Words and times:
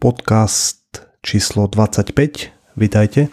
podcast 0.00 1.04
číslo 1.20 1.68
25. 1.68 2.16
Vítajte. 2.80 3.28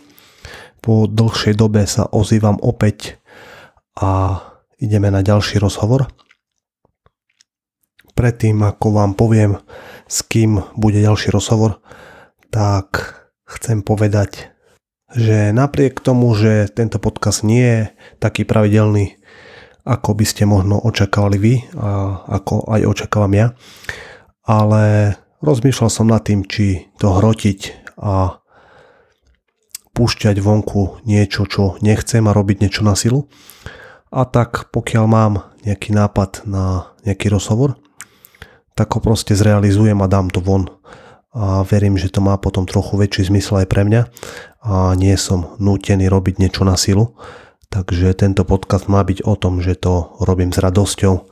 Po 0.84 1.08
dlhšej 1.08 1.56
dobe 1.56 1.88
sa 1.88 2.12
ozývam 2.12 2.60
opäť 2.60 3.24
a 3.96 4.44
ideme 4.76 5.08
na 5.08 5.24
ďalší 5.24 5.64
rozhovor. 5.64 6.12
Predtým, 8.12 8.68
ako 8.68 8.88
vám 9.00 9.16
poviem, 9.16 9.56
s 10.12 10.28
kým 10.28 10.60
bude 10.76 11.00
ďalší 11.00 11.32
rozhovor, 11.32 11.80
tak 12.52 13.16
chcem 13.48 13.80
povedať, 13.80 14.52
že 15.16 15.56
napriek 15.56 16.04
tomu, 16.04 16.36
že 16.36 16.68
tento 16.68 17.00
podcast 17.00 17.48
nie 17.48 17.64
je 17.64 17.82
taký 18.20 18.44
pravidelný, 18.44 19.16
ako 19.88 20.20
by 20.20 20.26
ste 20.28 20.44
možno 20.44 20.84
očakávali 20.84 21.38
vy 21.40 21.54
a 21.80 22.28
ako 22.28 22.68
aj 22.76 22.82
očakávam 22.92 23.32
ja, 23.32 23.48
ale 24.44 25.16
rozmýšľal 25.42 25.90
som 25.92 26.08
nad 26.10 26.24
tým, 26.24 26.46
či 26.46 26.90
to 26.98 27.14
hrotiť 27.18 27.92
a 27.98 28.42
púšťať 29.98 30.38
vonku 30.38 31.02
niečo, 31.10 31.50
čo 31.50 31.82
nechcem 31.82 32.22
a 32.30 32.36
robiť 32.36 32.58
niečo 32.62 32.86
na 32.86 32.94
silu. 32.94 33.26
A 34.14 34.24
tak 34.30 34.70
pokiaľ 34.70 35.06
mám 35.10 35.34
nejaký 35.66 35.92
nápad 35.92 36.46
na 36.46 36.94
nejaký 37.04 37.34
rozhovor, 37.34 37.76
tak 38.78 38.94
ho 38.94 39.02
proste 39.02 39.34
zrealizujem 39.34 39.98
a 40.00 40.08
dám 40.08 40.30
to 40.30 40.40
von 40.40 40.70
a 41.38 41.62
verím, 41.66 41.98
že 42.02 42.10
to 42.10 42.24
má 42.24 42.38
potom 42.38 42.66
trochu 42.66 42.98
väčší 42.98 43.30
zmysel 43.30 43.62
aj 43.62 43.68
pre 43.70 43.86
mňa 43.86 44.02
a 44.66 44.98
nie 44.98 45.14
som 45.20 45.54
nútený 45.62 46.10
robiť 46.10 46.42
niečo 46.42 46.66
na 46.66 46.74
silu. 46.74 47.14
Takže 47.68 48.16
tento 48.16 48.48
podcast 48.48 48.88
má 48.88 49.04
byť 49.04 49.28
o 49.28 49.36
tom, 49.36 49.60
že 49.60 49.76
to 49.76 50.18
robím 50.24 50.56
s 50.56 50.58
radosťou, 50.64 51.30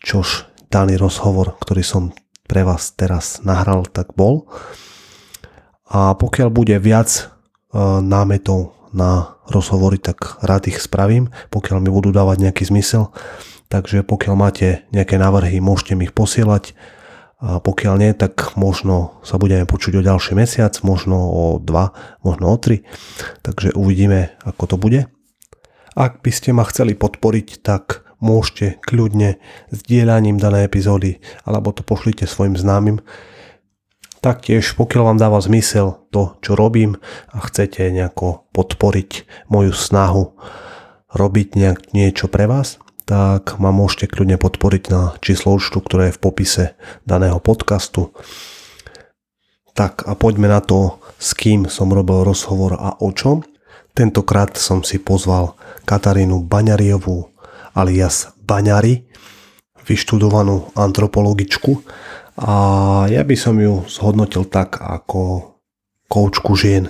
čož 0.00 0.46
daný 0.70 0.96
rozhovor, 0.96 1.58
ktorý 1.60 1.82
som 1.82 2.14
pre 2.44 2.62
vás 2.62 2.92
teraz 2.92 3.40
nahral, 3.42 3.88
tak 3.88 4.12
bol. 4.12 4.48
A 5.88 6.16
pokiaľ 6.16 6.48
bude 6.52 6.76
viac 6.80 7.10
e, 7.10 7.22
námetov 8.00 8.74
na 8.94 9.36
rozhovory, 9.50 9.98
tak 10.00 10.40
rád 10.40 10.70
ich 10.70 10.80
spravím, 10.80 11.28
pokiaľ 11.50 11.78
mi 11.82 11.90
budú 11.92 12.14
dávať 12.14 12.48
nejaký 12.48 12.64
zmysel. 12.68 13.12
Takže 13.68 14.06
pokiaľ 14.06 14.34
máte 14.36 14.86
nejaké 14.94 15.18
návrhy, 15.18 15.58
môžete 15.58 15.98
mi 15.98 16.06
ich 16.08 16.14
posielať 16.14 16.76
a 17.44 17.60
pokiaľ 17.60 17.94
nie, 18.00 18.12
tak 18.16 18.56
možno 18.56 19.20
sa 19.20 19.36
budeme 19.36 19.68
počuť 19.68 20.00
o 20.00 20.06
ďalší 20.06 20.32
mesiac, 20.32 20.72
možno 20.80 21.18
o 21.18 21.44
dva, 21.60 21.92
možno 22.24 22.48
o 22.48 22.56
tri. 22.56 22.88
Takže 23.44 23.76
uvidíme, 23.76 24.32
ako 24.48 24.64
to 24.64 24.76
bude. 24.80 25.00
Ak 25.92 26.24
by 26.24 26.30
ste 26.32 26.56
ma 26.56 26.64
chceli 26.64 26.96
podporiť, 26.96 27.60
tak 27.60 28.03
môžete 28.24 28.80
kľudne 28.80 29.36
dielaním 29.70 30.40
danej 30.40 30.72
epizódy 30.72 31.20
alebo 31.44 31.76
to 31.76 31.84
pošlite 31.84 32.24
svojim 32.24 32.56
známym. 32.56 33.04
Taktiež, 34.24 34.72
pokiaľ 34.80 35.02
vám 35.12 35.18
dáva 35.20 35.36
zmysel 35.44 36.00
to, 36.08 36.40
čo 36.40 36.56
robím 36.56 36.96
a 37.28 37.44
chcete 37.44 37.92
nejako 37.92 38.48
podporiť 38.56 39.28
moju 39.52 39.76
snahu 39.76 40.32
robiť 41.12 41.48
nejak 41.60 41.92
niečo 41.92 42.32
pre 42.32 42.48
vás, 42.48 42.80
tak 43.04 43.60
ma 43.60 43.68
môžete 43.68 44.08
kľudne 44.08 44.40
podporiť 44.40 44.84
na 44.88 45.12
číslo 45.20 45.52
účtu, 45.60 45.84
ktoré 45.84 46.08
je 46.08 46.16
v 46.16 46.22
popise 46.24 46.64
daného 47.04 47.36
podcastu. 47.36 48.16
Tak 49.76 50.08
a 50.08 50.16
poďme 50.16 50.48
na 50.48 50.64
to, 50.64 50.96
s 51.20 51.36
kým 51.36 51.68
som 51.68 51.92
robil 51.92 52.24
rozhovor 52.24 52.80
a 52.80 52.96
o 53.04 53.12
čom. 53.12 53.44
Tentokrát 53.92 54.56
som 54.56 54.80
si 54.80 54.96
pozval 54.96 55.52
Katarínu 55.84 56.40
Baňariovú 56.48 57.33
alias 57.74 58.30
Baňari, 58.40 59.04
vyštudovanú 59.84 60.72
antropologičku 60.72 61.84
a 62.40 62.54
ja 63.12 63.22
by 63.22 63.36
som 63.36 63.60
ju 63.60 63.84
zhodnotil 63.86 64.48
tak 64.48 64.80
ako 64.80 65.54
koučku 66.08 66.56
žien, 66.56 66.88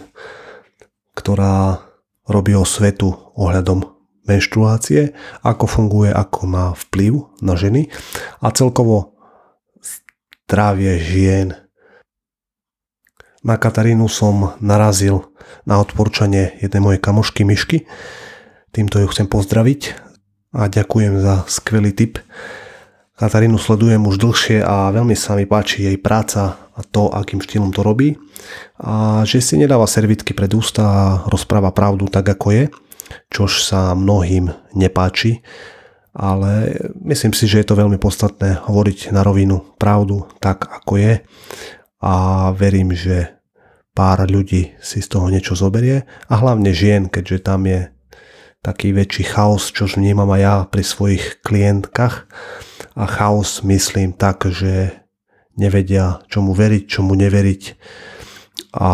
ktorá 1.19 1.83
robí 2.25 2.55
o 2.55 2.65
svetu 2.65 3.13
ohľadom 3.37 3.85
menštruácie, 4.25 5.13
ako 5.45 5.65
funguje, 5.69 6.09
ako 6.09 6.41
má 6.49 6.73
vplyv 6.73 7.29
na 7.45 7.59
ženy 7.59 7.93
a 8.41 8.49
celkovo 8.55 9.19
zdravie 10.49 10.97
žien. 11.01 11.49
Na 13.45 13.61
Katarínu 13.61 14.09
som 14.09 14.57
narazil 14.65 15.29
na 15.69 15.77
odporúčanie 15.77 16.57
jednej 16.65 16.81
mojej 16.81 17.01
kamošky 17.05 17.45
Myšky. 17.45 17.85
Týmto 18.73 18.97
ju 19.05 19.07
chcem 19.13 19.29
pozdraviť 19.29 20.04
a 20.55 20.71
ďakujem 20.71 21.19
za 21.19 21.43
skvelý 21.51 21.91
tip. 21.91 22.23
Katarínu 23.19 23.59
sledujem 23.59 24.01
už 24.07 24.23
dlhšie 24.23 24.63
a 24.63 24.95
veľmi 24.95 25.19
sa 25.19 25.35
mi 25.35 25.47
páči 25.47 25.91
jej 25.91 25.99
práca 25.99 26.71
a 26.75 26.81
to, 26.83 27.11
akým 27.11 27.43
štýlom 27.43 27.75
to 27.75 27.83
robí. 27.83 28.15
A 28.79 29.27
že 29.27 29.43
si 29.43 29.59
nedáva 29.59 29.91
servitky 29.91 30.35
pred 30.35 30.51
ústa 30.55 30.83
a 30.83 31.07
rozpráva 31.27 31.75
pravdu 31.75 32.07
tak, 32.07 32.27
ako 32.31 32.49
je 32.55 32.65
čož 33.31 33.65
sa 33.65 33.93
mnohým 33.95 34.51
nepáči, 34.75 35.43
ale 36.15 36.79
myslím 37.03 37.35
si, 37.35 37.51
že 37.51 37.63
je 37.63 37.67
to 37.67 37.79
veľmi 37.79 37.99
podstatné 37.99 38.65
hovoriť 38.71 39.11
na 39.11 39.27
rovinu 39.27 39.75
pravdu 39.77 40.31
tak, 40.39 40.71
ako 40.71 40.99
je 40.99 41.15
a 42.05 42.15
verím, 42.55 42.95
že 42.95 43.35
pár 43.95 44.27
ľudí 44.27 44.75
si 44.79 44.99
z 45.03 45.09
toho 45.11 45.31
niečo 45.31 45.59
zoberie 45.59 46.07
a 46.31 46.35
hlavne 46.39 46.71
žien, 46.75 47.11
keďže 47.11 47.39
tam 47.43 47.67
je 47.67 47.94
taký 48.65 48.97
väčší 48.97 49.29
chaos, 49.29 49.69
čo 49.69 49.85
vnímam 49.85 50.33
aj 50.33 50.41
ja 50.41 50.57
pri 50.65 50.81
svojich 50.81 51.45
klientkách 51.45 52.25
a 52.97 53.05
chaos 53.05 53.61
myslím 53.61 54.17
tak, 54.17 54.49
že 54.49 55.05
nevedia 55.61 56.25
čomu 56.33 56.57
veriť, 56.57 56.83
čomu 56.89 57.13
neveriť 57.13 57.63
a 58.81 58.91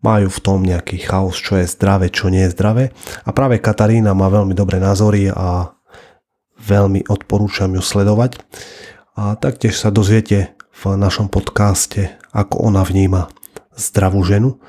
majú 0.00 0.28
v 0.32 0.42
tom 0.42 0.64
nejaký 0.64 1.04
chaos, 1.04 1.36
čo 1.36 1.60
je 1.60 1.68
zdravé, 1.68 2.08
čo 2.08 2.32
nie 2.32 2.48
je 2.48 2.54
zdravé. 2.56 2.84
A 3.26 3.30
práve 3.36 3.60
Katarína 3.60 4.16
má 4.16 4.32
veľmi 4.32 4.54
dobré 4.56 4.80
názory 4.80 5.28
a 5.28 5.76
veľmi 6.62 7.10
odporúčam 7.10 7.74
ju 7.74 7.82
sledovať. 7.82 8.40
A 9.16 9.36
taktiež 9.36 9.76
sa 9.76 9.92
dozviete 9.92 10.56
v 10.72 10.82
našom 10.94 11.32
podcaste, 11.32 12.16
ako 12.30 12.70
ona 12.70 12.84
vníma 12.84 13.32
zdravú 13.76 14.22
ženu. 14.22 14.60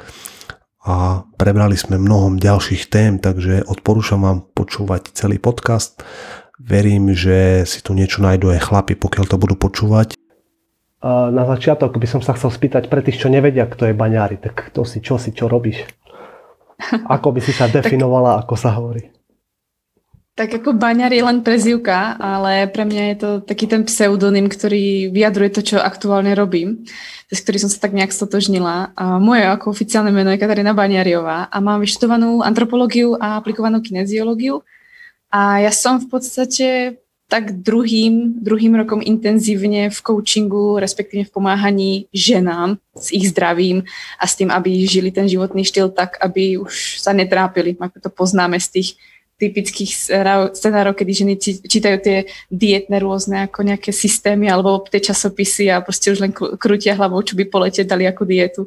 A 0.87 1.27
prebrali 1.35 1.75
sme 1.75 1.99
mnohom 1.99 2.39
ďalších 2.39 2.87
tém, 2.87 3.19
takže 3.19 3.67
odporúčam 3.67 4.23
vám 4.23 4.47
počúvať 4.55 5.11
celý 5.11 5.35
podcast. 5.35 5.99
Verím, 6.57 7.11
že 7.11 7.67
si 7.67 7.83
tu 7.83 7.91
niečo 7.91 8.23
nájdú 8.23 8.55
aj 8.55 8.71
chlapi, 8.71 8.95
pokiaľ 8.95 9.25
to 9.27 9.35
budú 9.35 9.59
počúvať 9.59 10.15
na 11.07 11.43
začiatok 11.45 11.93
by 11.95 12.07
som 12.09 12.21
sa 12.25 12.33
chcel 12.33 12.49
spýtať 12.49 12.89
pre 12.89 13.05
tých, 13.05 13.21
čo 13.21 13.29
nevedia, 13.29 13.69
kto 13.69 13.91
je 13.91 13.95
baňári, 13.97 14.41
tak 14.41 14.73
to 14.73 14.81
si, 14.81 14.99
čo 14.99 15.21
si, 15.21 15.29
čo 15.31 15.45
robíš? 15.45 15.85
Ako 17.15 17.33
by 17.33 17.41
si 17.41 17.53
sa 17.53 17.69
definovala, 17.69 18.37
ako 18.37 18.53
sa 18.53 18.77
hovorí? 18.77 19.09
Tak 20.37 20.61
ako 20.61 20.77
baňar 20.77 21.09
je 21.09 21.25
len 21.25 21.41
prezivka, 21.41 22.13
ale 22.21 22.69
pre 22.69 22.85
mňa 22.85 23.03
je 23.09 23.17
to 23.17 23.29
taký 23.41 23.65
ten 23.65 23.81
pseudonym, 23.89 24.45
ktorý 24.45 25.09
vyjadruje 25.09 25.49
to, 25.49 25.61
čo 25.65 25.77
aktuálne 25.81 26.29
robím, 26.37 26.85
s 27.33 27.41
ktorý 27.41 27.65
som 27.65 27.73
sa 27.73 27.81
tak 27.81 27.97
nejak 27.97 28.13
stotožnila. 28.13 28.93
A 28.93 29.17
moje 29.17 29.49
ako 29.49 29.73
oficiálne 29.73 30.13
meno 30.13 30.29
je 30.29 30.37
Katarína 30.37 30.77
Baňariová 30.77 31.49
a 31.49 31.57
mám 31.57 31.81
vyštudovanú 31.81 32.45
antropológiu 32.45 33.17
a 33.17 33.41
aplikovanú 33.41 33.81
kineziológiu. 33.81 34.61
A 35.33 35.57
ja 35.65 35.73
som 35.73 35.97
v 35.97 36.05
podstate 36.05 37.01
tak 37.27 37.57
druhým, 37.65 38.37
druhým 38.37 38.77
rokom 38.77 39.01
intenzívne 39.01 39.89
v 39.89 39.99
coachingu, 40.05 40.77
respektíve 40.77 41.25
v 41.27 41.33
pomáhaní 41.33 41.91
ženám 42.13 42.77
s 42.93 43.09
ich 43.09 43.33
zdravím 43.33 43.89
a 44.21 44.29
s 44.29 44.37
tým, 44.37 44.53
aby 44.53 44.85
žili 44.85 45.09
ten 45.09 45.25
životný 45.25 45.65
štýl 45.65 45.89
tak, 45.89 46.21
aby 46.21 46.61
už 46.61 47.01
sa 47.01 47.09
netrápili, 47.09 47.73
ako 47.73 48.05
to 48.05 48.09
poznáme 48.13 48.61
z 48.61 48.69
tých 48.69 48.89
typických 49.37 50.09
scenárov, 50.57 50.97
kedy 50.97 51.11
ženy 51.13 51.33
čítajú 51.69 51.97
tie 52.01 52.25
dietné 52.49 52.97
rôzne 52.97 53.45
ako 53.45 53.69
nejaké 53.69 53.93
systémy 53.93 54.49
alebo 54.49 54.81
tie 54.89 54.97
časopisy 54.97 55.69
a 55.69 55.77
proste 55.85 56.09
už 56.09 56.25
len 56.25 56.33
krútia 56.33 56.97
hlavou, 56.97 57.21
čo 57.21 57.37
by 57.37 57.45
po 57.45 57.61
lete 57.61 57.85
dali 57.85 58.09
ako 58.09 58.25
dietu. 58.25 58.61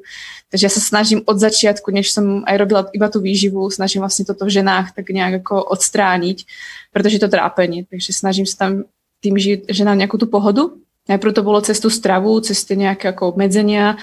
Takže 0.54 0.70
ja 0.70 0.72
sa 0.72 0.82
snažím 0.82 1.26
od 1.26 1.42
začiatku, 1.42 1.90
než 1.90 2.14
som 2.14 2.46
aj 2.46 2.56
robila 2.56 2.82
iba 2.94 3.10
tú 3.10 3.18
výživu, 3.18 3.66
snažím 3.68 4.06
vlastne 4.06 4.22
toto 4.22 4.46
v 4.46 4.62
ženách 4.62 4.94
tak 4.94 5.10
nejak 5.10 5.42
ako 5.42 5.58
odstrániť, 5.74 6.46
pretože 6.94 7.18
je 7.18 7.22
to 7.26 7.34
trápenie. 7.34 7.90
Takže 7.90 8.10
snažím 8.14 8.46
sa 8.46 8.66
tam 8.66 8.72
tým 9.20 9.36
ženám 9.68 10.00
nejakú 10.00 10.16
tú 10.16 10.30
pohodu 10.30 10.72
Najprv 11.08 11.32
to 11.32 11.42
bolo 11.42 11.58
cez 11.64 11.80
tú 11.80 11.88
stravu, 11.88 12.38
cez 12.44 12.60
tie 12.62 12.76
nejaké 12.76 13.10
ako 13.10 13.34
obmedzenia, 13.34 13.96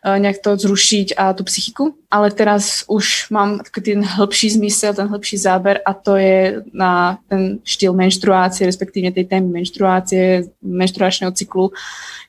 e, 0.00 0.20
nejak 0.22 0.38
to 0.40 0.54
zrušiť 0.54 1.18
a 1.18 1.34
tú 1.34 1.42
psychiku, 1.44 1.98
ale 2.08 2.30
teraz 2.30 2.86
už 2.86 3.28
mám 3.34 3.60
ten 3.66 4.00
hĺbší 4.00 4.56
zmysel, 4.56 4.94
ten 4.94 5.10
hĺbší 5.10 5.36
záber 5.36 5.82
a 5.82 5.92
to 5.92 6.16
je 6.16 6.62
na 6.72 7.18
ten 7.28 7.58
štýl 7.66 7.92
menštruácie, 7.92 8.64
respektíve 8.64 9.12
tej 9.12 9.26
témy 9.28 9.60
menštruácie, 9.60 10.48
menštruačného 10.62 11.34
cyklu, 11.34 11.74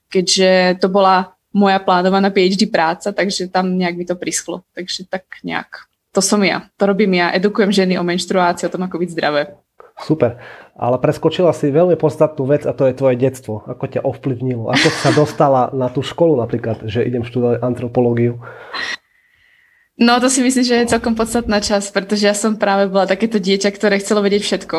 keďže 0.10 0.82
to 0.82 0.90
bola 0.90 1.36
moja 1.56 1.80
plánovaná 1.80 2.28
PhD 2.36 2.68
práca, 2.68 3.16
takže 3.16 3.48
tam 3.48 3.80
nejak 3.80 3.96
mi 3.96 4.04
to 4.04 4.20
prischlo. 4.20 4.68
Takže 4.76 5.08
tak 5.08 5.24
nejak. 5.48 5.88
To 6.12 6.20
som 6.20 6.44
ja. 6.44 6.68
To 6.76 6.84
robím 6.92 7.16
ja. 7.16 7.32
Edukujem 7.32 7.72
ženy 7.72 7.96
o 7.96 8.04
menštruácii, 8.04 8.68
o 8.68 8.74
tom, 8.76 8.84
ako 8.84 9.00
byť 9.00 9.10
zdravé. 9.16 9.42
Super. 9.96 10.44
Ale 10.76 11.00
preskočila 11.00 11.56
si 11.56 11.72
veľmi 11.72 11.96
podstatnú 11.96 12.44
vec 12.52 12.68
a 12.68 12.76
to 12.76 12.84
je 12.84 12.98
tvoje 13.00 13.16
detstvo. 13.16 13.64
Ako 13.64 13.88
ťa 13.88 14.04
ovplyvnilo? 14.04 14.68
Ako 14.68 14.88
sa 14.92 15.10
dostala 15.16 15.72
na 15.72 15.88
tú 15.88 16.04
školu 16.04 16.36
napríklad, 16.36 16.84
že 16.92 17.08
idem 17.08 17.24
študovať 17.24 17.64
antropológiu? 17.64 18.44
No 19.96 20.20
to 20.20 20.28
si 20.28 20.44
myslím, 20.44 20.68
že 20.68 20.76
je 20.84 20.92
celkom 20.92 21.16
podstatná 21.16 21.64
časť, 21.64 21.96
pretože 21.96 22.28
ja 22.28 22.36
som 22.36 22.60
práve 22.60 22.92
bola 22.92 23.08
takéto 23.08 23.40
dieťa, 23.40 23.72
ktoré 23.72 24.04
chcelo 24.04 24.20
vedieť 24.20 24.44
všetko. 24.44 24.78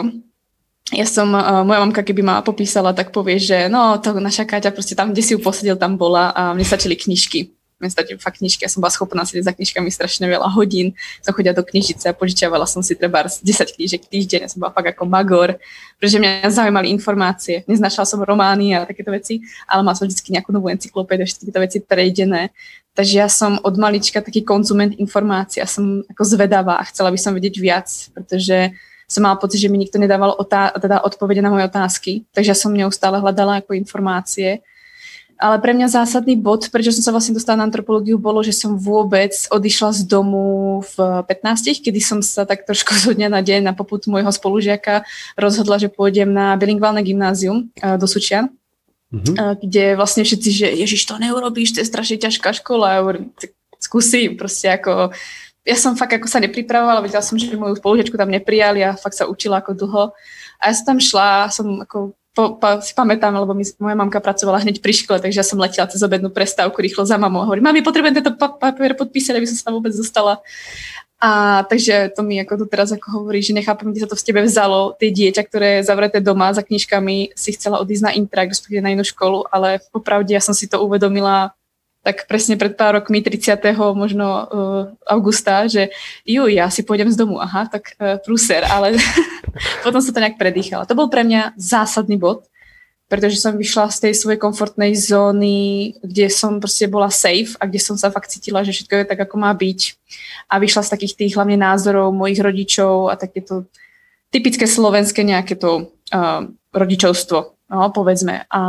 Ja 0.93 1.09
som, 1.09 1.33
uh, 1.33 1.65
moja 1.65 1.81
mamka 1.81 2.05
keby 2.05 2.21
ma 2.21 2.45
popísala, 2.45 2.93
tak 2.93 3.11
povie, 3.11 3.41
že 3.41 3.73
no 3.73 3.97
to 3.97 4.13
naša 4.21 4.45
Káťa 4.45 4.77
proste 4.77 4.93
tam, 4.93 5.17
kde 5.17 5.25
si 5.25 5.33
ju 5.33 5.41
posadil, 5.41 5.81
tam 5.81 5.97
bola 5.97 6.31
a 6.37 6.53
mne 6.53 6.63
stačili 6.63 6.95
knižky 6.95 7.56
mne 7.77 7.93
stačí 7.93 8.17
fakt 8.17 8.41
knižky, 8.41 8.65
ja 8.65 8.73
som 8.73 8.81
bola 8.81 8.89
schopná 8.89 9.29
sedieť 9.29 9.53
za 9.53 9.53
knižkami 9.53 9.93
strašne 9.93 10.25
veľa 10.25 10.49
hodín, 10.57 10.97
som 11.21 11.37
chodila 11.37 11.53
do 11.53 11.61
knižnice 11.61 12.09
a 12.09 12.17
požičiavala 12.17 12.65
som 12.65 12.81
si 12.81 12.97
treba 12.97 13.29
10 13.29 13.45
knížek 13.45 14.09
týždeň, 14.09 14.41
ja 14.45 14.49
som 14.49 14.65
bola 14.65 14.73
fakt 14.73 14.97
ako 14.97 15.05
magor, 15.05 15.61
pretože 16.01 16.17
mňa 16.17 16.49
zaujímali 16.49 16.89
informácie, 16.89 17.69
neznašala 17.69 18.09
som 18.09 18.25
romány 18.25 18.73
a 18.73 18.89
takéto 18.89 19.13
veci, 19.13 19.45
ale 19.69 19.85
mala 19.85 19.93
som 19.93 20.09
vždy 20.09 20.41
nejakú 20.41 20.57
novú 20.57 20.73
encyklopédiu, 20.73 21.29
všetky 21.29 21.45
tieto 21.53 21.61
veci 21.61 21.79
prejdené, 21.85 22.49
takže 22.97 23.15
ja 23.21 23.29
som 23.29 23.61
od 23.61 23.77
malička 23.77 24.25
taký 24.25 24.41
konzument 24.41 24.97
informácií, 24.97 25.61
ja 25.61 25.69
som 25.69 26.01
ako 26.09 26.23
zvedavá 26.25 26.81
a 26.81 26.89
chcela 26.89 27.13
by 27.13 27.21
som 27.21 27.37
vedieť 27.37 27.61
viac, 27.61 27.89
pretože 28.17 28.73
som 29.07 29.23
mala 29.23 29.39
pocit, 29.39 29.63
že 29.63 29.71
mi 29.71 29.79
nikto 29.79 30.01
nedával 30.03 30.35
otá- 30.35 30.75
teda 30.75 31.05
odpovede 31.05 31.45
na 31.45 31.53
moje 31.53 31.69
otázky, 31.69 32.27
takže 32.33 32.51
ja 32.51 32.59
som 32.59 32.75
neustále 32.75 33.23
hľadala 33.23 33.63
ako 33.63 33.77
informácie 33.77 34.65
ale 35.37 35.57
pre 35.61 35.77
mňa 35.77 35.93
zásadný 35.93 36.41
bod, 36.41 36.73
prečo 36.73 36.93
som 36.97 37.05
sa 37.05 37.13
vlastne 37.13 37.37
dostala 37.37 37.61
na 37.61 37.69
antropológiu, 37.69 38.17
bolo, 38.17 38.41
že 38.41 38.57
som 38.57 38.81
vôbec 38.81 39.37
odišla 39.53 39.93
z 39.93 40.01
domu 40.09 40.81
v 40.81 40.95
15, 41.29 41.85
kedy 41.85 42.01
som 42.01 42.19
sa 42.25 42.49
tak 42.49 42.65
trošku 42.65 42.97
zo 43.05 43.13
dňa 43.13 43.29
na 43.29 43.45
deň 43.45 43.69
na 43.69 43.75
poput 43.77 44.01
môjho 44.09 44.33
spolužiaka 44.33 45.05
rozhodla, 45.37 45.77
že 45.77 45.93
pôjdem 45.93 46.33
na 46.33 46.57
bilingválne 46.57 47.05
gymnázium 47.05 47.69
eh, 47.81 47.97
do 48.01 48.09
Sučian. 48.09 48.53
Mm-hmm. 49.07 49.63
kde 49.63 49.95
vlastne 49.95 50.27
všetci, 50.27 50.51
že 50.51 50.67
Ježiš, 50.83 51.07
to 51.07 51.15
neurobíš, 51.23 51.79
to 51.79 51.81
je 51.81 51.87
strašne 51.87 52.19
ťažká 52.19 52.59
škola. 52.59 52.99
Ja 52.99 53.01
hovorím, 53.07 53.31
skúsim, 53.79 54.35
proste 54.35 54.67
ako 54.67 55.15
ja 55.67 55.79
som 55.79 55.99
fakt 55.99 56.15
ako 56.15 56.31
sa 56.31 56.43
nepripravovala, 56.43 57.03
vedela 57.03 57.23
som, 57.23 57.35
že 57.39 57.51
moju 57.55 57.79
spolužiačku 57.79 58.15
tam 58.15 58.31
neprijali 58.31 58.87
a 58.87 58.99
fakt 58.99 59.19
sa 59.19 59.31
učila 59.31 59.59
ako 59.59 59.79
dlho. 59.79 60.05
A 60.59 60.63
ja 60.71 60.73
som 60.75 60.95
tam 60.95 60.99
šla, 61.03 61.51
som 61.55 61.83
ako 61.83 62.19
po, 62.37 62.61
po, 62.61 62.85
si 62.85 62.93
pamätám, 62.93 63.33
lebo 63.33 63.57
mi, 63.57 63.65
moja 63.81 63.97
mamka 63.97 64.21
pracovala 64.21 64.61
hneď 64.61 64.85
pri 64.85 64.93
škole, 64.93 65.25
takže 65.25 65.41
ja 65.41 65.47
som 65.47 65.57
letela 65.57 65.89
cez 65.89 66.05
obednú 66.05 66.29
prestávku 66.29 66.77
rýchlo 66.85 67.09
za 67.09 67.17
mamou 67.17 67.41
a 67.41 67.49
hovorím, 67.49 67.73
mami, 67.73 67.81
potrebujem 67.81 68.21
tento 68.21 68.37
papier 68.37 68.93
podpísať, 68.93 69.41
aby 69.41 69.49
som 69.49 69.57
sa 69.57 69.65
tam 69.73 69.81
vôbec 69.81 69.97
dostala. 69.97 70.45
A 71.17 71.65
takže 71.65 72.13
to 72.13 72.21
mi 72.21 72.37
ako 72.37 72.61
tu 72.61 72.65
teraz 72.69 72.93
ako 72.93 73.25
hovorí, 73.25 73.41
že 73.41 73.57
nechápem, 73.57 73.89
kde 73.89 74.05
sa 74.05 74.11
to 74.13 74.21
v 74.21 74.27
tebe 74.29 74.45
vzalo. 74.45 74.93
Tie 75.01 75.09
dieťa, 75.09 75.43
ktoré 75.49 75.69
je 75.81 75.89
zavreté 75.89 76.21
doma 76.21 76.53
za 76.53 76.61
knižkami, 76.61 77.33
si 77.33 77.57
chcela 77.57 77.81
odísť 77.81 78.05
na 78.05 78.13
intrak, 78.13 78.53
respektíve 78.53 78.85
na 78.85 78.93
inú 78.93 79.01
školu, 79.01 79.49
ale 79.49 79.81
popravde 79.89 80.37
ja 80.37 80.45
som 80.45 80.53
si 80.53 80.69
to 80.69 80.85
uvedomila 80.85 81.57
tak 82.07 82.31
presne 82.31 82.55
pred 82.55 82.79
pár 82.79 83.03
rokmi, 83.03 83.19
30. 83.19 83.59
možno 83.99 84.27
uh, 84.31 84.47
augusta, 85.11 85.67
že 85.67 85.91
ju, 86.23 86.47
ja 86.47 86.71
si 86.71 86.87
pôjdem 86.87 87.11
z 87.11 87.19
domu, 87.19 87.43
aha, 87.43 87.67
tak 87.67 87.99
uh, 87.99 88.23
prúser, 88.23 88.63
ale 88.63 88.95
potom 89.81 90.01
sa 90.05 90.13
to 90.13 90.23
nejak 90.23 90.37
predýchala. 90.37 90.85
To 90.85 90.99
bol 90.99 91.09
pre 91.09 91.25
mňa 91.25 91.57
zásadný 91.57 92.21
bod, 92.21 92.45
pretože 93.07 93.39
som 93.39 93.55
vyšla 93.55 93.89
z 93.89 93.99
tej 94.09 94.13
svojej 94.19 94.39
komfortnej 94.43 94.93
zóny, 94.99 95.95
kde 96.03 96.27
som 96.29 96.59
proste 96.59 96.91
bola 96.91 97.07
safe 97.09 97.55
a 97.63 97.67
kde 97.67 97.81
som 97.81 97.95
sa 97.95 98.11
fakt 98.11 98.35
cítila, 98.35 98.67
že 98.67 98.75
všetko 98.75 98.95
je 99.03 99.11
tak, 99.11 99.21
ako 99.25 99.35
má 99.39 99.55
byť. 99.55 99.81
A 100.51 100.59
vyšla 100.59 100.83
z 100.85 100.93
takých 100.93 101.15
tých 101.15 101.33
hlavne 101.39 101.57
názorov 101.57 102.11
mojich 102.11 102.43
rodičov 102.43 103.09
a 103.09 103.15
takéto 103.15 103.71
typické 104.35 104.67
slovenské 104.67 105.23
nejaké 105.23 105.55
to 105.55 105.89
uh, 106.13 106.45
rodičovstvo 106.75 107.56
No, 107.67 107.91
povedzme. 107.91 108.47
A, 108.47 108.61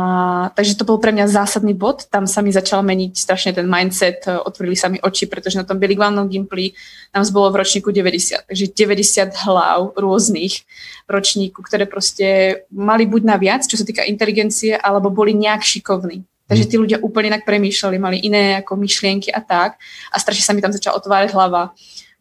takže 0.58 0.74
to 0.74 0.82
bol 0.82 0.98
pre 0.98 1.14
mňa 1.14 1.30
zásadný 1.30 1.70
bod. 1.70 2.10
Tam 2.10 2.26
sa 2.26 2.42
mi 2.42 2.50
začal 2.50 2.82
meniť 2.82 3.14
strašne 3.14 3.54
ten 3.54 3.70
mindset, 3.70 4.26
e, 4.26 4.34
otvorili 4.34 4.74
sa 4.74 4.90
mi 4.90 4.98
oči, 4.98 5.30
pretože 5.30 5.54
na 5.54 5.62
tom 5.62 5.78
biligválnom 5.78 6.26
Gimply 6.26 6.74
nám 7.14 7.22
bolo 7.30 7.54
v 7.54 7.62
ročníku 7.62 7.94
90. 7.94 8.50
Takže 8.50 8.66
90 8.74 9.38
hlav 9.46 9.94
rôznych 9.94 10.66
ročníku, 11.06 11.62
ktoré 11.62 11.86
proste 11.86 12.26
mali 12.74 13.06
buď 13.06 13.22
na 13.22 13.38
viac, 13.38 13.62
čo 13.70 13.78
sa 13.78 13.86
týka 13.86 14.02
inteligencie, 14.02 14.74
alebo 14.74 15.14
boli 15.14 15.30
nejak 15.30 15.62
šikovní. 15.62 16.26
Takže 16.50 16.64
tí 16.66 16.74
ľudia 16.80 16.98
úplne 16.98 17.38
inak 17.38 17.46
premýšľali, 17.46 17.96
mali 18.02 18.18
iné 18.24 18.58
ako 18.58 18.82
myšlienky 18.82 19.30
a 19.30 19.38
tak. 19.38 19.78
A 20.10 20.16
strašne 20.18 20.42
sa 20.42 20.56
mi 20.56 20.64
tam 20.64 20.74
začala 20.74 20.98
otvárať 20.98 21.30
hlava. 21.38 21.70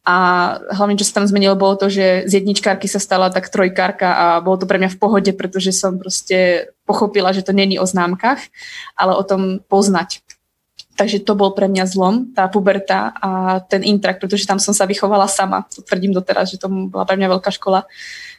A 0.08 0.16
hlavne, 0.72 0.96
čo 0.96 1.04
sa 1.04 1.20
tam 1.20 1.28
zmenilo, 1.28 1.60
bolo 1.60 1.76
to, 1.76 1.92
že 1.92 2.32
z 2.32 2.40
jedničkárky 2.40 2.88
sa 2.88 2.96
stala 2.96 3.28
tak 3.28 3.52
trojkárka 3.52 4.08
a 4.08 4.26
bolo 4.40 4.56
to 4.56 4.64
pre 4.64 4.80
mňa 4.80 4.96
v 4.96 5.00
pohode, 5.04 5.32
pretože 5.36 5.76
som 5.76 6.00
proste 6.00 6.72
pochopila, 6.88 7.36
že 7.36 7.44
to 7.44 7.52
není 7.52 7.76
o 7.76 7.84
známkach, 7.84 8.40
ale 8.96 9.20
o 9.20 9.24
tom 9.28 9.60
poznať. 9.68 10.24
Takže 10.96 11.28
to 11.28 11.36
bol 11.36 11.52
pre 11.52 11.68
mňa 11.68 11.86
zlom, 11.92 12.32
tá 12.32 12.48
puberta 12.48 13.12
a 13.20 13.60
ten 13.60 13.84
intrak, 13.84 14.24
pretože 14.24 14.48
tam 14.48 14.64
som 14.64 14.72
sa 14.72 14.88
vychovala 14.88 15.28
sama. 15.28 15.68
Tvrdím 15.70 16.16
doteraz, 16.16 16.56
že 16.56 16.58
to 16.58 16.72
bola 16.72 17.04
pre 17.04 17.20
mňa 17.20 17.38
veľká 17.38 17.52
škola. 17.52 17.84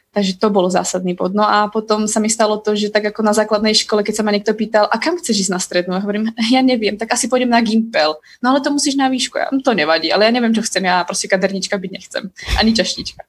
Takže 0.08 0.40
to 0.40 0.49
bol 0.49 0.64
zásadný 0.72 1.12
bod. 1.12 1.37
No 1.37 1.44
a 1.44 1.69
potom 1.69 2.08
sa 2.08 2.16
mi 2.16 2.32
stalo 2.32 2.56
to, 2.56 2.72
že 2.72 2.88
tak 2.88 3.12
ako 3.12 3.20
na 3.20 3.37
základnej 3.37 3.76
škole, 3.76 4.00
keď 4.00 4.14
sa 4.16 4.25
ma 4.25 4.32
niekto 4.32 4.56
pýtal, 4.56 4.88
a 4.88 4.96
kam 4.96 5.20
chceš 5.20 5.46
ísť 5.46 5.52
na 5.52 5.60
strednú? 5.60 5.93
Ja 5.93 6.00
hovorím, 6.00 6.32
ja 6.49 6.64
neviem, 6.64 6.96
tak 6.96 7.12
asi 7.12 7.28
pôjdem 7.28 7.52
na 7.52 7.60
Gimpel. 7.60 8.16
No 8.40 8.56
ale 8.56 8.64
to 8.64 8.72
musíš 8.72 8.96
na 8.96 9.12
výšku. 9.12 9.37
Ja, 9.37 9.52
to 9.52 9.76
nevadí, 9.76 10.08
ale 10.08 10.25
ja 10.25 10.32
neviem, 10.32 10.56
čo 10.56 10.64
chcem. 10.64 10.88
Ja 10.88 11.05
proste 11.05 11.28
kadernička 11.28 11.76
byť 11.76 11.90
nechcem. 11.93 12.25
Ani 12.56 12.72
čašnička. 12.72 13.20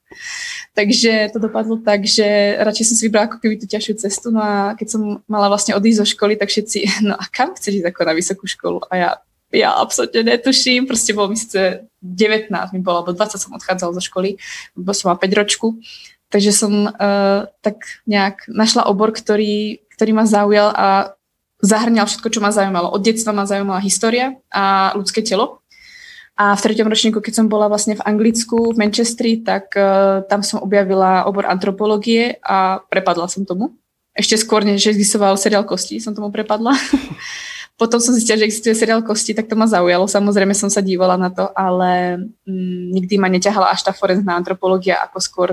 Takže 0.72 1.36
to 1.36 1.38
dopadlo 1.38 1.76
tak, 1.84 2.08
že 2.08 2.56
radšej 2.64 2.86
som 2.88 2.96
si 2.96 3.04
vybrala 3.12 3.28
ako 3.28 3.44
keby 3.44 3.60
tú 3.60 3.68
ťažšiu 3.68 3.94
cestu. 4.00 4.32
No 4.32 4.40
a 4.40 4.72
keď 4.72 4.88
som 4.96 5.20
mala 5.28 5.52
vlastne 5.52 5.76
odísť 5.76 6.00
zo 6.00 6.06
školy, 6.16 6.40
tak 6.40 6.48
všetci, 6.48 7.04
no 7.08 7.12
a 7.12 7.24
kam 7.28 7.52
chceš 7.52 7.84
ísť 7.84 7.92
ako 7.92 8.00
na 8.08 8.12
vysokú 8.16 8.44
školu? 8.48 8.80
A 8.88 8.94
ja 8.96 9.10
ja 9.50 9.74
absolútne 9.74 10.22
netuším, 10.22 10.86
proste 10.86 11.10
bolo 11.10 11.34
mi 11.34 11.36
síce 11.36 11.82
19 11.98 12.54
mi 12.70 12.80
bolo, 12.80 13.02
alebo 13.02 13.18
20 13.18 13.34
som 13.34 13.50
odchádzala 13.58 13.98
zo 13.98 14.02
školy, 14.02 14.38
bo 14.78 14.94
som 14.94 15.10
mala 15.10 15.18
5 15.18 15.38
ročku 15.42 15.74
Takže 16.30 16.54
som 16.54 16.72
uh, 16.86 17.50
tak 17.58 17.82
nejak 18.06 18.46
našla 18.46 18.86
obor, 18.86 19.10
ktorý, 19.10 19.82
ktorý 19.98 20.12
ma 20.14 20.24
zaujal 20.30 20.70
a 20.70 20.88
zahrňal 21.58 22.06
všetko, 22.06 22.30
čo 22.30 22.40
ma 22.40 22.54
zaujímalo. 22.54 22.88
Od 22.94 23.02
detstva 23.02 23.34
ma 23.34 23.44
zaujímala 23.44 23.82
história 23.82 24.38
a 24.48 24.94
ľudské 24.94 25.26
telo. 25.26 25.60
A 26.40 26.56
v 26.56 26.62
treťom 26.62 26.88
ročníku, 26.88 27.20
keď 27.20 27.42
som 27.42 27.46
bola 27.52 27.68
vlastne 27.68 27.98
v 27.98 28.04
Anglicku, 28.06 28.72
v 28.72 28.78
Manchestri, 28.80 29.42
tak 29.42 29.74
uh, 29.76 30.24
tam 30.24 30.40
som 30.40 30.62
objavila 30.62 31.26
obor 31.26 31.44
antropológie 31.50 32.38
a 32.40 32.80
prepadla 32.88 33.28
som 33.28 33.44
tomu. 33.44 33.76
Ešte 34.14 34.38
skôr, 34.40 34.62
než 34.62 34.86
existoval 34.86 35.34
seriál 35.34 35.66
Kosti, 35.66 35.98
som 35.98 36.14
tomu 36.14 36.30
prepadla. 36.30 36.78
Potom 37.80 37.96
som 37.96 38.12
zistila, 38.12 38.36
že 38.36 38.44
existuje 38.48 38.76
seriál 38.76 39.00
Kosti, 39.00 39.32
tak 39.32 39.48
to 39.48 39.56
ma 39.56 39.64
zaujalo. 39.64 40.04
Samozrejme 40.04 40.52
som 40.52 40.68
sa 40.68 40.84
dívala 40.84 41.16
na 41.16 41.32
to, 41.32 41.48
ale 41.56 42.22
mm, 42.44 42.92
nikdy 42.92 43.16
ma 43.16 43.32
neťahala 43.32 43.72
až 43.72 43.88
tá 43.88 43.92
forenzná 43.96 44.36
antropológia, 44.36 45.00
ako 45.00 45.18
skôr 45.20 45.48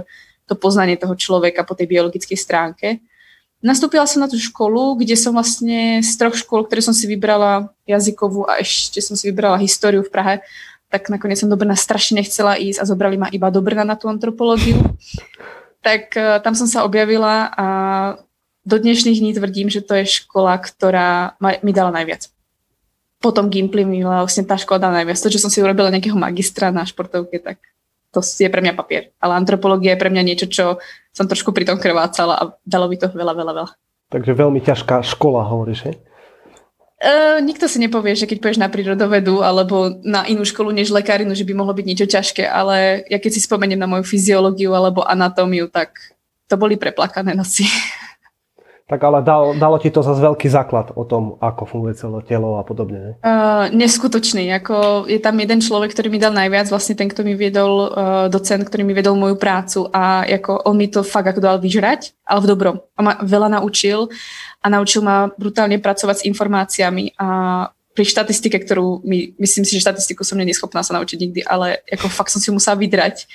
to 0.47 0.55
poznanie 0.55 0.95
toho 0.95 1.13
človeka 1.13 1.67
po 1.67 1.75
tej 1.75 1.91
biologickej 1.91 2.39
stránke. 2.39 3.03
Nastúpila 3.59 4.05
som 4.05 4.21
na 4.21 4.29
tú 4.29 4.37
školu, 4.37 5.01
kde 5.01 5.17
som 5.17 5.33
vlastne 5.33 5.99
z 5.99 6.11
troch 6.15 6.37
škôl, 6.37 6.63
ktoré 6.63 6.79
som 6.79 6.93
si 6.93 7.09
vybrala 7.09 7.73
jazykovú 7.89 8.47
a 8.47 8.61
ešte 8.61 9.01
som 9.03 9.17
si 9.17 9.27
vybrala 9.27 9.59
históriu 9.59 10.05
v 10.05 10.13
Prahe, 10.13 10.35
tak 10.87 11.11
nakoniec 11.11 11.41
som 11.41 11.51
do 11.51 11.57
Brna 11.59 11.75
strašne 11.75 12.23
nechcela 12.23 12.55
ísť 12.55 12.79
a 12.79 12.87
zobrali 12.87 13.17
ma 13.19 13.27
iba 13.33 13.51
do 13.51 13.59
Brna 13.59 13.83
na 13.83 13.99
tú 13.99 14.07
antropológiu. 14.07 14.79
Tak 15.77 16.19
uh, 16.19 16.41
tam 16.43 16.51
som 16.51 16.67
sa 16.67 16.83
objavila 16.83 17.47
a 17.53 17.67
do 18.67 18.75
dnešných 18.75 19.23
dní 19.23 19.31
tvrdím, 19.31 19.71
že 19.71 19.79
to 19.79 19.95
je 19.95 20.19
škola, 20.19 20.59
ktorá 20.59 21.39
ma, 21.39 21.55
mi 21.63 21.71
dala 21.71 21.95
najviac. 21.95 22.27
Potom 23.23 23.47
Gimply 23.47 23.87
mi 23.87 24.03
vlastne 24.03 24.43
tá 24.43 24.59
škola 24.59 24.83
dala 24.83 24.99
najviac. 24.99 25.15
To, 25.15 25.31
že 25.31 25.39
som 25.39 25.47
si 25.47 25.63
urobila 25.63 25.87
nejakého 25.87 26.17
magistra 26.19 26.75
na 26.75 26.83
športovke, 26.83 27.39
tak 27.39 27.63
to 28.11 28.19
je 28.23 28.49
pre 28.49 28.63
mňa 28.63 28.73
papier. 28.73 29.11
Ale 29.19 29.35
antropológia 29.35 29.95
je 29.95 30.01
pre 30.01 30.09
mňa 30.09 30.23
niečo, 30.23 30.47
čo 30.47 30.65
som 31.11 31.25
trošku 31.25 31.51
pri 31.51 31.67
tom 31.67 31.77
krvácala 31.81 32.33
a 32.37 32.43
dalo 32.63 32.87
by 32.87 32.95
to 32.97 33.07
veľa, 33.11 33.33
veľa, 33.35 33.53
veľa. 33.53 33.71
Takže 34.07 34.31
veľmi 34.31 34.63
ťažká 34.63 35.03
škola, 35.03 35.43
hovoríš, 35.43 35.91
hej? 35.91 35.95
Uh, 36.97 37.37
nikto 37.45 37.69
si 37.69 37.77
nepovie, 37.77 38.17
že 38.17 38.25
keď 38.25 38.41
pôjdeš 38.41 38.57
na 38.57 38.73
prírodovedu 38.73 39.45
alebo 39.45 40.01
na 40.01 40.25
inú 40.25 40.41
školu 40.41 40.73
než 40.73 40.89
lekárinu, 40.89 41.37
že 41.37 41.45
by 41.45 41.53
mohlo 41.53 41.69
byť 41.77 41.85
niečo 41.85 42.07
ťažké, 42.09 42.41
ale 42.49 43.05
ja 43.05 43.21
keď 43.21 43.37
si 43.37 43.45
spomeniem 43.45 43.77
na 43.77 43.85
moju 43.85 44.01
fyziológiu 44.01 44.73
alebo 44.73 45.05
anatómiu, 45.05 45.69
tak 45.69 45.93
to 46.49 46.57
boli 46.57 46.73
preplakané 46.73 47.37
noci. 47.37 47.69
Tak 48.87 49.03
ale 49.03 49.19
dalo, 49.19 49.51
dalo 49.51 49.75
ti 49.83 49.91
to 49.91 49.99
zase 49.99 50.23
veľký 50.23 50.47
základ 50.47 50.95
o 50.95 51.03
tom, 51.03 51.35
ako 51.43 51.67
funguje 51.67 51.99
celé 51.99 52.23
telo 52.23 52.55
a 52.55 52.63
podobne. 52.63 52.99
Ne? 52.99 53.11
Uh, 53.19 53.67
neskutočný. 53.75 54.47
Ako 54.63 55.03
je 55.11 55.19
tam 55.19 55.35
jeden 55.35 55.59
človek, 55.59 55.91
ktorý 55.91 56.07
mi 56.07 56.23
dal 56.23 56.31
najviac, 56.31 56.71
vlastne 56.71 56.95
ten, 56.95 57.11
kto 57.11 57.27
mi 57.27 57.35
viedol, 57.35 57.91
uh, 57.91 58.31
docent, 58.31 58.63
ktorý 58.63 58.87
mi 58.87 58.95
viedol 58.95 59.19
moju 59.19 59.35
prácu 59.35 59.91
a 59.91 60.23
ako 60.23 60.63
on 60.63 60.79
mi 60.79 60.87
to 60.87 61.03
fakt 61.03 61.27
ako 61.27 61.43
dal 61.43 61.59
vyžrať, 61.59 62.15
ale 62.23 62.47
v 62.47 62.49
dobrom. 62.55 62.75
On 62.95 63.03
ma 63.03 63.19
veľa 63.19 63.59
naučil 63.59 64.07
a 64.63 64.71
naučil 64.71 65.03
ma 65.03 65.27
brutálne 65.35 65.83
pracovať 65.83 66.23
s 66.23 66.27
informáciami 66.31 67.19
a 67.19 67.27
pri 67.91 68.05
štatistike, 68.05 68.61
ktorú 68.61 69.01
my, 69.03 69.35
myslím 69.41 69.65
si, 69.65 69.73
že 69.75 69.83
štatistiku 69.83 70.21
som 70.21 70.37
neschopná 70.37 70.85
sa 70.85 70.95
naučiť 70.95 71.17
nikdy, 71.17 71.41
ale 71.43 71.81
ako 71.91 72.07
fakt 72.07 72.29
som 72.29 72.37
si 72.37 72.53
musela 72.53 72.77
vydrať 72.77 73.25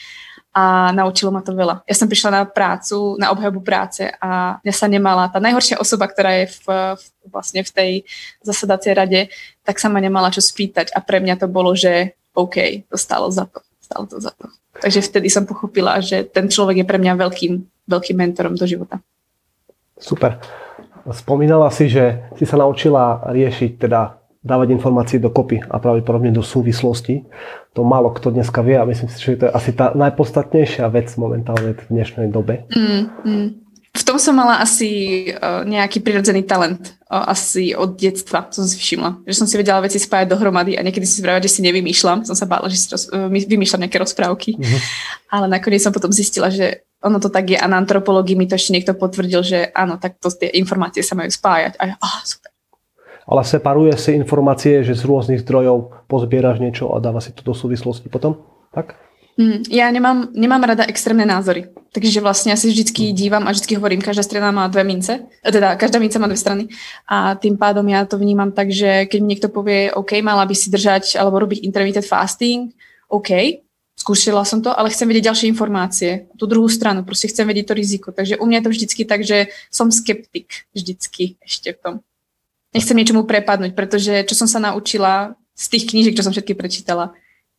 a 0.53 0.93
naučilo 0.93 1.33
ma 1.33 1.41
to 1.41 1.57
veľa. 1.57 1.81
Ja 1.89 1.97
som 1.97 2.09
prišla 2.09 2.31
na 2.31 2.43
prácu, 2.45 3.17
na 3.17 3.33
obhajobu 3.33 3.65
práce 3.65 4.05
a 4.21 4.61
mňa 4.61 4.75
sa 4.77 4.87
nemala, 4.87 5.33
tá 5.33 5.41
najhoršia 5.41 5.81
osoba, 5.81 6.05
ktorá 6.05 6.45
je 6.45 6.53
v, 6.53 6.67
v, 6.93 7.05
vlastne 7.33 7.65
v 7.65 7.71
tej 7.73 7.91
zasadacej 8.45 8.93
rade, 8.93 9.21
tak 9.65 9.81
sa 9.81 9.89
ma 9.89 9.97
nemala 9.97 10.29
čo 10.29 10.45
spýtať 10.45 10.93
a 10.93 11.01
pre 11.01 11.25
mňa 11.25 11.41
to 11.41 11.49
bolo, 11.49 11.73
že 11.73 12.13
OK, 12.37 12.85
to 12.89 12.97
stalo 13.01 13.33
za 13.33 13.49
to, 13.49 13.65
stalo 13.81 14.05
to 14.05 14.21
za 14.21 14.33
to. 14.37 14.53
Takže 14.81 15.01
vtedy 15.05 15.29
som 15.33 15.49
pochopila, 15.49 16.01
že 16.05 16.25
ten 16.29 16.49
človek 16.49 16.85
je 16.85 16.87
pre 16.89 17.01
mňa 17.01 17.13
veľkým, 17.17 17.53
veľkým 17.89 18.17
mentorom 18.17 18.57
do 18.57 18.69
života. 18.69 19.01
Super. 19.97 20.37
Spomínala 21.03 21.67
si, 21.75 21.91
že 21.91 22.31
si 22.39 22.47
sa 22.47 22.61
naučila 22.61 23.25
riešiť 23.27 23.71
teda 23.75 24.22
dávať 24.43 24.75
informácie 24.75 25.23
do 25.23 25.31
kopy 25.31 25.63
a 25.63 25.79
pravdepodobne 25.79 26.35
do 26.35 26.43
súvislosti. 26.43 27.23
To 27.79 27.87
málo 27.87 28.11
kto 28.11 28.35
dneska 28.35 28.61
vie 28.67 28.75
a 28.75 28.85
myslím 28.85 29.09
si, 29.09 29.23
že 29.23 29.39
to 29.39 29.47
je 29.49 29.55
asi 29.55 29.71
tá 29.73 29.95
najpodstatnejšia 29.95 30.91
vec 30.91 31.15
momentálne 31.15 31.79
v 31.79 31.83
dnešnej 31.89 32.29
dobe. 32.29 32.67
Mm, 32.75 33.05
mm. 33.23 33.49
V 33.93 34.03
tom 34.09 34.17
som 34.17 34.33
mala 34.33 34.65
asi 34.65 35.29
uh, 35.37 35.69
nejaký 35.69 36.01
prirodzený 36.01 36.49
talent. 36.49 36.97
Uh, 37.13 37.29
asi 37.29 37.77
od 37.77 38.01
detstva 38.01 38.49
som 38.49 38.65
si 38.65 38.81
všimla. 38.81 39.21
Že 39.29 39.45
som 39.45 39.47
si 39.47 39.61
vedela 39.61 39.85
veci 39.85 40.01
spájať 40.01 40.33
dohromady 40.33 40.81
a 40.81 40.83
niekedy 40.83 41.05
si 41.05 41.21
vravila, 41.21 41.45
že 41.45 41.53
si 41.53 41.61
nevymýšľam. 41.61 42.25
Som 42.25 42.33
sa 42.33 42.49
bála, 42.49 42.73
že 42.73 42.81
si 42.81 42.89
roz, 42.89 43.13
uh, 43.13 43.29
vymýšľam 43.29 43.85
nejaké 43.85 44.01
rozprávky. 44.01 44.57
Mm-hmm. 44.57 44.81
Ale 45.29 45.45
nakoniec 45.45 45.85
som 45.85 45.93
potom 45.93 46.09
zistila, 46.09 46.49
že 46.49 46.89
ono 47.05 47.21
to 47.21 47.29
tak 47.29 47.53
je 47.53 47.59
a 47.59 47.67
na 47.69 47.77
antropológii 47.83 48.39
mi 48.39 48.49
to 48.49 48.57
ešte 48.57 48.73
niekto 48.73 48.97
potvrdil, 48.97 49.43
že 49.45 49.69
áno, 49.75 49.99
tak 49.99 50.23
to 50.23 50.31
tie 50.31 50.49
informácie 50.57 51.05
sa 51.05 51.19
majú 51.19 51.29
spájať. 51.29 51.77
A 51.77 51.83
ja, 51.93 51.95
oh, 51.99 52.19
ale 53.27 53.43
separuje 53.47 53.95
si 53.99 54.15
informácie, 54.19 54.83
že 54.83 54.99
z 54.99 55.07
rôznych 55.07 55.43
zdrojov 55.47 56.07
pozbieraš 56.11 56.59
niečo 56.59 56.91
a 56.91 56.99
dáva 56.99 57.23
si 57.23 57.31
to 57.31 57.47
do 57.47 57.55
súvislosti 57.55 58.11
potom? 58.11 58.39
Tak? 58.75 58.99
Mm, 59.41 59.65
ja 59.73 59.89
nemám, 59.89 60.29
nemám 60.37 60.61
rada 60.61 60.85
extrémne 60.85 61.25
názory. 61.25 61.73
Takže 61.93 62.21
vlastne 62.21 62.53
ja 62.53 62.59
si 62.61 62.69
vždycky 62.69 63.17
dívam 63.17 63.49
a 63.49 63.53
vždycky 63.53 63.81
hovorím, 63.81 64.05
každá 64.05 64.25
strana 64.25 64.53
má 64.53 64.69
dve 64.69 64.85
mince, 64.85 65.25
teda 65.41 65.77
každá 65.77 65.97
mince 66.01 66.21
má 66.21 66.29
dve 66.29 66.37
strany 66.37 66.69
a 67.09 67.37
tým 67.37 67.57
pádom 67.57 67.85
ja 67.89 68.05
to 68.05 68.21
vnímam 68.21 68.53
tak, 68.53 68.73
že 68.73 69.09
keď 69.09 69.19
mi 69.21 69.29
niekto 69.33 69.49
povie, 69.49 69.93
OK, 69.93 70.21
mala 70.21 70.45
by 70.45 70.53
si 70.57 70.69
držať 70.69 71.17
alebo 71.17 71.41
robiť 71.41 71.65
intermittent 71.65 72.05
fasting, 72.05 72.77
OK, 73.09 73.61
skúšala 73.97 74.45
som 74.45 74.61
to, 74.61 74.73
ale 74.73 74.93
chcem 74.93 75.09
vedieť 75.09 75.33
ďalšie 75.33 75.49
informácie, 75.53 76.33
tú 76.37 76.45
druhú 76.45 76.69
stranu, 76.69 77.05
proste 77.05 77.29
chcem 77.29 77.45
vedieť 77.45 77.73
to 77.73 77.75
riziko. 77.77 78.09
Takže 78.13 78.41
u 78.41 78.45
mňa 78.45 78.61
je 78.61 78.65
to 78.65 78.73
vždycky 78.73 79.03
tak, 79.05 79.21
že 79.25 79.53
som 79.69 79.89
skeptik 79.93 80.69
vždycky 80.73 81.41
ešte 81.45 81.77
v 81.77 81.81
tom 81.81 81.95
nechcem 82.73 82.97
niečomu 82.97 83.29
prepadnúť, 83.29 83.73
pretože 83.77 84.25
čo 84.27 84.35
som 84.35 84.49
sa 84.49 84.59
naučila 84.59 85.37
z 85.53 85.65
tých 85.69 85.85
knížek, 85.93 86.17
čo 86.17 86.25
som 86.25 86.33
všetky 86.33 86.57
prečítala, 86.57 87.13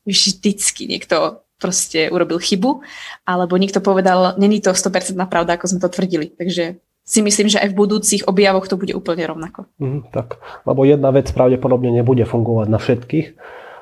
vždycky 0.03 0.89
niekto 0.89 1.45
proste 1.61 2.11
urobil 2.11 2.43
chybu, 2.43 2.83
alebo 3.23 3.55
niekto 3.55 3.79
povedal, 3.79 4.35
není 4.35 4.59
to 4.59 4.75
100% 4.75 5.15
pravda, 5.31 5.55
ako 5.55 5.71
sme 5.71 5.79
to 5.79 5.87
tvrdili. 5.87 6.27
Takže 6.35 6.75
si 7.03 7.19
myslím, 7.23 7.47
že 7.47 7.59
aj 7.63 7.71
v 7.71 7.79
budúcich 7.79 8.27
objavoch 8.27 8.67
to 8.67 8.75
bude 8.75 8.91
úplne 8.91 9.23
rovnako. 9.23 9.67
Mm, 9.79 10.11
tak, 10.11 10.39
lebo 10.67 10.83
jedna 10.83 11.11
vec 11.15 11.31
pravdepodobne 11.31 11.91
nebude 11.91 12.27
fungovať 12.27 12.67
na 12.67 12.79
všetkých. 12.79 13.27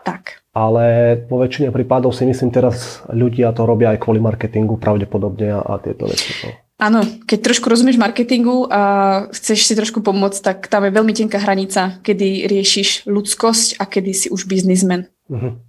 Tak. 0.02 0.42
Ale 0.52 1.16
vo 1.30 1.40
väčšine 1.40 1.70
prípadov 1.70 2.12
si 2.12 2.26
myslím 2.26 2.50
teraz 2.50 3.06
ľudia 3.08 3.54
to 3.54 3.64
robia 3.64 3.94
aj 3.96 4.02
kvôli 4.02 4.20
marketingu 4.20 4.76
pravdepodobne 4.82 5.54
a, 5.54 5.62
a 5.62 5.74
tieto 5.78 6.10
veci. 6.10 6.50
No. 6.82 6.90
Áno, 6.90 7.06
keď 7.30 7.40
trošku 7.46 7.70
rozumieš 7.70 8.02
marketingu 8.02 8.66
a 8.66 8.82
chceš 9.30 9.70
si 9.70 9.78
trošku 9.78 10.02
pomôcť, 10.02 10.40
tak 10.42 10.58
tam 10.66 10.90
je 10.90 10.98
veľmi 10.98 11.14
tenká 11.14 11.38
hranica, 11.38 12.02
kedy 12.02 12.50
riešiš 12.50 13.06
ľudskosť 13.06 13.78
a 13.78 13.86
kedy 13.86 14.12
si 14.18 14.28
už 14.34 14.50
biznismen. 14.50 15.06
Uh-huh. 15.30 15.62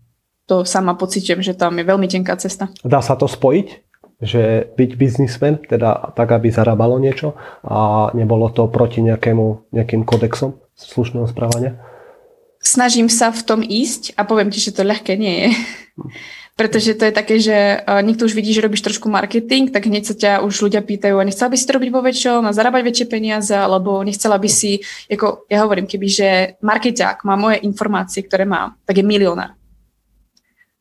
To 0.48 0.64
sama 0.64 0.96
pocitujem, 0.96 1.44
že 1.44 1.52
tam 1.52 1.76
je 1.76 1.84
veľmi 1.84 2.08
tenká 2.08 2.40
cesta. 2.40 2.72
Dá 2.80 3.04
sa 3.04 3.20
to 3.20 3.28
spojiť? 3.28 3.92
Že 4.24 4.72
byť 4.72 4.90
biznismen, 4.96 5.60
teda 5.68 6.16
tak, 6.16 6.32
aby 6.32 6.48
zarábalo 6.48 6.96
niečo 6.96 7.36
a 7.60 8.08
nebolo 8.16 8.48
to 8.48 8.70
proti 8.72 9.04
nejakému, 9.04 9.68
nejakým 9.74 10.08
kodexom 10.08 10.56
slušného 10.78 11.28
správania? 11.28 11.76
Snažím 12.62 13.10
sa 13.10 13.34
v 13.34 13.42
tom 13.42 13.60
ísť 13.60 14.14
a 14.16 14.22
poviem 14.24 14.48
ti, 14.48 14.62
že 14.62 14.72
to 14.72 14.86
ľahké 14.86 15.18
nie 15.18 15.34
je. 15.44 15.48
Hm 16.00 16.40
pretože 16.52 16.92
to 16.94 17.08
je 17.08 17.14
také, 17.16 17.40
že 17.40 17.80
niekto 18.04 18.28
už 18.28 18.36
vidí, 18.36 18.52
že 18.52 18.60
robíš 18.60 18.84
trošku 18.84 19.08
marketing, 19.08 19.72
tak 19.72 19.88
hneď 19.88 20.04
sa 20.04 20.14
ťa 20.14 20.32
už 20.44 20.68
ľudia 20.68 20.84
pýtajú, 20.84 21.16
a 21.16 21.24
nechcela 21.24 21.48
by 21.48 21.56
si 21.56 21.64
to 21.64 21.76
robiť 21.80 21.90
vo 21.90 22.04
väčšom 22.04 22.44
a 22.44 22.52
zarábať 22.52 22.82
väčšie 22.84 23.06
peniaze, 23.08 23.56
alebo 23.56 24.04
nechcela 24.04 24.36
by 24.36 24.48
si, 24.52 24.84
ako 25.08 25.48
ja 25.48 25.64
hovorím, 25.64 25.88
keby, 25.88 26.06
že 26.12 26.28
marketák 26.60 27.24
má 27.24 27.40
moje 27.40 27.64
informácie, 27.64 28.20
ktoré 28.28 28.44
mám, 28.44 28.76
tak 28.84 29.00
je 29.00 29.04
milionár. 29.04 29.56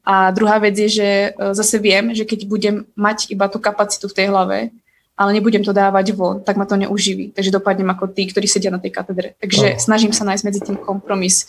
A 0.02 0.34
druhá 0.34 0.58
vec 0.58 0.74
je, 0.76 0.90
že 0.90 1.08
e, 1.08 1.30
zase 1.54 1.78
viem, 1.78 2.12
že 2.18 2.26
keď 2.26 2.50
budem 2.50 2.76
mať 2.98 3.30
iba 3.30 3.46
tú 3.46 3.62
kapacitu 3.62 4.10
v 4.10 4.18
tej 4.18 4.28
hlave, 4.34 4.74
ale 5.14 5.38
nebudem 5.38 5.62
to 5.62 5.70
dávať 5.70 6.18
von, 6.18 6.42
tak 6.42 6.58
ma 6.58 6.66
to 6.66 6.74
neuživí. 6.74 7.30
Takže 7.38 7.54
dopadnem 7.54 7.86
ako 7.94 8.10
tí, 8.10 8.26
ktorí 8.26 8.50
sedia 8.50 8.74
na 8.74 8.82
tej 8.82 8.90
katedre. 8.90 9.38
Takže 9.38 9.68
no. 9.68 9.80
snažím 9.80 10.10
sa 10.10 10.26
nájsť 10.26 10.44
medzi 10.50 10.62
tým 10.66 10.78
kompromis, 10.82 11.46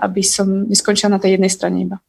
aby 0.00 0.24
som 0.24 0.64
neskončila 0.64 1.12
na 1.12 1.20
tej 1.20 1.36
jednej 1.36 1.52
strane 1.52 1.84
iba. 1.84 2.00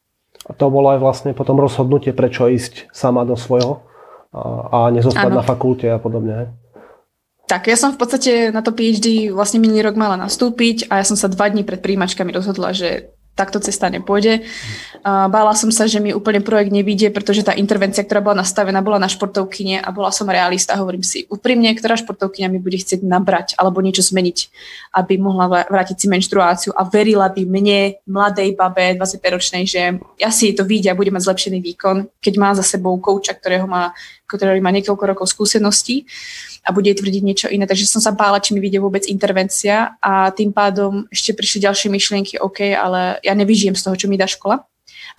A 0.44 0.52
to 0.52 0.68
bolo 0.68 0.92
aj 0.92 1.00
vlastne 1.00 1.32
potom 1.32 1.56
rozhodnutie, 1.56 2.12
prečo 2.12 2.52
ísť 2.52 2.92
sama 2.92 3.24
do 3.24 3.40
svojho 3.40 3.80
a, 4.36 4.42
a 4.68 4.78
nezostať 4.92 5.32
ano. 5.32 5.40
na 5.40 5.44
fakulte 5.46 5.88
a 5.88 6.02
podobne. 6.02 6.52
Tak, 7.48 7.68
ja 7.68 7.76
som 7.76 7.92
v 7.92 8.00
podstate 8.00 8.32
na 8.56 8.64
to 8.64 8.72
PhD 8.72 9.30
vlastne 9.32 9.60
minulý 9.60 9.84
rok 9.84 10.00
mala 10.00 10.16
nastúpiť 10.16 10.88
a 10.88 11.04
ja 11.04 11.06
som 11.06 11.20
sa 11.20 11.28
dva 11.28 11.52
dní 11.52 11.68
pred 11.68 11.84
príjimačkami 11.84 12.32
rozhodla, 12.32 12.72
že 12.72 13.14
takto 13.34 13.58
cesta 13.58 13.90
nepôjde. 13.90 14.46
Bála 15.04 15.58
som 15.58 15.74
sa, 15.74 15.90
že 15.90 15.98
mi 15.98 16.14
úplne 16.14 16.40
projekt 16.40 16.70
nevíde, 16.70 17.10
pretože 17.10 17.42
tá 17.42 17.58
intervencia, 17.58 18.06
ktorá 18.06 18.22
bola 18.22 18.46
nastavená, 18.46 18.80
bola 18.86 19.02
na 19.02 19.10
športovkyne 19.10 19.82
a 19.82 19.90
bola 19.90 20.14
som 20.14 20.30
realista. 20.30 20.78
Hovorím 20.78 21.02
si, 21.02 21.26
úprimne, 21.28 21.74
ktorá 21.74 21.98
športovkyňa 21.98 22.48
mi 22.54 22.62
bude 22.62 22.78
chcieť 22.78 23.02
nabrať 23.02 23.58
alebo 23.58 23.82
niečo 23.82 24.06
zmeniť, 24.06 24.38
aby 24.96 25.18
mohla 25.18 25.66
vrátiť 25.66 25.98
si 25.98 26.08
menštruáciu 26.08 26.72
a 26.78 26.86
verila 26.86 27.28
by 27.28 27.42
mne, 27.44 27.98
mladej 28.06 28.54
babe, 28.54 28.96
25-ročnej, 29.02 29.64
že 29.66 29.98
ja 30.22 30.30
si 30.30 30.54
to 30.54 30.64
vidia 30.64 30.94
a 30.94 31.00
bude 31.00 31.10
mať 31.10 31.26
zlepšený 31.26 31.60
výkon, 31.60 32.22
keď 32.22 32.34
má 32.38 32.54
za 32.54 32.64
sebou 32.64 32.96
kouča, 33.02 33.34
ktorého 33.34 33.66
má, 33.66 33.92
ktorý 34.28 34.60
má 34.64 34.72
niekoľko 34.74 35.04
rokov 35.04 35.28
skúseností 35.30 36.08
a 36.64 36.72
bude 36.72 36.90
tvrdiť 36.90 37.22
niečo 37.24 37.48
iné. 37.52 37.68
Takže 37.68 37.86
som 37.86 38.00
sa 38.00 38.16
bála, 38.16 38.40
či 38.40 38.56
mi 38.56 38.64
vyjde 38.64 38.80
vôbec 38.80 39.04
intervencia 39.06 40.00
a 40.00 40.32
tým 40.32 40.56
pádom 40.56 41.06
ešte 41.12 41.36
prišli 41.36 41.68
ďalšie 41.68 41.88
myšlienky, 41.92 42.40
OK, 42.40 42.74
ale 42.74 43.20
ja 43.22 43.34
nevyžijem 43.36 43.76
z 43.76 43.84
toho, 43.84 43.96
čo 44.00 44.08
mi 44.08 44.16
dá 44.16 44.26
škola 44.26 44.64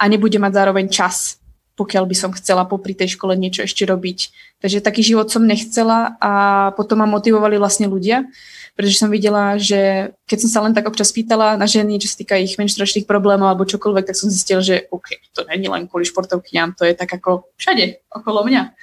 a 0.01 0.03
nebudem 0.09 0.43
mať 0.43 0.53
zároveň 0.57 0.87
čas, 0.91 1.39
pokiaľ 1.75 2.05
by 2.07 2.17
som 2.17 2.31
chcela 2.35 2.65
popri 2.67 2.95
tej 2.95 3.19
škole 3.19 3.35
niečo 3.35 3.67
ešte 3.67 3.83
robiť. 3.83 4.19
Takže 4.63 4.79
taký 4.81 5.03
život 5.03 5.29
som 5.29 5.43
nechcela 5.43 6.15
a 6.23 6.33
potom 6.79 7.03
ma 7.03 7.07
motivovali 7.11 7.59
vlastne 7.59 7.91
ľudia, 7.91 8.27
pretože 8.75 8.99
som 8.99 9.11
videla, 9.11 9.55
že 9.55 10.11
keď 10.27 10.39
som 10.45 10.51
sa 10.51 10.61
len 10.67 10.75
tak 10.75 10.91
občas 10.91 11.15
pýtala 11.15 11.55
na 11.55 11.67
ženy, 11.67 12.03
čo 12.03 12.11
sa 12.11 12.19
týka 12.19 12.35
ich 12.35 12.59
menštruačných 12.59 13.07
problémov 13.07 13.47
alebo 13.47 13.71
čokoľvek, 13.71 14.11
tak 14.11 14.19
som 14.19 14.29
zistil, 14.29 14.59
že 14.61 14.91
OK, 14.91 15.15
to 15.31 15.47
není 15.47 15.71
len 15.71 15.87
kvôli 15.87 16.03
športovkyňam, 16.03 16.75
to 16.75 16.83
je 16.83 16.99
tak 16.99 17.11
ako 17.15 17.47
všade 17.55 18.03
okolo 18.11 18.43
mňa. 18.51 18.75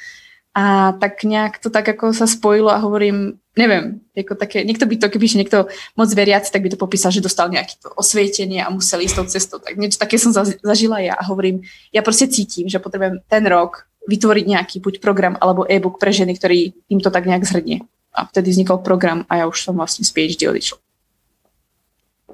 A 0.52 0.96
tak 1.00 1.24
nejak 1.24 1.64
to 1.64 1.72
tak 1.72 1.88
ako 1.88 2.12
sa 2.12 2.28
spojilo 2.28 2.72
a 2.72 2.84
hovorím, 2.84 3.40
neviem, 3.56 4.04
ako 4.16 4.36
také, 4.36 4.68
niekto 4.68 4.84
by 4.84 5.00
to, 5.00 5.08
keby 5.08 5.28
niekto 5.32 5.72
moc 5.96 6.12
veriaci, 6.12 6.52
tak 6.52 6.64
by 6.64 6.76
to 6.76 6.80
popísal, 6.80 7.12
že 7.12 7.24
dostal 7.24 7.48
nejaké 7.48 7.80
to 7.80 7.88
osvietenie 7.96 8.60
a 8.60 8.72
musel 8.72 9.00
ísť 9.00 9.16
tou 9.16 9.28
cestou. 9.28 9.60
Tak 9.64 9.80
niečo 9.80 10.00
také 10.00 10.20
som 10.20 10.36
zažila 10.36 11.00
ja 11.00 11.16
a 11.16 11.24
hovorím, 11.24 11.64
ja 11.96 12.04
proste 12.04 12.28
cítim, 12.28 12.68
že 12.68 12.84
potrebujem 12.84 13.24
ten 13.32 13.44
rok 13.48 13.88
vytvoriť 14.08 14.46
nejaký 14.48 14.78
buď 14.84 14.94
program 15.00 15.40
alebo 15.40 15.68
e-book 15.68 16.00
pre 16.00 16.12
ženy, 16.12 16.36
ktorý 16.36 16.76
im 16.92 17.00
to 17.00 17.12
tak 17.12 17.28
nejak 17.28 17.48
zhrnie. 17.48 17.88
A 18.12 18.28
vtedy 18.28 18.52
vznikol 18.52 18.84
program 18.84 19.24
a 19.32 19.40
ja 19.40 19.46
už 19.48 19.64
som 19.64 19.76
vlastne 19.76 20.04
z 20.04 20.12
PhD 20.12 20.52
odišla. 20.52 20.78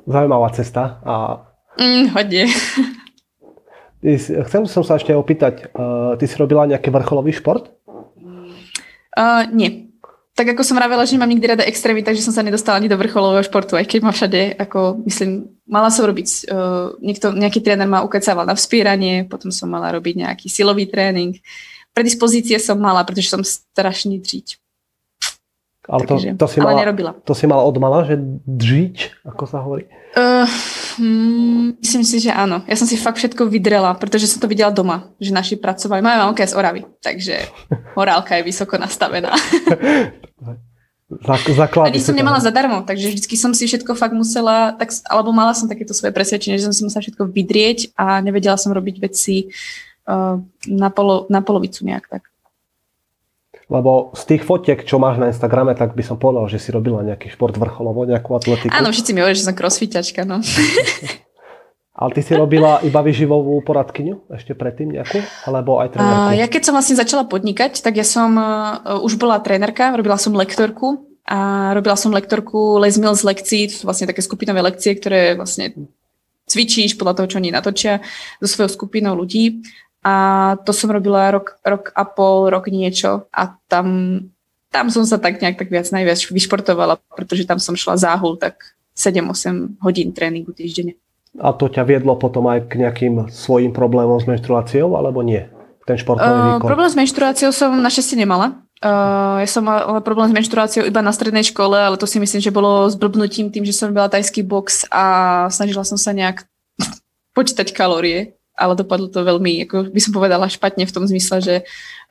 Zaujímavá 0.07 0.49
cesta 0.55 1.03
a... 1.03 1.43
Mm, 1.77 2.05
hodne. 2.15 2.43
Chcem 4.47 4.63
som 4.69 4.81
sa 4.85 4.97
ešte 4.97 5.11
opýtať, 5.13 5.69
uh, 5.73 6.15
ty 6.15 6.25
si 6.25 6.37
robila 6.37 6.69
nejaký 6.69 6.89
vrcholový 6.93 7.33
šport? 7.35 7.73
Uh, 9.17 9.43
nie. 9.51 9.89
Tak 10.37 10.53
ako 10.53 10.61
som 10.61 10.77
vravela, 10.77 11.01
že 11.01 11.17
nemám 11.17 11.33
nikdy 11.33 11.45
rada 11.49 11.65
extrémy, 11.65 12.05
takže 12.05 12.21
som 12.21 12.29
sa 12.29 12.45
nedostala 12.45 12.77
ani 12.77 12.85
do 12.85 12.93
vrcholového 12.93 13.41
športu, 13.41 13.73
aj 13.73 13.89
keď 13.89 13.99
ma 14.05 14.13
všade, 14.13 14.41
ako 14.61 15.01
myslím, 15.09 15.49
mala 15.65 15.89
som 15.89 16.05
robiť, 16.05 16.45
uh, 16.53 16.93
niekto, 17.01 17.33
nejaký 17.33 17.65
tréner 17.65 17.89
ma 17.89 18.05
ukecával 18.05 18.45
na 18.45 18.53
vspíranie, 18.53 19.25
potom 19.25 19.49
som 19.49 19.65
mala 19.65 19.89
robiť 19.97 20.23
nejaký 20.23 20.45
silový 20.45 20.85
tréning. 20.85 21.41
Predispozície 21.97 22.61
som 22.61 22.77
mala, 22.77 23.01
pretože 23.01 23.33
som 23.33 23.41
strašný 23.41 24.21
dříť. 24.21 24.61
Ale 25.87 26.03
to, 26.03 26.19
Takže, 26.19 26.35
to, 26.35 26.47
si 26.51 26.59
ale 26.59 26.67
mala, 26.67 26.79
nerobila. 26.83 27.11
to 27.23 27.31
si 27.31 27.47
mala 27.47 27.63
od 27.63 27.77
mala, 27.79 28.03
že 28.03 28.19
džiť, 28.43 29.23
ako 29.23 29.43
sa 29.47 29.63
hovorí? 29.63 29.87
Uh, 30.19 30.43
myslím 31.79 32.03
si, 32.03 32.19
že 32.19 32.35
áno. 32.35 32.59
Ja 32.67 32.75
som 32.75 32.83
si 32.83 32.99
fakt 32.99 33.15
všetko 33.15 33.47
vydrela, 33.47 33.95
pretože 33.95 34.27
som 34.27 34.43
to 34.43 34.51
videla 34.51 34.67
doma, 34.67 35.15
že 35.15 35.31
naši 35.31 35.55
pracovali. 35.55 36.03
Moja 36.03 36.19
mamka 36.19 36.43
je 36.43 36.51
z 36.51 36.57
Oravy, 36.59 36.81
takže 36.99 37.47
morálka 37.95 38.35
je 38.35 38.43
vysoko 38.43 38.75
nastavená. 38.75 39.31
Základy 41.07 41.95
Ani 41.95 42.03
som 42.03 42.11
nemala 42.11 42.43
zadarmo, 42.43 42.83
takže 42.83 43.07
vždycky 43.07 43.39
som 43.39 43.55
si 43.55 43.63
všetko 43.63 43.95
fakt 43.95 44.11
musela, 44.11 44.75
tak, 44.75 44.91
alebo 45.07 45.31
mala 45.31 45.55
som 45.55 45.71
takéto 45.71 45.95
svoje 45.95 46.11
presvedčenie, 46.11 46.59
že 46.59 46.67
som 46.67 46.75
si 46.75 46.83
musela 46.83 46.99
všetko 46.99 47.31
vydrieť 47.31 47.95
a 47.95 48.19
nevedela 48.19 48.59
som 48.59 48.75
robiť 48.75 48.99
veci 48.99 49.47
uh, 49.47 50.35
na, 50.67 50.89
polo, 50.91 51.23
na 51.31 51.39
polovicu 51.39 51.87
nejak 51.87 52.11
tak. 52.11 52.27
Lebo 53.67 54.15
z 54.15 54.23
tých 54.35 54.47
fotiek, 54.47 54.79
čo 54.87 54.95
máš 54.95 55.19
na 55.19 55.27
Instagrame, 55.27 55.75
tak 55.75 55.91
by 55.91 55.99
som 55.99 56.15
povedal, 56.15 56.47
že 56.47 56.55
si 56.55 56.71
robila 56.71 57.03
nejaký 57.03 57.27
šport 57.27 57.51
vrcholovo, 57.51 58.07
nejakú 58.07 58.31
atletiku. 58.31 58.71
Áno, 58.71 58.95
všetci 58.95 59.11
mi 59.11 59.19
hovoria, 59.19 59.35
že 59.35 59.43
som 59.43 59.55
crossfitačka, 59.59 60.23
no. 60.23 60.39
Ale 61.97 62.13
ty 62.13 62.21
si 62.21 62.37
robila 62.37 62.77
iba 62.85 63.01
vyživovú 63.01 63.57
poradkyňu 63.65 64.29
ešte 64.29 64.53
predtým 64.53 64.93
nejakú? 64.93 65.17
Alebo 65.49 65.81
aj 65.81 65.97
trénerku? 65.97 66.37
ja 66.37 66.45
keď 66.45 66.61
som 66.61 66.73
vlastne 66.77 66.93
začala 66.93 67.25
podnikať, 67.25 67.81
tak 67.81 67.97
ja 67.97 68.05
som 68.05 68.37
uh, 68.37 69.01
už 69.01 69.17
bola 69.17 69.41
trénerka, 69.41 69.97
robila 69.97 70.15
som 70.21 70.37
lektorku 70.37 71.03
a 71.25 71.73
robila 71.73 71.97
som 71.97 72.13
lektorku 72.13 72.77
Les 72.77 73.01
Mills 73.01 73.25
lekcií, 73.25 73.73
to 73.73 73.81
sú 73.81 73.83
vlastne 73.89 74.05
také 74.05 74.21
skupinové 74.21 74.61
lekcie, 74.61 74.93
ktoré 74.93 75.33
vlastne 75.33 75.73
cvičíš 76.47 76.95
podľa 76.95 77.17
toho, 77.17 77.27
čo 77.33 77.37
oni 77.41 77.49
natočia 77.49 77.99
so 78.39 78.47
svojou 78.47 78.71
skupinou 78.71 79.17
ľudí. 79.17 79.65
A 80.05 80.13
to 80.63 80.71
som 80.71 80.93
robila 80.93 81.31
rok, 81.33 81.57
rok 81.65 81.91
a 81.97 82.05
pol, 82.05 82.47
rok 82.53 82.69
niečo 82.69 83.27
a 83.33 83.57
tam, 83.67 84.19
tam 84.69 84.87
som 84.93 85.03
sa 85.03 85.17
tak 85.17 85.41
nejak 85.41 85.57
tak 85.59 85.73
viac 85.73 85.89
najviac 85.89 86.21
vyšportovala, 86.31 87.01
pretože 87.17 87.43
tam 87.43 87.57
som 87.57 87.73
šla 87.73 87.97
záhul 87.97 88.37
tak 88.39 88.77
7-8 88.95 89.81
hodín 89.83 90.13
tréningu 90.15 90.53
týždenne. 90.55 90.97
A 91.37 91.53
to 91.53 91.69
ťa 91.69 91.85
viedlo 91.85 92.17
potom 92.17 92.49
aj 92.49 92.65
k 92.65 92.81
nejakým 92.81 93.29
svojim 93.29 93.69
problémom 93.69 94.17
s 94.17 94.25
menštruáciou, 94.25 94.97
alebo 94.97 95.21
nie? 95.21 95.45
Ten 95.85 95.99
športový 96.01 96.57
výkon? 96.57 96.65
Uh, 96.65 96.71
problém 96.71 96.89
s 96.89 96.97
menštruáciou 96.97 97.51
som 97.53 97.77
našťastie 97.77 98.17
nemala. 98.17 98.57
Uh, 98.77 99.41
ja 99.41 99.49
som 99.49 99.65
mala 99.65 100.01
problém 100.05 100.29
s 100.29 100.37
menštruáciou 100.37 100.85
iba 100.85 101.01
na 101.01 101.13
strednej 101.13 101.45
škole, 101.45 101.77
ale 101.77 101.97
to 101.97 102.09
si 102.09 102.17
myslím, 102.21 102.41
že 102.41 102.53
bolo 102.53 102.89
zblbnutím 102.89 103.49
tým, 103.49 103.65
že 103.65 103.73
som 103.73 103.89
robila 103.89 104.09
tajský 104.09 104.45
box 104.45 104.85
a 104.89 105.45
snažila 105.49 105.85
som 105.85 105.97
sa 105.97 106.13
nejak 106.13 106.45
počítať 107.37 107.69
kalórie, 107.73 108.37
ale 108.57 108.73
dopadlo 108.73 109.07
to 109.07 109.21
veľmi, 109.21 109.69
ako 109.69 109.93
by 109.93 110.01
som 110.01 110.11
povedala, 110.11 110.49
špatne 110.49 110.89
v 110.89 110.93
tom 110.93 111.05
zmysle, 111.05 111.37
že 111.39 111.55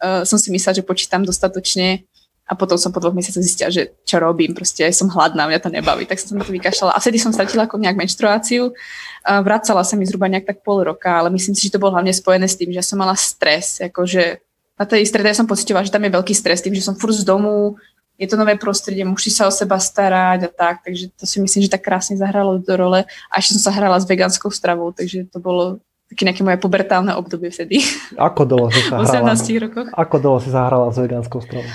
uh, 0.01 0.23
som 0.23 0.39
si 0.39 0.55
myslela, 0.55 0.79
že 0.79 0.87
počítam 0.87 1.27
dostatočne 1.27 2.07
a 2.47 2.55
potom 2.55 2.79
som 2.79 2.95
po 2.95 3.03
dvoch 3.03 3.11
mesiacoch 3.11 3.43
zistila, 3.43 3.75
že 3.75 3.91
čo 4.07 4.23
robím, 4.23 4.55
proste 4.55 4.87
som 4.95 5.11
hladná, 5.11 5.51
mňa 5.51 5.59
to 5.59 5.75
nebaví, 5.75 6.07
tak 6.07 6.23
som 6.23 6.39
to 6.39 6.47
vykašľala. 6.47 6.95
A 6.95 7.03
vtedy 7.03 7.19
som 7.19 7.35
stratila 7.35 7.67
ako 7.67 7.83
nejak 7.83 7.99
menštruáciu, 7.99 8.71
uh, 8.71 9.43
vracala 9.43 9.83
sa 9.83 9.99
mi 9.99 10.07
zhruba 10.07 10.31
nejak 10.31 10.47
tak 10.47 10.63
pol 10.63 10.87
roka, 10.87 11.11
ale 11.11 11.35
myslím 11.35 11.59
si, 11.59 11.67
že 11.67 11.75
to 11.75 11.83
bolo 11.83 11.99
hlavne 11.99 12.15
spojené 12.15 12.47
s 12.47 12.55
tým, 12.55 12.71
že 12.71 12.87
som 12.87 13.03
mala 13.03 13.19
stres, 13.19 13.83
akože 13.83 14.39
na 14.77 14.85
tej 14.85 15.09
strede 15.09 15.33
som 15.33 15.49
pocitovala, 15.49 15.89
že 15.89 15.95
tam 15.95 16.05
je 16.05 16.15
veľký 16.15 16.35
stres 16.37 16.63
tým, 16.63 16.77
že 16.77 16.85
som 16.85 16.95
furt 16.95 17.17
z 17.17 17.25
domu, 17.25 17.81
je 18.17 18.29
to 18.29 18.37
nové 18.37 18.57
prostredie, 18.57 19.05
musí 19.05 19.29
sa 19.29 19.45
o 19.49 19.53
seba 19.53 19.77
starať 19.77 20.49
a 20.49 20.51
tak, 20.53 20.81
takže 20.85 21.13
to 21.17 21.25
si 21.29 21.37
myslím, 21.41 21.69
že 21.69 21.73
tak 21.73 21.85
krásne 21.85 22.17
zahralo 22.17 22.57
do 22.57 22.75
role. 22.77 23.05
A 23.29 23.35
ešte 23.37 23.61
som 23.61 23.69
sa 23.69 23.77
hrala 23.77 24.01
s 24.01 24.09
vegánskou 24.09 24.49
stravou, 24.49 24.93
takže 24.93 25.29
to 25.29 25.37
bolo 25.37 25.85
také 26.11 26.23
nejaké 26.23 26.43
moje 26.47 26.59
pubertálne 26.63 27.13
obdobie 27.19 27.51
vtedy. 27.51 27.83
Ako 28.15 28.47
dlho 28.47 28.71
si 28.71 28.81
sa 28.87 28.99
hrala? 29.03 29.35
18 29.35 29.65
rokoch. 29.67 29.89
Ako 29.91 30.17
dlho 30.23 30.39
si 30.39 30.51
zahrala 30.55 30.89
s 30.91 30.99
vegánskou 30.99 31.43
stravou? 31.43 31.69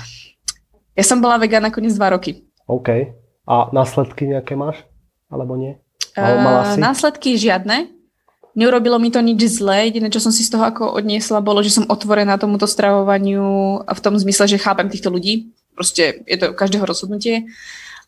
Ja 0.92 1.04
som 1.04 1.24
bola 1.24 1.40
vegán 1.40 1.64
nakoniec 1.64 1.96
2 1.96 2.14
roky. 2.14 2.44
OK. 2.68 3.16
A 3.48 3.68
následky 3.72 4.28
nejaké 4.28 4.56
máš? 4.56 4.80
Alebo 5.32 5.56
nie? 5.56 5.80
Uh, 6.12 6.76
následky 6.76 7.40
žiadne. 7.40 7.88
Neurobilo 8.52 9.00
mi 9.00 9.08
to 9.08 9.24
nič 9.24 9.48
zlé, 9.48 9.88
jediné, 9.88 10.12
čo 10.12 10.20
som 10.20 10.28
si 10.28 10.44
z 10.44 10.52
toho 10.52 10.68
ako 10.68 10.92
odniesla, 11.00 11.40
bolo, 11.40 11.64
že 11.64 11.72
som 11.72 11.88
otvorená 11.88 12.36
tomuto 12.36 12.68
stravovaniu 12.68 13.80
a 13.88 13.92
v 13.96 14.02
tom 14.04 14.20
zmysle, 14.20 14.44
že 14.44 14.60
chápem 14.60 14.92
týchto 14.92 15.08
ľudí. 15.08 15.56
Proste 15.72 16.20
je 16.28 16.36
to 16.36 16.52
každého 16.52 16.84
rozhodnutie. 16.84 17.48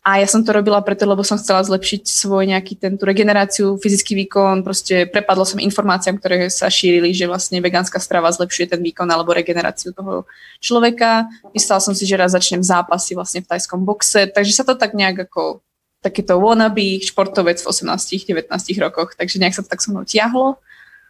A 0.05 0.21
ja 0.21 0.29
som 0.29 0.45
to 0.45 0.53
robila 0.53 0.77
preto, 0.85 1.01
lebo 1.09 1.25
som 1.25 1.33
chcela 1.41 1.65
zlepšiť 1.65 2.05
svoj 2.05 2.45
nejaký 2.53 2.77
ten, 2.77 2.93
tú 2.93 3.09
regeneráciu, 3.09 3.73
fyzický 3.81 4.13
výkon, 4.13 4.61
proste 4.61 5.09
prepadlo 5.09 5.41
som 5.49 5.57
informáciám, 5.57 6.21
ktoré 6.21 6.45
sa 6.53 6.69
šírili, 6.69 7.09
že 7.09 7.25
vlastne 7.25 7.57
vegánska 7.57 7.97
strava 7.97 8.29
zlepšuje 8.29 8.77
ten 8.77 8.85
výkon 8.85 9.09
alebo 9.09 9.33
regeneráciu 9.33 9.97
toho 9.97 10.29
človeka. 10.61 11.25
Myslela 11.57 11.81
som 11.81 11.97
si, 11.97 12.05
že 12.05 12.21
raz 12.21 12.37
začnem 12.37 12.61
zápasy 12.61 13.17
vlastne 13.17 13.41
v 13.41 13.49
tajskom 13.49 13.81
boxe, 13.81 14.29
takže 14.29 14.53
sa 14.53 14.61
to 14.61 14.77
tak 14.77 14.93
nejak 14.93 15.25
ako 15.25 15.65
takýto 16.05 16.37
wannabe 16.37 17.01
športovec 17.01 17.57
v 17.57 17.65
18-19 17.65 18.45
rokoch, 18.77 19.17
takže 19.17 19.41
nejak 19.41 19.57
sa 19.57 19.65
to 19.65 19.73
tak 19.73 19.81
so 19.81 19.89
mnou 19.89 20.05
tiahlo. 20.05 20.61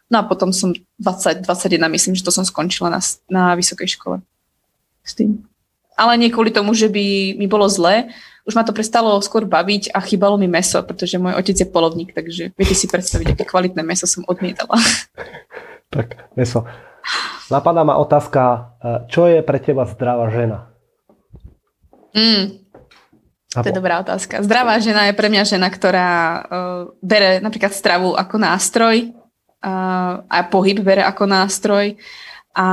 No 0.07 0.15
a 0.21 0.23
potom 0.23 0.55
som 0.55 0.71
20, 1.03 1.43
21, 1.43 1.83
myslím, 1.91 2.15
že 2.15 2.23
to 2.23 2.31
som 2.31 2.47
skončila 2.47 2.87
na, 2.87 3.03
na 3.27 3.59
vysokej 3.59 3.99
škole 3.99 4.23
s 5.03 5.11
tým. 5.19 5.43
Ale 5.99 6.15
nie 6.15 6.31
kvôli 6.31 6.55
tomu, 6.55 6.71
že 6.71 6.87
by 6.87 7.35
mi 7.35 7.47
bolo 7.51 7.67
zle, 7.67 8.07
už 8.45 8.53
ma 8.53 8.61
to 8.61 8.77
prestalo 8.77 9.17
skôr 9.25 9.49
baviť 9.49 9.89
a 9.91 9.99
chýbalo 10.05 10.37
mi 10.37 10.45
meso, 10.45 10.77
pretože 10.85 11.17
môj 11.17 11.33
otec 11.33 11.57
je 11.57 11.67
polovník, 11.67 12.13
takže 12.13 12.53
viete 12.53 12.75
si 12.77 12.85
predstaviť, 12.85 13.33
aké 13.33 13.43
kvalitné 13.43 13.81
meso 13.81 14.05
som 14.05 14.25
odmietala. 14.25 14.77
Tak, 15.85 16.35
meso. 16.35 16.67
Napadá 17.47 17.87
ma 17.87 17.95
otázka, 17.95 18.41
e, 18.41 18.59
čo 19.07 19.31
je 19.31 19.39
pre 19.45 19.63
teba 19.63 19.87
zdravá 19.87 20.27
žena? 20.27 20.67
Mm, 22.11 22.65
to 23.63 23.69
je 23.71 23.75
dobrá 23.75 24.03
otázka. 24.03 24.43
Zdravá 24.43 24.75
žena 24.83 25.07
je 25.07 25.15
pre 25.15 25.31
mňa 25.31 25.43
žena, 25.47 25.71
ktorá 25.71 26.11
uh, 26.11 26.43
bere 26.99 27.39
napríklad 27.39 27.71
stravu 27.71 28.11
ako 28.11 28.35
nástroj 28.35 29.15
uh, 29.63 30.19
a 30.27 30.37
pohyb 30.51 30.83
bere 30.83 30.99
ako 31.07 31.23
nástroj 31.23 31.95
a 32.51 32.67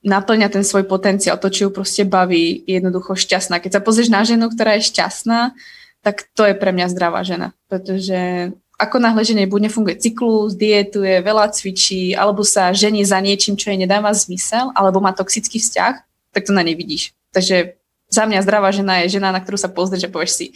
naplňa 0.00 0.48
ten 0.48 0.64
svoj 0.64 0.88
potenciál, 0.88 1.36
to, 1.36 1.52
čo 1.52 1.68
ju 1.68 1.70
proste 1.70 2.08
baví, 2.08 2.64
je 2.64 2.80
jednoducho 2.80 3.16
šťastná. 3.16 3.60
Keď 3.60 3.78
sa 3.78 3.84
pozrieš 3.84 4.08
na 4.08 4.24
ženu, 4.24 4.48
ktorá 4.48 4.80
je 4.80 4.88
šťastná, 4.88 5.52
tak 6.00 6.24
to 6.32 6.48
je 6.48 6.56
pre 6.56 6.72
mňa 6.72 6.88
zdravá 6.88 7.20
žena, 7.20 7.52
pretože 7.68 8.50
ako 8.80 8.96
náhle 8.96 9.20
žene 9.20 9.44
buď 9.44 9.68
nefunguje 9.68 10.00
cyklus, 10.00 10.56
dietuje, 10.56 11.20
veľa 11.20 11.52
cvičí, 11.52 12.16
alebo 12.16 12.40
sa 12.40 12.72
žení 12.72 13.04
za 13.04 13.20
niečím, 13.20 13.60
čo 13.60 13.68
jej 13.68 13.76
nedáva 13.76 14.08
zmysel, 14.16 14.72
alebo 14.72 15.04
má 15.04 15.12
toxický 15.12 15.60
vzťah, 15.60 15.94
tak 16.32 16.42
to 16.48 16.56
na 16.56 16.64
nej 16.64 16.72
vidíš. 16.72 17.12
Takže 17.36 17.76
za 18.08 18.24
mňa 18.24 18.40
zdravá 18.40 18.72
žena 18.72 19.04
je 19.04 19.20
žena, 19.20 19.36
na 19.36 19.44
ktorú 19.44 19.60
sa 19.60 19.68
pozrieš 19.68 20.08
a 20.08 20.12
povieš 20.12 20.32
si, 20.32 20.46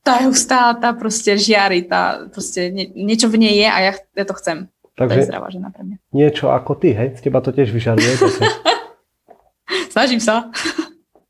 tá 0.00 0.24
je 0.24 0.32
hustá, 0.32 0.72
tá 0.72 0.96
proste 0.96 1.36
žiari, 1.36 1.84
tá 1.84 2.24
proste 2.32 2.72
nie, 2.72 2.88
niečo 2.96 3.28
v 3.28 3.44
nej 3.44 3.54
je 3.60 3.68
a 3.68 3.78
ja, 3.84 3.92
ja 4.16 4.24
to 4.24 4.32
chcem. 4.40 4.72
Takže 5.00 5.16
to 5.16 5.20
je 5.24 5.28
zdravá 5.32 5.48
žena 5.48 5.68
pre 5.72 5.82
mňa. 5.88 5.96
Niečo 6.12 6.52
ako 6.52 6.76
ty, 6.76 6.92
hej? 6.92 7.16
Z 7.16 7.24
teba 7.24 7.40
to 7.40 7.56
tiež 7.56 7.72
vyžaruje. 7.72 8.20
Snažím 9.94 10.20
sa. 10.20 10.52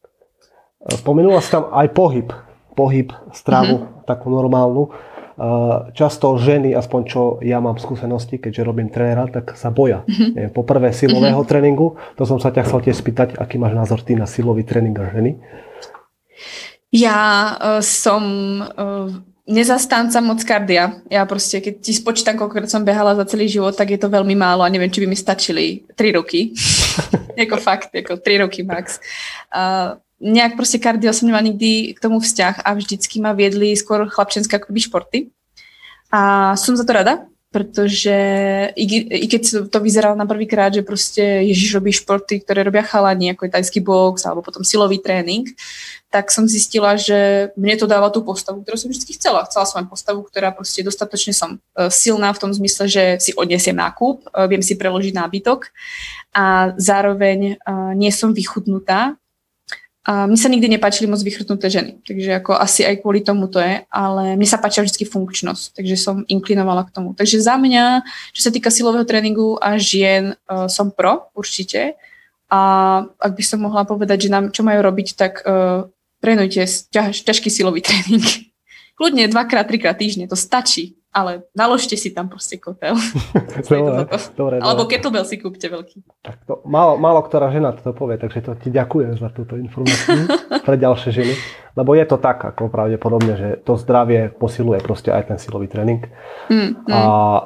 Spomenula 1.01 1.39
si 1.39 1.55
tam 1.55 1.71
aj 1.71 1.95
pohyb. 1.95 2.35
Pohyb, 2.75 3.15
stravu, 3.31 3.79
mm-hmm. 3.79 4.11
takú 4.11 4.27
normálnu. 4.33 4.91
Často 5.97 6.37
ženy, 6.37 6.77
aspoň 6.77 7.01
čo 7.09 7.21
ja 7.41 7.63
mám 7.65 7.81
skúsenosti, 7.81 8.37
keďže 8.37 8.67
robím 8.67 8.93
trénera, 8.93 9.25
tak 9.31 9.57
sa 9.57 9.73
boja. 9.73 10.05
Mm-hmm. 10.05 10.53
Po 10.53 10.67
prvé 10.67 10.93
silového 10.93 11.41
mm-hmm. 11.41 11.49
tréningu, 11.51 11.97
to 12.19 12.27
som 12.27 12.43
sa 12.43 12.53
ťa 12.53 12.67
chcel 12.67 12.81
tiež 12.85 12.97
spýtať, 12.99 13.29
aký 13.41 13.57
máš 13.57 13.73
názor 13.73 14.03
ty 14.05 14.19
na 14.19 14.29
silový 14.29 14.67
tréning 14.67 14.97
a 14.99 15.09
ženy? 15.09 15.41
Ja 16.91 17.55
uh, 17.55 17.79
som 17.81 18.23
uh, 18.67 19.15
nezastánca 19.51 20.23
moc 20.23 20.39
kardia. 20.47 21.03
Ja 21.11 21.27
proste, 21.27 21.59
keď 21.59 21.83
ti 21.83 21.93
spočítam, 21.93 22.39
koľkokrát 22.39 22.71
som 22.71 22.87
behala 22.87 23.19
za 23.19 23.27
celý 23.27 23.51
život, 23.51 23.75
tak 23.75 23.91
je 23.91 23.99
to 23.99 24.07
veľmi 24.07 24.39
málo 24.39 24.63
a 24.63 24.71
neviem, 24.71 24.89
či 24.89 25.03
by 25.03 25.11
mi 25.11 25.19
stačili 25.19 25.83
3 25.99 26.17
roky. 26.17 26.55
ako 27.51 27.57
fakt, 27.59 27.91
ako 27.91 28.23
3 28.23 28.47
roky 28.47 28.63
max. 28.63 29.03
Uh, 29.51 29.99
nejak 30.23 30.55
proste 30.55 30.79
kardio 30.79 31.11
som 31.11 31.27
nemala 31.27 31.49
nikdy 31.51 31.97
k 31.97 31.99
tomu 31.99 32.23
vzťah 32.23 32.63
a 32.63 32.71
vždycky 32.79 33.19
ma 33.19 33.35
viedli 33.35 33.75
skôr 33.75 34.07
chlapčenské 34.07 34.61
akoby 34.61 34.81
športy. 34.87 35.19
A 36.11 36.53
som 36.59 36.75
za 36.75 36.87
to 36.87 36.93
rada, 36.95 37.30
pretože 37.51 38.15
i, 38.79 38.85
i 39.11 39.27
keď 39.27 39.67
to 39.75 39.79
vyzeralo 39.83 40.15
na 40.15 40.23
prvýkrát, 40.23 40.71
že 40.71 40.87
proste 40.87 41.43
Ježiš 41.43 41.83
robí 41.83 41.91
športy, 41.91 42.47
ktoré 42.47 42.63
robia 42.63 42.87
chalani, 42.87 43.35
ako 43.35 43.51
je 43.51 43.55
tajský 43.59 43.81
box 43.83 44.23
alebo 44.23 44.47
potom 44.47 44.63
silový 44.63 45.03
tréning, 45.03 45.51
tak 46.15 46.31
som 46.31 46.47
zistila, 46.47 46.95
že 46.95 47.51
mne 47.59 47.75
to 47.75 47.91
dáva 47.91 48.11
tú 48.15 48.23
postavu, 48.23 48.63
ktorú 48.63 48.79
som 48.79 48.91
vždy 48.91 49.19
chcela. 49.19 49.47
Chcela 49.51 49.67
som 49.67 49.83
mať 49.83 49.91
postavu, 49.91 50.23
ktorá 50.27 50.55
proste 50.55 50.87
dostatočne 50.87 51.35
som 51.35 51.59
uh, 51.59 51.91
silná 51.91 52.31
v 52.31 52.41
tom 52.43 52.51
zmysle, 52.55 52.87
že 52.87 53.05
si 53.19 53.31
odnesiem 53.35 53.75
nákup, 53.75 54.31
uh, 54.31 54.47
viem 54.47 54.63
si 54.63 54.79
preložiť 54.79 55.15
nábytok 55.15 55.75
a 56.35 56.75
zároveň 56.79 57.59
uh, 57.59 57.95
nie 57.99 58.15
som 58.15 58.31
vychudnutá, 58.31 59.19
a 60.01 60.25
mne 60.25 60.41
sa 60.41 60.49
nikdy 60.49 60.65
nepáčili 60.65 61.05
moc 61.05 61.21
vychrtnuté 61.21 61.69
ženy, 61.69 62.01
takže 62.01 62.41
ako 62.41 62.57
asi 62.57 62.89
aj 62.89 63.05
kvôli 63.05 63.21
tomu 63.21 63.53
to 63.53 63.61
je, 63.61 63.85
ale 63.93 64.33
mne 64.33 64.49
sa 64.49 64.57
páčila 64.57 64.89
vždy 64.89 65.05
funkčnosť, 65.05 65.77
takže 65.77 65.97
som 66.01 66.25
inklinovala 66.25 66.89
k 66.89 66.95
tomu. 66.97 67.13
Takže 67.13 67.37
za 67.37 67.61
mňa, 67.61 68.01
čo 68.33 68.41
sa 68.41 68.49
týka 68.49 68.73
silového 68.73 69.05
tréningu 69.05 69.61
a 69.61 69.77
žien, 69.77 70.33
uh, 70.49 70.73
som 70.73 70.89
pro, 70.89 71.29
určite. 71.37 72.01
A 72.49 72.61
ak 73.21 73.37
by 73.37 73.45
som 73.45 73.61
mohla 73.61 73.85
povedať, 73.85 74.27
že 74.27 74.33
nám 74.33 74.49
čo 74.57 74.65
majú 74.65 74.81
robiť, 74.81 75.09
tak 75.21 75.45
uh, 75.45 75.85
trénujte 76.25 76.65
ťaž, 76.89 77.21
ťažký 77.21 77.53
silový 77.53 77.85
tréning. 77.87 78.25
Kľudne 78.97 79.29
dvakrát, 79.29 79.69
trikrát 79.69 80.01
týždne, 80.01 80.33
to 80.33 80.37
stačí 80.37 81.00
ale 81.11 81.51
naložte 81.59 81.99
si 81.99 82.15
tam 82.15 82.31
proste 82.31 82.63
kotel. 82.63 82.95
dobre, 83.71 84.07
dobre, 84.39 84.55
Alebo 84.63 84.87
kettlebell 84.87 85.27
si 85.27 85.43
kúpte 85.43 85.67
veľký. 85.67 86.07
Tak 86.23 86.37
to, 86.47 86.63
málo, 86.63 86.95
málo 87.03 87.19
ktorá 87.27 87.51
žena 87.51 87.75
to 87.75 87.91
povie, 87.91 88.15
takže 88.15 88.47
to 88.47 88.53
ti 88.55 88.71
ďakujem 88.71 89.19
za 89.19 89.29
túto 89.35 89.59
informáciu 89.59 90.31
pre 90.67 90.77
ďalšie 90.79 91.11
ženy. 91.11 91.35
Lebo 91.79 91.95
je 91.95 92.05
to 92.07 92.19
tak, 92.19 92.43
ako 92.43 92.67
pravdepodobne, 92.67 93.35
že 93.39 93.49
to 93.63 93.79
zdravie 93.79 94.31
posiluje 94.35 94.83
proste 94.83 95.15
aj 95.15 95.31
ten 95.31 95.39
silový 95.39 95.71
tréning. 95.71 96.03
Mm, 96.51 96.87
mm. 96.87 96.91
A 96.91 97.01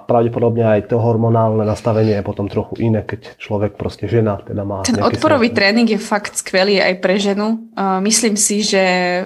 pravdepodobne 0.08 0.64
aj 0.64 0.88
to 0.88 0.96
hormonálne 0.96 1.62
nastavenie 1.62 2.16
je 2.16 2.24
potom 2.24 2.48
trochu 2.48 2.80
iné, 2.80 3.04
keď 3.04 3.36
človek 3.36 3.76
proste 3.76 4.08
žena 4.08 4.40
teda 4.40 4.64
má... 4.64 4.80
Ten 4.84 5.00
odporový 5.04 5.52
silový. 5.52 5.56
tréning 5.56 5.88
je 5.88 6.00
fakt 6.00 6.40
skvelý 6.40 6.80
aj 6.80 6.94
pre 7.04 7.20
ženu. 7.20 7.68
Uh, 7.76 8.00
myslím 8.00 8.36
si, 8.40 8.64
že 8.64 8.82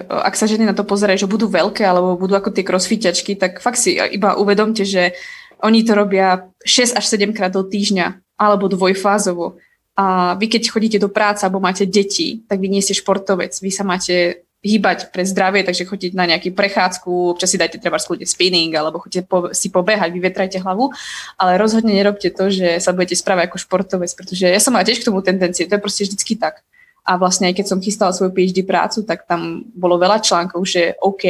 ak 0.07 0.35
sa 0.35 0.49
ženy 0.49 0.67
na 0.67 0.75
to 0.75 0.83
pozerajú, 0.83 1.23
že 1.23 1.31
budú 1.31 1.47
veľké 1.47 1.87
alebo 1.87 2.19
budú 2.19 2.35
ako 2.35 2.51
tie 2.51 2.67
crossfitačky, 2.67 3.39
tak 3.39 3.63
fakt 3.63 3.79
si 3.79 3.95
iba 3.95 4.35
uvedomte, 4.35 4.83
že 4.83 5.15
oni 5.63 5.83
to 5.83 5.95
robia 5.95 6.47
6 6.63 6.99
až 6.99 7.05
7 7.07 7.35
krát 7.35 7.51
do 7.51 7.63
týždňa 7.63 8.39
alebo 8.39 8.71
dvojfázovo. 8.71 9.59
A 9.99 10.35
vy 10.39 10.47
keď 10.47 10.71
chodíte 10.71 10.95
do 10.95 11.11
práce 11.11 11.43
alebo 11.43 11.59
máte 11.59 11.83
deti, 11.83 12.47
tak 12.47 12.63
vy 12.63 12.71
nie 12.71 12.79
ste 12.79 12.95
športovec. 12.95 13.51
Vy 13.59 13.67
sa 13.67 13.83
máte 13.83 14.47
hýbať 14.59 15.15
pre 15.15 15.23
zdravie, 15.23 15.63
takže 15.63 15.87
chodíte 15.87 16.19
na 16.19 16.27
nejakú 16.27 16.51
prechádzku, 16.51 17.31
občas 17.31 17.47
si 17.47 17.55
dajte 17.55 17.79
treba 17.79 17.95
skúte 17.95 18.27
spinning 18.27 18.75
alebo 18.75 18.99
chodíte 18.99 19.23
po, 19.23 19.55
si 19.55 19.71
pobehať, 19.71 20.11
vyvetrajte 20.11 20.59
hlavu, 20.59 20.91
ale 21.39 21.55
rozhodne 21.55 21.95
nerobte 21.95 22.27
to, 22.27 22.51
že 22.51 22.83
sa 22.83 22.91
budete 22.91 23.15
správať 23.15 23.47
ako 23.47 23.57
športovec, 23.63 24.11
pretože 24.11 24.43
ja 24.51 24.59
som 24.59 24.75
mala 24.75 24.83
tiež 24.83 24.99
k 24.99 25.07
tomu 25.07 25.23
tendencie, 25.23 25.63
to 25.63 25.79
je 25.79 25.83
proste 25.83 26.03
vždycky 26.03 26.35
tak. 26.35 26.59
A 27.07 27.15
vlastne 27.17 27.49
aj 27.49 27.57
keď 27.57 27.65
som 27.65 27.79
chystala 27.81 28.13
svoju 28.13 28.35
PhD 28.35 28.61
prácu, 28.67 29.01
tak 29.07 29.25
tam 29.25 29.65
bolo 29.73 29.97
veľa 29.97 30.21
článkov, 30.21 30.61
že 30.67 30.93
OK, 30.99 31.25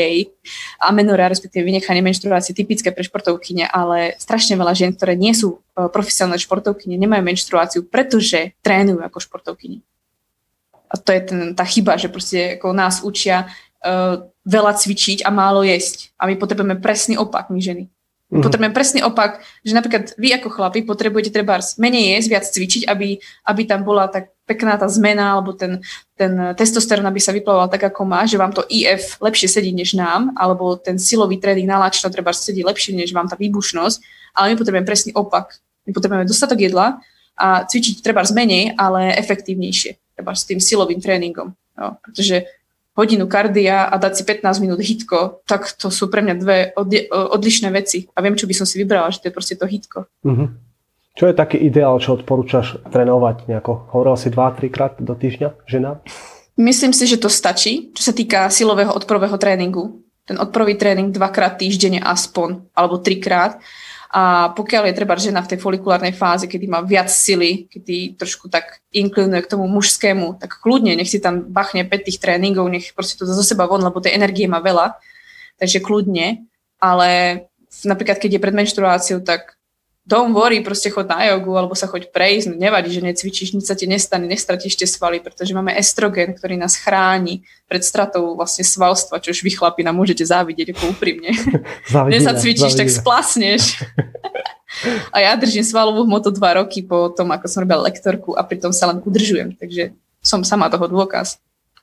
amenorá, 0.82 1.30
respektíve 1.30 1.64
vynechanie 1.64 2.04
menštruácie 2.04 2.58
typické 2.58 2.90
pre 2.92 3.06
športovkyne, 3.06 3.70
ale 3.70 4.18
strašne 4.20 4.60
veľa 4.60 4.74
žien, 4.76 4.92
ktoré 4.92 5.16
nie 5.16 5.32
sú 5.32 5.62
e, 5.78 5.88
profesionálne 5.88 6.42
športovkyne, 6.42 7.00
nemajú 7.00 7.24
menštruáciu, 7.24 7.88
pretože 7.88 8.58
trénujú 8.60 9.00
ako 9.06 9.24
športovkyne. 9.24 9.80
A 10.90 10.98
to 10.98 11.14
je 11.14 11.22
ten, 11.22 11.40
tá 11.54 11.64
chyba, 11.64 11.96
že 12.02 12.10
proste 12.10 12.58
ako 12.58 12.74
nás 12.74 13.06
učia 13.06 13.46
uh, 13.86 14.26
veľa 14.44 14.74
cvičiť 14.74 15.22
a 15.22 15.30
málo 15.30 15.62
jesť. 15.62 16.12
A 16.18 16.26
my 16.26 16.36
potrebujeme 16.36 16.82
presný 16.82 17.16
opak, 17.16 17.54
my 17.54 17.62
ženy. 17.62 17.86
Mm-hmm. 18.30 18.46
Potrebujeme 18.46 18.78
presný 18.78 19.02
opak, 19.02 19.42
že 19.66 19.74
napríklad 19.74 20.14
vy 20.14 20.38
ako 20.38 20.54
chlapi 20.54 20.86
potrebujete 20.86 21.34
treba 21.34 21.58
menej 21.82 22.14
jesť, 22.14 22.28
viac 22.30 22.46
cvičiť, 22.46 22.84
aby, 22.86 23.18
aby 23.50 23.62
tam 23.66 23.82
bola 23.82 24.06
tak 24.06 24.30
pekná 24.46 24.78
tá 24.78 24.86
zmena, 24.86 25.34
alebo 25.34 25.58
ten, 25.58 25.82
ten 26.14 26.54
testosterón, 26.54 27.10
aby 27.10 27.18
sa 27.18 27.34
vyplával 27.34 27.70
tak, 27.74 27.90
ako 27.90 28.06
má, 28.06 28.30
že 28.30 28.38
vám 28.38 28.54
to 28.54 28.66
IF 28.70 29.18
lepšie 29.18 29.50
sedí 29.50 29.74
než 29.74 29.98
nám, 29.98 30.34
alebo 30.38 30.78
ten 30.78 31.02
silový 31.02 31.42
tréning 31.42 31.66
na 31.66 31.82
lačno 31.82 32.10
treba 32.14 32.30
sedí 32.34 32.62
lepšie 32.62 32.94
než 32.94 33.14
vám 33.18 33.30
tá 33.30 33.38
výbušnosť, 33.38 33.98
ale 34.38 34.54
my 34.54 34.56
potrebujeme 34.62 34.86
presný 34.86 35.12
opak. 35.18 35.58
My 35.86 35.94
potrebujeme 35.94 36.30
dostatok 36.30 36.62
jedla 36.62 37.02
a 37.34 37.66
cvičiť 37.66 38.06
treba 38.06 38.22
menej, 38.30 38.78
ale 38.78 39.18
efektívnejšie, 39.18 40.09
treba 40.20 40.36
s 40.36 40.44
tým 40.44 40.60
silovým 40.60 41.00
tréningom. 41.00 41.56
Jo, 41.80 41.96
pretože 42.04 42.44
hodinu 43.00 43.32
kardia 43.32 43.88
a 43.88 43.96
dať 43.96 44.20
si 44.20 44.24
15 44.28 44.60
minút 44.60 44.84
hitko, 44.84 45.40
tak 45.48 45.72
to 45.80 45.88
sú 45.88 46.12
pre 46.12 46.20
mňa 46.20 46.36
dve 46.36 46.76
odlišné 47.08 47.72
veci. 47.72 48.12
A 48.12 48.20
viem, 48.20 48.36
čo 48.36 48.44
by 48.44 48.52
som 48.52 48.68
si 48.68 48.76
vybrala, 48.76 49.08
že 49.08 49.24
to 49.24 49.32
je 49.32 49.38
proste 49.40 49.56
to 49.56 49.64
hitko. 49.64 50.04
Uh-huh. 50.28 50.52
Čo 51.16 51.32
je 51.32 51.40
taký 51.40 51.64
ideál, 51.64 51.96
čo 52.04 52.20
odporúčaš 52.20 52.84
trénovať 52.92 53.48
nejako? 53.48 53.96
Hovoril 53.96 54.20
si 54.20 54.28
2-3 54.28 54.68
krát 54.68 54.94
do 55.00 55.16
týždňa 55.16 55.64
žena? 55.64 56.04
Myslím 56.60 56.92
si, 56.92 57.08
že 57.08 57.16
to 57.16 57.32
stačí, 57.32 57.96
čo 57.96 58.04
sa 58.04 58.12
týka 58.12 58.52
silového 58.52 58.92
odporového 58.92 59.40
tréningu. 59.40 60.04
Ten 60.28 60.36
odporový 60.36 60.76
tréning 60.76 61.16
dvakrát 61.16 61.56
týždenne 61.56 62.04
aspoň, 62.04 62.68
alebo 62.76 63.00
trikrát. 63.00 63.64
A 64.10 64.50
pokiaľ 64.58 64.90
je 64.90 64.98
treba 64.98 65.14
žena 65.22 65.46
v 65.46 65.54
tej 65.54 65.60
folikulárnej 65.62 66.18
fáze, 66.18 66.50
kedy 66.50 66.66
má 66.66 66.82
viac 66.82 67.14
sily, 67.14 67.70
kedy 67.70 68.18
trošku 68.18 68.50
tak 68.50 68.82
inklinuje 68.90 69.46
k 69.46 69.52
tomu 69.54 69.70
mužskému, 69.70 70.42
tak 70.42 70.58
kľudne, 70.58 70.98
nech 70.98 71.14
si 71.14 71.22
tam 71.22 71.46
bachne 71.46 71.86
5 71.86 72.10
tých 72.10 72.18
tréningov, 72.18 72.66
nech 72.74 72.90
proste 72.98 73.22
to 73.22 73.30
zo 73.30 73.46
seba 73.46 73.70
von, 73.70 73.86
lebo 73.86 74.02
tej 74.02 74.18
energie 74.18 74.50
má 74.50 74.66
veľa, 74.66 74.98
takže 75.62 75.86
kľudne, 75.86 76.42
ale 76.82 77.10
napríklad 77.86 78.18
keď 78.18 78.40
je 78.40 78.42
pred 78.42 78.56
menštruáciou, 78.58 79.22
tak 79.22 79.59
don't 80.10 80.34
worry, 80.34 80.66
proste 80.66 80.90
chod 80.90 81.06
na 81.06 81.22
jogu 81.30 81.54
alebo 81.54 81.78
sa 81.78 81.86
choď 81.86 82.10
prejsť, 82.10 82.50
no 82.50 82.56
nevadí, 82.58 82.90
že 82.90 83.06
necvičíš, 83.06 83.54
nič 83.54 83.70
sa 83.70 83.78
ti 83.78 83.86
nestane, 83.86 84.26
nestratíš 84.26 84.74
tie 84.74 84.90
svaly, 84.90 85.22
pretože 85.22 85.54
máme 85.54 85.78
estrogen, 85.78 86.34
ktorý 86.34 86.58
nás 86.58 86.74
chráni 86.82 87.46
pred 87.70 87.86
stratou 87.86 88.34
vlastne 88.34 88.66
svalstva, 88.66 89.22
čo 89.22 89.30
už 89.30 89.46
vy 89.46 89.54
chlapi 89.54 89.86
nám 89.86 90.02
môžete 90.02 90.26
závidieť 90.26 90.74
ako 90.74 90.98
úprimne. 90.98 91.30
Dnes 92.10 92.26
sa 92.26 92.34
cvičíš, 92.34 92.74
tak 92.74 92.90
splasneš. 92.90 93.86
a 95.14 95.18
ja 95.22 95.38
držím 95.38 95.62
svalovú 95.62 96.10
hmotu 96.10 96.34
dva 96.34 96.58
roky 96.58 96.82
po 96.82 97.14
tom, 97.14 97.30
ako 97.30 97.46
som 97.46 97.62
robila 97.62 97.86
lektorku 97.86 98.34
a 98.34 98.42
pritom 98.42 98.74
sa 98.74 98.90
len 98.90 99.06
udržujem, 99.06 99.54
takže 99.62 99.94
som 100.26 100.42
sama 100.42 100.74
toho 100.74 100.90
dôkaz. 100.90 101.38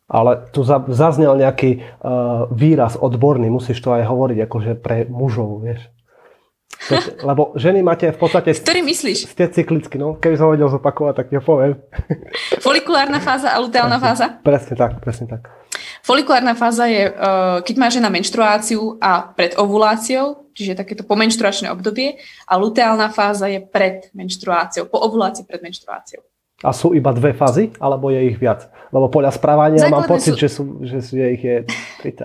Ale 0.07 0.51
tu 0.55 0.63
zaznel 0.67 1.35
nejaký 1.35 1.83
uh, 1.83 2.47
výraz 2.55 2.95
odborný, 2.95 3.51
musíš 3.51 3.83
to 3.83 3.91
aj 3.91 4.07
hovoriť 4.07 4.39
akože 4.47 4.73
pre 4.79 5.03
mužov, 5.11 5.67
vieš. 5.67 5.83
Lebo 7.25 7.57
ženy 7.59 7.83
máte 7.83 8.11
v 8.15 8.19
podstate... 8.19 8.55
Ktorý 8.55 8.87
myslíš? 8.87 9.33
Ste 9.33 9.51
cyklicky, 9.51 9.99
no. 9.99 10.15
Keby 10.21 10.37
som 10.39 10.53
vedel 10.55 10.71
zopakovať, 10.71 11.15
tak 11.19 11.27
ti 11.33 11.35
ho 11.39 11.43
poviem. 11.43 11.81
Folikulárna 12.63 13.19
fáza 13.19 13.51
a 13.51 13.59
luteálna 13.59 13.99
fáza? 13.99 14.39
Presne 14.45 14.75
tak, 14.79 15.03
presne 15.03 15.27
tak. 15.27 15.51
Folikulárna 16.07 16.55
fáza 16.55 16.87
je, 16.87 17.11
uh, 17.11 17.59
keď 17.67 17.75
má 17.75 17.89
žena 17.91 18.07
menštruáciu 18.07 19.03
a 19.03 19.35
pred 19.35 19.59
ovuláciou, 19.59 20.47
čiže 20.55 20.79
takéto 20.79 21.03
pomenštruačné 21.03 21.67
obdobie, 21.75 22.23
a 22.47 22.55
luteálna 22.55 23.11
fáza 23.11 23.51
je 23.51 23.59
pred 23.59 24.07
menštruáciou, 24.15 24.87
po 24.87 25.03
ovulácii 25.03 25.43
pred 25.43 25.67
menštruáciou. 25.67 26.23
A 26.65 26.73
sú 26.73 26.97
iba 26.97 27.13
dve 27.13 27.37
fázy, 27.37 27.69
alebo 27.77 28.09
je 28.09 28.33
ich 28.33 28.41
viac? 28.41 28.73
Lebo 28.89 29.13
podľa 29.13 29.37
správania 29.37 29.85
Základne 29.85 29.93
mám 29.93 30.09
pocit, 30.09 30.33
sú... 30.33 30.41
že, 30.41 30.49
sú, 30.49 30.63
že 30.81 30.99
sú, 31.05 31.13
je 31.21 31.27
ich 31.37 31.43
je 31.45 31.57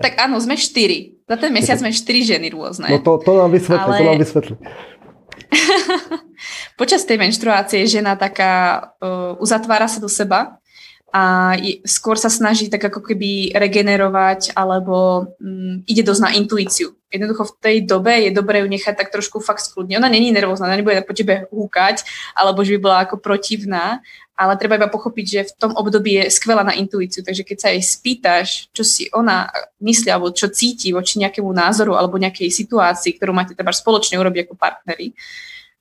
Tak 0.00 0.14
áno, 0.24 0.40
sme 0.40 0.56
štyri. 0.56 1.20
Za 1.28 1.36
ten 1.36 1.52
mesiac 1.52 1.76
sme 1.76 1.92
štyri 1.92 2.24
ženy 2.24 2.48
rôzne. 2.48 2.88
No 2.88 3.04
to, 3.04 3.20
to 3.20 3.32
nám 3.36 3.52
vysvetli, 3.52 3.90
ale... 3.92 3.98
to 4.00 4.04
nám 4.08 4.20
vysvetli. 4.24 4.54
Počas 6.80 7.04
tej 7.04 7.20
menštruácie 7.20 7.84
žena 7.84 8.16
taká 8.16 8.88
uh, 9.04 9.36
uzatvára 9.36 9.84
sa 9.84 10.00
do 10.00 10.08
seba 10.08 10.61
a 11.12 11.52
skôr 11.84 12.16
sa 12.16 12.32
snaží 12.32 12.72
tak 12.72 12.88
ako 12.88 13.04
keby 13.04 13.52
regenerovať 13.52 14.56
alebo 14.56 15.28
um, 15.36 15.84
ide 15.84 16.00
dosť 16.00 16.22
na 16.24 16.30
intuíciu. 16.32 16.96
Jednoducho 17.12 17.52
v 17.52 17.56
tej 17.60 17.76
dobe 17.84 18.16
je 18.16 18.32
dobré 18.32 18.64
ju 18.64 18.68
nechať 18.72 18.96
tak 18.96 19.12
trošku 19.12 19.44
fakt 19.44 19.60
skľudne. 19.60 20.00
Ona 20.00 20.08
není 20.08 20.32
nervózna, 20.32 20.72
ona 20.72 20.80
nebude 20.80 21.04
po 21.04 21.12
tebe 21.12 21.44
húkať 21.52 22.08
alebo 22.32 22.64
že 22.64 22.76
by 22.76 22.78
bola 22.80 22.98
ako 23.04 23.20
protivná, 23.20 24.00
ale 24.32 24.56
treba 24.56 24.80
iba 24.80 24.88
pochopiť, 24.88 25.26
že 25.28 25.40
v 25.52 25.56
tom 25.60 25.76
období 25.76 26.16
je 26.16 26.32
skvelá 26.32 26.64
na 26.64 26.72
intuíciu, 26.72 27.20
takže 27.20 27.44
keď 27.44 27.58
sa 27.60 27.68
jej 27.76 27.84
spýtaš, 27.84 28.72
čo 28.72 28.80
si 28.80 29.12
ona 29.12 29.52
myslí 29.84 30.08
alebo 30.08 30.32
čo 30.32 30.48
cíti 30.48 30.96
voči 30.96 31.20
nejakému 31.20 31.52
názoru 31.52 31.92
alebo 31.92 32.16
nejakej 32.16 32.48
situácii, 32.48 33.20
ktorú 33.20 33.36
máte 33.36 33.52
treba 33.52 33.76
spoločne 33.76 34.16
urobiť 34.16 34.48
ako 34.48 34.54
partneri, 34.56 35.12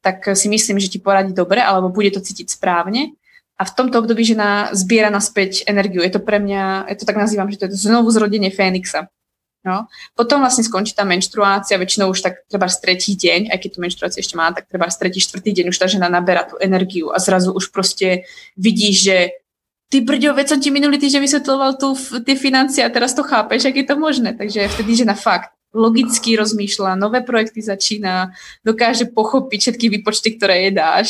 tak 0.03 0.35
si 0.35 0.51
myslím, 0.51 0.75
že 0.75 0.91
ti 0.91 0.99
poradí 0.99 1.31
dobre 1.31 1.63
alebo 1.63 1.87
bude 1.87 2.11
to 2.11 2.19
cítiť 2.19 2.51
správne 2.51 3.15
a 3.61 3.63
v 3.63 3.75
tomto 3.77 4.01
období 4.01 4.25
žena 4.25 4.73
zbiera 4.73 5.13
naspäť 5.13 5.69
energiu. 5.69 6.01
Je 6.01 6.09
to 6.09 6.17
pre 6.17 6.41
mňa, 6.41 6.89
ja 6.89 6.95
to 6.97 7.05
tak 7.05 7.13
nazývam, 7.13 7.45
že 7.53 7.61
to 7.61 7.69
je 7.69 7.77
to 7.77 7.85
znovu 7.85 8.09
zrodenie 8.09 8.49
Fénixa. 8.49 9.13
No. 9.61 9.85
Potom 10.17 10.41
vlastne 10.41 10.65
skončí 10.65 10.97
tá 10.97 11.05
menštruácia, 11.05 11.77
väčšinou 11.77 12.09
už 12.09 12.25
tak 12.25 12.41
treba 12.49 12.65
z 12.65 12.81
tretí 12.81 13.13
deň, 13.13 13.53
aj 13.53 13.57
keď 13.61 13.69
tú 13.69 13.79
menštruáciu 13.85 14.19
ešte 14.25 14.33
má, 14.33 14.49
tak 14.49 14.65
treba 14.65 14.89
z 14.89 14.97
tretí, 14.97 15.21
štvrtý 15.21 15.53
deň 15.53 15.65
už 15.69 15.77
tá 15.77 15.85
žena 15.85 16.09
naberá 16.09 16.49
tú 16.49 16.57
energiu 16.57 17.13
a 17.13 17.21
zrazu 17.21 17.53
už 17.53 17.69
proste 17.69 18.25
vidíš, 18.57 18.95
že 19.05 19.17
ty 19.93 20.01
brďo, 20.01 20.33
veď 20.33 20.57
som 20.57 20.57
ti 20.57 20.73
minulý 20.73 20.97
týždeň 20.97 21.21
vysvetloval 21.21 21.77
tu 21.77 21.93
tie 22.25 22.33
financie 22.33 22.81
a 22.81 22.89
teraz 22.89 23.13
to 23.13 23.21
chápeš, 23.21 23.69
ak 23.69 23.77
je 23.77 23.85
to 23.85 23.93
možné. 24.01 24.33
Takže 24.33 24.65
vtedy 24.73 25.05
žena 25.05 25.13
fakt 25.13 25.53
logicky 25.71 26.35
rozmýšľa, 26.35 26.99
nové 26.99 27.23
projekty 27.23 27.63
začína, 27.63 28.35
dokáže 28.59 29.07
pochopiť 29.07 29.59
všetky 29.59 29.85
výpočty, 29.87 30.35
ktoré 30.35 30.67
jej 30.67 30.73
dáš, 30.75 31.07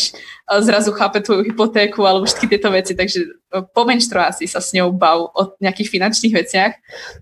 zrazu 0.62 0.94
chápe 0.94 1.18
tvoju 1.18 1.42
hypotéku 1.50 2.06
alebo 2.06 2.30
všetky 2.30 2.46
tieto 2.46 2.70
veci, 2.70 2.94
takže 2.94 3.20
e, 3.26 3.30
po 3.74 3.82
menštruácii 3.90 4.46
sa 4.46 4.62
s 4.62 4.70
ňou 4.78 4.94
bav 4.94 5.34
o 5.34 5.58
nejakých 5.58 5.90
finančných 5.90 6.34
veciach 6.46 6.74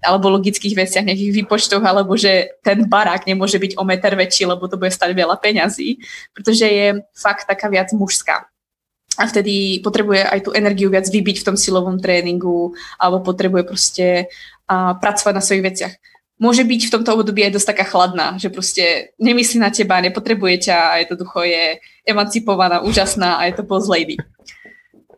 alebo 0.03 0.27
logických 0.35 0.75
veciach, 0.75 1.07
nejakých 1.07 1.35
výpočtoch, 1.43 1.79
alebo 1.79 2.19
že 2.19 2.59
ten 2.59 2.83
barák 2.83 3.23
nemôže 3.23 3.55
byť 3.55 3.79
o 3.79 3.87
meter 3.87 4.19
väčší, 4.19 4.43
lebo 4.43 4.67
to 4.67 4.75
bude 4.75 4.91
stať 4.91 5.15
veľa 5.15 5.39
peňazí, 5.39 6.03
pretože 6.35 6.67
je 6.67 6.87
fakt 7.15 7.47
taká 7.47 7.71
viac 7.71 7.95
mužská. 7.95 8.51
A 9.19 9.27
vtedy 9.27 9.83
potrebuje 9.83 10.23
aj 10.27 10.39
tú 10.47 10.51
energiu 10.55 10.87
viac 10.91 11.07
vybiť 11.07 11.43
v 11.43 11.47
tom 11.51 11.55
silovom 11.59 11.99
tréningu 11.99 12.75
alebo 12.99 13.23
potrebuje 13.23 13.63
proste 13.63 14.07
a, 14.67 14.95
pracovať 14.99 15.33
na 15.35 15.43
svojich 15.43 15.65
veciach 15.65 15.93
môže 16.39 16.63
byť 16.63 16.81
v 16.87 16.93
tomto 16.95 17.11
období 17.19 17.43
aj 17.43 17.59
dosť 17.59 17.69
taká 17.75 17.85
chladná, 17.85 18.39
že 18.39 18.47
proste 18.47 19.13
nemyslí 19.19 19.59
na 19.59 19.69
teba, 19.69 19.99
nepotrebuje 19.99 20.71
ťa 20.71 20.77
a 20.79 20.93
jednoducho 21.03 21.43
je 21.43 21.83
emancipovaná, 22.07 22.81
úžasná 22.81 23.37
a 23.37 23.51
je 23.51 23.59
to 23.59 23.67
boss 23.67 23.91
lady. 23.91 24.15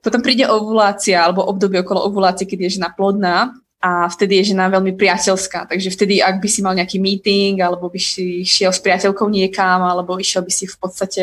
Potom 0.02 0.26
príde 0.26 0.50
ovulácia 0.50 1.22
alebo 1.22 1.46
obdobie 1.46 1.86
okolo 1.86 2.10
ovulácie, 2.10 2.50
keď 2.50 2.60
je 2.66 2.76
žena 2.82 2.90
plodná 2.90 3.54
a 3.78 4.10
vtedy 4.10 4.42
je 4.42 4.58
žena 4.58 4.66
veľmi 4.66 4.98
priateľská. 4.98 5.70
Takže 5.70 5.94
vtedy, 5.94 6.26
ak 6.26 6.42
by 6.42 6.50
si 6.50 6.66
mal 6.66 6.74
nejaký 6.74 6.98
meeting 6.98 7.62
alebo 7.62 7.86
by 7.86 8.02
si 8.02 8.42
šiel 8.42 8.74
s 8.74 8.82
priateľkou 8.82 9.30
niekam 9.30 9.86
alebo 9.86 10.18
išiel 10.18 10.42
by 10.42 10.50
si 10.50 10.66
v 10.66 10.78
podstate 10.82 11.22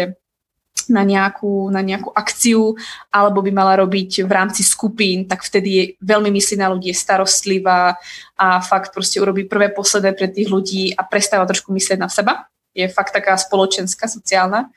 na 0.89 1.05
nejakú, 1.05 1.69
na 1.69 1.85
nejakú 1.85 2.11
akciu, 2.13 2.75
alebo 3.13 3.45
by 3.45 3.51
mala 3.53 3.81
robiť 3.81 4.25
v 4.25 4.33
rámci 4.33 4.65
skupín, 4.65 5.29
tak 5.29 5.45
vtedy 5.45 5.69
je, 5.71 5.85
veľmi 6.01 6.33
myslí 6.33 6.57
na 6.59 6.73
ľudí, 6.73 6.91
je 6.91 6.97
starostlivá 6.97 7.97
a 8.37 8.47
fakt 8.65 8.93
proste 8.93 9.21
urobí 9.21 9.45
prvé 9.45 9.71
posledné 9.73 10.17
pre 10.17 10.29
tých 10.29 10.49
ľudí 10.49 10.97
a 10.97 11.05
prestáva 11.05 11.45
trošku 11.45 11.71
myslieť 11.73 11.99
na 12.01 12.09
seba. 12.09 12.49
Je 12.73 12.89
fakt 12.89 13.13
taká 13.13 13.37
spoločenská, 13.37 14.09
sociálna. 14.09 14.69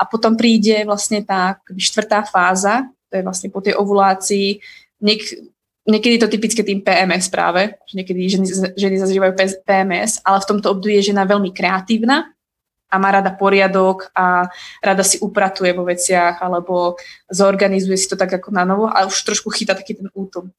A 0.00 0.02
potom 0.08 0.36
príde 0.36 0.80
vlastne 0.88 1.20
tá 1.20 1.60
štvrtá 1.68 2.24
fáza, 2.24 2.88
to 3.12 3.20
je 3.20 3.26
vlastne 3.26 3.52
po 3.52 3.60
tej 3.60 3.76
ovulácii. 3.76 4.56
Niek- 5.04 5.50
niekedy 5.84 6.16
je 6.16 6.22
to 6.24 6.32
typické 6.32 6.62
tým 6.62 6.80
PMS 6.80 7.28
práve, 7.28 7.74
že 7.84 7.94
niekedy 7.98 8.20
ženy, 8.30 8.46
ženy 8.78 8.96
zažívajú 9.02 9.32
PMS, 9.66 10.22
ale 10.24 10.38
v 10.40 10.48
tomto 10.48 10.72
období 10.72 10.96
je 11.00 11.12
žena 11.12 11.26
veľmi 11.26 11.50
kreatívna, 11.50 12.30
a 12.90 12.94
má 12.98 13.08
rada 13.14 13.30
poriadok 13.30 14.10
a 14.10 14.50
rada 14.82 15.06
si 15.06 15.22
upratuje 15.22 15.70
vo 15.70 15.86
veciach 15.86 16.42
alebo 16.42 16.98
zorganizuje 17.30 17.96
si 17.96 18.10
to 18.10 18.18
tak 18.18 18.34
ako 18.42 18.50
na 18.50 18.66
novo 18.66 18.90
a 18.90 19.06
už 19.06 19.14
trošku 19.22 19.48
chytá 19.54 19.78
taký 19.78 19.94
ten 19.94 20.10
útom. 20.10 20.50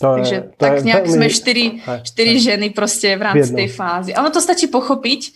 To 0.00 0.18
Takže 0.18 0.34
je, 0.34 0.42
to 0.56 0.58
tak 0.58 0.80
je 0.80 0.88
nejak 0.88 1.04
veľmi... 1.06 1.14
sme 1.14 1.26
štyri, 1.28 1.66
štyri 2.02 2.34
ženy 2.40 2.74
proste 2.74 3.14
v 3.14 3.22
rámci 3.22 3.54
tej 3.54 3.68
fázy. 3.70 4.10
A 4.16 4.24
ono 4.24 4.34
to 4.34 4.42
stačí 4.42 4.66
pochopiť 4.66 5.30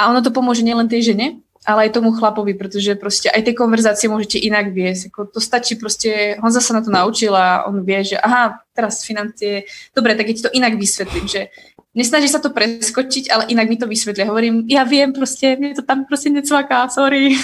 a 0.00 0.10
ono 0.10 0.18
to 0.24 0.34
pomôže 0.34 0.66
nielen 0.66 0.90
tej 0.90 1.14
žene, 1.14 1.44
ale 1.68 1.88
aj 1.88 2.00
tomu 2.00 2.16
chlapovi, 2.16 2.56
pretože 2.56 2.96
proste 2.96 3.28
aj 3.28 3.44
tie 3.44 3.54
konverzácie 3.54 4.08
môžete 4.08 4.40
inak 4.40 4.72
viesť. 4.72 5.12
Ako 5.12 5.28
to 5.28 5.40
stačí 5.44 5.76
proste, 5.76 6.40
Honza 6.40 6.64
sa 6.64 6.72
na 6.72 6.80
to 6.80 6.88
naučil 6.88 7.36
a 7.36 7.68
on 7.68 7.84
vie, 7.84 8.00
že 8.00 8.16
aha, 8.16 8.64
teraz 8.72 9.04
financie, 9.04 9.68
dobre, 9.92 10.16
tak 10.16 10.32
ja 10.32 10.34
ti 10.36 10.44
to 10.48 10.52
inak 10.56 10.80
vysvetlím, 10.80 11.28
že 11.28 11.52
nesnaží 11.92 12.32
sa 12.32 12.40
to 12.40 12.48
preskočiť, 12.48 13.28
ale 13.28 13.52
inak 13.52 13.68
mi 13.68 13.76
to 13.76 13.84
vysvetlia. 13.84 14.32
Hovorím, 14.32 14.64
ja 14.72 14.88
viem 14.88 15.12
proste, 15.12 15.60
mne 15.60 15.76
to 15.76 15.84
tam 15.84 16.08
proste 16.08 16.32
necvaká, 16.32 16.88
sorry. 16.88 17.36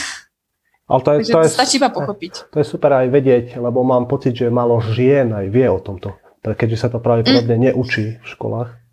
Ale 0.87 1.00
to 1.02 1.11
je, 1.12 1.18
Takže 1.18 1.33
to, 1.35 1.40
je, 1.42 1.48
stačí 1.50 1.76
iba 1.76 1.90
pochopiť. 1.90 2.33
To 2.55 2.62
je 2.62 2.66
super 2.66 2.94
aj 2.94 3.11
vedieť, 3.11 3.59
lebo 3.59 3.83
mám 3.83 4.09
pocit, 4.09 4.33
že 4.33 4.48
malo 4.48 4.79
žien 4.81 5.35
aj 5.35 5.46
vie 5.50 5.66
o 5.66 5.83
tomto. 5.83 6.16
Keďže 6.46 6.79
sa 6.79 6.88
to 6.88 7.02
pravdepodobne 7.02 7.59
mm. 7.59 7.62
neučí 7.68 8.22
v 8.22 8.26
školách 8.26 8.86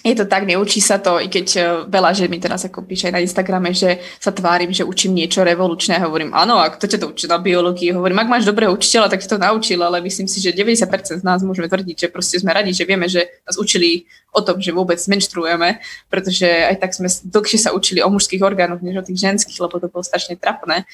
je 0.00 0.16
to 0.16 0.24
tak, 0.24 0.48
neučí 0.48 0.80
sa 0.80 0.96
to, 0.96 1.20
i 1.20 1.28
keď 1.28 1.46
e, 1.56 1.60
veľa 1.84 2.16
že 2.16 2.24
mi 2.24 2.40
teraz 2.40 2.64
ako 2.64 2.88
píše 2.88 3.12
aj 3.12 3.14
na 3.20 3.20
Instagrame, 3.20 3.76
že 3.76 4.00
sa 4.16 4.32
tvárim, 4.32 4.72
že 4.72 4.80
učím 4.80 5.12
niečo 5.12 5.44
revolučné. 5.44 6.00
Hovorím, 6.00 6.32
áno, 6.32 6.56
a 6.56 6.72
kto 6.72 6.88
ťa 6.88 6.98
to 7.04 7.06
učí 7.12 7.28
na 7.28 7.36
biológii? 7.36 7.92
Hovorím, 7.92 8.24
ak 8.24 8.32
máš 8.32 8.48
dobrého 8.48 8.72
učiteľa, 8.72 9.12
tak 9.12 9.20
ti 9.20 9.28
to 9.28 9.36
naučil, 9.36 9.76
ale 9.84 10.00
myslím 10.00 10.24
si, 10.24 10.40
že 10.40 10.56
90% 10.56 11.20
z 11.20 11.24
nás 11.24 11.44
môžeme 11.44 11.68
tvrdiť, 11.68 11.96
že 11.96 12.08
proste 12.08 12.40
sme 12.40 12.56
radi, 12.56 12.72
že 12.72 12.88
vieme, 12.88 13.12
že 13.12 13.28
nás 13.44 13.60
učili 13.60 14.08
o 14.32 14.40
tom, 14.40 14.56
že 14.64 14.72
vôbec 14.72 14.96
menštruujeme, 14.96 15.84
pretože 16.08 16.48
aj 16.48 16.80
tak 16.80 16.96
sme 16.96 17.08
dlhšie 17.12 17.68
sa 17.68 17.76
učili 17.76 18.00
o 18.00 18.08
mužských 18.08 18.40
orgánoch, 18.40 18.80
než 18.80 19.04
o 19.04 19.06
tých 19.06 19.20
ženských, 19.20 19.60
lebo 19.60 19.84
to 19.84 19.92
bolo 19.92 20.00
strašne 20.00 20.40
trapné. 20.40 20.88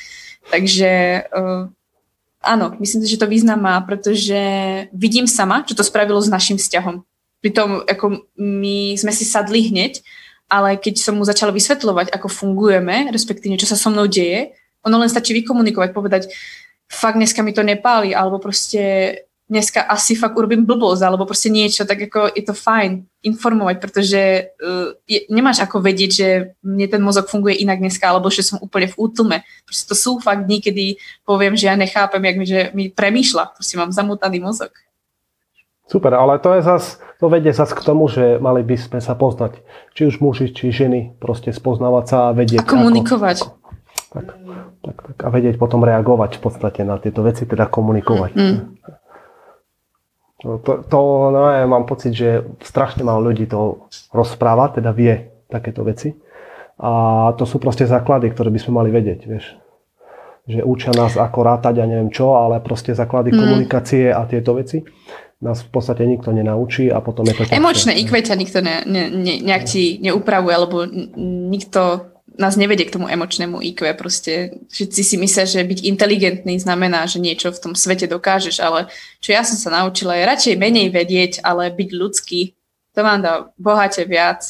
Takže 0.51 0.91
uh, 1.31 1.71
áno, 2.43 2.75
myslím 2.83 3.07
si, 3.07 3.15
že 3.15 3.23
to 3.23 3.31
význam 3.31 3.63
má, 3.63 3.79
pretože 3.87 4.35
vidím 4.91 5.31
sama, 5.31 5.63
čo 5.63 5.79
to 5.79 5.87
spravilo 5.87 6.19
s 6.19 6.27
našim 6.27 6.59
vzťahom 6.59 7.07
Pritom 7.47 7.87
ako 7.87 8.27
my 8.43 8.99
sme 8.99 9.15
si 9.15 9.23
sadli 9.23 9.71
hneď, 9.71 10.03
ale 10.51 10.75
keď 10.83 10.99
som 10.99 11.15
mu 11.15 11.23
začala 11.23 11.55
vysvetľovať, 11.55 12.11
ako 12.11 12.27
fungujeme, 12.27 13.07
respektíve 13.15 13.55
čo 13.55 13.71
sa 13.71 13.79
so 13.79 13.87
mnou 13.87 14.11
deje, 14.11 14.51
ono 14.83 14.99
len 14.99 15.07
stačí 15.07 15.31
vykomunikovať, 15.31 15.95
povedať, 15.95 16.23
fakt 16.91 17.15
dneska 17.15 17.47
mi 17.47 17.55
to 17.55 17.63
nepáli, 17.63 18.11
alebo 18.11 18.43
proste 18.43 19.15
dneska 19.47 19.87
asi 19.87 20.19
fakt 20.19 20.35
urobím 20.35 20.67
blbosť, 20.67 21.03
alebo 21.07 21.23
proste 21.23 21.55
niečo, 21.55 21.87
tak 21.87 22.11
ako 22.11 22.35
je 22.35 22.43
to 22.43 22.51
fajn 22.51 23.07
informovať, 23.23 23.77
pretože 23.79 24.23
uh, 24.59 24.91
je, 25.07 25.23
nemáš 25.31 25.63
ako 25.63 25.79
vedieť, 25.83 26.11
že 26.11 26.29
mne 26.67 26.87
ten 26.91 27.03
mozog 27.03 27.31
funguje 27.31 27.63
inak 27.63 27.79
dneska, 27.79 28.11
alebo 28.11 28.27
že 28.27 28.43
som 28.43 28.59
úplne 28.59 28.91
v 28.91 28.99
útlme. 28.99 29.47
Proste 29.63 29.87
to 29.87 29.95
sú 29.95 30.19
fakt 30.19 30.51
dní, 30.51 30.59
kedy 30.59 30.99
poviem, 31.23 31.55
že 31.55 31.71
ja 31.71 31.79
nechápem, 31.79 32.23
jak 32.27 32.37
mi, 32.39 32.47
že 32.47 32.61
mi 32.75 32.85
premýšľa, 32.91 33.55
proste 33.55 33.79
mám 33.79 33.95
zamutaný 33.95 34.43
mozog. 34.43 34.75
Super, 35.87 36.19
ale 36.19 36.43
to 36.43 36.51
je 36.59 36.67
zas, 36.67 36.99
to 37.23 37.31
vedie 37.31 37.55
zase 37.55 37.71
k 37.71 37.87
tomu, 37.87 38.11
že 38.11 38.43
mali 38.43 38.67
by 38.67 38.75
sme 38.75 38.99
sa 38.99 39.15
poznať. 39.15 39.63
Či 39.95 40.11
už 40.11 40.19
muži, 40.19 40.51
či 40.51 40.75
ženy, 40.75 41.15
proste 41.23 41.55
spoznávať 41.55 42.05
sa 42.11 42.19
a 42.31 42.35
vedieť. 42.35 42.67
A 42.67 42.67
komunikovať. 42.67 43.47
Ako, 43.47 43.55
tak, 44.11 44.27
tak, 44.83 44.97
tak, 44.99 45.17
a 45.23 45.29
vedieť 45.31 45.63
potom 45.63 45.87
reagovať 45.87 46.39
v 46.39 46.43
podstate 46.43 46.81
na 46.83 46.99
tieto 46.99 47.23
veci, 47.23 47.47
teda 47.47 47.71
komunikovať. 47.71 48.33
Mm. 48.35 48.43
mm. 48.43 48.59
To, 50.37 50.61
to, 50.61 50.73
to 50.85 50.99
no, 51.33 51.49
ja 51.49 51.65
mám 51.65 51.89
pocit, 51.89 52.13
že 52.13 52.45
strašne 52.61 53.07
málo 53.07 53.33
ľudí 53.33 53.49
to 53.49 53.89
rozpráva, 54.13 54.69
teda 54.69 54.93
vie 54.93 55.33
takéto 55.49 55.81
veci. 55.87 56.13
A 56.77 57.33
to 57.41 57.49
sú 57.49 57.57
proste 57.57 57.89
základy, 57.89 58.29
ktoré 58.35 58.53
by 58.53 58.61
sme 58.61 58.83
mali 58.83 58.91
vedieť, 58.93 59.21
vieš. 59.25 59.57
Že 60.45 60.61
učia 60.67 60.93
nás 60.93 61.17
ako 61.17 61.41
rátať 61.41 61.81
a 61.81 61.89
neviem 61.89 62.13
čo, 62.13 62.37
ale 62.37 62.61
proste 62.61 62.93
základy 62.93 63.33
mm. 63.33 63.39
komunikácie 63.39 64.11
a 64.11 64.27
tieto 64.29 64.59
veci 64.59 64.83
nás 65.37 65.61
v 65.61 65.69
podstate 65.69 66.09
nikto 66.09 66.33
nenaučí 66.33 66.89
a 66.89 67.05
potom 67.05 67.29
je 67.29 67.37
to 67.37 67.45
ťažšie. 67.45 67.61
Emočné 67.61 67.93
IQ 68.01 68.13
ťa 68.25 68.37
nikto 68.41 68.59
ne, 68.65 68.81
ne, 68.89 69.13
ne, 69.13 69.35
nejak 69.45 69.65
ti 69.69 70.01
neupravuje, 70.01 70.53
alebo 70.57 70.89
nikto 71.53 72.09
nás 72.37 72.57
nevedie 72.57 72.89
k 72.89 72.97
tomu 72.97 73.09
emočnému 73.09 73.61
IQ. 73.61 73.85
Proste 73.97 74.65
všetci 74.73 75.01
si 75.05 75.17
myslia, 75.21 75.45
že 75.49 75.65
byť 75.65 75.81
inteligentný 75.89 76.57
znamená, 76.61 77.05
že 77.09 77.21
niečo 77.21 77.53
v 77.53 77.61
tom 77.61 77.73
svete 77.77 78.09
dokážeš, 78.09 78.61
ale 78.61 78.89
čo 79.21 79.37
ja 79.37 79.45
som 79.45 79.57
sa 79.57 79.73
naučila 79.73 80.17
je 80.17 80.29
radšej 80.29 80.55
menej 80.61 80.89
vedieť, 80.93 81.33
ale 81.45 81.73
byť 81.73 81.89
ľudský. 81.93 82.57
To 82.97 83.01
vám 83.05 83.21
dá 83.21 83.53
bohate 83.61 84.05
viac 84.09 84.45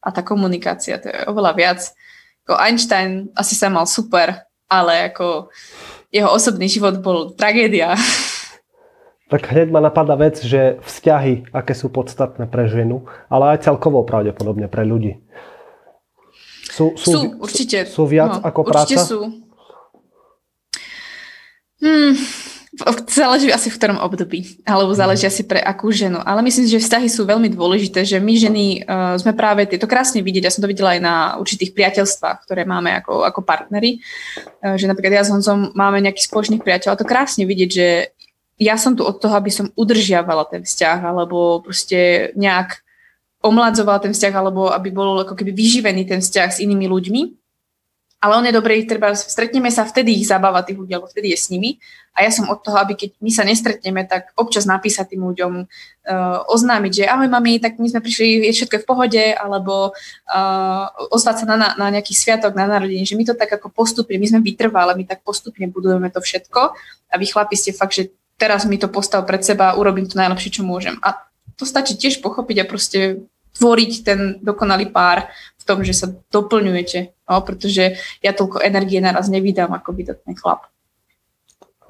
a 0.00 0.08
tá 0.08 0.24
komunikácia, 0.24 0.96
to 0.96 1.12
je 1.12 1.16
oveľa 1.28 1.52
viac. 1.52 1.80
Ako 2.48 2.56
Einstein 2.56 3.28
asi 3.36 3.52
sa 3.52 3.68
mal 3.68 3.84
super, 3.84 4.48
ale 4.68 5.12
ako 5.12 5.52
jeho 6.08 6.28
osobný 6.32 6.68
život 6.68 7.00
bol 7.04 7.36
tragédia. 7.36 7.92
tak 9.30 9.46
hneď 9.46 9.70
ma 9.70 9.78
napadá 9.78 10.18
vec, 10.18 10.42
že 10.42 10.82
vzťahy, 10.82 11.54
aké 11.54 11.72
sú 11.72 11.86
podstatné 11.86 12.50
pre 12.50 12.66
ženu, 12.66 13.06
ale 13.30 13.54
aj 13.54 13.70
celkovo 13.70 14.02
pravdepodobne 14.02 14.66
pre 14.66 14.82
ľudí. 14.82 15.22
Sú, 16.66 16.98
sú, 16.98 17.10
sú 17.14 17.20
určite. 17.38 17.86
Sú, 17.86 18.02
sú 18.02 18.10
viac 18.10 18.42
no, 18.42 18.42
ako 18.42 18.60
určite 18.66 18.98
práca? 18.98 19.06
sú. 19.06 19.20
Hmm, 21.80 22.12
záleží 23.08 23.50
asi 23.50 23.70
v 23.70 23.76
ktorom 23.78 23.98
období, 23.98 24.62
alebo 24.66 24.94
záleží 24.94 25.26
asi 25.26 25.42
pre 25.46 25.58
akú 25.62 25.90
ženu. 25.90 26.22
Ale 26.22 26.42
myslím 26.42 26.66
si, 26.66 26.74
že 26.78 26.82
vzťahy 26.82 27.08
sú 27.10 27.26
veľmi 27.26 27.50
dôležité, 27.50 28.06
že 28.06 28.22
my 28.22 28.34
ženy 28.36 28.64
uh, 28.82 29.14
sme 29.18 29.34
práve, 29.34 29.66
je 29.66 29.80
to 29.80 29.90
krásne 29.90 30.22
vidieť, 30.22 30.44
ja 30.46 30.52
som 30.52 30.62
to 30.62 30.70
videla 30.70 30.94
aj 30.94 31.00
na 31.02 31.14
určitých 31.38 31.74
priateľstvách, 31.74 32.46
ktoré 32.46 32.62
máme 32.66 32.94
ako, 33.02 33.26
ako 33.26 33.40
partnery, 33.42 33.98
uh, 34.62 34.78
že 34.78 34.86
napríklad 34.86 35.18
ja 35.20 35.24
s 35.26 35.32
Honzom 35.34 35.74
máme 35.74 35.98
nejakých 36.02 36.30
spoločných 36.30 36.62
priateľov 36.62 36.94
a 36.94 37.00
to 37.00 37.08
krásne 37.08 37.44
vidieť, 37.44 37.70
že 37.70 37.86
ja 38.60 38.76
som 38.76 38.92
tu 38.92 39.02
od 39.08 39.16
toho, 39.16 39.32
aby 39.40 39.48
som 39.48 39.72
udržiavala 39.72 40.44
ten 40.44 40.68
vzťah, 40.68 41.00
alebo 41.00 41.64
proste 41.64 42.30
nejak 42.36 42.84
omladzovala 43.40 44.04
ten 44.04 44.12
vzťah, 44.12 44.34
alebo 44.36 44.68
aby 44.68 44.92
bol 44.92 45.16
ako 45.24 45.32
keby 45.32 45.56
vyživený 45.56 46.04
ten 46.04 46.20
vzťah 46.20 46.60
s 46.60 46.60
inými 46.60 46.84
ľuďmi. 46.92 47.22
Ale 48.20 48.36
on 48.36 48.44
je 48.44 48.52
dobrý, 48.52 48.84
treba, 48.84 49.16
stretneme 49.16 49.72
sa, 49.72 49.88
vtedy 49.88 50.12
ich 50.12 50.28
zabáva 50.28 50.60
tých 50.60 50.76
ľudí, 50.76 50.92
alebo 50.92 51.08
vtedy 51.08 51.32
je 51.32 51.40
s 51.40 51.48
nimi. 51.48 51.80
A 52.12 52.20
ja 52.20 52.28
som 52.28 52.52
od 52.52 52.60
toho, 52.60 52.76
aby 52.76 52.92
keď 52.92 53.16
my 53.16 53.32
sa 53.32 53.48
nestretneme, 53.48 54.04
tak 54.04 54.36
občas 54.36 54.68
napísať 54.68 55.16
tým 55.16 55.24
ľuďom, 55.24 55.52
uh, 55.64 56.44
oznámiť, 56.52 56.92
že 57.00 57.08
ahoj 57.08 57.32
mami, 57.32 57.64
tak 57.64 57.80
my 57.80 57.88
sme 57.88 58.04
prišli, 58.04 58.44
je 58.44 58.60
všetko 58.60 58.84
v 58.84 58.88
pohode, 58.92 59.24
alebo 59.24 59.96
uh, 59.96 60.84
ozvať 61.08 61.36
sa 61.40 61.44
na, 61.48 61.72
na 61.80 61.86
nejaký 61.88 62.12
sviatok, 62.12 62.52
na 62.52 62.68
narodenie, 62.68 63.08
že 63.08 63.16
my 63.16 63.24
to 63.24 63.32
tak 63.32 63.56
ako 63.56 63.72
postupne, 63.72 64.20
my 64.20 64.28
sme 64.28 64.44
vytrvali, 64.44 65.00
my 65.00 65.08
tak 65.08 65.24
postupne 65.24 65.64
budujeme 65.72 66.12
to 66.12 66.20
všetko 66.20 66.76
a 67.08 67.14
vy 67.16 67.24
chlapi 67.24 67.56
ste 67.56 67.72
fakt, 67.72 67.96
že 67.96 68.12
teraz 68.40 68.64
mi 68.64 68.80
to 68.80 68.88
postav 68.88 69.28
pred 69.28 69.44
seba, 69.44 69.76
urobím 69.76 70.08
to 70.08 70.16
najlepšie, 70.16 70.60
čo 70.60 70.62
môžem. 70.64 70.96
A 71.04 71.28
to 71.60 71.68
stačí 71.68 72.00
tiež 72.00 72.24
pochopiť 72.24 72.64
a 72.64 72.68
proste 72.68 73.28
tvoriť 73.60 73.92
ten 74.00 74.40
dokonalý 74.40 74.88
pár 74.88 75.28
v 75.60 75.64
tom, 75.68 75.84
že 75.84 75.92
sa 75.92 76.08
doplňujete, 76.08 77.28
no, 77.28 77.44
pretože 77.44 78.00
ja 78.24 78.32
toľko 78.32 78.64
energie 78.64 79.04
naraz 79.04 79.28
nevydám, 79.28 79.68
ako 79.76 79.92
ten 80.00 80.34
chlap. 80.38 80.72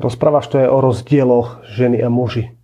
Rozprávaš 0.00 0.48
to 0.50 0.56
je 0.58 0.66
o 0.66 0.78
rozdieloch 0.80 1.62
ženy 1.70 2.00
a 2.02 2.08
muži. 2.08 2.56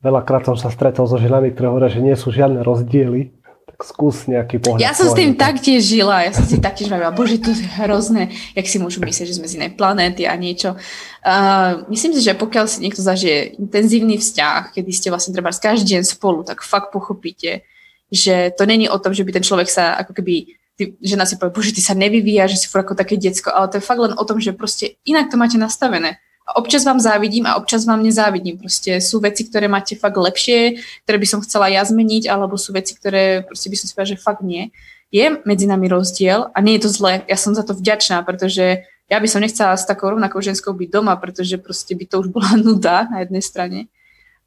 Veľakrát 0.00 0.48
som 0.48 0.56
sa 0.56 0.72
stretol 0.72 1.04
so 1.04 1.20
ženami, 1.20 1.52
ktoré 1.52 1.68
hovoria, 1.68 1.92
že 1.92 2.00
nie 2.00 2.16
sú 2.16 2.32
žiadne 2.32 2.64
rozdiely, 2.64 3.35
skús 3.82 4.24
nejaký 4.24 4.62
pohľad. 4.62 4.80
Ja 4.80 4.96
som 4.96 5.12
s 5.12 5.16
tým 5.16 5.36
taktiež 5.36 5.84
žila, 5.84 6.24
ja 6.24 6.32
som 6.32 6.48
si 6.48 6.56
taktiež 6.56 6.88
vravila, 6.88 7.12
bože, 7.12 7.36
to 7.40 7.52
je 7.52 7.66
hrozné, 7.80 8.32
jak 8.56 8.66
si 8.68 8.80
môžu 8.80 9.04
myslieť, 9.04 9.28
že 9.28 9.36
sme 9.36 9.48
z 9.50 9.60
inej 9.60 9.76
planéty 9.76 10.24
a 10.24 10.32
niečo. 10.36 10.76
Uh, 11.20 11.84
myslím 11.92 12.16
si, 12.16 12.20
že 12.24 12.32
pokiaľ 12.38 12.64
si 12.64 12.80
niekto 12.80 13.04
zažije 13.04 13.60
intenzívny 13.60 14.16
vzťah, 14.16 14.72
kedy 14.72 14.90
ste 14.92 15.12
vlastne 15.12 15.36
treba 15.36 15.52
každý 15.52 15.98
deň 15.98 16.02
spolu, 16.08 16.40
tak 16.46 16.64
fakt 16.64 16.88
pochopíte, 16.88 17.66
že 18.08 18.54
to 18.56 18.64
není 18.64 18.88
o 18.88 18.96
tom, 18.96 19.12
že 19.12 19.26
by 19.26 19.36
ten 19.36 19.44
človek 19.44 19.68
sa 19.68 19.98
ako 20.00 20.14
keby 20.16 20.56
ty, 20.76 20.96
žena 21.00 21.24
si 21.24 21.36
povie, 21.36 21.52
bože, 21.52 21.74
ty 21.76 21.82
sa 21.82 21.96
nevyvíja, 21.96 22.46
že 22.46 22.60
si 22.60 22.66
furt 22.68 22.84
ako 22.84 22.94
také 22.94 23.16
decko, 23.16 23.50
ale 23.50 23.68
to 23.72 23.80
je 23.80 23.88
fakt 23.88 24.00
len 24.00 24.14
o 24.14 24.24
tom, 24.24 24.38
že 24.38 24.54
proste 24.56 25.00
inak 25.08 25.32
to 25.32 25.36
máte 25.40 25.56
nastavené. 25.56 26.20
Občas 26.46 26.86
vám 26.86 27.02
závidím 27.02 27.42
a 27.50 27.58
občas 27.58 27.82
vám 27.82 28.06
nezávidím. 28.06 28.54
Proste 28.54 29.02
sú 29.02 29.18
veci, 29.18 29.50
ktoré 29.50 29.66
máte 29.66 29.98
fakt 29.98 30.14
lepšie, 30.14 30.78
ktoré 31.02 31.18
by 31.18 31.26
som 31.26 31.40
chcela 31.42 31.66
ja 31.66 31.82
zmeniť, 31.82 32.30
alebo 32.30 32.54
sú 32.54 32.70
veci, 32.70 32.94
ktoré 32.94 33.42
proste 33.42 33.66
by 33.66 33.74
som 33.74 33.86
si 33.90 33.92
povedala, 33.98 34.12
že 34.14 34.22
fakt 34.22 34.42
nie. 34.46 34.70
je 35.10 35.42
medzi 35.42 35.66
nami 35.66 35.90
rozdiel 35.90 36.54
a 36.54 36.58
nie 36.62 36.78
je 36.78 36.86
to 36.86 36.90
zlé. 36.94 37.26
Ja 37.26 37.34
som 37.34 37.50
za 37.50 37.66
to 37.66 37.74
vďačná, 37.74 38.22
pretože 38.22 38.86
ja 39.10 39.18
by 39.18 39.26
som 39.26 39.42
nechcela 39.42 39.74
s 39.74 39.86
takou 39.86 40.14
rovnakou 40.14 40.38
ženskou 40.38 40.74
byť 40.74 40.88
doma, 40.90 41.18
pretože 41.18 41.58
proste 41.58 41.98
by 41.98 42.04
to 42.06 42.22
už 42.22 42.28
bola 42.30 42.54
nuda 42.66 43.10
na 43.10 43.26
jednej 43.26 43.42
strane. 43.42 43.80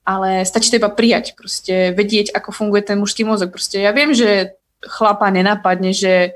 Ale 0.07 0.47
stačí 0.47 0.71
to 0.71 0.79
iba 0.79 0.89
prijať, 0.89 1.35
proste 1.35 1.91
vedieť, 1.91 2.31
ako 2.31 2.55
funguje 2.55 2.81
ten 2.81 2.97
mužský 2.97 3.27
mozog. 3.27 3.51
Proste 3.51 3.83
ja 3.83 3.91
viem, 3.91 4.15
že 4.15 4.55
chlapa 4.79 5.27
nenapadne, 5.27 5.91
že 5.91 6.31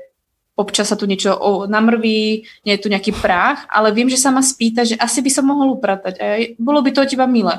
občas 0.54 0.86
sa 0.90 0.96
tu 0.98 1.06
niečo 1.06 1.34
namrví, 1.66 2.46
nie 2.62 2.72
je 2.78 2.82
tu 2.82 2.88
nejaký 2.88 3.10
práh, 3.18 3.66
ale 3.66 3.90
viem, 3.90 4.06
že 4.06 4.18
sa 4.18 4.30
ma 4.30 4.42
spýta, 4.42 4.86
že 4.86 4.94
asi 4.94 5.18
by 5.18 5.30
som 5.30 5.44
mohol 5.50 5.74
upratať 5.78 6.14
a 6.22 6.26
bolo 6.58 6.78
by 6.82 6.94
to 6.94 7.02
od 7.02 7.10
teba 7.10 7.26
milé. 7.26 7.58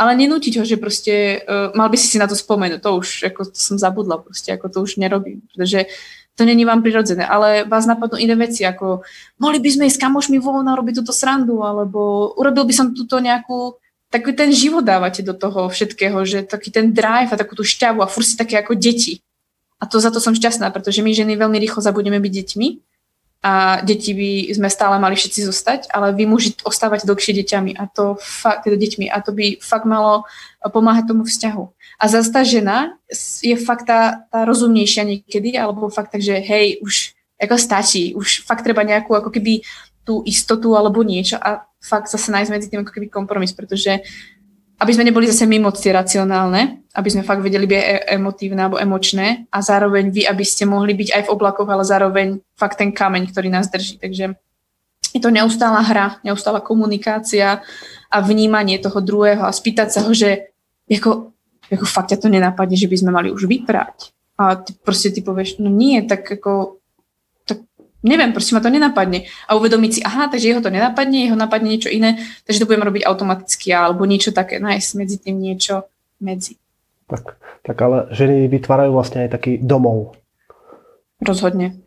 Ale 0.00 0.16
nenútiť 0.16 0.56
ho, 0.56 0.64
že 0.64 0.80
proste 0.80 1.44
uh, 1.44 1.76
mal 1.76 1.92
by 1.92 1.98
si 2.00 2.08
si 2.08 2.16
na 2.16 2.24
to 2.24 2.32
spomenúť. 2.32 2.80
To 2.80 3.04
už 3.04 3.08
ako, 3.28 3.52
to 3.52 3.58
som 3.60 3.76
zabudla, 3.76 4.24
proste 4.24 4.48
ako 4.48 4.72
to 4.72 4.78
už 4.80 4.96
nerobím. 4.96 5.44
Pretože 5.52 5.92
to 6.40 6.48
není 6.48 6.64
vám 6.64 6.80
prirodzené, 6.80 7.28
ale 7.28 7.68
vás 7.68 7.84
napadnú 7.84 8.16
iné 8.16 8.32
veci, 8.32 8.64
ako 8.64 9.04
mohli 9.36 9.60
by 9.60 9.68
sme 9.76 9.84
ísť 9.92 10.00
s 10.00 10.04
kamošmi 10.08 10.40
voľno 10.40 10.72
robiť 10.72 11.04
túto 11.04 11.12
srandu, 11.12 11.60
alebo 11.60 12.32
urobil 12.32 12.64
by 12.64 12.72
som 12.72 12.96
túto 12.96 13.20
nejakú, 13.20 13.76
taký 14.08 14.32
ten 14.32 14.48
život 14.48 14.80
dávate 14.80 15.20
do 15.20 15.36
toho 15.36 15.68
všetkého, 15.68 16.16
že 16.24 16.48
taký 16.48 16.72
ten 16.72 16.96
drive 16.96 17.28
a 17.28 17.36
takú 17.36 17.52
tú 17.52 17.60
šťavu 17.60 18.00
a 18.00 18.08
furt 18.08 18.24
si 18.24 18.40
také 18.40 18.56
ako 18.56 18.72
deti. 18.72 19.20
A 19.80 19.88
to 19.88 19.96
za 19.96 20.12
to 20.12 20.20
som 20.20 20.36
šťastná, 20.36 20.68
pretože 20.70 21.00
my 21.00 21.10
ženy 21.10 21.40
veľmi 21.40 21.56
rýchlo 21.56 21.80
zabudneme 21.80 22.20
byť 22.20 22.32
deťmi 22.32 22.68
a 23.40 23.80
deti 23.80 24.12
by 24.12 24.52
sme 24.52 24.68
stále 24.68 25.00
mali 25.00 25.16
všetci 25.16 25.40
zostať, 25.48 25.80
ale 25.88 26.12
vy 26.12 26.28
muži 26.28 26.60
ostávate 26.60 27.08
dlhšie 27.08 27.40
deťami 27.40 27.72
a 27.72 27.88
to 27.88 28.20
fakt, 28.20 28.68
teda 28.68 28.76
deťmi 28.76 29.08
a 29.08 29.16
to 29.24 29.32
by 29.32 29.56
fakt 29.64 29.88
malo 29.88 30.28
pomáhať 30.60 31.08
tomu 31.08 31.24
vzťahu. 31.24 31.64
A 31.96 32.04
zase 32.04 32.28
tá 32.28 32.44
žena 32.44 33.00
je 33.40 33.56
fakt 33.56 33.88
tá, 33.88 34.28
tá 34.28 34.44
rozumnejšia 34.44 35.08
niekedy, 35.08 35.56
alebo 35.56 35.88
fakt 35.88 36.12
tak, 36.12 36.20
že 36.20 36.36
hej, 36.36 36.84
už 36.84 37.16
ako 37.40 37.56
stačí, 37.56 38.12
už 38.12 38.44
fakt 38.44 38.60
treba 38.60 38.84
nejakú 38.84 39.16
ako 39.16 39.32
keby 39.32 39.64
tú 40.04 40.20
istotu 40.28 40.76
alebo 40.76 41.00
niečo 41.00 41.40
a 41.40 41.64
fakt 41.80 42.12
zase 42.12 42.28
nájsť 42.28 42.52
medzi 42.52 42.68
tým 42.68 42.84
ako 42.84 42.92
keby 42.92 43.08
kompromis, 43.08 43.56
pretože 43.56 44.04
aby 44.80 44.92
sme 44.92 45.08
neboli 45.08 45.24
zase 45.28 45.48
mimo 45.48 45.72
tie 45.72 45.96
racionálne, 45.96 46.79
aby 46.90 47.08
sme 47.10 47.22
fakt 47.22 47.42
vedeli 47.42 47.70
byť 47.70 47.78
e- 47.78 48.04
emotívne 48.18 48.66
alebo 48.66 48.82
emočné 48.82 49.46
a 49.50 49.62
zároveň 49.62 50.10
vy, 50.10 50.26
aby 50.26 50.42
ste 50.42 50.66
mohli 50.66 50.94
byť 50.94 51.08
aj 51.14 51.22
v 51.26 51.32
oblakoch, 51.32 51.70
ale 51.70 51.86
zároveň 51.86 52.42
fakt 52.58 52.82
ten 52.82 52.90
kameň, 52.90 53.30
ktorý 53.30 53.48
nás 53.50 53.70
drží. 53.70 54.02
Takže 54.02 54.34
je 55.14 55.20
to 55.22 55.30
neustála 55.30 55.82
hra, 55.82 56.18
neustála 56.26 56.62
komunikácia 56.62 57.62
a 58.10 58.16
vnímanie 58.22 58.78
toho 58.78 58.98
druhého 58.98 59.42
a 59.46 59.54
spýtať 59.54 59.88
sa 59.90 60.00
ho, 60.06 60.10
že 60.14 60.50
ako, 60.90 61.30
ako 61.70 61.86
fakt 61.86 62.10
ťa 62.10 62.26
to 62.26 62.28
nenapadne, 62.30 62.74
že 62.74 62.90
by 62.90 62.96
sme 62.98 63.10
mali 63.14 63.28
už 63.30 63.46
vyprať. 63.46 64.10
A 64.40 64.58
ty 64.58 64.74
proste 64.74 65.14
ty 65.14 65.22
povieš, 65.22 65.62
no 65.62 65.70
nie, 65.70 66.02
tak 66.02 66.26
ako, 66.26 66.82
neviem, 68.02 68.32
proste 68.34 68.56
ma 68.56 68.64
to 68.64 68.72
nenapadne. 68.72 69.30
A 69.46 69.54
uvedomiť 69.54 69.90
si, 69.92 70.00
aha, 70.02 70.26
takže 70.26 70.50
jeho 70.50 70.62
to 70.64 70.72
nenapadne, 70.72 71.28
jeho 71.28 71.38
napadne 71.38 71.70
niečo 71.70 71.92
iné, 71.92 72.18
takže 72.48 72.64
to 72.64 72.68
budeme 72.70 72.88
robiť 72.88 73.06
automaticky, 73.06 73.70
alebo 73.70 74.08
niečo 74.08 74.34
také, 74.34 74.58
nájsť 74.58 74.90
medzi 74.98 75.16
tým 75.20 75.36
niečo 75.38 75.86
medzi. 76.18 76.59
Tak, 77.10 77.36
tak 77.66 77.76
ale 77.82 78.08
ženy 78.14 78.46
vytvárajú 78.46 78.94
vlastne 78.94 79.26
aj 79.26 79.34
taký 79.34 79.58
domov. 79.58 80.14
Rozhodne. 81.18 81.82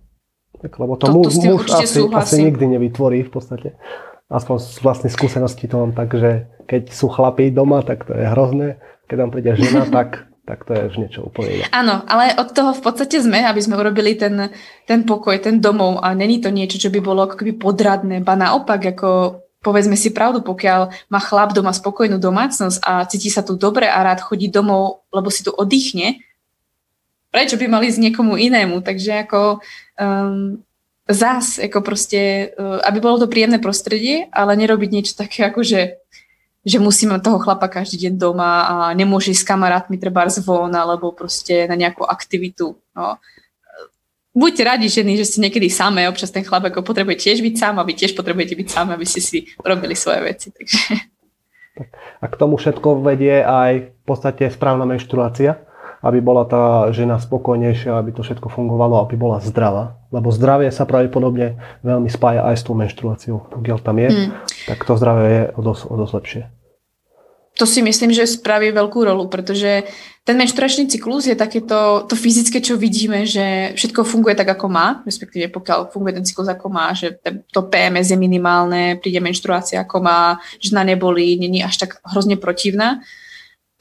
Tak, 0.59 0.75
lebo 0.77 0.99
to, 0.99 1.07
to, 1.07 1.11
muž, 1.15 1.39
to 1.39 1.47
muž 1.47 1.63
asi, 1.71 2.03
asi 2.11 2.43
nikdy 2.43 2.77
nevytvorí 2.77 3.23
v 3.23 3.31
podstate. 3.31 3.79
Aspoň 4.27 4.55
z 4.59 4.77
vlastnej 4.83 5.11
skúsenosti 5.11 5.65
to 5.71 5.79
mám 5.79 5.93
tak, 5.95 6.11
že 6.11 6.51
keď 6.67 6.91
sú 6.91 7.07
chlapí 7.07 7.49
doma, 7.49 7.83
tak 7.83 8.03
to 8.07 8.15
je 8.15 8.27
hrozné 8.27 8.79
keď 9.07 9.17
tam 9.21 9.31
príde 9.31 9.51
žena, 9.59 9.81
tak, 10.01 10.09
tak 10.47 10.65
to 10.65 10.71
je 10.73 10.81
už 10.89 10.95
niečo 10.97 11.19
úplne 11.27 11.61
iné. 11.61 11.65
Áno, 11.69 12.01
ale 12.07 12.33
od 12.39 12.49
toho 12.49 12.71
v 12.73 12.81
podstate 12.81 13.19
sme, 13.21 13.43
aby 13.43 13.61
sme 13.61 13.77
urobili 13.77 14.15
ten, 14.17 14.49
ten 14.87 15.05
pokoj, 15.05 15.37
ten 15.37 15.59
domov 15.59 16.01
a 16.01 16.15
není 16.15 16.39
to 16.39 16.49
niečo, 16.49 16.79
čo 16.79 16.89
by 16.89 16.99
bolo 17.03 17.29
ako 17.29 17.37
keby 17.37 17.53
podradné, 17.59 18.23
ba 18.23 18.33
naopak, 18.33 18.97
ako 18.97 19.42
povedzme 19.63 19.95
si 19.95 20.11
pravdu, 20.11 20.43
pokiaľ 20.43 20.93
má 21.07 21.19
chlap 21.23 21.55
doma 21.55 21.71
spokojnú 21.71 22.19
domácnosť 22.19 22.83
a 22.83 23.07
cíti 23.07 23.31
sa 23.31 23.41
tu 23.41 23.55
dobre 23.55 23.87
a 23.87 24.03
rád 24.03 24.19
chodí 24.19 24.51
domov, 24.51 25.07
lebo 25.09 25.31
si 25.31 25.41
tu 25.41 25.55
oddychne, 25.55 26.19
prečo 27.31 27.55
by 27.55 27.65
mali 27.71 27.89
ísť 27.89 28.03
niekomu 28.03 28.35
inému? 28.37 28.83
Takže 28.83 29.25
ako 29.25 29.63
um, 29.97 30.61
zás, 31.07 31.57
ako 31.57 31.79
proste, 31.81 32.53
uh, 32.53 32.83
aby 32.83 32.99
bolo 32.99 33.23
to 33.23 33.31
príjemné 33.31 33.57
prostredie, 33.57 34.27
ale 34.29 34.59
nerobiť 34.59 34.89
niečo 34.91 35.13
také 35.15 35.47
ako, 35.47 35.63
že 35.63 36.03
že 36.63 36.79
musíme 36.79 37.19
toho 37.19 37.43
chlapa 37.43 37.67
každý 37.67 38.07
deň 38.07 38.13
doma 38.15 38.51
a 38.63 38.75
nemôže 38.95 39.35
ísť 39.35 39.43
s 39.43 39.49
kamarátmi 39.51 39.99
treba 39.99 40.23
von 40.47 40.71
alebo 40.71 41.11
proste 41.11 41.67
na 41.67 41.75
nejakú 41.75 42.07
aktivitu. 42.07 42.79
No. 42.95 43.19
Buďte 44.33 44.63
radi 44.65 44.89
ženy, 44.89 45.13
že 45.13 45.29
ste 45.29 45.45
niekedy 45.45 45.69
samé, 45.69 46.09
občas 46.09 46.33
ten 46.33 46.41
chlap 46.41 46.65
ako 46.65 46.81
potrebuje 46.81 47.21
tiež 47.21 47.45
byť 47.45 47.53
sám 47.53 47.77
a 47.77 47.85
vy 47.85 47.93
tiež 47.93 48.17
potrebujete 48.17 48.57
byť 48.57 48.67
sám, 48.67 48.89
aby 48.89 49.05
ste 49.05 49.21
si 49.21 49.45
robili 49.61 49.93
svoje 49.93 50.25
veci. 50.25 50.49
Takže. 50.49 51.13
A 52.21 52.25
k 52.25 52.35
tomu 52.37 52.57
všetko 52.57 53.01
vedie 53.05 53.45
aj 53.45 53.93
v 53.93 54.03
podstate 54.09 54.49
správna 54.49 54.89
menštruácia, 54.89 55.61
aby 56.01 56.19
bola 56.19 56.49
tá 56.49 56.89
žena 56.89 57.21
spokojnejšia, 57.21 57.93
aby 57.93 58.09
to 58.09 58.25
všetko 58.25 58.49
fungovalo, 58.49 59.05
aby 59.05 59.15
bola 59.15 59.37
zdravá. 59.37 60.01
Lebo 60.09 60.33
zdravie 60.33 60.73
sa 60.73 60.89
pravdepodobne 60.89 61.61
veľmi 61.85 62.09
spája 62.09 62.41
aj 62.49 62.55
s 62.57 62.63
tou 62.65 62.73
menštruáciou. 62.73 63.53
Pokiaľ 63.53 63.77
tam 63.85 64.01
je, 64.01 64.09
hmm. 64.11 64.29
tak 64.65 64.81
to 64.81 64.97
zdravie 64.97 65.29
je 65.29 65.43
o 65.55 65.61
dosť, 65.61 65.83
o 65.87 65.95
dosť 65.95 66.13
lepšie. 66.17 66.43
To 67.53 67.69
si 67.69 67.85
myslím, 67.85 68.09
že 68.09 68.25
spraví 68.25 68.73
veľkú 68.73 69.05
rolu, 69.05 69.29
pretože 69.29 69.85
ten 70.23 70.39
menštruačný 70.39 70.87
cyklus 70.87 71.29
je 71.29 71.37
takéto 71.37 72.07
to 72.09 72.15
fyzické, 72.15 72.63
čo 72.63 72.79
vidíme, 72.79 73.27
že 73.27 73.75
všetko 73.77 74.07
funguje 74.07 74.33
tak, 74.33 74.55
ako 74.55 74.71
má, 74.71 75.05
respektíve 75.05 75.51
pokiaľ 75.51 75.91
funguje 75.91 76.17
ten 76.17 76.25
cyklus, 76.25 76.49
ako 76.49 76.71
má, 76.71 76.95
že 76.95 77.19
to 77.51 77.61
PMS 77.67 78.09
je 78.09 78.17
minimálne, 78.17 78.97
príde 78.97 79.19
menštruácia, 79.19 79.83
ako 79.83 80.01
má, 80.01 80.41
žena 80.63 80.81
nebolí, 80.87 81.37
není 81.37 81.59
až 81.61 81.85
tak 81.85 82.01
hrozne 82.07 82.39
protivná, 82.39 83.03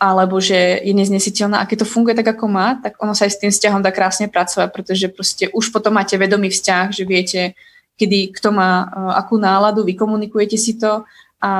alebo 0.03 0.43
že 0.43 0.83
je 0.83 0.91
neznesiteľná. 0.93 1.63
A 1.63 1.69
keď 1.71 1.87
to 1.87 1.93
funguje 1.95 2.19
tak, 2.19 2.35
ako 2.35 2.51
má, 2.51 2.75
tak 2.83 2.99
ono 2.99 3.15
sa 3.15 3.31
aj 3.31 3.39
s 3.39 3.41
tým 3.41 3.55
vzťahom 3.55 3.81
dá 3.87 3.95
krásne 3.95 4.27
pracovať, 4.27 4.69
pretože 4.75 5.07
proste 5.15 5.47
už 5.55 5.71
potom 5.71 5.95
máte 5.95 6.19
vedomý 6.19 6.51
vzťah, 6.51 6.91
že 6.91 7.07
viete, 7.07 7.55
kedy 8.03 8.35
kto 8.35 8.51
má 8.51 8.83
uh, 8.83 9.15
akú 9.15 9.39
náladu, 9.39 9.87
vy 9.87 9.95
komunikujete 9.95 10.59
si 10.59 10.75
to 10.75 11.07
a 11.43 11.51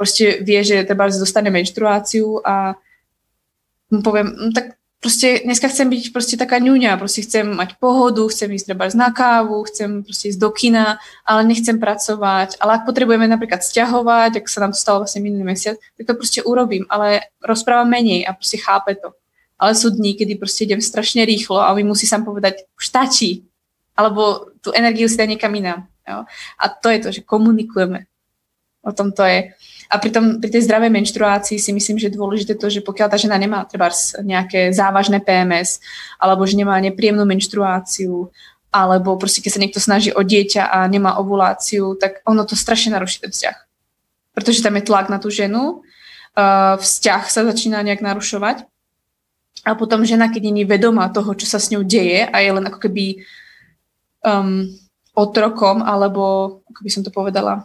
proste 0.00 0.40
vie, 0.40 0.64
že 0.64 0.88
treba 0.88 1.12
dostane 1.12 1.52
menštruáciu 1.52 2.40
a 2.40 2.72
poviem, 3.92 4.32
no 4.32 4.48
tak 4.56 4.80
proste 4.96 5.44
dneska 5.44 5.68
chcem 5.68 5.92
byť 5.92 6.04
proste 6.10 6.34
taká 6.40 6.56
ňuňa, 6.56 6.96
proste 6.96 7.20
chcem 7.20 7.44
mať 7.44 7.76
pohodu, 7.76 8.24
chcem 8.32 8.48
ísť 8.48 8.72
treba 8.72 8.88
na 8.96 9.12
kávu, 9.12 9.60
chcem 9.68 10.00
proste 10.00 10.32
ísť 10.32 10.40
do 10.40 10.50
kina, 10.50 10.96
ale 11.28 11.44
nechcem 11.44 11.76
pracovať. 11.76 12.56
Ale 12.64 12.80
ak 12.80 12.88
potrebujeme 12.88 13.28
napríklad 13.28 13.60
sťahovať, 13.60 14.40
ak 14.40 14.48
sa 14.48 14.64
nám 14.64 14.72
to 14.72 14.80
stalo 14.80 15.04
vlastne 15.04 15.20
minulý 15.20 15.44
mesiac, 15.44 15.76
tak 16.00 16.04
to 16.08 16.16
proste 16.16 16.40
urobím, 16.42 16.88
ale 16.88 17.28
rozprávam 17.44 17.92
menej 17.92 18.24
a 18.24 18.32
proste 18.32 18.56
chápe 18.56 18.96
to. 18.96 19.12
Ale 19.60 19.76
sú 19.76 19.92
dní, 19.92 20.16
kedy 20.16 20.40
proste 20.40 20.64
idem 20.64 20.80
strašne 20.80 21.28
rýchlo 21.28 21.60
a 21.60 21.76
mi 21.76 21.84
musí 21.84 22.08
sám 22.08 22.24
povedať, 22.24 22.64
už 22.76 22.84
stačí. 22.88 23.44
Alebo 23.96 24.52
tú 24.64 24.72
energiu 24.72 25.08
si 25.08 25.16
dá 25.16 25.24
niekam 25.24 25.52
inám. 25.52 25.88
Jo? 26.08 26.24
A 26.60 26.64
to 26.68 26.88
je 26.88 26.98
to, 26.98 27.08
že 27.12 27.20
komunikujeme 27.24 28.04
O 28.86 28.94
tom 28.94 29.10
to 29.10 29.26
je. 29.26 29.50
A 29.90 29.98
pri, 29.98 30.10
tom, 30.14 30.38
pri 30.38 30.50
tej 30.50 30.66
zdravej 30.66 30.90
menštruácii 30.90 31.58
si 31.58 31.70
myslím, 31.74 31.98
že 31.98 32.10
je 32.10 32.18
dôležité 32.18 32.54
to, 32.54 32.70
že 32.70 32.82
pokiaľ 32.82 33.06
tá 33.10 33.18
žena 33.18 33.34
nemá 33.38 33.66
treba 33.66 33.90
nejaké 34.22 34.70
závažné 34.70 35.22
PMS, 35.22 35.82
alebo 36.22 36.46
že 36.46 36.58
nemá 36.58 36.78
nepríjemnú 36.78 37.22
menštruáciu, 37.22 38.30
alebo 38.70 39.14
proste 39.14 39.42
keď 39.42 39.50
sa 39.50 39.62
niekto 39.62 39.80
snaží 39.82 40.10
o 40.10 40.22
dieťa 40.22 40.70
a 40.70 40.78
nemá 40.90 41.18
ovuláciu, 41.22 41.94
tak 41.98 42.22
ono 42.26 42.42
to 42.42 42.58
strašne 42.58 42.94
naruší 42.94 43.26
ten 43.26 43.30
vzťah. 43.30 43.56
Pretože 44.34 44.62
tam 44.62 44.74
je 44.74 44.86
tlak 44.86 45.06
na 45.06 45.22
tú 45.22 45.30
ženu, 45.30 45.86
vzťah 46.78 47.22
sa 47.30 47.46
začína 47.46 47.80
nejak 47.80 48.04
narušovať 48.04 48.68
a 49.64 49.70
potom 49.74 50.04
žena, 50.04 50.28
keď 50.28 50.42
nie 50.52 50.62
je 50.66 50.72
vedomá 50.76 51.08
toho, 51.08 51.32
čo 51.32 51.48
sa 51.48 51.56
s 51.56 51.72
ňou 51.72 51.82
deje 51.82 52.28
a 52.28 52.36
je 52.44 52.50
len 52.52 52.64
ako 52.68 52.78
keby 52.78 53.24
um, 54.20 54.68
otrokom, 55.16 55.80
alebo 55.80 56.58
ako 56.68 56.80
by 56.84 56.90
som 56.92 57.02
to 57.02 57.08
povedala, 57.08 57.64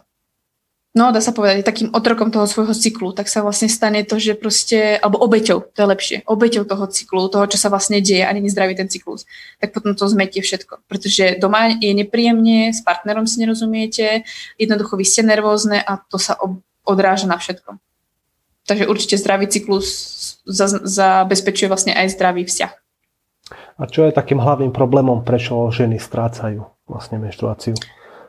no 0.92 1.08
dá 1.08 1.20
sa 1.24 1.32
povedať, 1.32 1.64
takým 1.64 1.88
otrokom 1.92 2.28
toho 2.28 2.44
svojho 2.44 2.76
cyklu, 2.76 3.16
tak 3.16 3.28
sa 3.28 3.40
vlastne 3.40 3.68
stane 3.68 4.04
to, 4.04 4.20
že 4.20 4.36
proste, 4.36 5.00
alebo 5.00 5.20
obeťou, 5.24 5.72
to 5.72 5.78
je 5.80 5.88
lepšie, 5.88 6.16
obeťou 6.28 6.68
toho 6.68 6.84
cyklu, 6.88 7.32
toho, 7.32 7.48
čo 7.48 7.56
sa 7.56 7.72
vlastne 7.72 8.04
deje 8.04 8.24
a 8.24 8.32
není 8.32 8.52
zdravý 8.52 8.76
ten 8.76 8.92
cyklus, 8.92 9.24
tak 9.56 9.72
potom 9.72 9.96
to 9.96 10.04
zmetie 10.08 10.44
všetko. 10.44 10.84
Pretože 10.88 11.40
doma 11.40 11.72
je 11.72 11.92
nepríjemne, 11.96 12.76
s 12.76 12.84
partnerom 12.84 13.24
si 13.24 13.40
nerozumiete, 13.40 14.28
jednoducho 14.60 15.00
vy 15.00 15.04
ste 15.08 15.24
nervózne 15.24 15.80
a 15.80 15.96
to 15.96 16.20
sa 16.20 16.36
odráža 16.84 17.24
na 17.24 17.40
všetko. 17.40 17.80
Takže 18.62 18.86
určite 18.86 19.18
zdravý 19.18 19.50
cyklus 19.50 19.88
zabezpečuje 20.46 21.66
vlastne 21.66 21.92
aj 21.96 22.14
zdravý 22.14 22.46
vzťah. 22.46 22.72
A 23.80 23.82
čo 23.90 24.06
je 24.06 24.14
takým 24.14 24.38
hlavným 24.38 24.70
problémom, 24.70 25.26
prečo 25.26 25.72
ženy 25.72 25.98
strácajú 25.98 26.62
vlastne 26.86 27.18
menštruáciu? 27.18 27.74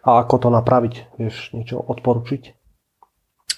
A 0.03 0.09
ako 0.21 0.35
to 0.37 0.49
napraviť? 0.51 1.15
Vieš 1.15 1.55
niečo 1.55 1.79
odporučiť? 1.79 2.63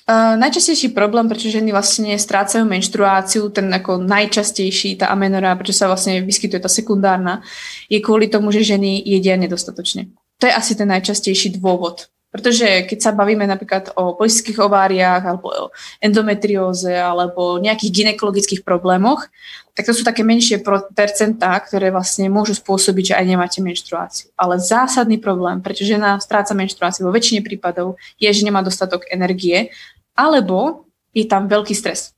Uh, 0.06 0.38
najčastejší 0.38 0.94
problém, 0.94 1.26
prečo 1.26 1.50
ženy 1.50 1.74
vlastne 1.74 2.14
strácajú 2.14 2.62
menštruáciu, 2.62 3.50
ten 3.50 3.66
ako 3.74 4.06
najčastejší, 4.06 5.02
tá 5.02 5.10
amenora, 5.10 5.58
prečo 5.58 5.74
sa 5.74 5.90
vlastne 5.90 6.22
vyskytuje 6.22 6.62
tá 6.62 6.70
sekundárna, 6.70 7.42
je 7.90 7.98
kvôli 8.06 8.30
tomu, 8.30 8.54
že 8.54 8.62
ženy 8.62 9.02
jedia 9.02 9.34
nedostatočne. 9.34 10.14
To 10.38 10.46
je 10.46 10.54
asi 10.54 10.78
ten 10.78 10.94
najčastejší 10.94 11.58
dôvod. 11.58 12.14
Pretože 12.36 12.84
keď 12.84 13.00
sa 13.00 13.16
bavíme 13.16 13.48
napríklad 13.48 13.96
o 13.96 14.12
poľských 14.20 14.60
ováriách 14.60 15.24
alebo 15.24 15.48
o 15.48 15.66
endometrióze 16.04 16.92
alebo 16.92 17.56
nejakých 17.64 18.04
ginekologických 18.04 18.68
problémoch, 18.68 19.32
tak 19.72 19.88
to 19.88 19.96
sú 19.96 20.04
také 20.04 20.20
menšie 20.28 20.60
percentá, 20.92 21.56
ktoré 21.64 21.96
vlastne 21.96 22.28
môžu 22.28 22.56
spôsobiť, 22.56 23.16
že 23.16 23.18
aj 23.20 23.26
nemáte 23.28 23.60
menštruáciu. 23.64 24.36
Ale 24.36 24.60
zásadný 24.60 25.16
problém, 25.16 25.64
prečo 25.64 25.88
žena 25.88 26.20
stráca 26.20 26.52
menštruáciu 26.52 27.08
vo 27.08 27.16
väčšine 27.16 27.40
prípadov, 27.40 27.96
je, 28.20 28.28
že 28.28 28.44
nemá 28.44 28.60
dostatok 28.60 29.08
energie 29.08 29.72
alebo 30.16 30.88
je 31.16 31.24
tam 31.28 31.48
veľký 31.48 31.72
stres. 31.72 32.15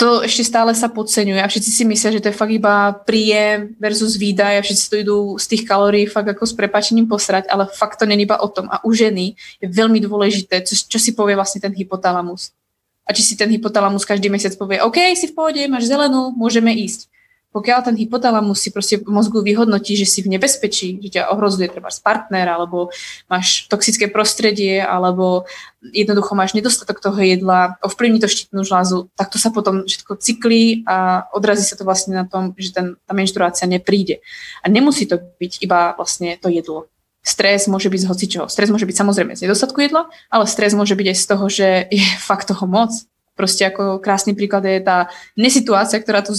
To 0.00 0.24
ešte 0.24 0.42
stále 0.48 0.72
sa 0.72 0.88
podceňuje 0.88 1.38
a 1.38 1.46
všetci 1.46 1.70
si 1.70 1.82
myslia, 1.86 2.16
že 2.16 2.22
to 2.24 2.30
je 2.32 2.38
fakt 2.38 2.50
iba 2.50 2.96
príjem 3.04 3.76
versus 3.76 4.16
výdaj 4.16 4.58
a 4.58 4.64
všetci 4.64 4.84
to 4.88 4.96
idú 4.98 5.18
z 5.36 5.44
tých 5.52 5.62
kalórií 5.68 6.08
fakt 6.08 6.32
ako 6.32 6.48
s 6.48 6.56
prepačením 6.56 7.06
posrať, 7.06 7.46
ale 7.52 7.68
fakt 7.68 8.00
to 8.00 8.08
není 8.08 8.24
iba 8.24 8.40
o 8.40 8.48
tom. 8.48 8.72
A 8.72 8.80
u 8.82 8.96
ženy 8.96 9.36
je 9.60 9.66
veľmi 9.68 10.00
dôležité, 10.00 10.64
čo, 10.64 10.74
čo 10.74 10.98
si 10.98 11.12
povie 11.12 11.36
vlastne 11.36 11.60
ten 11.60 11.76
hypotalamus. 11.76 12.56
A 13.04 13.12
či 13.12 13.20
si 13.20 13.34
ten 13.36 13.50
hypotalamus 13.52 14.08
každý 14.08 14.32
mesiac 14.32 14.56
povie, 14.56 14.80
OK, 14.80 14.96
si 15.12 15.28
v 15.28 15.36
pohode, 15.36 15.60
máš 15.68 15.90
zelenú, 15.90 16.32
môžeme 16.32 16.72
ísť 16.72 17.11
pokiaľ 17.52 17.78
ten 17.84 17.96
hypotalamus 18.00 18.64
si 18.64 18.72
proste 18.72 18.96
v 18.98 19.12
mozgu 19.12 19.44
vyhodnotí, 19.44 19.92
že 19.92 20.08
si 20.08 20.24
v 20.24 20.32
nebezpečí, 20.32 20.98
že 21.04 21.08
ťa 21.20 21.28
ohrozuje 21.36 21.68
treba 21.68 21.92
partner, 21.92 22.48
alebo 22.48 22.88
máš 23.28 23.68
toxické 23.68 24.08
prostredie, 24.08 24.80
alebo 24.80 25.44
jednoducho 25.84 26.32
máš 26.32 26.56
nedostatok 26.56 27.04
toho 27.04 27.20
jedla, 27.20 27.76
ovplyvní 27.84 28.24
to 28.24 28.32
štítnu 28.32 28.64
žlázu, 28.64 29.12
tak 29.14 29.28
to 29.28 29.36
sa 29.36 29.52
potom 29.52 29.84
všetko 29.84 30.16
cyklí 30.16 30.82
a 30.88 31.28
odrazí 31.36 31.68
sa 31.68 31.76
to 31.76 31.84
vlastne 31.84 32.16
na 32.16 32.24
tom, 32.24 32.56
že 32.56 32.72
ten, 32.72 32.96
tá 33.04 33.12
menštruácia 33.12 33.68
nepríde. 33.68 34.24
A 34.64 34.72
nemusí 34.72 35.04
to 35.04 35.20
byť 35.20 35.60
iba 35.60 35.92
vlastne 35.92 36.40
to 36.40 36.48
jedlo. 36.48 36.88
Stres 37.22 37.70
môže 37.70 37.86
byť 37.86 38.00
z 38.02 38.08
hocičoho. 38.10 38.46
Stres 38.50 38.66
môže 38.72 38.82
byť 38.82 38.96
samozrejme 38.98 39.38
z 39.38 39.46
nedostatku 39.46 39.78
jedla, 39.78 40.10
ale 40.26 40.50
stres 40.50 40.74
môže 40.74 40.98
byť 40.98 41.06
aj 41.06 41.18
z 41.20 41.24
toho, 41.28 41.44
že 41.46 41.68
je 41.92 42.02
fakt 42.28 42.48
toho 42.48 42.64
moc 42.66 42.90
Proste 43.32 43.64
ako 43.64 43.96
krásny 43.96 44.36
príklad 44.36 44.68
je 44.68 44.84
tá 44.84 45.08
nesituácia, 45.40 45.96
ktorá 45.96 46.20
tu 46.20 46.36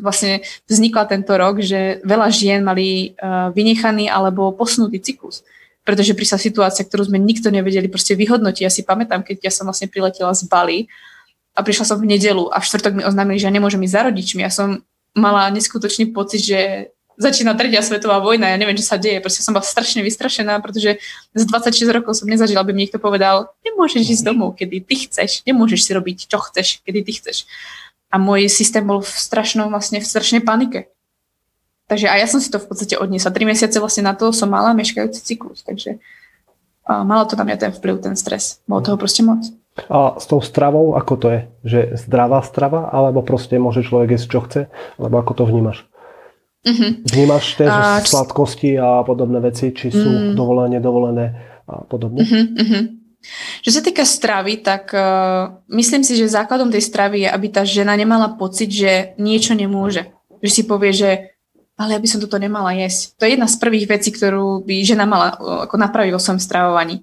vlastne 0.00 0.40
vznikla 0.64 1.04
tento 1.04 1.36
rok, 1.36 1.60
že 1.60 2.00
veľa 2.08 2.28
žien 2.32 2.64
mali 2.64 3.12
uh, 3.20 3.52
vynechaný 3.52 4.08
alebo 4.08 4.56
posunutý 4.56 4.96
cyklus. 4.96 5.44
Pretože 5.84 6.16
prišla 6.16 6.38
situácia, 6.40 6.88
ktorú 6.88 7.12
sme 7.12 7.20
nikto 7.20 7.52
nevedeli 7.52 7.90
proste 7.90 8.16
vyhodnotiť. 8.16 8.64
Ja 8.64 8.72
si 8.72 8.80
pamätám, 8.86 9.20
keď 9.26 9.50
ja 9.50 9.52
som 9.52 9.68
vlastne 9.68 9.92
priletela 9.92 10.32
z 10.32 10.48
Bali 10.48 10.88
a 11.52 11.60
prišla 11.60 11.84
som 11.84 11.98
v 12.00 12.08
nedelu 12.16 12.48
a 12.48 12.62
v 12.62 12.66
štvrtok 12.70 12.92
mi 12.96 13.02
oznámili, 13.04 13.36
že 13.36 13.50
ja 13.50 13.52
nemôžem 13.52 13.84
ísť 13.84 13.92
za 13.92 14.02
rodičmi. 14.08 14.40
Ja 14.40 14.52
som 14.52 14.80
mala 15.12 15.52
neskutočný 15.52 16.16
pocit, 16.16 16.48
že 16.48 16.88
začína 17.22 17.54
tretia 17.54 17.78
svetová 17.80 18.18
vojna, 18.18 18.50
ja 18.50 18.58
neviem, 18.58 18.74
čo 18.74 18.82
sa 18.82 18.98
deje, 18.98 19.22
proste 19.22 19.46
som 19.46 19.54
bola 19.54 19.62
strašne 19.62 20.02
vystrašená, 20.02 20.58
pretože 20.58 20.98
z 21.32 21.42
26 21.46 21.86
rokov 21.94 22.18
som 22.18 22.26
nezažila, 22.26 22.66
aby 22.66 22.74
mi 22.74 22.84
niekto 22.84 22.98
povedal, 22.98 23.54
nemôžeš 23.62 24.18
ísť 24.18 24.24
domov, 24.26 24.58
kedy 24.58 24.82
ty 24.82 25.06
chceš, 25.06 25.46
nemôžeš 25.46 25.86
si 25.86 25.90
robiť, 25.94 26.18
čo 26.26 26.42
chceš, 26.42 26.82
kedy 26.82 27.00
ty 27.06 27.12
chceš. 27.14 27.46
A 28.10 28.18
môj 28.18 28.50
systém 28.50 28.82
bol 28.82 29.00
v 29.00 29.08
strašnom, 29.08 29.70
vlastne 29.70 30.02
v 30.02 30.06
strašnej 30.06 30.42
panike. 30.42 30.90
Takže 31.86 32.10
a 32.10 32.18
ja 32.18 32.26
som 32.26 32.42
si 32.42 32.50
to 32.50 32.60
v 32.60 32.68
podstate 32.68 32.94
odniesla. 32.98 33.32
Tri 33.32 33.44
mesiace 33.44 33.76
vlastne 33.80 34.04
na 34.04 34.16
to 34.16 34.32
som 34.34 34.48
mala 34.48 34.76
meškajúci 34.76 35.20
cyklus, 35.22 35.64
takže 35.64 36.02
a 36.82 37.06
malo 37.06 37.24
to 37.30 37.38
na 37.38 37.46
mňa 37.46 37.56
ten 37.58 37.70
vplyv, 37.70 38.02
ten 38.02 38.18
stres. 38.18 38.58
Bolo 38.66 38.82
toho 38.82 38.98
proste 38.98 39.22
moc. 39.22 39.46
A 39.88 40.18
s 40.20 40.28
tou 40.28 40.42
stravou, 40.44 40.98
ako 40.98 41.14
to 41.16 41.26
je? 41.32 41.40
Že 41.64 41.80
zdravá 42.04 42.42
strava, 42.44 42.90
alebo 42.92 43.24
proste 43.24 43.56
môže 43.56 43.86
človek 43.86 44.18
jesť, 44.18 44.26
čo 44.28 44.40
chce? 44.44 44.60
Alebo 45.00 45.16
ako 45.22 45.32
to 45.32 45.44
vnímaš? 45.48 45.88
Uh-huh. 46.62 47.02
Vnímaš 47.10 47.58
tie 47.58 47.66
uh, 47.66 47.98
sladkosti 47.98 48.78
a 48.78 49.02
podobné 49.02 49.42
veci, 49.42 49.74
či 49.74 49.90
sú 49.90 50.06
uh, 50.06 50.30
dovolené, 50.30 50.78
nedovolené 50.78 51.26
a 51.66 51.82
podobne? 51.82 52.22
Uh-huh, 52.22 52.44
uh-huh. 52.54 52.82
Čo 53.62 53.70
sa 53.74 53.80
týka 53.82 54.06
stravy, 54.06 54.62
tak 54.62 54.94
uh, 54.94 55.58
myslím 55.70 56.06
si, 56.06 56.14
že 56.14 56.30
základom 56.30 56.70
tej 56.70 56.86
stravy 56.86 57.26
je, 57.26 57.28
aby 57.30 57.46
tá 57.50 57.66
žena 57.66 57.98
nemala 57.98 58.38
pocit, 58.38 58.70
že 58.70 59.18
niečo 59.18 59.58
nemôže. 59.58 60.14
Že 60.38 60.50
si 60.50 60.62
povie, 60.66 60.94
že 60.94 61.10
ale 61.74 61.98
ja 61.98 62.02
by 62.02 62.08
som 62.10 62.22
toto 62.22 62.38
nemala 62.38 62.70
jesť. 62.78 63.18
To 63.18 63.26
je 63.26 63.34
jedna 63.34 63.48
z 63.50 63.58
prvých 63.58 63.90
vecí, 63.90 64.14
ktorú 64.14 64.62
by 64.62 64.76
žena 64.86 65.02
mala 65.02 65.34
uh, 65.34 65.66
ako 65.66 65.74
napraviť 65.82 66.14
vo 66.14 66.22
svojom 66.22 66.38
stravovaní. 66.38 67.02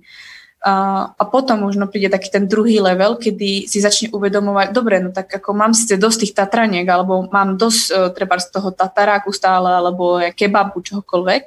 A, 0.60 1.16
potom 1.32 1.64
možno 1.64 1.88
príde 1.88 2.12
taký 2.12 2.28
ten 2.28 2.43
druhý 2.43 2.84
level, 2.84 3.16
kedy 3.16 3.64
si 3.64 3.80
začne 3.80 4.12
uvedomovať, 4.12 4.76
dobre, 4.76 4.99
no 4.99 5.16
tak 5.16 5.32
ako 5.32 5.55
mám 5.55 5.72
síce 5.72 5.95
dosť 5.95 6.18
tých 6.28 6.34
tatraniek, 6.36 6.84
alebo 6.84 7.32
mám 7.32 7.55
dosť 7.55 7.84
uh, 7.95 8.12
treba 8.12 8.36
z 8.43 8.51
toho 8.51 8.76
tataráku 8.76 9.32
stále, 9.32 9.72
alebo 9.72 10.20
kebabu, 10.36 10.84
čohokoľvek, 10.84 11.43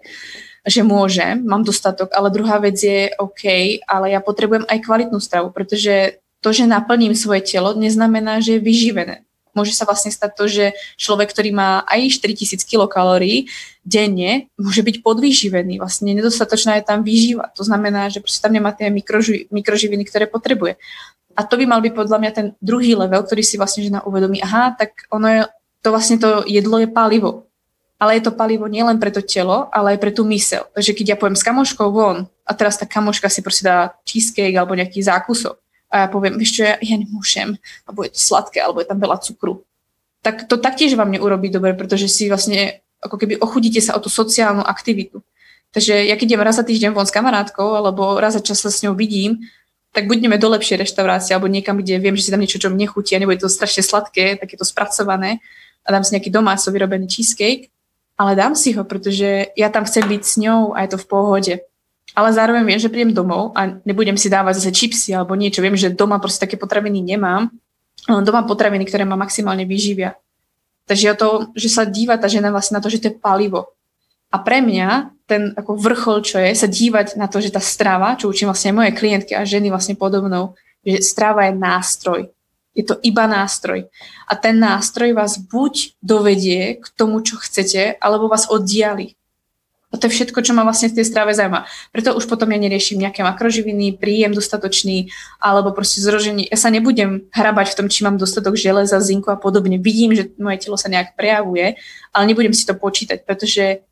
že 0.64 0.80
môžem, 0.80 1.44
mám 1.44 1.60
dostatok, 1.60 2.08
ale 2.16 2.32
druhá 2.32 2.56
vec 2.62 2.80
je 2.80 3.12
OK, 3.20 3.44
ale 3.84 4.16
ja 4.16 4.24
potrebujem 4.24 4.64
aj 4.64 4.78
kvalitnú 4.80 5.20
stravu, 5.20 5.52
pretože 5.52 6.22
to, 6.40 6.48
že 6.54 6.64
naplním 6.64 7.12
svoje 7.12 7.44
telo, 7.44 7.76
neznamená, 7.76 8.40
že 8.40 8.56
je 8.56 8.64
vyživené 8.64 9.28
môže 9.53 9.76
sa 9.76 9.84
vlastne 9.84 10.12
stať 10.12 10.30
to, 10.36 10.44
že 10.48 10.64
človek, 10.96 11.32
ktorý 11.32 11.53
má 11.53 11.84
aj 11.88 12.20
4000 12.20 12.64
kilokalórií 12.64 13.48
denne, 13.84 14.48
môže 14.57 14.80
byť 14.80 15.05
podvýživený. 15.05 15.80
Vlastne 15.80 16.12
nedostatočná 16.16 16.80
je 16.80 16.84
tam 16.84 17.05
výživa. 17.05 17.53
To 17.57 17.62
znamená, 17.64 18.09
že 18.09 18.20
proste 18.24 18.40
tam 18.40 18.53
nemá 18.53 18.72
tie 18.72 18.88
mikroži- 18.88 19.46
mikroživiny, 19.53 20.09
ktoré 20.09 20.24
potrebuje. 20.26 20.80
A 21.32 21.40
to 21.44 21.57
by 21.57 21.64
mal 21.64 21.80
byť 21.80 21.92
podľa 21.96 22.18
mňa 22.20 22.32
ten 22.32 22.46
druhý 22.61 22.92
level, 22.92 23.24
ktorý 23.24 23.40
si 23.40 23.57
vlastne 23.57 23.84
žena 23.84 24.05
uvedomí. 24.05 24.44
Aha, 24.44 24.76
tak 24.76 25.09
ono 25.09 25.26
je, 25.28 25.40
to 25.80 25.88
vlastne 25.88 26.20
to 26.20 26.44
jedlo 26.44 26.76
je 26.80 26.88
palivo. 26.88 27.48
Ale 27.96 28.18
je 28.18 28.26
to 28.26 28.34
palivo 28.34 28.66
nielen 28.66 28.98
pre 28.98 29.14
to 29.14 29.22
telo, 29.22 29.70
ale 29.70 29.94
aj 29.94 29.98
pre 30.03 30.11
tú 30.11 30.26
mysel. 30.26 30.66
Takže 30.74 30.92
keď 30.92 31.07
ja 31.14 31.16
poviem 31.16 31.38
s 31.38 31.46
kamoškou 31.46 31.88
von 31.94 32.26
a 32.42 32.53
teraz 32.53 32.74
tá 32.74 32.84
kamoška 32.84 33.30
si 33.30 33.40
proste 33.40 33.62
dá 33.62 33.94
cheesecake 34.03 34.59
alebo 34.59 34.74
nejaký 34.74 34.98
zákusok, 35.07 35.55
a 35.93 35.95
ja 36.05 36.09
poviem, 36.09 36.40
vieš 36.40 36.57
čo, 36.57 36.62
ja, 36.64 36.80
ja 36.80 36.97
nemôžem, 36.97 37.61
alebo 37.84 38.09
je 38.09 38.16
to 38.16 38.20
sladké, 38.24 38.64
alebo 38.64 38.80
je 38.80 38.88
tam 38.88 38.97
veľa 38.97 39.20
cukru. 39.20 39.61
Tak 40.24 40.49
to 40.49 40.57
taktiež 40.57 40.97
vám 40.97 41.12
neurobí 41.12 41.53
dobre, 41.53 41.76
pretože 41.76 42.09
si 42.09 42.32
vlastne 42.32 42.80
ako 43.05 43.20
keby 43.20 43.36
ochudíte 43.45 43.84
sa 43.84 43.93
o 43.93 44.01
tú 44.01 44.09
sociálnu 44.09 44.64
aktivitu. 44.64 45.20
Takže 45.76 46.09
ja 46.09 46.14
keď 46.16 46.36
idem 46.36 46.45
raz 46.47 46.57
za 46.57 46.64
týždeň 46.64 46.97
von 46.97 47.05
s 47.05 47.12
kamarátkou, 47.12 47.76
alebo 47.76 48.16
raz 48.16 48.38
za 48.38 48.43
čas 48.45 48.64
sa 48.64 48.72
s 48.72 48.80
ňou 48.80 48.97
vidím, 48.97 49.45
tak 49.93 50.09
budeme 50.09 50.40
do 50.40 50.49
lepšej 50.49 50.80
reštaurácie 50.88 51.36
alebo 51.36 51.53
niekam, 51.53 51.76
kde 51.76 52.01
viem, 52.01 52.16
že 52.16 52.24
si 52.24 52.32
tam 52.32 52.40
niečo, 52.40 52.57
čo 52.57 52.72
mne 52.72 52.88
chutí 52.88 53.12
a 53.12 53.20
nebude 53.20 53.45
to 53.45 53.53
strašne 53.53 53.84
sladké, 53.84 54.40
tak 54.40 54.49
je 54.49 54.59
to 54.59 54.64
spracované 54.64 55.45
a 55.84 55.88
dám 55.93 56.01
si 56.01 56.16
nejaký 56.16 56.32
domáco 56.32 56.64
vyrobený 56.72 57.12
cheesecake, 57.12 57.68
ale 58.16 58.32
dám 58.32 58.57
si 58.57 58.72
ho, 58.72 58.88
pretože 58.88 59.53
ja 59.53 59.68
tam 59.68 59.84
chcem 59.84 60.09
byť 60.09 60.22
s 60.24 60.34
ňou 60.40 60.72
a 60.72 60.86
je 60.86 60.97
to 60.97 60.99
v 61.01 61.09
pohode 61.09 61.55
ale 62.12 62.28
zároveň 62.32 62.62
viem, 62.68 62.80
že 62.80 62.92
prídem 62.92 63.16
domov 63.16 63.56
a 63.56 63.80
nebudem 63.88 64.20
si 64.20 64.28
dávať 64.28 64.60
zase 64.60 64.70
čipsy 64.76 65.16
alebo 65.16 65.32
niečo. 65.32 65.64
Viem, 65.64 65.76
že 65.80 65.92
doma 65.92 66.20
proste 66.20 66.44
také 66.44 66.60
potraviny 66.60 67.00
nemám. 67.00 67.48
Doma 68.04 68.44
potraviny, 68.44 68.84
ktoré 68.84 69.08
ma 69.08 69.16
maximálne 69.16 69.64
vyživia. 69.64 70.18
Takže 70.84 71.14
o 71.14 71.16
to, 71.16 71.28
že 71.56 71.72
sa 71.72 71.88
díva 71.88 72.18
tá 72.18 72.28
žena 72.28 72.52
vlastne 72.52 72.76
na 72.76 72.82
to, 72.84 72.90
že 72.92 73.00
to 73.00 73.08
je 73.08 73.16
palivo. 73.16 73.72
A 74.32 74.40
pre 74.40 74.60
mňa 74.60 75.14
ten 75.24 75.56
ako 75.56 75.80
vrchol, 75.80 76.20
čo 76.20 76.36
je, 76.36 76.52
sa 76.52 76.68
dívať 76.68 77.16
na 77.16 77.28
to, 77.30 77.40
že 77.40 77.54
tá 77.54 77.62
strava, 77.62 78.18
čo 78.20 78.28
učím 78.28 78.52
vlastne 78.52 78.76
moje 78.76 78.92
klientky 78.92 79.32
a 79.32 79.48
ženy 79.48 79.72
vlastne 79.72 79.96
podobnou, 79.96 80.58
že 80.84 81.00
strava 81.00 81.48
je 81.48 81.56
nástroj. 81.56 82.20
Je 82.72 82.84
to 82.84 82.96
iba 83.04 83.28
nástroj. 83.28 83.88
A 84.28 84.32
ten 84.36 84.56
nástroj 84.60 85.12
vás 85.12 85.36
buď 85.36 85.96
dovedie 86.00 86.80
k 86.80 86.86
tomu, 86.96 87.20
čo 87.20 87.36
chcete, 87.40 87.96
alebo 88.00 88.28
vás 88.28 88.48
oddiali. 88.48 89.16
A 89.93 90.01
to 90.01 90.09
je 90.09 90.16
všetko, 90.16 90.40
čo 90.40 90.57
ma 90.57 90.64
vlastne 90.64 90.88
v 90.88 90.97
tej 90.97 91.05
strave 91.05 91.36
zaujíma. 91.36 91.68
Preto 91.93 92.16
už 92.16 92.24
potom 92.24 92.49
ja 92.49 92.57
neriešim 92.57 92.97
nejaké 92.97 93.20
makroživiny, 93.20 94.01
príjem 94.01 94.32
dostatočný, 94.32 95.12
alebo 95.36 95.76
proste 95.76 96.01
zroženie. 96.01 96.49
Ja 96.49 96.57
sa 96.57 96.72
nebudem 96.72 97.28
hrabať 97.28 97.76
v 97.76 97.76
tom, 97.76 97.86
či 97.93 98.09
mám 98.09 98.16
dostatok 98.16 98.57
železa, 98.57 98.97
zinku 99.05 99.28
a 99.28 99.36
podobne. 99.36 99.76
Vidím, 99.76 100.16
že 100.16 100.32
moje 100.40 100.64
telo 100.64 100.80
sa 100.80 100.88
nejak 100.88 101.12
prejavuje, 101.12 101.76
ale 102.16 102.24
nebudem 102.24 102.57
si 102.57 102.64
to 102.64 102.72
počítať, 102.72 103.28
pretože 103.28 103.84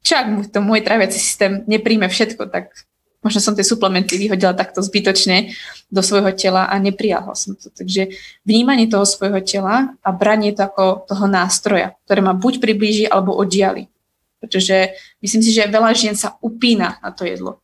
čak 0.00 0.48
to 0.48 0.64
môj 0.64 0.80
traviaci 0.80 1.20
systém 1.20 1.60
nepríjme 1.68 2.08
všetko, 2.08 2.48
tak 2.48 2.72
možno 3.20 3.44
som 3.44 3.52
tie 3.52 3.66
suplementy 3.66 4.16
vyhodila 4.16 4.56
takto 4.56 4.80
zbytočne 4.80 5.52
do 5.92 6.00
svojho 6.00 6.32
tela 6.32 6.64
a 6.70 6.74
neprijala 6.80 7.36
som 7.36 7.52
to. 7.52 7.68
Takže 7.68 8.16
vnímanie 8.48 8.88
toho 8.88 9.04
svojho 9.04 9.44
tela 9.44 9.92
a 10.00 10.08
branie 10.08 10.56
to 10.56 10.64
ako 10.64 11.04
toho 11.04 11.26
nástroja, 11.28 11.92
ktoré 12.08 12.24
ma 12.24 12.32
buď 12.32 12.64
priblíži 12.64 13.04
alebo 13.04 13.36
oddiali. 13.36 13.92
Pretože 14.38 14.94
myslím 15.22 15.42
si, 15.42 15.50
že 15.50 15.66
veľa 15.66 15.90
žien 15.94 16.14
sa 16.14 16.38
upína 16.38 17.02
na 17.02 17.10
to 17.10 17.26
jedlo. 17.26 17.58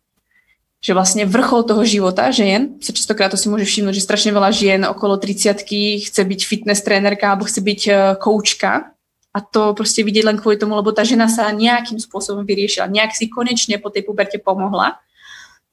Že 0.85 0.93
vlastne 0.93 1.23
vrchol 1.25 1.65
toho 1.65 1.83
života 1.87 2.29
žien, 2.29 2.77
sa 2.83 2.93
častokrát 2.93 3.31
to 3.33 3.41
si 3.41 3.49
môže 3.49 3.65
všimnúť, 3.65 3.95
že 3.97 4.05
strašne 4.05 4.35
veľa 4.35 4.51
žien 4.53 4.81
okolo 4.85 5.17
30 5.17 5.65
chce 6.03 6.23
byť 6.23 6.41
fitness 6.45 6.85
trénerka 6.85 7.31
alebo 7.31 7.49
chce 7.49 7.63
byť 7.63 7.81
e, 7.89 7.93
koučka 8.21 8.93
a 9.35 9.39
to 9.43 9.75
proste 9.75 10.05
vidieť 10.07 10.25
len 10.29 10.39
kvôli 10.39 10.61
tomu, 10.61 10.79
lebo 10.79 10.95
tá 10.95 11.03
žena 11.03 11.27
sa 11.27 11.51
nejakým 11.51 11.99
spôsobom 11.99 12.47
vyriešila, 12.47 12.87
nejak 12.87 13.17
si 13.17 13.27
konečne 13.27 13.83
po 13.83 13.91
tej 13.91 14.07
puberte 14.07 14.39
pomohla, 14.39 15.01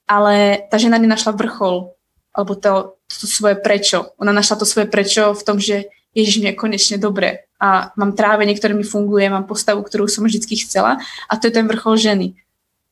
ale 0.08 0.66
tá 0.66 0.82
žena 0.82 0.98
nenašla 0.98 1.36
vrchol 1.36 1.94
alebo 2.32 2.56
to, 2.56 2.96
to 3.06 3.28
svoje 3.28 3.60
prečo. 3.60 4.16
Ona 4.16 4.32
našla 4.32 4.64
to 4.64 4.66
svoje 4.66 4.88
prečo 4.88 5.36
v 5.36 5.42
tom, 5.44 5.60
že 5.60 5.92
Ježiš, 6.16 6.40
mne 6.40 6.56
konečne 6.56 6.96
dobre 6.96 7.48
a 7.62 7.94
mám 7.94 8.18
trávenie, 8.18 8.58
ktoré 8.58 8.74
mi 8.74 8.82
funguje, 8.82 9.30
mám 9.30 9.46
postavu, 9.46 9.86
ktorú 9.86 10.10
som 10.10 10.26
vždy 10.26 10.66
chcela 10.66 10.98
a 11.30 11.32
to 11.38 11.46
je 11.46 11.54
ten 11.54 11.70
vrchol 11.70 11.94
ženy. 11.94 12.34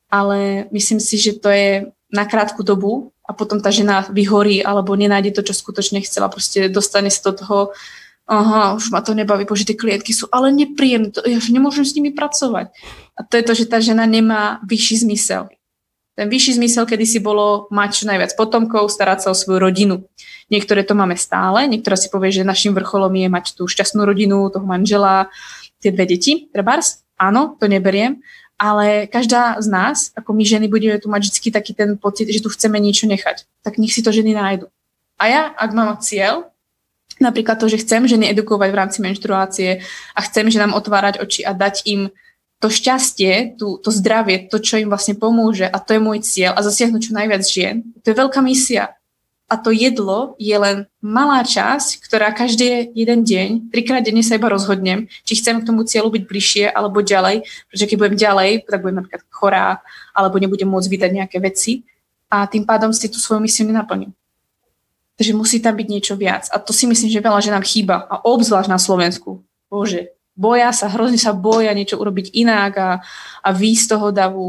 Ale 0.07 0.71
myslím 0.71 1.03
si, 1.03 1.19
že 1.19 1.35
to 1.35 1.51
je 1.51 1.91
na 2.07 2.23
krátku 2.23 2.63
dobu 2.63 3.11
a 3.27 3.35
potom 3.35 3.59
tá 3.59 3.67
žena 3.67 4.07
vyhorí 4.07 4.63
alebo 4.63 4.95
nenájde 4.95 5.35
to, 5.35 5.41
čo 5.51 5.59
skutočne 5.59 5.99
chcela. 6.03 6.31
Proste 6.31 6.71
dostane 6.71 7.11
sa 7.11 7.31
do 7.31 7.33
toho, 7.35 7.57
aha, 8.31 8.79
už 8.79 8.95
ma 8.95 9.03
to 9.03 9.11
nebaví, 9.11 9.43
bože, 9.43 9.67
tie 9.67 9.75
klientky 9.75 10.15
sú 10.15 10.31
ale 10.31 10.55
nepríjemné, 10.55 11.11
to, 11.11 11.19
ja 11.27 11.35
už 11.35 11.51
nemôžem 11.51 11.83
s 11.83 11.95
nimi 11.95 12.15
pracovať. 12.15 12.71
A 13.15 13.27
to 13.27 13.33
je 13.35 13.43
to, 13.43 13.53
že 13.55 13.65
tá 13.67 13.83
žena 13.83 14.07
nemá 14.07 14.63
vyšší 14.63 15.03
zmysel. 15.03 15.51
Ten 16.15 16.27
vyšší 16.27 16.59
zmysel 16.59 16.83
kedy 16.83 17.05
si 17.07 17.19
bolo 17.23 17.71
mať 17.71 18.03
čo 18.03 18.03
najviac 18.11 18.35
potomkov, 18.35 18.91
starať 18.91 19.25
sa 19.25 19.27
o 19.31 19.35
svoju 19.35 19.63
rodinu. 19.63 20.03
Niektoré 20.51 20.83
to 20.83 20.91
máme 20.91 21.15
stále, 21.15 21.63
niektorá 21.71 21.95
si 21.95 22.11
povie, 22.11 22.35
že 22.35 22.43
našim 22.43 22.75
vrcholom 22.75 23.15
je 23.15 23.27
mať 23.31 23.45
tú 23.55 23.63
šťastnú 23.65 24.03
rodinu, 24.03 24.51
toho 24.51 24.67
manžela, 24.67 25.31
tie 25.79 25.95
dve 25.95 26.03
deti, 26.03 26.51
trebárs. 26.51 27.07
Áno, 27.15 27.55
to 27.55 27.71
neberiem, 27.71 28.19
ale 28.61 29.09
každá 29.09 29.57
z 29.57 29.67
nás, 29.73 29.97
ako 30.13 30.37
my 30.37 30.43
ženy, 30.45 30.69
budeme 30.69 30.97
tu 31.01 31.09
mať 31.09 31.33
vždy 31.33 31.49
taký 31.49 31.73
ten 31.73 31.97
pocit, 31.97 32.29
že 32.29 32.45
tu 32.45 32.49
chceme 32.49 32.77
niečo 32.77 33.09
nechať. 33.09 33.49
Tak 33.65 33.81
nech 33.81 33.93
si 33.93 34.05
to 34.05 34.13
ženy 34.13 34.37
nájdu. 34.37 34.69
A 35.17 35.23
ja, 35.29 35.41
ak 35.53 35.69
mám 35.73 35.97
cieľ, 35.97 36.49
napríklad 37.21 37.61
to, 37.61 37.69
že 37.69 37.81
chcem 37.81 38.05
ženy 38.09 38.29
edukovať 38.33 38.69
v 38.73 38.79
rámci 38.81 38.97
menštruácie 39.05 39.69
a 40.17 40.19
chcem 40.25 40.49
že 40.49 40.61
nám 40.61 40.73
otvárať 40.73 41.21
oči 41.21 41.45
a 41.45 41.53
dať 41.53 41.85
im 41.89 42.13
to 42.61 42.69
šťastie, 42.69 43.57
tú, 43.57 43.81
to 43.81 43.89
zdravie, 43.89 44.45
to, 44.45 44.61
čo 44.61 44.77
im 44.77 44.93
vlastne 44.93 45.17
pomôže 45.17 45.65
a 45.65 45.81
to 45.81 45.97
je 45.97 46.01
môj 46.01 46.21
cieľ 46.21 46.53
a 46.53 46.61
zasiahnuť 46.61 47.09
čo 47.09 47.17
najviac 47.17 47.41
žien, 47.41 47.81
to 48.05 48.13
je 48.13 48.19
veľká 48.21 48.37
misia. 48.45 48.93
A 49.51 49.59
to 49.59 49.75
jedlo 49.75 50.39
je 50.39 50.55
len 50.55 50.87
malá 51.03 51.43
časť, 51.43 51.99
ktorá 52.07 52.31
každý 52.31 52.87
jeden 52.95 53.27
deň, 53.27 53.67
trikrát 53.67 53.99
denne 53.99 54.23
sa 54.23 54.39
iba 54.39 54.47
rozhodnem, 54.47 55.11
či 55.27 55.35
chcem 55.35 55.59
k 55.59 55.67
tomu 55.67 55.83
cieľu 55.83 56.07
byť 56.15 56.23
bližšie 56.23 56.65
alebo 56.71 57.03
ďalej, 57.03 57.43
pretože 57.67 57.85
keď 57.91 57.97
budem 57.99 58.15
ďalej, 58.15 58.49
tak 58.63 58.79
budem 58.79 59.03
napríklad 59.03 59.21
chorá 59.27 59.83
alebo 60.15 60.39
nebudem 60.39 60.71
môcť 60.71 60.87
vydať 60.87 61.11
nejaké 61.11 61.37
veci 61.43 61.83
a 62.31 62.47
tým 62.47 62.63
pádom 62.63 62.95
si 62.95 63.11
tú 63.11 63.19
svoju 63.19 63.43
misiu 63.43 63.67
nenaplním. 63.67 64.15
Takže 65.19 65.35
musí 65.35 65.59
tam 65.59 65.75
byť 65.75 65.87
niečo 65.91 66.13
viac. 66.15 66.47
A 66.49 66.57
to 66.57 66.71
si 66.71 66.87
myslím, 66.87 67.11
že 67.11 67.19
veľa 67.19 67.43
že 67.43 67.51
nám 67.51 67.67
chýba. 67.67 68.07
A 68.07 68.23
obzvlášť 68.23 68.71
na 68.71 68.79
Slovensku. 68.79 69.43
Bože, 69.67 70.15
boja 70.41 70.73
sa, 70.73 70.89
hrozne 70.89 71.21
sa 71.21 71.37
boja 71.37 71.69
niečo 71.77 72.01
urobiť 72.01 72.33
inak 72.33 72.73
a, 72.81 72.89
a 73.45 73.49
výjsť 73.53 73.83
z 73.85 73.91
toho 73.93 74.07
davu. 74.09 74.47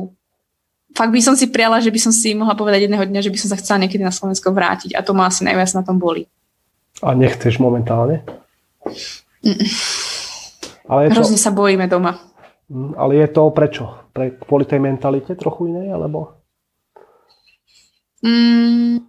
Fakt 0.96 1.12
by 1.12 1.20
som 1.20 1.36
si 1.36 1.52
priala, 1.52 1.84
že 1.84 1.92
by 1.92 2.00
som 2.00 2.12
si 2.12 2.32
mohla 2.32 2.56
povedať 2.56 2.88
jedného 2.88 3.04
dňa, 3.04 3.20
že 3.20 3.32
by 3.32 3.38
som 3.40 3.48
sa 3.52 3.60
chcela 3.60 3.84
niekedy 3.84 4.00
na 4.00 4.12
Slovensko 4.12 4.52
vrátiť 4.52 4.96
a 4.96 5.04
to 5.04 5.12
ma 5.12 5.28
asi 5.28 5.44
najviac 5.44 5.68
na 5.76 5.84
tom 5.84 6.00
boli. 6.00 6.24
A 7.04 7.12
nechceš 7.12 7.60
momentálne? 7.60 8.24
Mm. 9.44 9.68
Ale 10.88 11.00
je 11.08 11.08
Hrozne 11.16 11.38
to... 11.40 11.44
sa 11.44 11.52
bojíme 11.52 11.88
doma. 11.88 12.20
Mm, 12.72 12.96
ale 12.96 13.12
je 13.20 13.28
to 13.32 13.52
prečo? 13.52 13.84
Pre, 14.12 14.36
kvôli 14.44 14.68
tej 14.68 14.80
mentalite 14.80 15.32
trochu 15.36 15.72
inej, 15.72 15.96
alebo? 15.96 16.36
Mm, 18.20 19.00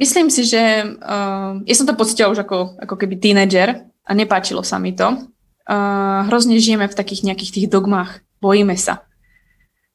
myslím 0.00 0.32
si, 0.32 0.48
že 0.48 0.82
uh, 0.82 1.60
ja 1.62 1.74
som 1.76 1.84
to 1.84 1.94
pocitila 1.94 2.32
už 2.32 2.42
ako, 2.42 2.80
ako 2.80 2.94
keby 2.96 3.20
tínedžer 3.20 3.84
a 4.02 4.10
nepáčilo 4.16 4.64
sa 4.64 4.80
mi 4.80 4.96
to 4.96 5.31
uh, 5.68 6.26
hrozne 6.30 6.58
žijeme 6.58 6.86
v 6.88 6.98
takých 6.98 7.26
nejakých 7.26 7.52
tých 7.54 7.66
dogmách. 7.70 8.22
Bojíme 8.42 8.74
sa. 8.74 9.06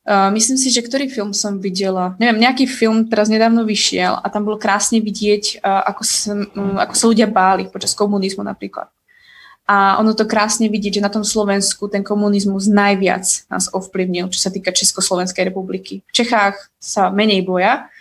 Uh, 0.07 0.32
myslím 0.32 0.55
si, 0.55 0.72
že 0.72 0.80
ktorý 0.80 1.11
film 1.11 1.36
som 1.36 1.59
videla, 1.59 2.15
neviem, 2.15 2.39
nejaký 2.39 2.63
film 2.63 3.11
teraz 3.11 3.28
nedávno 3.28 3.68
vyšiel 3.68 4.24
a 4.24 4.26
tam 4.32 4.47
bolo 4.47 4.55
krásne 4.55 5.03
vidieť, 5.03 5.59
uh, 5.59 5.84
ako, 5.91 6.03
sa, 6.07 6.32
um, 6.32 6.80
ako 6.80 6.93
sa 6.95 7.05
ľudia 7.11 7.28
báli 7.28 7.68
počas 7.68 7.91
komunizmu 7.91 8.39
napríklad. 8.39 8.88
A 9.68 9.99
ono 9.99 10.15
to 10.15 10.24
krásne 10.24 10.72
vidieť, 10.72 11.03
že 11.03 11.03
na 11.03 11.11
tom 11.11 11.28
Slovensku 11.28 11.91
ten 11.91 11.99
komunizmus 11.99 12.72
najviac 12.72 13.28
nás 13.51 13.68
ovplyvnil, 13.76 14.32
čo 14.32 14.39
sa 14.39 14.47
týka 14.47 14.72
Československej 14.72 15.51
republiky. 15.51 16.07
V 16.07 16.24
Čechách 16.24 16.72
sa 16.80 17.11
menej 17.11 17.43
boja, 17.43 17.91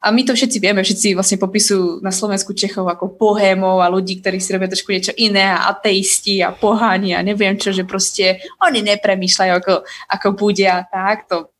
a 0.00 0.08
my 0.08 0.24
to 0.24 0.32
všetci 0.32 0.64
vieme, 0.64 0.80
všetci 0.80 1.12
vlastne 1.12 1.36
popisujú 1.36 2.00
na 2.00 2.08
Slovensku 2.08 2.56
Čechov 2.56 2.88
ako 2.88 3.20
pohémov 3.20 3.84
a 3.84 3.92
ľudí, 3.92 4.24
ktorí 4.24 4.40
si 4.40 4.56
robia 4.56 4.72
trošku 4.72 4.96
niečo 4.96 5.12
iné 5.20 5.52
a 5.52 5.68
ateisti 5.68 6.40
a 6.40 6.56
poháni 6.56 7.12
a 7.12 7.20
neviem 7.20 7.52
čo, 7.60 7.68
že 7.68 7.84
proste 7.84 8.40
oni 8.64 8.80
nepremýšľajú 8.80 9.52
ako, 9.60 9.74
ako 9.84 10.28
bude 10.32 10.64
a 10.64 10.88
tak. 10.88 11.28
To, 11.28 11.52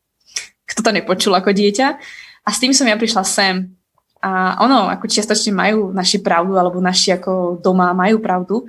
kto 0.64 0.80
to 0.80 0.90
nepočul 0.96 1.36
ako 1.36 1.52
dieťa. 1.52 1.88
A 2.40 2.48
s 2.48 2.64
tým 2.64 2.72
som 2.72 2.88
ja 2.88 2.96
prišla 2.96 3.28
sem. 3.28 3.76
A 4.24 4.56
ono, 4.64 4.88
ako 4.88 5.04
čiastočne 5.04 5.52
majú 5.52 5.92
naši 5.92 6.24
pravdu, 6.24 6.56
alebo 6.56 6.80
naši 6.80 7.12
ako 7.20 7.60
doma 7.60 7.92
majú 7.92 8.24
pravdu, 8.24 8.64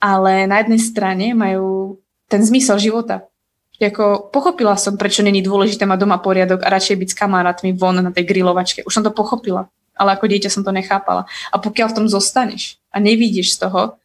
ale 0.00 0.48
na 0.48 0.64
jednej 0.64 0.80
strane 0.80 1.26
majú 1.36 2.00
ten 2.32 2.40
zmysel 2.40 2.80
života 2.80 3.28
ako 3.80 4.28
pochopila 4.28 4.76
som, 4.76 5.00
prečo 5.00 5.24
není 5.24 5.40
dôležité 5.40 5.88
mať 5.88 5.98
doma 6.04 6.20
poriadok 6.20 6.60
a 6.62 6.72
radšej 6.72 6.96
byť 6.98 7.08
s 7.12 7.18
kamarátmi 7.18 7.70
von 7.72 7.98
na 7.98 8.12
tej 8.12 8.28
grilovačke. 8.28 8.84
Už 8.84 8.92
som 8.92 9.04
to 9.06 9.14
pochopila, 9.14 9.72
ale 9.96 10.14
ako 10.14 10.28
dieťa 10.28 10.52
som 10.52 10.62
to 10.62 10.70
nechápala. 10.70 11.24
A 11.50 11.56
pokiaľ 11.58 11.90
v 11.90 11.96
tom 12.02 12.06
zostaneš 12.06 12.78
a 12.92 13.00
nevidíš 13.00 13.56
z 13.56 13.66
toho, 13.66 13.96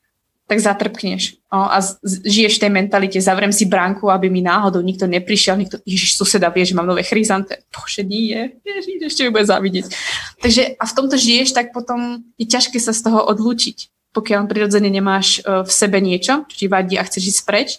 tak 0.48 0.64
zatrpkneš 0.64 1.44
o, 1.52 1.60
a 1.60 1.84
z, 1.84 2.00
žiješ 2.24 2.56
v 2.56 2.62
tej 2.64 2.72
mentalite, 2.72 3.20
zavrem 3.20 3.52
si 3.52 3.68
bránku, 3.68 4.08
aby 4.08 4.32
mi 4.32 4.40
náhodou 4.40 4.80
nikto 4.80 5.04
neprišiel, 5.04 5.60
nikto, 5.60 5.84
ježiš, 5.84 6.16
suseda 6.16 6.48
vie, 6.48 6.64
že 6.64 6.72
mám 6.72 6.88
nové 6.88 7.04
chryzante. 7.04 7.68
Bože, 7.68 8.08
nie, 8.08 8.56
ježiš, 8.64 9.12
ešte 9.12 9.28
mi 9.28 9.36
bude 9.36 9.44
závidieť. 9.44 9.92
Takže 10.40 10.80
a 10.80 10.84
v 10.88 10.96
tomto 10.96 11.20
žiješ, 11.20 11.52
tak 11.52 11.76
potom 11.76 12.24
je 12.40 12.48
ťažké 12.48 12.80
sa 12.80 12.96
z 12.96 13.12
toho 13.12 13.28
odlúčiť. 13.28 13.92
Pokiaľ 14.16 14.48
prirodzene 14.48 14.88
nemáš 14.88 15.44
uh, 15.44 15.68
v 15.68 15.72
sebe 15.72 16.00
niečo, 16.00 16.48
čo 16.48 16.56
ti 16.56 16.68
vadí 16.72 16.96
a 16.96 17.04
chceš 17.04 17.38
ísť 17.38 17.42
preč, 17.44 17.70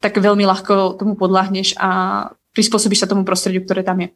tak 0.00 0.16
veľmi 0.16 0.44
ľahko 0.48 0.96
tomu 0.96 1.14
podľahneš 1.14 1.76
a 1.76 1.90
prispôsobíš 2.56 3.04
sa 3.04 3.10
tomu 3.10 3.22
prostrediu, 3.22 3.62
ktoré 3.62 3.84
tam 3.84 4.00
je. 4.00 4.08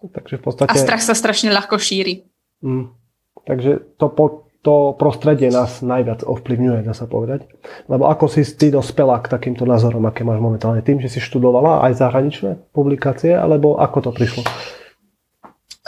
Takže 0.00 0.40
v 0.40 0.42
podstate... 0.42 0.72
A 0.72 0.80
strach 0.80 1.04
sa 1.04 1.12
strašne 1.12 1.52
ľahko 1.52 1.76
šíri. 1.76 2.24
Mm. 2.64 2.96
Takže 3.44 4.00
to, 4.00 4.08
po, 4.08 4.48
to 4.64 4.96
prostredie 4.96 5.52
nás 5.52 5.84
najviac 5.84 6.24
ovplyvňuje, 6.24 6.88
dá 6.88 6.96
sa 6.96 7.04
povedať. 7.04 7.44
Lebo 7.88 8.08
ako 8.08 8.32
si 8.32 8.44
ty 8.56 8.72
dospela 8.72 9.20
k 9.20 9.28
takýmto 9.28 9.68
názorom, 9.68 10.04
aké 10.08 10.24
máš 10.24 10.40
momentálne? 10.40 10.80
Tým, 10.80 11.04
že 11.04 11.12
si 11.12 11.20
študovala 11.20 11.84
aj 11.84 12.00
zahraničné 12.00 12.50
publikácie, 12.72 13.36
alebo 13.36 13.76
ako 13.76 14.08
to 14.08 14.10
prišlo? 14.16 14.42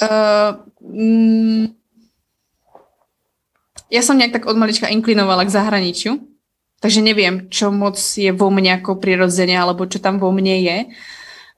Uh, 0.01 0.61
mm, 0.84 1.72
ja 3.93 4.01
som 4.01 4.16
nejak 4.16 4.40
tak 4.40 4.45
od 4.49 4.57
malička 4.57 4.88
inklinovala 4.88 5.45
k 5.45 5.53
zahraničiu. 5.53 6.32
Takže 6.83 6.99
neviem, 6.99 7.47
čo 7.47 7.70
moc 7.70 7.95
je 7.95 8.35
vo 8.35 8.51
mne 8.51 8.83
ako 8.83 8.99
prirodzene, 8.99 9.55
alebo 9.55 9.87
čo 9.87 10.03
tam 10.03 10.18
vo 10.18 10.35
mne 10.35 10.59
je. 10.66 10.78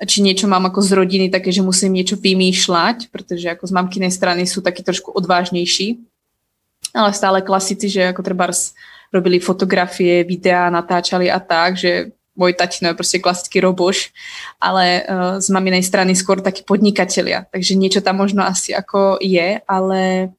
Či 0.04 0.20
niečo 0.20 0.44
mám 0.44 0.68
ako 0.68 0.84
z 0.84 0.90
rodiny 1.00 1.26
také, 1.32 1.48
že 1.48 1.64
musím 1.64 1.96
niečo 1.96 2.20
vymýšľať, 2.20 3.08
pretože 3.08 3.48
ako 3.48 3.64
z 3.64 3.72
mamkinej 3.72 4.12
strany 4.12 4.44
sú 4.44 4.60
takí 4.60 4.84
trošku 4.84 5.16
odvážnejší. 5.16 5.96
Ale 6.92 7.16
stále 7.16 7.40
klasici, 7.40 7.88
že 7.88 8.12
ako 8.12 8.20
treba 8.20 8.52
robili 9.08 9.40
fotografie, 9.40 10.28
videá, 10.28 10.68
natáčali 10.68 11.32
a 11.32 11.40
tak, 11.40 11.80
že 11.80 12.12
môj 12.36 12.52
tatino 12.58 12.90
je 12.92 12.98
proste 12.98 13.22
klasický 13.22 13.62
roboš, 13.62 14.10
ale 14.58 15.06
uh, 15.06 15.38
z 15.38 15.48
maminej 15.54 15.86
strany 15.86 16.12
skôr 16.18 16.42
takí 16.42 16.66
podnikatelia. 16.66 17.46
Takže 17.48 17.78
niečo 17.78 18.02
tam 18.02 18.20
možno 18.20 18.42
asi 18.44 18.74
ako 18.74 19.22
je, 19.22 19.62
ale 19.64 20.34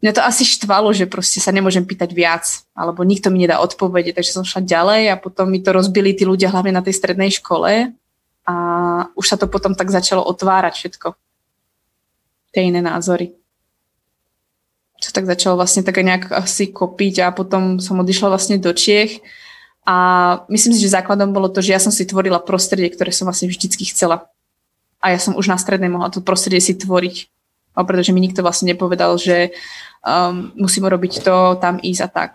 mňa 0.00 0.12
to 0.16 0.22
asi 0.24 0.48
štvalo, 0.48 0.92
že 0.96 1.04
proste 1.04 1.38
sa 1.44 1.52
nemôžem 1.52 1.84
pýtať 1.84 2.10
viac, 2.16 2.44
alebo 2.72 3.04
nikto 3.04 3.28
mi 3.28 3.44
nedá 3.44 3.60
odpovede, 3.60 4.16
takže 4.16 4.32
som 4.32 4.44
šla 4.48 4.64
ďalej 4.64 5.02
a 5.12 5.20
potom 5.20 5.52
mi 5.52 5.60
to 5.60 5.76
rozbili 5.76 6.16
tí 6.16 6.24
ľudia 6.24 6.48
hlavne 6.48 6.72
na 6.72 6.80
tej 6.80 6.96
strednej 6.96 7.28
škole 7.28 7.92
a 8.48 8.54
už 9.12 9.26
sa 9.28 9.36
to 9.36 9.46
potom 9.46 9.76
tak 9.76 9.92
začalo 9.92 10.24
otvárať 10.24 10.74
všetko. 10.74 11.08
Tie 12.50 12.66
iné 12.66 12.80
názory. 12.80 13.36
Čo 15.00 15.16
tak 15.16 15.28
začalo 15.28 15.56
vlastne 15.56 15.84
tak 15.84 16.00
nejak 16.00 16.32
asi 16.32 16.68
kopiť 16.68 17.24
a 17.24 17.32
potom 17.32 17.80
som 17.80 18.00
odišla 18.00 18.32
vlastne 18.32 18.56
do 18.60 18.72
Čiech 18.72 19.20
a 19.84 19.96
myslím 20.52 20.76
si, 20.76 20.84
že 20.84 20.92
základom 20.92 21.32
bolo 21.32 21.48
to, 21.48 21.64
že 21.64 21.72
ja 21.72 21.80
som 21.80 21.92
si 21.92 22.04
tvorila 22.04 22.40
prostredie, 22.40 22.92
ktoré 22.92 23.12
som 23.12 23.24
vlastne 23.24 23.48
vždycky 23.48 23.88
chcela. 23.88 24.28
A 25.00 25.16
ja 25.16 25.18
som 25.20 25.32
už 25.32 25.48
na 25.48 25.56
strednej 25.56 25.88
mohla 25.88 26.12
to 26.12 26.20
prostredie 26.20 26.60
si 26.60 26.76
tvoriť. 26.76 27.32
A 27.74 27.86
pretože 27.86 28.10
mi 28.10 28.20
nikto 28.20 28.42
vlastne 28.42 28.74
nepovedal, 28.74 29.14
že 29.16 29.54
um, 30.02 30.50
musím 30.58 30.90
robiť 30.90 31.22
to, 31.22 31.56
tam 31.62 31.78
ísť 31.78 32.02
a 32.02 32.08
tak. 32.08 32.30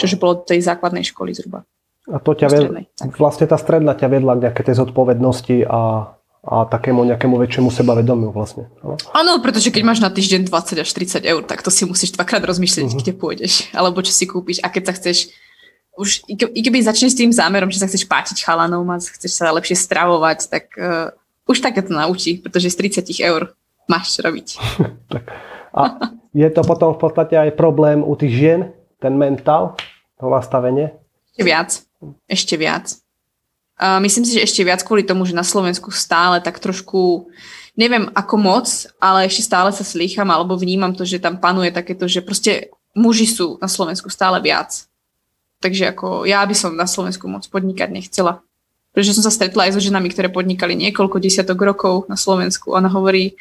Čože 0.00 0.16
bolo 0.16 0.40
do 0.40 0.48
tej 0.48 0.64
základnej 0.64 1.04
školy 1.04 1.36
zhruba. 1.36 1.68
A 2.08 2.18
to 2.18 2.32
ťa 2.32 2.48
vedla, 2.48 2.88
vlastne 3.20 3.46
tá 3.46 3.60
stredná 3.60 3.92
ťa 3.94 4.08
vedla 4.08 4.34
k 4.34 4.42
nejakej 4.48 4.64
tej 4.72 4.76
zodpovednosti 4.82 5.56
a, 5.68 6.10
a 6.42 6.54
takému 6.66 7.06
nejakému 7.06 7.36
väčšiemu 7.38 7.68
sebavedomiu 7.70 8.32
vlastne. 8.32 8.66
Áno, 9.14 9.38
pretože 9.44 9.68
keď 9.70 9.82
máš 9.84 10.00
na 10.02 10.10
týždeň 10.10 10.48
20 10.48 10.80
až 10.80 10.90
30 10.90 11.22
eur, 11.22 11.42
tak 11.44 11.60
to 11.60 11.70
si 11.70 11.84
musíš 11.84 12.16
dvakrát 12.16 12.42
rozmýšľať, 12.42 12.88
uh-huh. 12.88 12.98
kde 12.98 13.12
pôjdeš, 13.14 13.68
alebo 13.76 14.00
čo 14.02 14.10
si 14.10 14.24
kúpiš 14.26 14.58
a 14.64 14.72
keď 14.72 14.90
sa 14.90 14.94
chceš 14.96 15.18
už, 16.00 16.24
i 16.32 16.60
keby 16.64 16.80
začneš 16.80 17.12
s 17.12 17.20
tým 17.20 17.28
zámerom, 17.28 17.68
že 17.68 17.76
sa 17.76 17.86
chceš 17.86 18.08
páčiť 18.08 18.40
chalanom 18.40 18.88
a 18.88 18.96
chceš 18.96 19.36
sa 19.36 19.52
lepšie 19.52 19.76
stravovať, 19.76 20.38
tak 20.48 20.64
uh, 20.80 21.12
už 21.44 21.60
také 21.60 21.84
to 21.84 21.92
naučí, 21.92 22.40
pretože 22.40 22.72
z 22.72 23.04
30 23.04 23.20
eur 23.20 23.52
máš 23.90 24.22
robiť. 24.22 24.48
tak 25.12 25.26
A 25.74 25.98
je 26.30 26.48
to 26.50 26.62
potom 26.62 26.94
v 26.94 27.00
podstate 27.02 27.34
aj 27.34 27.58
problém 27.58 28.02
u 28.06 28.14
tých 28.14 28.32
žien, 28.34 28.60
ten 29.02 29.14
mentál, 29.18 29.74
to 30.18 30.30
nastavenie? 30.30 30.94
Ešte 31.34 31.42
viac. 31.42 31.70
Ešte 32.26 32.54
viac. 32.54 32.86
Uh, 33.80 33.96
myslím 34.04 34.28
si, 34.28 34.36
že 34.36 34.44
ešte 34.44 34.62
viac 34.62 34.84
kvôli 34.84 35.02
tomu, 35.06 35.24
že 35.24 35.32
na 35.32 35.46
Slovensku 35.46 35.88
stále 35.88 36.38
tak 36.44 36.60
trošku, 36.60 37.32
neviem 37.80 38.12
ako 38.12 38.34
moc, 38.36 38.66
ale 39.00 39.24
ešte 39.24 39.48
stále 39.48 39.72
sa 39.72 39.80
slýcham 39.80 40.28
alebo 40.28 40.58
vnímam 40.58 40.92
to, 40.92 41.08
že 41.08 41.22
tam 41.22 41.40
panuje 41.40 41.72
takéto, 41.72 42.04
že 42.04 42.20
proste 42.20 42.68
muži 42.92 43.24
sú 43.24 43.56
na 43.56 43.72
Slovensku 43.72 44.12
stále 44.12 44.36
viac. 44.44 44.84
Takže 45.64 45.96
ako 45.96 46.28
ja 46.28 46.44
by 46.44 46.54
som 46.56 46.76
na 46.76 46.84
Slovensku 46.84 47.24
moc 47.24 47.48
podnikať 47.48 47.88
nechcela. 47.88 48.44
Pretože 48.90 49.16
som 49.16 49.24
sa 49.24 49.32
stretla 49.32 49.70
aj 49.70 49.78
so 49.78 49.80
ženami, 49.80 50.10
ktoré 50.10 50.28
podnikali 50.28 50.74
niekoľko 50.74 51.22
desiatok 51.22 51.62
rokov 51.62 52.10
na 52.10 52.18
Slovensku. 52.18 52.74
Ona 52.74 52.90
hovorí, 52.90 53.38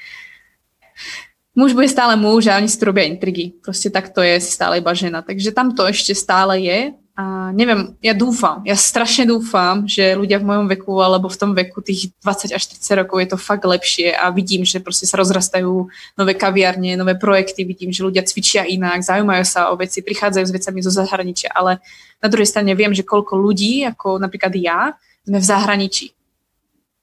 muž 1.58 1.74
bude 1.74 1.89
stále 1.91 2.16
muž 2.16 2.47
a 2.47 2.58
oni 2.58 2.70
si 2.72 2.80
tu 2.80 2.88
robia 2.88 3.04
intrigy. 3.04 3.52
Proste 3.60 3.91
tak 3.91 4.16
to 4.16 4.24
je, 4.24 4.39
si 4.39 4.52
stále 4.56 4.80
iba 4.80 4.93
žena. 4.95 5.20
Takže 5.20 5.52
tam 5.52 5.76
to 5.76 5.84
ešte 5.84 6.16
stále 6.16 6.62
je. 6.62 6.95
A 7.20 7.52
neviem, 7.52 8.00
ja 8.00 8.16
dúfam, 8.16 8.64
ja 8.64 8.80
strašne 8.80 9.28
dúfam, 9.28 9.84
že 9.84 10.16
ľudia 10.16 10.39
v 10.39 10.47
mojom 10.47 10.72
veku 10.72 11.04
alebo 11.04 11.28
v 11.28 11.36
tom 11.36 11.52
veku 11.52 11.84
tých 11.84 12.16
20 12.24 12.56
až 12.56 12.64
30 12.80 12.95
rokov 13.04 13.20
je 13.20 13.30
to 13.36 13.36
fakt 13.36 13.68
lepšie 13.68 14.16
a 14.16 14.32
vidím, 14.32 14.64
že 14.64 14.80
proste 14.80 15.04
sa 15.04 15.20
rozrastajú 15.20 15.91
nové 16.16 16.34
kaviarne, 16.39 16.95
nové 16.95 17.20
projekty, 17.20 17.68
vidím, 17.68 17.91
že 17.91 18.08
ľudia 18.08 18.24
cvičia 18.24 18.64
inak, 18.64 19.04
zaujímajú 19.04 19.43
sa 19.43 19.68
o 19.68 19.76
veci, 19.76 20.00
prichádzajú 20.00 20.45
s 20.47 20.56
vecami 20.56 20.80
zo 20.80 20.95
zahraničia, 20.95 21.52
ale 21.52 21.84
na 22.24 22.32
druhej 22.32 22.47
strane 22.47 22.72
viem, 22.72 22.95
že 22.95 23.04
koľko 23.04 23.36
ľudí, 23.36 23.84
ako 23.84 24.16
napríklad 24.16 24.56
ja, 24.56 24.95
sme 25.28 25.43
v 25.43 25.50
zahraničí. 25.52 26.16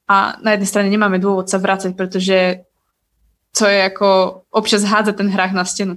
A 0.09 0.41
na 0.41 0.57
jednej 0.57 0.71
strane 0.73 0.89
nemáme 0.89 1.21
dôvod 1.21 1.53
sa 1.53 1.61
vrácať, 1.61 1.93
pretože 1.93 2.65
co 3.57 3.65
je 3.65 3.81
ako 3.89 4.09
občas 4.53 4.85
hádza 4.85 5.17
ten 5.17 5.33
hrách 5.33 5.57
na 5.57 5.65
stenu. 5.65 5.97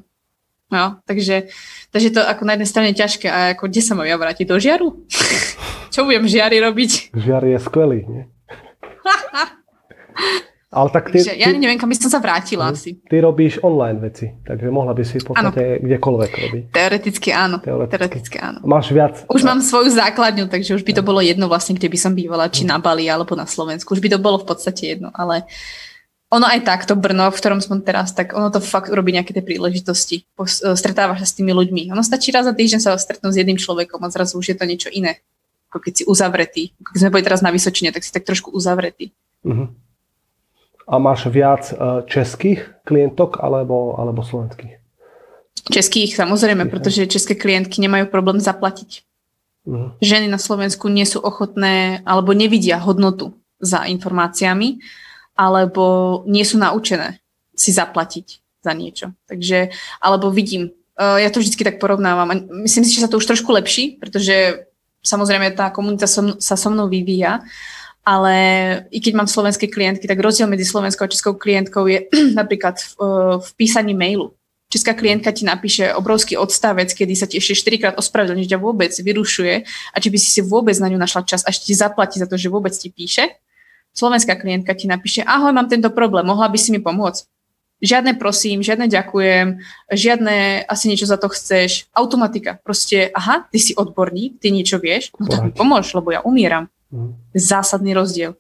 No, 0.72 1.02
takže, 1.04 1.50
takže 1.92 2.14
to 2.14 2.22
ako 2.22 2.46
na 2.46 2.54
jednej 2.54 2.70
strane 2.70 2.94
ťažké 2.94 3.28
a 3.28 3.58
ako 3.58 3.68
kde 3.68 3.82
sa 3.82 3.98
mám 3.98 4.06
ja 4.06 4.16
vrátiť? 4.22 4.46
Do 4.46 4.62
žiaru? 4.62 5.02
Čo 5.94 6.06
budem 6.06 6.24
v 6.24 6.34
žiari 6.40 6.62
robiť? 6.62 7.18
Žiar 7.18 7.44
je 7.50 7.58
skvelý, 7.58 8.00
nie? 8.06 8.24
Ale 10.70 10.94
tak 10.94 11.10
ty, 11.10 11.18
takže 11.18 11.34
ja 11.34 11.50
neviem, 11.50 11.82
kam 11.82 11.90
by 11.90 11.98
som 11.98 12.14
sa 12.14 12.22
vrátila 12.22 12.70
ty, 12.70 12.74
asi. 12.78 12.90
Ty 13.02 13.26
robíš 13.26 13.58
online 13.66 13.98
veci, 14.06 14.30
takže 14.46 14.70
mohla 14.70 14.94
by 14.94 15.02
si 15.02 15.18
v 15.18 15.34
podstate 15.34 15.64
ano. 15.66 15.82
kdekoľvek 15.82 16.32
robiť. 16.46 16.64
Teoreticky 16.70 17.30
áno. 17.34 17.58
Teoreticky. 17.58 17.98
Teoreticky 17.98 18.38
áno. 18.38 18.62
Máš 18.70 18.94
viac. 18.94 19.26
Už 19.34 19.42
mám 19.42 19.66
svoju 19.66 19.90
základňu, 19.90 20.46
takže 20.46 20.78
už 20.78 20.86
by 20.86 20.94
to 20.94 21.02
bolo 21.02 21.26
jedno 21.26 21.50
vlastne, 21.50 21.74
kde 21.74 21.90
by 21.90 21.98
som 21.98 22.14
bývala, 22.14 22.54
či 22.54 22.70
na 22.70 22.78
Bali 22.78 23.10
alebo 23.10 23.34
na 23.34 23.50
Slovensku. 23.50 23.98
Už 23.98 24.02
by 24.06 24.14
to 24.14 24.22
bolo 24.22 24.38
v 24.38 24.46
podstate 24.46 24.94
jedno, 24.94 25.10
ale 25.10 25.50
ono 26.30 26.46
aj 26.46 26.62
tak, 26.62 26.86
to 26.86 26.94
Brno, 26.94 27.34
v 27.34 27.40
ktorom 27.42 27.58
som 27.58 27.82
teraz, 27.82 28.14
tak 28.14 28.38
ono 28.38 28.54
to 28.54 28.62
fakt 28.62 28.94
robí 28.94 29.10
nejaké 29.10 29.34
tie 29.34 29.42
príležitosti. 29.42 30.30
E, 30.38 30.78
stretávaš 30.78 31.26
sa 31.26 31.28
s 31.34 31.38
tými 31.42 31.50
ľuďmi. 31.58 31.90
Ono 31.90 32.06
stačí 32.06 32.30
raz 32.30 32.46
za 32.46 32.54
týždeň 32.54 32.80
sa 32.86 32.94
stretnúť 32.94 33.34
s 33.34 33.40
jedným 33.42 33.58
človekom 33.58 33.98
a 34.06 34.14
zrazu 34.14 34.38
už 34.38 34.54
je 34.54 34.58
to 34.58 34.70
niečo 34.70 34.90
iné. 34.94 35.26
Ako 35.74 35.82
keď 35.82 35.94
si 35.98 36.04
uzavretý. 36.06 36.64
Keď 36.78 36.98
sme 37.02 37.14
boli 37.18 37.26
teraz 37.26 37.42
na 37.42 37.50
Vysočine, 37.50 37.90
tak 37.90 38.06
si 38.06 38.14
tak 38.14 38.30
trošku 38.30 38.54
uzavretý. 38.54 39.10
Uh-huh. 39.42 39.74
A 40.86 40.96
máš 41.02 41.26
viac 41.34 41.74
e, 41.74 42.06
českých 42.06 42.78
klientok 42.86 43.42
alebo, 43.42 43.98
alebo 43.98 44.22
slovenských? 44.22 44.78
Českých, 45.66 46.14
samozrejme, 46.14 46.70
pretože 46.70 47.10
české 47.10 47.34
klientky 47.34 47.82
nemajú 47.82 48.06
problém 48.06 48.38
zaplatiť. 48.38 49.02
Uh-huh. 49.66 49.98
Ženy 49.98 50.30
na 50.30 50.38
Slovensku 50.38 50.94
nie 50.94 51.10
sú 51.10 51.26
ochotné 51.26 52.06
alebo 52.06 52.38
nevidia 52.38 52.78
hodnotu 52.78 53.34
za 53.58 53.90
informáciami 53.90 54.78
alebo 55.40 56.20
nie 56.28 56.44
sú 56.44 56.60
naučené 56.60 57.24
si 57.56 57.72
zaplatiť 57.72 58.44
za 58.60 58.76
niečo. 58.76 59.16
Takže, 59.32 59.72
alebo 60.04 60.28
vidím, 60.36 60.76
uh, 61.00 61.16
ja 61.16 61.32
to 61.32 61.40
vždy 61.40 61.56
tak 61.64 61.80
porovnávam 61.80 62.44
myslím 62.68 62.84
si, 62.84 63.00
že 63.00 63.08
sa 63.08 63.10
to 63.12 63.24
už 63.24 63.32
trošku 63.32 63.48
lepší, 63.56 63.96
pretože 63.96 64.68
samozrejme 65.00 65.56
tá 65.56 65.72
komunita 65.72 66.12
som, 66.12 66.36
sa 66.44 66.60
so 66.60 66.68
mnou 66.68 66.92
vyvíja, 66.92 67.40
ale 68.04 68.36
i 68.92 69.00
keď 69.00 69.14
mám 69.16 69.32
slovenské 69.32 69.72
klientky, 69.72 70.12
tak 70.12 70.20
rozdiel 70.20 70.52
medzi 70.52 70.68
slovenskou 70.68 71.08
a 71.08 71.12
českou 71.12 71.40
klientkou 71.40 71.88
je 71.88 72.12
napríklad 72.40 72.76
v, 72.76 72.90
uh, 73.00 73.36
v 73.40 73.50
písaní 73.56 73.96
mailu. 73.96 74.36
Česká 74.70 74.94
klientka 74.94 75.34
ti 75.34 75.50
napíše 75.50 75.90
obrovský 75.98 76.38
odstavec, 76.38 76.94
kedy 76.94 77.14
sa 77.18 77.26
ti 77.26 77.42
ešte 77.42 77.58
4 77.74 77.82
krát 77.82 77.96
ospravedlní, 77.98 78.46
že 78.46 78.54
ťa 78.54 78.62
vôbec 78.62 78.94
vyrušuje 78.94 79.66
a 79.66 79.98
či 79.98 80.08
by 80.14 80.18
si 80.22 80.30
si 80.30 80.42
vôbec 80.46 80.78
na 80.78 80.94
ňu 80.94 81.00
našla 81.02 81.26
čas 81.26 81.42
a 81.42 81.50
ešte 81.50 81.74
ti 81.74 81.74
zaplatí 81.74 82.22
za 82.22 82.30
to, 82.30 82.38
že 82.38 82.54
vôbec 82.54 82.70
ti 82.70 82.94
píše 82.94 83.40
slovenská 84.00 84.40
klientka 84.40 84.72
ti 84.72 84.88
napíše, 84.88 85.28
ahoj, 85.28 85.52
mám 85.52 85.68
tento 85.68 85.92
problém, 85.92 86.24
mohla 86.24 86.48
by 86.48 86.56
si 86.56 86.72
mi 86.72 86.80
pomôcť? 86.80 87.28
Žiadne 87.80 88.20
prosím, 88.20 88.60
žiadne 88.60 88.92
ďakujem, 88.92 89.64
žiadne 89.88 90.68
asi 90.68 90.92
niečo 90.92 91.08
za 91.08 91.16
to 91.16 91.32
chceš. 91.32 91.88
Automatika. 91.96 92.60
Proste, 92.60 93.08
aha, 93.16 93.48
ty 93.48 93.56
si 93.56 93.72
odborník, 93.72 94.40
ty 94.40 94.52
niečo 94.52 94.84
vieš, 94.84 95.16
no 95.16 95.28
tak 95.28 95.40
mi 95.48 95.52
pomôž, 95.56 95.92
lebo 95.96 96.12
ja 96.12 96.20
umieram. 96.24 96.68
Mm. 96.92 97.16
Zásadný 97.32 97.96
rozdiel. 97.96 98.36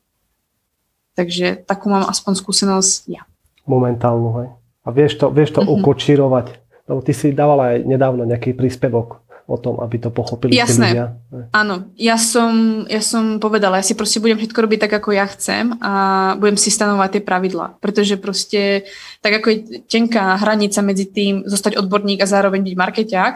Takže 1.16 1.64
takú 1.64 1.88
mám 1.88 2.07
aspoň 2.07 2.36
skúsenosť 2.36 3.12
ja. 3.12 3.24
Momentálnu, 3.64 4.30
hej. 4.43 4.49
A 4.84 4.88
vieš 4.91 5.20
to, 5.20 5.32
vieš 5.32 5.55
to 5.55 5.64
mm-hmm. 5.64 5.76
ukočírovať. 5.84 6.47
Lebo 6.89 6.99
ty 7.05 7.14
si 7.14 7.32
dávala 7.32 7.76
aj 7.76 7.86
nedávno 7.86 8.26
nejaký 8.26 8.57
príspevok 8.57 9.22
o 9.49 9.57
tom, 9.57 9.81
aby 9.81 9.97
to 9.97 10.13
pochopili 10.13 10.53
Jasné. 10.53 10.93
ľudia. 10.93 11.05
Áno, 11.49 11.89
ja 11.97 12.21
som, 12.21 12.85
ja 12.85 13.01
som 13.01 13.41
povedala, 13.41 13.81
ja 13.81 13.85
si 13.85 13.97
proste 13.97 14.21
budem 14.21 14.37
všetko 14.37 14.59
robiť 14.61 14.79
tak, 14.85 14.93
ako 15.01 15.09
ja 15.17 15.25
chcem 15.25 15.73
a 15.81 15.93
budem 16.37 16.55
si 16.55 16.69
stanovať 16.69 17.17
tie 17.17 17.23
pravidlá, 17.25 17.81
pretože 17.81 18.21
proste 18.21 18.85
tak 19.25 19.41
ako 19.41 19.47
je 19.49 19.57
tenká 19.89 20.37
hranica 20.37 20.79
medzi 20.85 21.09
tým 21.09 21.41
zostať 21.49 21.81
odborník 21.81 22.21
a 22.21 22.29
zároveň 22.29 22.61
byť 22.61 22.75
markeťák, 22.77 23.33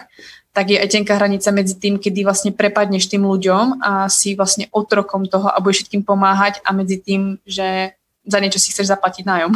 tak 0.53 0.69
je 0.69 0.77
aj 0.77 0.89
tenká 0.93 1.17
hranica 1.17 1.49
medzi 1.49 1.81
tým, 1.81 1.97
kedy 1.97 2.21
vlastne 2.21 2.53
prepadneš 2.53 3.09
tým 3.09 3.25
ľuďom 3.25 3.81
a 3.81 4.05
si 4.05 4.37
vlastne 4.37 4.69
otrokom 4.69 5.25
toho 5.25 5.49
a 5.49 5.57
budeš 5.57 5.83
všetkým 5.89 6.05
pomáhať 6.05 6.61
a 6.61 6.69
medzi 6.77 7.01
tým, 7.01 7.41
že 7.41 7.97
za 8.21 8.37
niečo 8.37 8.61
si 8.61 8.69
chceš 8.69 8.93
zaplatiť 8.93 9.25
nájom. 9.25 9.51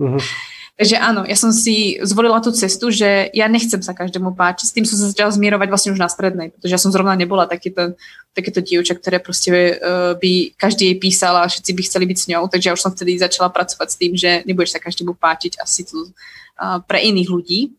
Uh-huh. 0.00 0.24
Takže 0.80 0.96
áno, 0.96 1.28
ja 1.28 1.36
som 1.36 1.52
si 1.52 2.00
zvolila 2.00 2.40
tú 2.40 2.56
cestu, 2.56 2.88
že 2.88 3.28
ja 3.36 3.52
nechcem 3.52 3.84
sa 3.84 3.92
každému 3.92 4.32
páčiť. 4.32 4.64
S 4.64 4.72
tým 4.72 4.88
som 4.88 4.96
sa 4.96 5.12
začala 5.12 5.28
zmierovať 5.28 5.68
vlastne 5.68 5.92
už 5.92 6.00
na 6.00 6.08
strednej, 6.08 6.56
pretože 6.56 6.72
ja 6.72 6.80
som 6.80 6.88
zrovna 6.88 7.12
nebola 7.20 7.44
takéto, 7.44 8.00
takéto 8.32 8.64
dievča, 8.64 8.96
ktoré 8.96 9.20
proste 9.20 9.76
uh, 9.76 10.16
by 10.16 10.56
každý 10.56 10.88
jej 10.88 10.96
písala 10.96 11.44
a 11.44 11.52
všetci 11.52 11.76
by 11.76 11.82
chceli 11.84 12.04
byť 12.08 12.18
s 12.24 12.28
ňou. 12.32 12.48
Takže 12.48 12.66
ja 12.72 12.72
už 12.72 12.80
som 12.80 12.96
vtedy 12.96 13.20
začala 13.20 13.52
pracovať 13.52 13.88
s 13.92 13.96
tým, 14.00 14.12
že 14.16 14.40
nebudeš 14.48 14.72
sa 14.72 14.80
každému 14.80 15.20
páčiť 15.20 15.60
asi 15.60 15.84
tu 15.84 16.00
uh, 16.00 16.80
pre 16.88 17.04
iných 17.04 17.28
ľudí. 17.28 17.76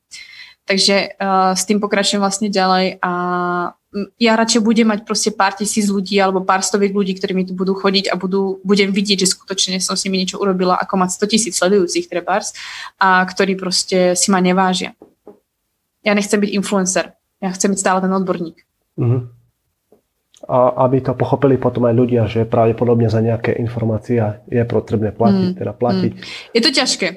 Takže 0.72 1.20
uh, 1.20 1.52
s 1.52 1.68
tým 1.68 1.84
pokračujem 1.84 2.24
vlastne 2.24 2.48
ďalej 2.48 3.04
a 3.04 3.12
ja 4.16 4.40
radšej 4.40 4.64
budem 4.64 4.88
mať 4.88 5.04
proste 5.04 5.36
pár 5.36 5.52
tisíc 5.52 5.92
ľudí 5.92 6.16
alebo 6.16 6.48
pár 6.48 6.64
stoviek 6.64 6.96
ľudí, 6.96 7.12
ktorí 7.20 7.36
mi 7.36 7.44
tu 7.44 7.52
budú 7.52 7.76
chodiť 7.76 8.08
a 8.08 8.16
budú, 8.16 8.64
budem 8.64 8.96
vidieť, 8.96 9.28
že 9.28 9.36
skutočne 9.36 9.84
som 9.84 10.00
s 10.00 10.08
nimi 10.08 10.24
niečo 10.24 10.40
urobila, 10.40 10.80
ako 10.80 10.96
mať 10.96 11.28
100 11.28 11.28
tisíc 11.28 11.54
sledujúcich 11.60 12.08
trebárs 12.08 12.56
a 13.04 13.20
ktorí 13.28 13.60
proste 13.60 14.16
si 14.16 14.32
ma 14.32 14.40
nevážia. 14.40 14.96
Ja 16.08 16.16
nechcem 16.16 16.40
byť 16.40 16.56
influencer. 16.56 17.20
Ja 17.44 17.52
chcem 17.52 17.76
byť 17.76 17.80
stále 17.84 18.00
ten 18.00 18.16
odborník. 18.16 18.64
Uh-huh. 18.96 19.28
A 20.48 20.88
aby 20.88 21.04
to 21.04 21.12
pochopili 21.20 21.60
potom 21.60 21.84
aj 21.84 22.00
ľudia, 22.00 22.32
že 22.32 22.48
pravdepodobne 22.48 23.12
za 23.12 23.20
nejaké 23.20 23.60
informácie 23.60 24.24
je 24.48 24.64
potrebné 24.64 25.12
platiť, 25.12 25.48
mm. 25.52 25.58
teda 25.60 25.74
platiť. 25.76 26.12
Mm. 26.16 26.22
Je 26.56 26.62
to 26.64 26.72
ťažké. 26.72 27.08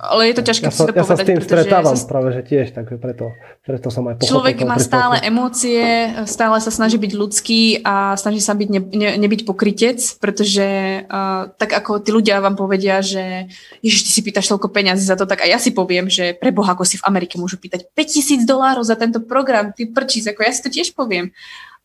Ale 0.00 0.32
je 0.32 0.34
to 0.40 0.42
ťažké 0.48 0.66
ja 0.66 0.72
sa, 0.72 0.88
to 0.88 0.96
ja 0.96 1.04
povedať, 1.04 1.12
sa 1.12 1.16
s 1.20 1.28
tým 1.28 1.40
stretávam 1.44 1.96
sa... 1.98 2.08
práve, 2.08 2.28
že 2.32 2.42
tiež, 2.42 2.72
takže 2.72 2.96
preto, 2.96 3.36
preto 3.60 3.92
som 3.92 4.08
aj 4.08 4.16
pochopil. 4.16 4.32
Človek 4.32 4.56
má 4.64 4.80
stále 4.80 5.20
emócie, 5.20 5.84
stále 6.24 6.56
sa 6.64 6.72
snaží 6.72 6.96
byť 6.96 7.12
ľudský 7.12 7.84
a 7.84 8.16
snaží 8.16 8.40
sa 8.40 8.56
byť 8.56 8.68
ne, 8.72 8.80
ne, 8.80 9.10
nebyť 9.20 9.44
pokrytec, 9.44 10.00
pretože 10.16 10.66
uh, 11.04 11.52
tak 11.60 11.76
ako 11.76 12.00
tí 12.00 12.10
ľudia 12.16 12.40
vám 12.40 12.56
povedia, 12.56 13.04
že 13.04 13.52
ježiš, 13.84 14.08
ty 14.08 14.10
si 14.16 14.20
pýtaš 14.24 14.48
toľko 14.56 14.72
peňazí 14.72 15.04
za 15.04 15.20
to, 15.20 15.28
tak 15.28 15.44
aj 15.44 15.50
ja 15.52 15.58
si 15.60 15.76
poviem, 15.76 16.08
že 16.08 16.32
pre 16.32 16.48
Boha, 16.48 16.72
ako 16.72 16.88
si 16.88 16.96
v 16.96 17.04
Amerike 17.04 17.36
môžu 17.36 17.60
pýtať 17.60 17.84
5000 17.92 18.48
dolárov 18.48 18.88
za 18.88 18.96
tento 18.96 19.20
program, 19.20 19.76
ty 19.76 19.84
prčíš, 19.84 20.32
ako 20.32 20.40
ja 20.40 20.52
si 20.56 20.64
to 20.64 20.72
tiež 20.72 20.96
poviem. 20.96 21.28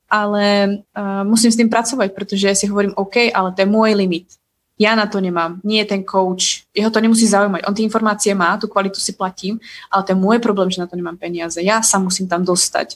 Ale 0.10 0.82
uh, 0.96 1.22
musím 1.28 1.52
s 1.52 1.60
tým 1.60 1.70
pracovať, 1.70 2.16
pretože 2.16 2.48
ja 2.48 2.56
si 2.56 2.66
hovorím, 2.66 2.96
OK, 2.96 3.30
ale 3.30 3.54
to 3.54 3.62
je 3.62 3.70
môj 3.70 3.94
limit 3.94 4.39
ja 4.80 4.96
na 4.96 5.12
to 5.12 5.20
nemám, 5.20 5.60
nie 5.68 5.84
je 5.84 5.92
ten 5.92 6.08
coach, 6.08 6.64
jeho 6.72 6.88
to 6.88 7.04
nemusí 7.04 7.28
zaujímať. 7.28 7.68
On 7.68 7.76
tie 7.76 7.84
informácie 7.84 8.32
má, 8.32 8.56
tú 8.56 8.72
kvalitu 8.72 8.96
si 9.04 9.12
platím, 9.12 9.60
ale 9.92 10.08
to 10.08 10.16
je 10.16 10.22
môj 10.24 10.40
problém, 10.40 10.72
že 10.72 10.80
na 10.80 10.88
to 10.88 10.96
nemám 10.96 11.20
peniaze. 11.20 11.60
Ja 11.60 11.84
sa 11.84 12.00
musím 12.00 12.32
tam 12.32 12.48
dostať. 12.48 12.96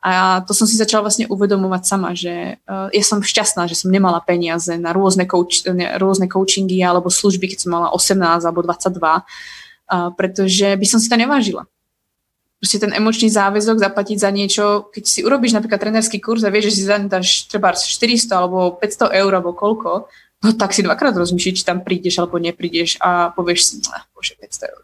A 0.00 0.40
to 0.48 0.56
som 0.56 0.64
si 0.64 0.80
začala 0.80 1.04
vlastne 1.04 1.28
uvedomovať 1.28 1.82
sama, 1.84 2.16
že 2.16 2.56
uh, 2.64 2.88
ja 2.88 3.04
som 3.04 3.20
šťastná, 3.20 3.68
že 3.68 3.76
som 3.76 3.92
nemala 3.92 4.24
peniaze 4.24 4.72
na 4.80 4.96
rôzne, 4.96 5.28
coach, 5.28 5.68
ne, 5.68 6.00
rôzne 6.00 6.32
coachingy 6.32 6.80
alebo 6.80 7.12
služby, 7.12 7.52
keď 7.52 7.58
som 7.60 7.76
mala 7.76 7.92
18 7.92 8.48
alebo 8.48 8.64
22, 8.64 8.96
uh, 8.96 10.08
pretože 10.16 10.80
by 10.80 10.86
som 10.88 10.96
si 10.96 11.12
to 11.12 11.18
nevážila. 11.20 11.68
Proste 12.58 12.78
ten 12.80 12.90
emočný 12.90 13.28
záväzok 13.30 13.84
zaplatiť 13.84 14.16
za 14.18 14.30
niečo, 14.32 14.90
keď 14.90 15.04
si 15.04 15.20
urobíš 15.22 15.54
napríklad 15.54 15.78
trenerský 15.78 16.18
kurz 16.24 16.42
a 16.42 16.50
vieš, 16.50 16.72
že 16.72 16.74
si 16.74 16.82
zadáš 16.88 17.46
treba 17.46 17.70
400 17.76 18.32
alebo 18.34 18.74
500 18.80 19.12
eur 19.12 19.32
alebo 19.34 19.54
koľko, 19.54 20.10
no 20.44 20.54
tak 20.54 20.70
si 20.74 20.86
dvakrát 20.86 21.14
rozmýšľaj, 21.14 21.56
či 21.56 21.64
tam 21.66 21.82
prídeš 21.82 22.18
alebo 22.22 22.38
neprídeš 22.38 22.98
a 23.02 23.34
povieš 23.34 23.60
si, 23.64 23.74
bože, 24.14 24.38
500 24.38 24.70
eur. 24.70 24.82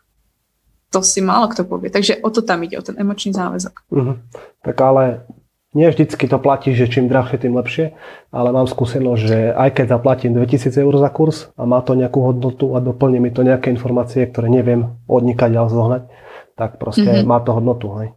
to 0.91 1.03
si 1.03 1.21
málo 1.23 1.51
kto 1.51 1.67
povie. 1.67 1.91
Takže 1.91 2.23
o 2.23 2.31
to 2.31 2.47
tam 2.47 2.63
ide, 2.63 2.79
o 2.79 2.87
ten 2.87 2.95
emočný 2.95 3.35
záväzok. 3.35 3.75
Uh-huh. 3.91 4.17
Tak 4.63 4.77
ale 4.79 5.27
nie 5.75 5.91
vždycky 5.91 6.31
to 6.31 6.39
platí, 6.39 6.71
že 6.71 6.87
čím 6.87 7.11
drahšie, 7.11 7.43
tým 7.43 7.59
lepšie, 7.59 7.99
ale 8.31 8.55
mám 8.55 8.71
skúsenosť, 8.71 9.21
že 9.27 9.39
aj 9.51 9.71
keď 9.75 9.87
zaplatím 9.99 10.39
2000 10.39 10.71
eur 10.71 10.95
za 11.03 11.11
kurz 11.11 11.51
a 11.59 11.67
má 11.67 11.83
to 11.83 11.99
nejakú 11.99 12.23
hodnotu 12.23 12.79
a 12.79 12.79
doplní 12.79 13.19
mi 13.19 13.35
to 13.35 13.43
nejaké 13.43 13.75
informácie, 13.75 14.23
ktoré 14.31 14.47
neviem 14.47 14.95
odnikať 15.11 15.51
a 15.59 15.67
zohnať, 15.67 16.03
tak 16.55 16.79
proste 16.79 17.11
mm-hmm. 17.11 17.27
má 17.27 17.43
to 17.43 17.51
hodnotu. 17.59 17.91
Hej. 17.99 18.09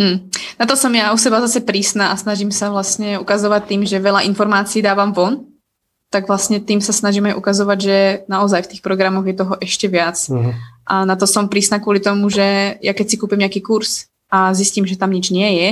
Hmm. 0.00 0.28
Na 0.56 0.64
to 0.64 0.76
som 0.76 0.92
ja 0.96 1.12
u 1.12 1.20
seba 1.20 1.44
zase 1.44 1.60
prísna 1.60 2.12
a 2.12 2.16
snažím 2.16 2.48
sa 2.48 2.72
vlastne 2.72 3.20
ukazovať 3.20 3.62
tým, 3.68 3.82
že 3.84 4.00
veľa 4.00 4.24
informácií 4.24 4.80
dávam 4.80 5.12
von, 5.12 5.55
tak 6.10 6.30
vlastne 6.30 6.62
tým 6.62 6.78
sa 6.78 6.94
snažíme 6.94 7.34
ukazovať, 7.34 7.78
že 7.82 7.96
naozaj 8.30 8.66
v 8.66 8.70
tých 8.76 8.82
programoch 8.84 9.26
je 9.26 9.36
toho 9.36 9.54
ešte 9.58 9.90
viac. 9.90 10.16
Uh-huh. 10.30 10.54
A 10.86 11.02
na 11.02 11.18
to 11.18 11.26
som 11.26 11.50
prísna 11.50 11.82
kvôli 11.82 11.98
tomu, 11.98 12.30
že 12.30 12.78
ja 12.78 12.94
keď 12.94 13.06
si 13.10 13.16
kúpim 13.18 13.42
nejaký 13.42 13.58
kurz 13.58 14.06
a 14.30 14.54
zistím, 14.54 14.86
že 14.86 14.98
tam 14.98 15.10
nič 15.10 15.34
nie 15.34 15.50
je, 15.58 15.68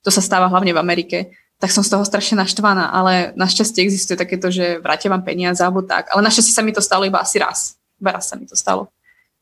to 0.00 0.10
sa 0.12 0.24
stáva 0.24 0.48
hlavne 0.48 0.72
v 0.72 0.80
Amerike, 0.80 1.18
tak 1.60 1.72
som 1.72 1.84
z 1.84 1.92
toho 1.92 2.04
strašne 2.04 2.40
naštvaná, 2.40 2.92
ale 2.92 3.32
našťastie 3.36 3.84
existuje 3.84 4.16
takéto, 4.16 4.52
že 4.52 4.80
vrátia 4.80 5.12
vám 5.12 5.24
peniaze 5.24 5.60
alebo 5.64 5.84
tak. 5.84 6.12
Ale 6.12 6.24
našťastie 6.24 6.52
sa 6.52 6.64
mi 6.64 6.72
to 6.76 6.84
stalo 6.84 7.08
iba 7.08 7.20
asi 7.20 7.40
raz. 7.40 7.76
Iba 7.96 8.16
raz 8.16 8.28
sa 8.28 8.36
mi 8.36 8.44
to 8.44 8.56
stalo 8.56 8.93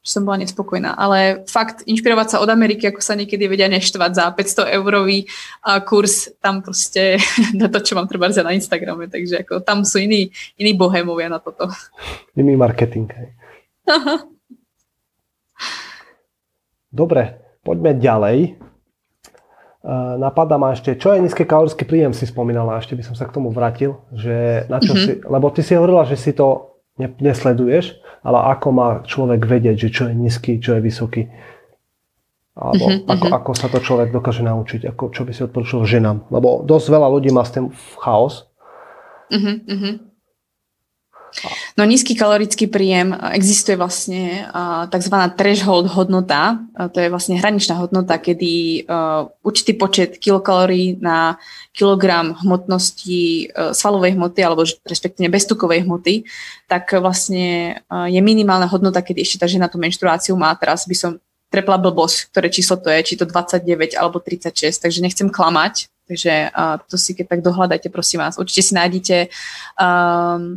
že 0.03 0.19
som 0.19 0.27
bola 0.27 0.43
nespokojná. 0.43 0.99
Ale 0.99 1.47
fakt, 1.47 1.87
inšpirovať 1.87 2.35
sa 2.35 2.41
od 2.43 2.51
Ameriky, 2.51 2.91
ako 2.91 2.99
sa 2.99 3.15
niekedy 3.15 3.47
vedia 3.47 3.71
neštvať 3.71 4.11
za 4.19 4.27
500 4.35 4.75
eurový 4.75 5.31
kurz, 5.87 6.35
tam 6.43 6.59
proste 6.59 7.23
na 7.61 7.71
to, 7.71 7.79
čo 7.79 7.95
mám 7.95 8.11
treba 8.11 8.27
na 8.27 8.51
Instagrame. 8.53 9.07
Takže 9.07 9.47
ako, 9.47 9.63
tam 9.63 9.87
sú 9.87 10.03
iní, 10.03 10.35
iní 10.59 10.75
bohémovia 10.75 11.31
na 11.31 11.39
toto. 11.39 11.71
Iný 12.35 12.59
marketing. 12.59 13.07
Hej. 13.15 13.29
Dobre, 16.93 17.41
poďme 17.65 17.97
ďalej. 17.97 18.61
napadá 20.21 20.61
ma 20.61 20.77
ešte, 20.77 20.93
čo 20.99 21.17
je 21.17 21.25
nízky 21.25 21.49
kalorický 21.49 21.89
príjem, 21.89 22.13
si 22.13 22.29
spomínala, 22.29 22.77
ešte 22.77 22.93
by 22.93 23.03
som 23.07 23.17
sa 23.17 23.25
k 23.25 23.33
tomu 23.33 23.49
vrátil, 23.49 23.97
že 24.13 24.69
na 24.69 24.77
čo 24.77 24.93
mm-hmm. 24.93 25.07
si, 25.09 25.25
lebo 25.25 25.49
ty 25.49 25.65
si 25.65 25.73
hovorila, 25.73 26.05
že 26.05 26.21
si 26.21 26.37
to 26.37 26.77
nesleduješ, 27.01 27.97
ale 28.23 28.39
ako 28.55 28.69
má 28.71 28.89
človek 29.03 29.43
vedieť, 29.43 29.77
že 29.87 29.89
čo 29.91 30.03
je 30.11 30.15
nízky, 30.15 30.63
čo 30.63 30.79
je 30.79 30.81
vysoký. 30.83 31.23
Alebo 32.53 32.85
uh-huh, 32.85 33.09
ako, 33.09 33.27
uh-huh. 33.29 33.39
ako 33.41 33.51
sa 33.57 33.67
to 33.73 33.79
človek 33.81 34.13
dokáže 34.13 34.45
naučiť, 34.45 34.87
ako, 34.93 35.11
čo 35.11 35.25
by 35.25 35.33
si 35.33 35.41
odporúčil 35.43 35.89
ženám. 35.89 36.29
Lebo 36.29 36.63
dosť 36.63 36.87
veľa 36.93 37.09
ľudí 37.09 37.33
má 37.33 37.43
s 37.43 37.55
tým 37.57 37.73
chaos. 37.99 38.47
Uh-huh. 39.33 40.12
No 41.77 41.85
nízky 41.89 42.13
kalorický 42.13 42.69
príjem 42.69 43.17
existuje 43.33 43.77
vlastne 43.77 44.47
tzv. 44.93 45.17
threshold 45.37 45.89
hodnota, 45.93 46.61
to 46.93 47.01
je 47.01 47.09
vlastne 47.09 47.41
hraničná 47.41 47.81
hodnota, 47.81 48.21
kedy 48.21 48.85
uh, 48.85 49.29
určitý 49.43 49.73
počet 49.75 50.21
kilokalórií 50.21 51.01
na 51.01 51.41
kilogram 51.73 52.37
hmotnosti 52.37 53.49
uh, 53.49 53.73
svalovej 53.73 54.15
hmoty 54.15 54.41
alebo 54.45 54.69
respektíve 54.85 55.33
beztukovej 55.33 55.89
hmoty, 55.89 56.29
tak 56.69 56.93
vlastne 57.01 57.81
uh, 57.89 58.07
je 58.07 58.21
minimálna 58.21 58.69
hodnota, 58.69 59.01
kedy 59.01 59.25
ešte 59.25 59.41
tá 59.41 59.47
žena 59.49 59.67
tú 59.73 59.81
menštruáciu 59.81 60.37
má. 60.37 60.53
Teraz 60.57 60.85
by 60.85 60.97
som 60.97 61.11
trepla 61.53 61.77
blbosť, 61.77 62.33
ktoré 62.33 62.49
číslo 62.49 62.81
to 62.81 62.89
je, 62.89 63.13
či 63.13 63.15
to 63.21 63.29
29 63.29 63.93
alebo 63.93 64.17
36, 64.17 64.57
takže 64.81 65.05
nechcem 65.05 65.29
klamať, 65.29 65.93
takže 66.09 66.49
to 66.89 66.97
si 66.97 67.13
keď 67.13 67.37
tak 67.37 67.41
dohľadajte, 67.45 67.93
prosím 67.93 68.25
vás. 68.25 68.41
Určite 68.41 68.63
si 68.65 68.73
nájdete 68.73 69.17
um, 69.77 70.57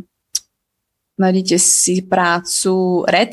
nájdete 1.16 1.56
si 1.56 2.04
prácu 2.04 3.04
REC, 3.08 3.32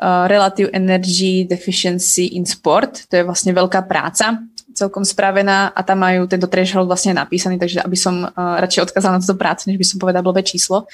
uh, 0.00 0.28
Relative 0.28 0.70
Energy 0.72 1.48
Deficiency 1.48 2.36
in 2.36 2.44
Sport, 2.44 3.08
to 3.08 3.20
je 3.20 3.24
vlastne 3.24 3.52
veľká 3.56 3.88
práca, 3.88 4.40
celkom 4.74 5.06
spravená 5.06 5.70
a 5.70 5.80
tam 5.86 6.02
majú 6.02 6.26
tento 6.26 6.50
threshold 6.50 6.90
vlastne 6.90 7.14
napísaný, 7.14 7.56
takže 7.62 7.80
aby 7.80 7.94
som 7.94 8.26
uh, 8.26 8.58
radšej 8.58 8.90
odkázala 8.90 9.16
na 9.16 9.22
túto 9.22 9.38
prácu, 9.38 9.70
než 9.70 9.78
by 9.78 9.86
som 9.86 10.02
povedala 10.02 10.26
blbé 10.26 10.42
číslo. 10.42 10.90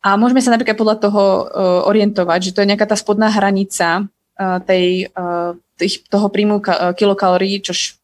A 0.00 0.16
môžeme 0.16 0.40
sa 0.40 0.50
napríklad 0.50 0.80
podľa 0.80 0.96
toho 0.98 1.22
uh, 1.22 1.44
orientovať, 1.84 2.50
že 2.50 2.52
to 2.56 2.64
je 2.64 2.70
nejaká 2.72 2.88
tá 2.88 2.96
spodná 2.96 3.28
hranica 3.28 4.08
uh, 4.08 4.58
tej, 4.64 5.12
uh, 5.12 5.52
tých, 5.76 6.08
toho 6.08 6.32
príjmu 6.32 6.64
ka- 6.64 6.96
kilokalórií, 6.96 7.60
čož 7.60 8.00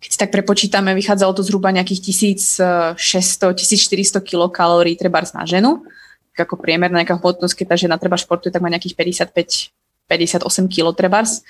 keď 0.00 0.08
si 0.08 0.18
tak 0.18 0.32
prepočítame, 0.32 0.96
vychádzalo 0.96 1.36
to 1.36 1.44
zhruba 1.44 1.68
nejakých 1.68 2.00
1600-1400 2.96 4.24
kilokalórií 4.24 4.96
treba 4.96 5.20
na 5.36 5.44
ženu 5.44 5.84
ako 6.42 6.60
priemerná 6.60 7.00
nejaká 7.02 7.20
hmotnosť, 7.20 7.54
keď 7.54 7.66
tá 7.72 7.76
žena 7.76 7.96
treba 8.00 8.16
športuje, 8.20 8.50
tak 8.50 8.64
má 8.64 8.68
nejakých 8.72 8.96
55 8.96 9.76
58 10.10 10.66
kg 10.66 10.90
trebárs, 10.90 11.46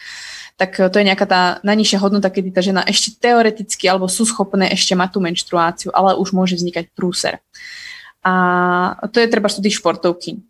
tak 0.60 0.76
to 0.76 0.96
je 1.00 1.08
nejaká 1.08 1.24
tá 1.24 1.42
najnižšia 1.64 1.96
hodnota, 2.04 2.28
kedy 2.28 2.52
tá 2.52 2.60
žena 2.60 2.84
ešte 2.84 3.16
teoreticky 3.16 3.88
alebo 3.88 4.04
sú 4.12 4.28
schopné 4.28 4.68
ešte 4.68 4.92
mať 4.92 5.16
tú 5.16 5.18
menštruáciu, 5.24 5.88
ale 5.96 6.20
už 6.20 6.36
môže 6.36 6.60
vznikať 6.60 6.92
prúser. 6.92 7.40
A 8.20 9.00
to 9.08 9.16
je 9.24 9.32
treba 9.32 9.48
tých 9.48 9.80
športovky 9.80 10.44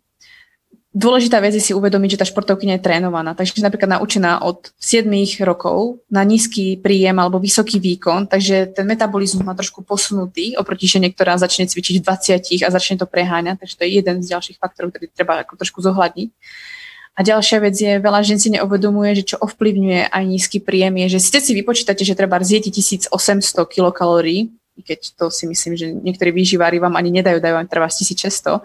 dôležitá 0.91 1.39
vec 1.39 1.55
je 1.55 1.63
si 1.63 1.73
uvedomiť, 1.73 2.15
že 2.15 2.19
tá 2.21 2.25
športovkyňa 2.27 2.77
je 2.77 2.85
trénovaná. 2.85 3.31
Takže 3.31 3.63
napríklad 3.63 3.99
naučená 3.99 4.43
od 4.43 4.71
7 4.77 5.07
rokov 5.47 6.03
na 6.11 6.21
nízky 6.27 6.75
príjem 6.75 7.17
alebo 7.17 7.39
vysoký 7.39 7.79
výkon, 7.79 8.27
takže 8.27 8.75
ten 8.75 8.85
metabolizmus 8.87 9.43
má 9.43 9.55
trošku 9.55 9.83
posunutý 9.87 10.55
oproti 10.59 10.87
žene, 10.87 11.11
ktorá 11.11 11.39
začne 11.39 11.67
cvičiť 11.67 11.99
v 11.99 12.05
20 12.05 12.67
a 12.67 12.69
začne 12.69 12.95
to 12.99 13.07
preháňať. 13.07 13.63
Takže 13.63 13.75
to 13.79 13.83
je 13.87 13.91
jeden 14.03 14.17
z 14.19 14.31
ďalších 14.35 14.57
faktorov, 14.59 14.91
ktorý 14.91 15.09
treba 15.11 15.41
ako 15.41 15.55
trošku 15.59 15.79
zohľadniť. 15.79 16.29
A 17.11 17.27
ďalšia 17.27 17.59
vec 17.59 17.75
je, 17.75 17.99
veľa 17.99 18.23
žen 18.23 18.39
si 18.39 18.49
neuvedomuje, 18.55 19.19
že 19.19 19.35
čo 19.35 19.37
ovplyvňuje 19.43 20.15
aj 20.15 20.23
nízky 20.23 20.63
príjem, 20.63 20.95
je, 21.05 21.19
že 21.19 21.27
ste 21.27 21.39
si 21.43 21.51
vypočítate, 21.51 22.07
že 22.07 22.15
treba 22.15 22.39
zjete 22.39 22.71
1800 22.71 23.11
kilokalórií, 23.67 24.47
keď 24.79 25.19
to 25.19 25.27
si 25.27 25.45
myslím, 25.47 25.73
že 25.75 25.91
niektorí 25.91 26.31
výživári 26.31 26.79
vám 26.79 26.95
ani 26.95 27.11
nedajú, 27.11 27.43
dajú 27.43 27.55
vám 27.59 27.67
treba 27.67 27.91
1600. 27.91 28.63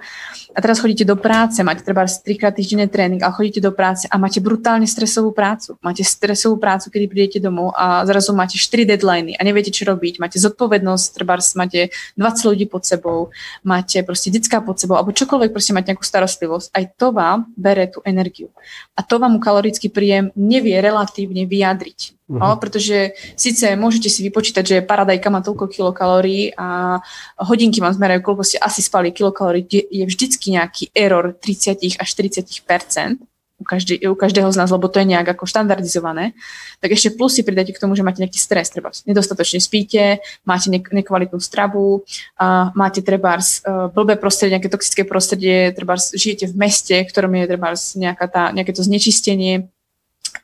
A 0.54 0.58
teraz 0.62 0.80
chodíte 0.80 1.04
do 1.04 1.18
práce, 1.18 1.60
máte 1.60 1.82
treba 1.84 2.06
3 2.06 2.22
krát 2.40 2.54
týždenne 2.54 2.88
tréning 2.88 3.20
a 3.20 3.34
chodíte 3.34 3.60
do 3.60 3.74
práce 3.74 4.08
a 4.08 4.16
máte 4.16 4.40
brutálne 4.40 4.88
stresovú 4.88 5.34
prácu. 5.34 5.76
Máte 5.84 6.06
stresovú 6.06 6.56
prácu, 6.56 6.88
kedy 6.88 7.06
prídete 7.10 7.38
domov 7.42 7.76
a 7.76 8.06
zrazu 8.08 8.32
máte 8.32 8.56
4 8.56 8.88
deadliny 8.88 9.36
a 9.36 9.42
neviete, 9.44 9.74
čo 9.74 9.84
robiť. 9.84 10.22
Máte 10.22 10.40
zodpovednosť, 10.40 11.06
treba 11.12 11.36
máte 11.58 11.92
20 12.16 12.48
ľudí 12.48 12.66
pod 12.70 12.88
sebou, 12.88 13.34
máte 13.66 14.00
proste 14.06 14.32
detská 14.32 14.64
pod 14.64 14.80
sebou, 14.80 14.96
alebo 14.96 15.12
čokoľvek 15.12 15.50
proste 15.52 15.76
máte 15.76 15.92
nejakú 15.92 16.06
starostlivosť. 16.06 16.72
Aj 16.72 16.84
to 16.96 17.12
vám 17.12 17.52
bere 17.58 17.90
tú 17.92 18.00
energiu. 18.06 18.48
A 18.96 19.04
to 19.04 19.20
vám 19.20 19.36
kalorický 19.42 19.92
príjem 19.92 20.32
nevie 20.32 20.78
relatívne 20.80 21.44
vyjadriť. 21.44 22.16
Uh-huh. 22.26 22.42
No, 22.42 22.58
pretože 22.58 23.14
síce 23.38 23.78
môžete 23.78 24.10
si 24.10 24.26
vypočítať, 24.26 24.64
že 24.66 24.76
paradajka 24.82 25.30
má 25.30 25.46
toľko 25.46 25.70
kilokalórií 25.70 26.50
a 26.58 26.98
hodinky 27.38 27.78
vám 27.78 27.94
zmerajú, 27.94 28.26
koľko 28.26 28.42
ste 28.42 28.58
asi 28.58 28.82
spali 28.82 29.14
kilokalórií, 29.14 29.62
je 29.70 30.02
vždycky 30.02 30.58
nejaký 30.58 30.90
error 30.90 31.38
30 31.38 32.02
až 32.02 32.08
40 32.10 33.22
u, 33.56 33.64
každý, 33.64 34.02
u 34.08 34.14
každého 34.14 34.52
z 34.52 34.56
nás, 34.56 34.70
lebo 34.70 34.88
to 34.88 35.00
je 35.00 35.08
nejak 35.08 35.32
ako 35.32 35.48
štandardizované, 35.48 36.36
tak 36.80 36.92
ešte 36.92 37.16
plus 37.16 37.32
si 37.32 37.42
pridáte 37.46 37.72
k 37.72 37.80
tomu, 37.80 37.96
že 37.96 38.04
máte 38.04 38.20
nejaký 38.20 38.36
stres, 38.36 38.68
treba 38.68 38.92
nedostatočne 39.08 39.64
spíte, 39.64 40.20
máte 40.44 40.68
ne- 40.68 40.82
nekvalitnú 40.84 41.40
stravu, 41.40 42.04
uh, 42.04 42.68
máte 42.76 43.00
treba 43.00 43.40
uh, 43.40 43.88
blbé 43.88 44.20
prostredie, 44.20 44.60
nejaké 44.60 44.68
toxické 44.68 45.02
prostredie, 45.08 45.72
treba 45.72 45.96
žijete 45.96 46.52
v 46.52 46.54
meste, 46.58 46.96
v 47.00 47.08
ktorom 47.08 47.32
je 47.32 47.48
treba 47.48 47.68
nejaká 47.96 48.26
tá, 48.28 48.42
nejaké 48.52 48.76
to 48.76 48.84
znečistenie, 48.84 49.72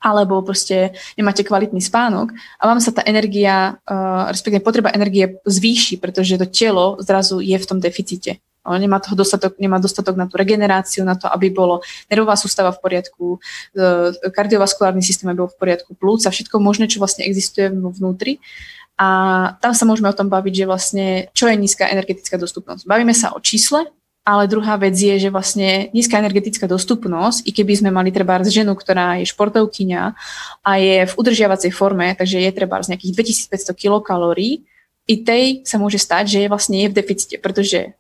alebo 0.03 0.43
proste 0.43 0.93
nemáte 1.15 1.47
kvalitný 1.47 1.79
spánok 1.79 2.35
a 2.59 2.67
vám 2.67 2.83
sa 2.83 2.91
tá 2.91 3.07
energia, 3.07 3.79
uh, 3.87 4.29
respektíve 4.35 4.67
potreba 4.67 4.91
energie 4.91 5.39
zvýši, 5.47 6.03
pretože 6.03 6.35
to 6.37 6.51
telo 6.51 6.99
zrazu 6.99 7.39
je 7.39 7.55
v 7.55 7.69
tom 7.69 7.79
deficite. 7.79 8.43
Nemá, 8.63 9.03
toho 9.03 9.19
dostatok, 9.19 9.59
nemá 9.59 9.83
dostatok 9.83 10.15
na 10.15 10.31
tú 10.31 10.39
regeneráciu, 10.39 11.03
na 11.03 11.19
to, 11.19 11.27
aby 11.27 11.51
bolo 11.51 11.83
nervová 12.07 12.39
sústava 12.39 12.71
v 12.71 12.79
poriadku, 12.83 13.25
uh, 13.39 14.11
kardiovaskulárny 14.31 15.03
systém 15.03 15.31
aby 15.31 15.47
bol 15.47 15.51
v 15.51 15.59
poriadku, 15.59 15.95
plúc 15.95 16.27
a 16.27 16.35
všetko 16.35 16.59
možné, 16.59 16.91
čo 16.91 17.03
vlastne 17.03 17.27
existuje 17.27 17.71
vnútri. 17.71 18.43
A 18.99 19.09
tam 19.59 19.75
sa 19.75 19.83
môžeme 19.83 20.11
o 20.11 20.15
tom 20.15 20.31
baviť, 20.31 20.63
že 20.63 20.69
vlastne 20.69 21.07
čo 21.35 21.51
je 21.51 21.59
nízka 21.59 21.91
energetická 21.91 22.39
dostupnosť. 22.39 22.87
Bavíme 22.87 23.17
sa 23.17 23.35
o 23.35 23.43
čísle, 23.43 23.91
ale 24.23 24.47
druhá 24.47 24.79
vec 24.79 24.95
je, 24.95 25.19
že 25.19 25.35
vlastne 25.35 25.91
nízka 25.91 26.19
energetická 26.19 26.71
dostupnosť, 26.71 27.43
i 27.43 27.51
keby 27.51 27.73
sme 27.75 27.91
mali 27.91 28.15
treba 28.15 28.39
ženu, 28.43 28.79
ktorá 28.79 29.19
je 29.19 29.27
športovkyňa 29.27 30.03
a 30.63 30.73
je 30.79 30.97
v 31.11 31.17
udržiavacej 31.19 31.75
forme, 31.75 32.15
takže 32.15 32.39
je 32.39 32.51
treba 32.55 32.79
z 32.79 32.95
nejakých 32.95 33.13
2500 33.51 33.75
kilokalórií, 33.75 34.63
i 35.03 35.15
tej 35.27 35.67
sa 35.67 35.83
môže 35.83 35.99
stať, 35.99 36.31
že 36.31 36.39
je 36.47 36.49
vlastne 36.49 36.79
je 36.79 36.91
v 36.91 36.95
deficite, 36.95 37.37
pretože 37.43 37.99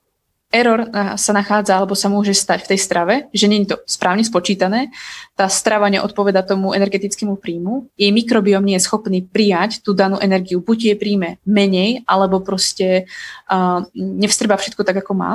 error 0.52 0.84
sa 1.16 1.32
nachádza 1.32 1.74
alebo 1.74 1.96
sa 1.96 2.12
môže 2.12 2.36
stať 2.36 2.68
v 2.68 2.70
tej 2.76 2.78
strave, 2.78 3.14
že 3.32 3.48
nie 3.48 3.64
je 3.64 3.72
to 3.72 3.76
správne 3.88 4.20
spočítané, 4.20 4.92
tá 5.32 5.48
strava 5.48 5.88
neodpoveda 5.88 6.44
tomu 6.44 6.76
energetickému 6.76 7.40
príjmu, 7.40 7.88
jej 7.96 8.12
mikrobiom 8.12 8.60
nie 8.60 8.76
je 8.76 8.84
schopný 8.84 9.24
prijať 9.24 9.80
tú 9.80 9.96
danú 9.96 10.20
energiu, 10.20 10.60
buď 10.60 10.92
je 10.92 10.94
príjme 11.00 11.28
menej, 11.48 12.04
alebo 12.04 12.44
proste 12.44 13.08
uh, 13.48 13.80
nevstrba 13.96 14.60
všetko 14.60 14.84
tak, 14.84 15.00
ako 15.00 15.12
má. 15.16 15.32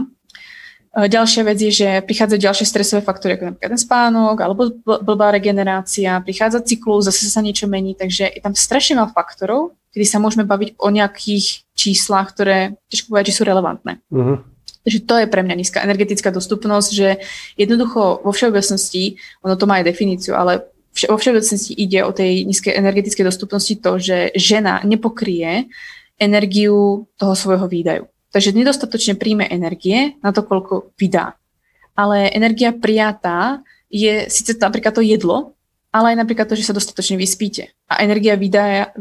Ďalšia 0.98 1.46
vec 1.46 1.62
je, 1.62 1.70
že 1.70 1.90
prichádzajú 2.10 2.42
ďalšie 2.42 2.66
stresové 2.66 3.06
faktory, 3.06 3.38
ako 3.38 3.54
napríklad 3.54 3.78
ten 3.78 3.82
spánok, 3.86 4.42
alebo 4.42 4.74
blbá 4.82 5.30
regenerácia, 5.30 6.18
prichádza 6.26 6.66
cyklus, 6.66 7.06
zase 7.06 7.30
sa 7.30 7.46
niečo 7.46 7.70
mení, 7.70 7.94
takže 7.94 8.26
je 8.26 8.42
tam 8.42 8.58
strašne 8.58 8.98
veľa 8.98 9.14
faktorov, 9.14 9.78
kedy 9.94 10.06
sa 10.10 10.18
môžeme 10.18 10.50
baviť 10.50 10.74
o 10.82 10.90
nejakých 10.90 11.70
číslach, 11.78 12.34
ktoré 12.34 12.82
ťažko 12.90 13.14
povedať, 13.14 13.30
či 13.30 13.38
sú 13.38 13.44
relevantné. 13.46 14.02
Uh-huh. 14.10 14.42
Takže 14.82 15.00
to 15.06 15.16
je 15.22 15.28
pre 15.30 15.46
mňa 15.46 15.56
nízka 15.62 15.86
energetická 15.86 16.34
dostupnosť, 16.34 16.90
že 16.90 17.22
jednoducho 17.62 18.26
vo 18.26 18.32
všeobecnosti, 18.34 19.22
ono 19.46 19.54
to 19.54 19.70
má 19.70 19.78
aj 19.78 19.94
definíciu, 19.94 20.34
ale 20.34 20.66
vo 20.98 21.18
všeobecnosti 21.22 21.78
ide 21.78 22.02
o 22.02 22.10
tej 22.10 22.42
nízkej 22.50 22.74
energetickej 22.74 23.22
dostupnosti 23.22 23.78
to, 23.78 23.92
že 24.02 24.34
žena 24.34 24.82
nepokrie 24.82 25.70
energiu 26.18 27.06
toho 27.22 27.38
svojho 27.38 27.70
výdaju. 27.70 28.10
Takže 28.32 28.52
nedostatočne 28.52 29.16
príjme 29.16 29.48
energie 29.48 30.20
na 30.20 30.36
to, 30.36 30.44
koľko 30.44 30.92
vydá. 31.00 31.40
Ale 31.98 32.30
energia 32.30 32.76
prijatá 32.76 33.64
je 33.88 34.28
síce 34.28 34.54
napríklad 34.60 34.94
to 34.94 35.02
jedlo, 35.02 35.58
ale 35.98 36.14
aj 36.14 36.18
napríklad 36.20 36.46
to, 36.46 36.60
že 36.60 36.68
sa 36.68 36.76
dostatočne 36.76 37.16
vyspíte. 37.16 37.72
A 37.88 38.04
energia 38.04 38.36
výdaja, 38.36 38.92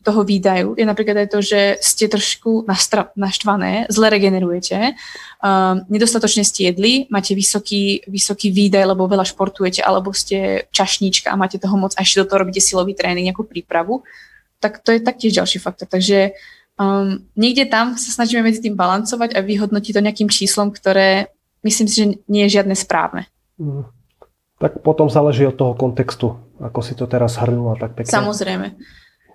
toho 0.00 0.24
výdaju 0.24 0.74
je 0.74 0.82
napríklad 0.88 1.22
aj 1.22 1.28
to, 1.30 1.38
že 1.44 1.60
ste 1.84 2.08
trošku 2.08 2.64
nastra, 2.64 3.12
naštvané, 3.14 3.86
zle 3.92 4.08
regenerujete, 4.08 4.96
um, 5.44 5.84
nedostatočne 5.92 6.42
ste 6.42 6.72
jedli, 6.72 7.04
máte 7.12 7.36
vysoký, 7.36 8.08
vysoký 8.08 8.50
výdaj, 8.50 8.82
lebo 8.88 9.04
veľa 9.06 9.28
športujete, 9.28 9.84
alebo 9.84 10.10
ste 10.16 10.66
čašníčka 10.72 11.28
a 11.28 11.38
máte 11.38 11.60
toho 11.60 11.76
moc 11.76 11.92
a 11.94 12.02
ešte 12.02 12.24
do 12.24 12.26
toho 12.26 12.42
robíte 12.42 12.64
silový 12.64 12.96
tréning, 12.96 13.28
nejakú 13.28 13.44
prípravu, 13.44 14.02
tak 14.58 14.80
to 14.80 14.96
je 14.96 15.04
taktiež 15.04 15.36
ďalší 15.36 15.60
faktor. 15.60 15.86
Takže 15.86 16.34
Um, 16.80 17.28
niekde 17.36 17.68
tam 17.68 18.00
sa 18.00 18.08
snažíme 18.08 18.40
medzi 18.40 18.64
tým 18.64 18.72
balancovať 18.72 19.36
a 19.36 19.44
vyhodnotiť 19.44 19.92
to 19.92 20.00
nejakým 20.00 20.32
číslom, 20.32 20.72
ktoré 20.72 21.28
myslím 21.60 21.86
si, 21.92 21.94
že 22.00 22.06
nie 22.24 22.48
je 22.48 22.56
žiadne 22.56 22.72
správne. 22.72 23.28
Mm. 23.60 23.84
Tak 24.56 24.80
potom 24.80 25.12
záleží 25.12 25.44
od 25.44 25.60
toho 25.60 25.76
kontextu, 25.76 26.40
ako 26.56 26.80
si 26.80 26.96
to 26.96 27.04
teraz 27.04 27.36
hrnula 27.36 27.76
tak 27.76 28.00
pekne. 28.00 28.08
Samozrejme. 28.08 28.66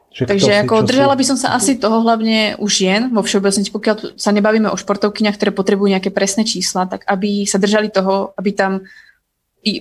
Že 0.09 0.25
Takže 0.25 0.53
si, 0.57 0.57
ako 0.57 0.89
držala 0.89 1.13
by 1.13 1.25
som 1.27 1.37
sa 1.37 1.53
asi 1.53 1.77
toho 1.77 2.01
hlavne 2.01 2.57
u 2.57 2.65
žien 2.65 3.13
vo 3.13 3.21
všeobecnosti, 3.21 3.69
pokiaľ 3.69 4.17
sa 4.17 4.33
nebavíme 4.33 4.71
o 4.73 4.79
športovkyniach, 4.79 5.37
ktoré 5.37 5.53
potrebujú 5.53 5.93
nejaké 5.93 6.09
presné 6.09 6.49
čísla, 6.49 6.89
tak 6.89 7.05
aby 7.05 7.45
sa 7.45 7.61
držali 7.61 7.93
toho, 7.93 8.33
aby 8.41 8.57
tam 8.57 8.81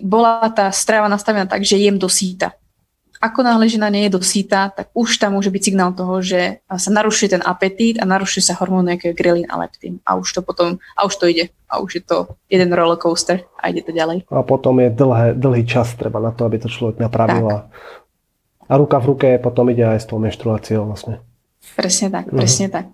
bola 0.04 0.52
tá 0.52 0.68
strava 0.68 1.08
nastavená 1.08 1.48
tak, 1.48 1.64
že 1.64 1.80
jem 1.80 1.96
do 1.96 2.12
síta 2.12 2.52
ako 3.24 3.40
náhle 3.40 3.64
žena 3.72 3.88
nie 3.88 4.04
je 4.04 4.20
dosýta, 4.20 4.68
tak 4.68 4.92
už 4.92 5.16
tam 5.16 5.40
môže 5.40 5.48
byť 5.48 5.62
signál 5.64 5.96
toho, 5.96 6.20
že 6.20 6.60
sa 6.68 6.90
narušuje 6.92 7.32
ten 7.32 7.42
apetít 7.42 7.96
a 7.96 8.04
narušuje 8.04 8.44
sa 8.44 8.58
hormóny 8.60 9.00
ako 9.00 9.04
je 9.08 9.14
grelin 9.16 9.48
a 9.48 9.56
leptín. 9.64 10.04
A 10.04 10.20
už 10.20 10.28
to 10.36 10.40
potom, 10.44 10.76
a 10.92 11.00
už 11.08 11.16
to 11.16 11.24
ide. 11.32 11.48
A 11.72 11.80
už 11.80 11.90
je 11.98 12.02
to 12.04 12.36
jeden 12.52 12.68
rollercoaster 12.68 13.48
a 13.56 13.72
ide 13.72 13.80
to 13.80 13.96
ďalej. 13.96 14.28
A 14.28 14.44
potom 14.44 14.76
je 14.76 14.92
dlhé, 14.92 15.32
dlhý 15.32 15.64
čas 15.64 15.96
treba 15.96 16.20
na 16.20 16.36
to, 16.36 16.44
aby 16.44 16.60
to 16.60 16.68
človek 16.68 17.00
napravil. 17.00 17.48
A, 17.48 17.58
a 18.68 18.72
ruka 18.76 19.00
v 19.00 19.16
ruke 19.16 19.28
potom 19.40 19.72
ide 19.72 19.88
aj 19.88 20.04
s 20.04 20.06
tou 20.06 20.20
menštruáciou 20.20 20.84
vlastne. 20.84 21.24
Presne 21.72 22.12
tak, 22.12 22.28
uh-huh. 22.28 22.36
presne 22.36 22.68
tak. 22.68 22.92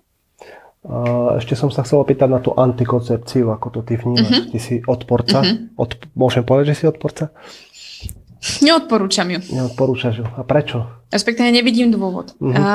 A 0.81 0.97
ešte 1.37 1.53
som 1.53 1.69
sa 1.69 1.85
chcel 1.85 2.01
opýtať 2.01 2.25
na 2.25 2.41
tú 2.41 2.57
antikoncepciu, 2.57 3.53
ako 3.53 3.67
to 3.69 3.79
ty 3.85 4.01
vnímaš. 4.01 4.33
Uh-huh. 4.33 4.49
Ty 4.49 4.57
si 4.57 4.75
odporca. 4.87 5.45
Uh-huh. 5.45 5.77
Od, 5.77 5.91
môžem 6.17 6.41
povedať, 6.41 6.73
že 6.73 6.77
si 6.81 6.85
odporca? 6.89 7.29
Neodporúčam 8.65 9.29
ju. 9.29 9.39
Neodporúčaš 9.53 10.15
ju. 10.21 10.25
A 10.25 10.41
prečo? 10.41 10.89
Respektíve 11.13 11.53
nevidím 11.53 11.93
dôvod. 11.93 12.33
Uh-huh. 12.41 12.57
A 12.57 12.67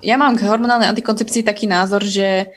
ja 0.00 0.16
mám 0.16 0.38
k 0.38 0.46
hormonálnej 0.46 0.88
antikoncepcii 0.88 1.42
taký 1.42 1.66
názor, 1.66 2.06
že 2.06 2.54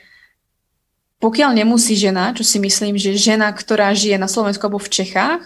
pokiaľ 1.18 1.56
nemusí 1.56 1.96
žena, 1.96 2.36
čo 2.36 2.44
si 2.44 2.60
myslím, 2.60 3.00
že 3.00 3.16
žena, 3.16 3.50
ktorá 3.50 3.90
žije 3.96 4.20
na 4.20 4.28
Slovensku 4.28 4.62
alebo 4.64 4.78
v 4.78 4.92
Čechách, 4.92 5.42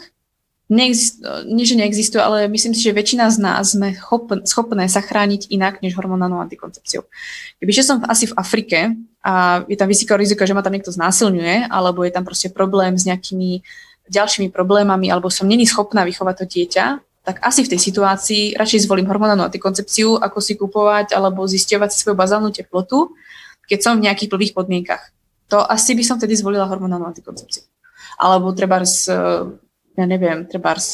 neexist, 0.69 1.25
nie, 1.49 1.65
že 1.65 1.81
neexistuje, 1.81 2.21
ale 2.21 2.51
myslím 2.53 2.77
si, 2.77 2.85
že 2.85 2.93
väčšina 2.93 3.33
z 3.33 3.39
nás 3.41 3.73
sme 3.73 3.97
schopné 4.45 4.85
sa 4.91 5.01
chrániť 5.01 5.49
inak 5.49 5.81
než 5.81 5.97
hormonálnou 5.97 6.45
antikoncepciou. 6.45 7.09
Kebyže 7.63 7.83
som 7.87 8.05
asi 8.05 8.29
v 8.29 8.37
Afrike 8.37 8.79
a 9.25 9.65
je 9.65 9.77
tam 9.81 9.89
vysoké 9.89 10.13
riziko, 10.21 10.45
že 10.45 10.53
ma 10.53 10.61
tam 10.61 10.77
niekto 10.77 10.93
znásilňuje, 10.93 11.73
alebo 11.73 12.05
je 12.05 12.13
tam 12.13 12.29
proste 12.29 12.53
problém 12.53 13.01
s 13.01 13.09
nejakými 13.09 13.65
ďalšími 14.09 14.49
problémami 14.51 15.13
alebo 15.13 15.29
som 15.29 15.47
není 15.49 15.65
schopná 15.65 16.03
vychovať 16.05 16.35
to 16.41 16.45
dieťa, 16.49 16.85
tak 17.29 17.45
asi 17.45 17.61
v 17.61 17.77
tej 17.77 17.81
situácii 17.93 18.57
radšej 18.57 18.89
zvolím 18.89 19.05
hormonálnu 19.05 19.45
antikoncepciu, 19.45 20.17
ako 20.17 20.39
si 20.41 20.57
kupovať 20.57 21.13
alebo 21.13 21.45
zisťovať 21.45 21.89
si 21.93 22.01
svoju 22.01 22.17
bazálnu 22.17 22.49
teplotu, 22.49 23.13
keď 23.69 23.79
som 23.85 23.93
v 24.01 24.09
nejakých 24.09 24.33
blbých 24.33 24.57
podmienkach. 24.57 25.13
To 25.53 25.61
asi 25.61 25.93
by 25.93 26.05
som 26.05 26.17
vtedy 26.17 26.41
zvolila 26.41 26.65
hormonálnu 26.65 27.05
antikoncepciu. 27.05 27.69
Alebo 28.17 28.57
treba 28.57 28.81
z, 28.81 29.13
ja 29.93 30.05
neviem, 30.09 30.49
treba 30.49 30.73
v 30.77 30.89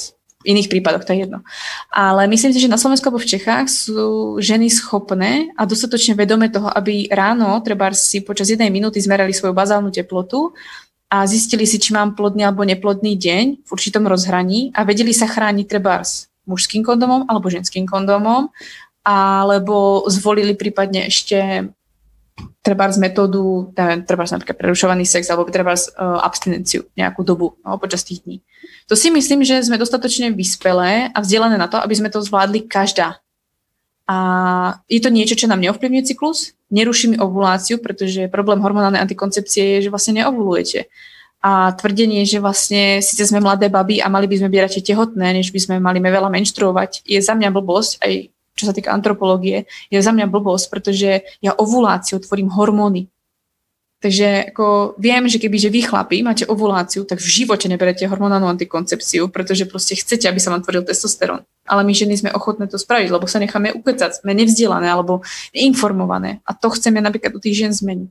iných 0.45 0.69
prípadoch, 0.69 1.07
to 1.09 1.17
je 1.17 1.25
jedno. 1.25 1.41
Ale 1.89 2.29
myslím 2.29 2.53
si, 2.53 2.61
že 2.61 2.69
na 2.69 2.77
Slovensku 2.77 3.09
alebo 3.09 3.23
v 3.23 3.31
Čechách 3.31 3.67
sú 3.71 4.37
ženy 4.39 4.69
schopné 4.69 5.55
a 5.57 5.65
dostatočne 5.65 6.19
vedomé 6.19 6.53
toho, 6.53 6.69
aby 6.69 7.09
ráno 7.09 7.57
treba 7.65 7.89
si 7.97 8.21
počas 8.21 8.53
jednej 8.53 8.69
minúty 8.69 9.01
zmerali 9.01 9.33
svoju 9.33 9.57
bazálnu 9.57 9.89
teplotu 9.89 10.53
a 11.15 11.23
zistili 11.31 11.63
si, 11.63 11.79
či 11.79 11.95
mám 11.95 12.19
plodný 12.19 12.43
alebo 12.43 12.67
neplodný 12.67 13.15
deň 13.15 13.63
v 13.63 13.69
určitom 13.71 14.03
rozhraní 14.11 14.75
a 14.75 14.83
vedeli 14.83 15.15
sa 15.15 15.31
chrániť 15.31 15.67
treba 15.71 16.03
s 16.03 16.27
mužským 16.51 16.83
kondomom 16.83 17.31
alebo 17.31 17.47
ženským 17.47 17.87
kondomom, 17.87 18.51
alebo 19.07 20.03
zvolili 20.11 20.59
prípadne 20.59 21.07
ešte 21.07 21.71
treba 22.67 22.91
z 22.91 22.99
metódu, 22.99 23.71
treba 23.79 24.27
napríklad 24.27 24.59
prerušovaný 24.59 25.07
sex 25.07 25.31
alebo 25.31 25.47
treba 25.55 25.79
z 25.79 25.95
uh, 25.95 26.19
abstinenciu 26.19 26.83
nejakú 26.99 27.23
dobu 27.23 27.55
no, 27.63 27.79
počas 27.79 28.03
tých 28.03 28.27
dní. 28.27 28.43
To 28.91 28.99
si 28.99 29.15
myslím, 29.15 29.47
že 29.47 29.63
sme 29.63 29.79
dostatočne 29.79 30.35
vyspelé 30.35 31.15
a 31.15 31.19
vzdelané 31.23 31.55
na 31.55 31.71
to, 31.71 31.79
aby 31.79 31.95
sme 31.95 32.11
to 32.11 32.19
zvládli 32.19 32.67
každá. 32.67 33.23
A 34.05 34.17
je 34.85 35.01
to 35.01 35.09
niečo, 35.09 35.33
čo 35.33 35.49
nám 35.49 35.65
neovplyvňuje 35.65 36.13
cyklus, 36.13 36.53
neruší 36.69 37.15
mi 37.15 37.17
ovuláciu, 37.17 37.81
pretože 37.81 38.29
problém 38.29 38.61
hormonálnej 38.61 39.01
antikoncepcie 39.01 39.81
je, 39.81 39.89
že 39.89 39.93
vlastne 39.93 40.21
neovulujete. 40.21 40.93
A 41.45 41.73
tvrdenie, 41.73 42.25
že 42.29 42.41
vlastne 42.41 43.01
síce 43.05 43.25
sme 43.25 43.41
mladé 43.41 43.73
baby 43.73 44.01
a 44.01 44.13
mali 44.13 44.29
by 44.29 44.41
sme 44.41 44.53
byť 44.53 44.61
radšej 44.65 44.87
tehotné, 44.93 45.27
než 45.41 45.53
by 45.53 45.61
sme 45.61 45.75
mali 45.81 46.01
veľa 46.01 46.29
menštruovať, 46.33 47.05
je 47.05 47.21
za 47.21 47.33
mňa 47.37 47.49
blbosť, 47.53 48.01
aj 48.01 48.13
čo 48.55 48.65
sa 48.71 48.73
týka 48.77 48.93
antropológie, 48.93 49.67
je 49.91 49.99
za 50.01 50.13
mňa 50.13 50.31
blbosť, 50.31 50.67
pretože 50.69 51.25
ja 51.41 51.53
ovuláciu 51.57 52.21
tvorím 52.21 52.53
hormóny. 52.53 53.13
Takže 54.03 54.53
ako 54.53 54.97
viem, 55.01 55.25
že 55.31 55.41
keby 55.41 55.57
že 55.57 55.73
vy 55.73 55.81
chlapí 55.81 56.21
máte 56.21 56.45
ovuláciu, 56.45 57.09
tak 57.09 57.25
v 57.25 57.29
živote 57.41 57.73
neberete 57.73 58.05
hormonálnu 58.05 58.45
antikoncepciu, 58.53 59.33
pretože 59.33 59.65
proste 59.65 59.97
chcete, 59.97 60.29
aby 60.29 60.37
sa 60.37 60.53
vám 60.53 60.61
tvoril 60.61 60.85
testosterón. 60.85 61.49
Ale 61.65 61.89
my 61.89 61.93
ženy 61.97 62.21
sme 62.21 62.31
ochotné 62.37 62.69
to 62.69 62.77
spraviť, 62.77 63.09
lebo 63.09 63.25
sa 63.25 63.41
necháme 63.41 63.73
ukecať, 63.73 64.21
sme 64.21 64.37
nevzdelané 64.37 64.93
alebo 64.93 65.25
neinformované. 65.57 66.45
A 66.45 66.53
to 66.53 66.69
chceme 66.69 67.01
napríklad 67.01 67.33
u 67.33 67.41
tých 67.41 67.65
žien 67.65 67.73
zmeniť. 67.73 68.11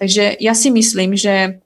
Takže 0.00 0.40
ja 0.40 0.56
si 0.56 0.72
myslím, 0.72 1.16
že 1.16 1.60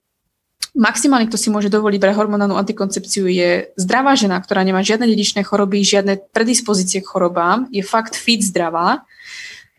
maximálne, 0.75 1.27
kto 1.27 1.39
si 1.39 1.51
môže 1.51 1.71
dovoliť 1.71 1.99
pre 1.99 2.15
hormonálnu 2.15 2.55
antikoncepciu, 2.55 3.27
je 3.27 3.71
zdravá 3.75 4.15
žena, 4.15 4.39
ktorá 4.39 4.63
nemá 4.63 4.83
žiadne 4.87 5.07
dedičné 5.07 5.43
choroby, 5.43 5.83
žiadne 5.83 6.31
predispozície 6.31 7.03
k 7.03 7.11
chorobám, 7.11 7.67
je 7.75 7.83
fakt 7.83 8.15
fit 8.15 8.43
zdravá, 8.43 9.03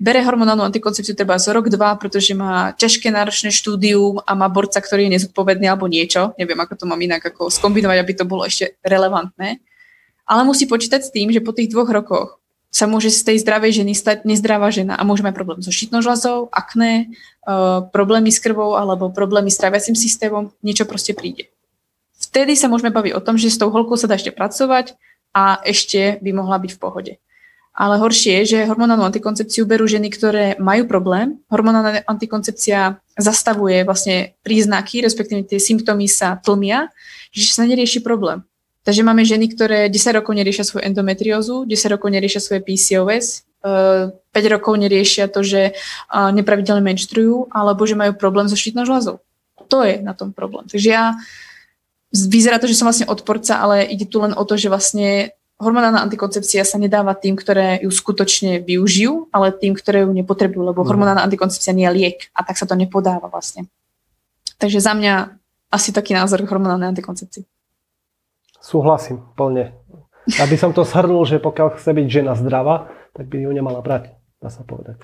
bere 0.02 0.26
hormonálnu 0.26 0.66
antikoncepciu 0.66 1.14
treba 1.14 1.38
z 1.38 1.54
rok, 1.54 1.70
dva, 1.70 1.94
pretože 1.94 2.34
má 2.34 2.74
ťažké 2.74 3.14
náročné 3.14 3.54
štúdium 3.54 4.18
a 4.26 4.34
má 4.34 4.50
borca, 4.50 4.82
ktorý 4.82 5.06
je 5.06 5.22
nezodpovedný 5.22 5.70
alebo 5.70 5.86
niečo. 5.86 6.34
Neviem, 6.42 6.58
ako 6.58 6.74
to 6.74 6.86
mám 6.90 6.98
inak 6.98 7.22
ako 7.22 7.54
skombinovať, 7.54 7.98
aby 8.02 8.14
to 8.18 8.26
bolo 8.26 8.42
ešte 8.50 8.82
relevantné. 8.82 9.62
Ale 10.26 10.42
musí 10.42 10.66
počítať 10.66 11.06
s 11.06 11.14
tým, 11.14 11.30
že 11.30 11.46
po 11.46 11.54
tých 11.54 11.70
dvoch 11.70 11.94
rokoch 11.94 12.42
sa 12.72 12.88
môže 12.88 13.12
z 13.12 13.22
tej 13.28 13.38
zdravej 13.44 13.84
ženy 13.84 13.94
stať 13.94 14.24
nezdravá 14.24 14.72
žena 14.72 14.96
a 14.96 15.04
môže 15.04 15.22
mať 15.22 15.36
problém 15.36 15.60
so 15.60 15.76
štítnou 15.76 16.00
žľazou, 16.00 16.48
akné, 16.56 17.12
uh, 17.44 17.84
problémy 17.92 18.32
s 18.32 18.40
krvou 18.40 18.80
alebo 18.80 19.12
problémy 19.12 19.52
s 19.52 19.60
traviacím 19.60 19.94
systémom, 19.94 20.56
niečo 20.64 20.88
proste 20.88 21.12
príde. 21.12 21.52
Vtedy 22.16 22.56
sa 22.56 22.72
môžeme 22.72 22.96
baviť 22.96 23.12
o 23.12 23.22
tom, 23.22 23.36
že 23.36 23.52
s 23.52 23.60
tou 23.60 23.68
holkou 23.68 24.00
sa 24.00 24.08
dá 24.08 24.16
ešte 24.16 24.32
pracovať 24.32 24.96
a 25.36 25.60
ešte 25.68 26.16
by 26.24 26.32
mohla 26.32 26.64
byť 26.64 26.72
v 26.72 26.80
pohode. 26.80 27.14
Ale 27.72 27.96
horšie 28.04 28.44
je, 28.44 28.58
že 28.58 28.68
hormonálnu 28.68 29.08
antikoncepciu 29.08 29.64
berú 29.64 29.88
ženy, 29.88 30.12
ktoré 30.12 30.60
majú 30.60 30.92
problém. 30.92 31.40
Hormonálna 31.48 32.04
antikoncepcia 32.04 33.00
zastavuje 33.16 33.88
vlastne 33.88 34.36
príznaky, 34.44 35.00
respektíve 35.08 35.48
tie 35.48 35.56
symptómy 35.56 36.12
sa 36.12 36.36
tlmia, 36.36 36.92
že 37.32 37.48
sa 37.48 37.64
nerieši 37.64 38.04
problém. 38.04 38.44
Takže 38.82 39.06
máme 39.06 39.24
ženy, 39.24 39.54
ktoré 39.54 39.88
10 39.88 40.20
rokov 40.20 40.34
neriešia 40.36 40.66
svoju 40.66 40.84
endometriózu, 40.84 41.64
10 41.70 41.96
rokov 41.96 42.10
neriešia 42.12 42.42
svoje 42.42 42.66
PCOS, 42.66 43.46
5 43.62 44.10
eh, 44.34 44.50
rokov 44.50 44.74
neriešia 44.74 45.30
to, 45.30 45.46
že 45.46 45.62
eh, 45.72 46.30
nepravidelne 46.34 46.82
menštrujú, 46.82 47.54
alebo 47.54 47.86
že 47.86 47.94
majú 47.94 48.18
problém 48.18 48.50
so 48.50 48.58
štítnou 48.58 48.90
žľazou. 48.90 49.22
To 49.70 49.80
je 49.86 50.02
na 50.02 50.18
tom 50.18 50.34
problém. 50.34 50.66
Takže 50.68 50.90
ja 50.90 51.16
vyzerá 52.12 52.60
to, 52.60 52.68
že 52.68 52.76
som 52.76 52.90
vlastne 52.90 53.08
odporca, 53.08 53.62
ale 53.62 53.88
ide 53.88 54.04
tu 54.10 54.20
len 54.20 54.36
o 54.36 54.44
to, 54.44 54.60
že 54.60 54.68
vlastne 54.68 55.32
hormonálna 55.62 56.02
antikoncepcia 56.02 56.66
sa 56.66 56.82
nedáva 56.82 57.14
tým, 57.14 57.38
ktoré 57.38 57.86
ju 57.86 57.94
skutočne 57.94 58.66
využijú, 58.66 59.30
ale 59.30 59.54
tým, 59.54 59.78
ktoré 59.78 60.04
ju 60.04 60.12
nepotrebujú, 60.12 60.74
lebo 60.74 60.82
mhm. 60.82 60.88
hormonálna 60.90 61.22
antikoncepcia 61.24 61.78
nie 61.78 61.86
je 61.86 61.94
liek 61.94 62.18
a 62.34 62.42
tak 62.42 62.58
sa 62.58 62.66
to 62.66 62.74
nepodáva 62.74 63.30
vlastne. 63.30 63.70
Takže 64.58 64.82
za 64.82 64.98
mňa 64.98 65.38
asi 65.72 65.96
taký 65.96 66.18
názor 66.18 66.44
k 66.44 66.52
hormonálnej 66.52 66.92
antikoncepcii. 66.92 67.48
Súhlasím 68.62 69.24
plne. 69.34 69.74
Aby 70.38 70.54
som 70.54 70.70
to 70.70 70.86
shrnul, 70.86 71.26
že 71.26 71.42
pokiaľ 71.42 71.82
chce 71.82 71.98
byť 71.98 72.08
žena 72.08 72.38
zdravá, 72.38 72.94
tak 73.18 73.26
by 73.26 73.42
ju 73.42 73.50
nemala 73.50 73.82
brať, 73.82 74.14
dá 74.38 74.54
sa 74.54 74.62
povedať. 74.62 75.02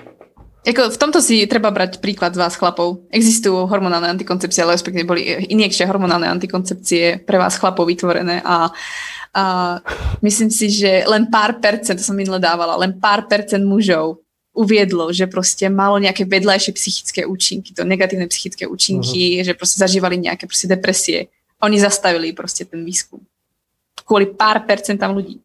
Ako 0.68 0.91
v 0.91 0.99
tomto 0.99 1.24
si 1.24 1.47
treba 1.47 1.72
brať 1.72 2.03
príklad 2.03 2.36
z 2.36 2.43
vás 2.43 2.59
chlapov. 2.59 3.07
Existujú 3.07 3.72
hormonálne 3.72 4.11
antikoncepcie, 4.11 4.68
ale 4.68 4.76
respektíve 4.76 5.07
boli 5.07 5.24
injekčie 5.47 5.88
hormonálne 5.88 6.28
antikoncepcie 6.28 7.24
pre 7.24 7.39
vás 7.39 7.55
chlapov 7.55 7.88
vytvorené 7.88 8.43
a, 8.43 8.68
a 9.32 9.43
myslím 10.20 10.51
si, 10.51 10.68
že 10.68 11.07
len 11.07 11.32
pár 11.32 11.63
percent, 11.63 11.95
to 11.95 12.03
som 12.03 12.20
minule 12.20 12.43
dávala, 12.43 12.76
len 12.76 12.99
pár 12.99 13.32
percent 13.32 13.63
mužov 13.63 14.20
uviedlo, 14.51 15.07
že 15.15 15.24
proste 15.32 15.72
malo 15.72 16.03
nejaké 16.03 16.28
vedľajšie 16.28 16.76
psychické 16.76 17.22
účinky, 17.24 17.72
to 17.72 17.88
negatívne 17.88 18.28
psychické 18.28 18.68
účinky, 18.68 19.39
uh-huh. 19.39 19.45
že 19.47 19.53
proste 19.55 19.80
zažívali 19.80 20.20
nejaké 20.20 20.51
proste 20.51 20.68
depresie. 20.68 21.32
Oni 21.63 21.80
zastavili 21.80 22.36
proste 22.36 22.68
ten 22.68 22.84
výskum. 22.84 23.24
Kvôli 24.03 24.36
pár 24.36 24.68
percentám 24.68 25.15
ľudí. 25.15 25.39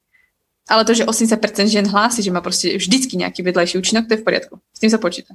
Ale 0.70 0.86
to, 0.86 0.94
že 0.94 1.08
80% 1.08 1.66
žien 1.66 1.86
hlási, 1.86 2.22
že 2.22 2.30
má 2.30 2.38
proste 2.38 2.78
vždycky 2.78 3.18
nejaký 3.18 3.42
vedľajší 3.42 3.78
účinok, 3.82 4.06
to 4.06 4.14
je 4.14 4.20
v 4.22 4.26
poriadku. 4.26 4.54
S 4.70 4.78
tým 4.78 4.90
sa 4.90 5.02
počíta. 5.02 5.34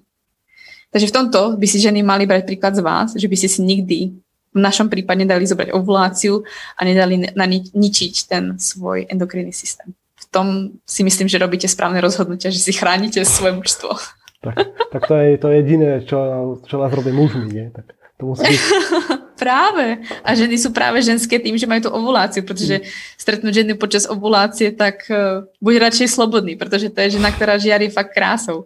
Takže 0.92 1.12
v 1.12 1.16
tomto 1.16 1.60
by 1.60 1.68
si 1.68 1.84
ženy 1.84 2.00
mali 2.00 2.24
brať 2.24 2.48
príklad 2.48 2.80
z 2.80 2.82
vás, 2.82 3.10
že 3.12 3.28
by 3.28 3.36
ste 3.36 3.50
si 3.52 3.60
nikdy 3.60 4.16
v 4.56 4.60
našom 4.60 4.88
prípade 4.88 5.22
nedali 5.22 5.44
zobrať 5.44 5.76
ovuláciu 5.76 6.42
a 6.80 6.82
nedali 6.88 7.28
na 7.36 7.46
ničiť 7.46 8.14
ten 8.26 8.56
svoj 8.56 9.06
endokrinný 9.12 9.52
systém. 9.52 9.92
V 10.18 10.26
tom 10.32 10.48
si 10.88 11.04
myslím, 11.04 11.28
že 11.28 11.38
robíte 11.38 11.68
správne 11.68 12.02
rozhodnutia, 12.02 12.50
že 12.50 12.64
si 12.64 12.72
chránite 12.74 13.22
svoje 13.28 13.54
mužstvo. 13.54 13.94
Tak, 14.42 14.56
tak 14.94 15.02
to 15.08 15.14
je 15.18 15.38
to 15.38 15.48
jediné, 15.52 16.02
čo, 16.08 16.18
čo 16.66 16.76
nás 16.80 16.94
robí 16.94 17.12
mužmi, 17.12 17.48
nie? 17.52 17.68
Tak 17.70 17.86
to 18.18 18.24
musí 18.32 18.44
byť... 18.48 18.62
práve. 19.38 20.02
A 20.26 20.34
ženy 20.34 20.58
sú 20.58 20.74
práve 20.74 20.98
ženské 21.06 21.38
tým, 21.38 21.54
že 21.54 21.70
majú 21.70 21.86
tú 21.86 21.92
ovuláciu, 21.94 22.42
pretože 22.42 22.82
mm. 22.82 22.86
stretnúť 23.22 23.54
ženy 23.64 23.74
počas 23.78 24.10
ovulácie, 24.10 24.74
tak 24.74 25.06
uh, 25.14 25.46
buď 25.62 25.74
radšej 25.88 26.08
slobodný, 26.10 26.58
pretože 26.58 26.90
to 26.90 26.98
je 27.06 27.22
žena, 27.22 27.30
ktorá 27.30 27.62
žiari 27.62 27.94
fakt 27.94 28.18
krásou. 28.18 28.66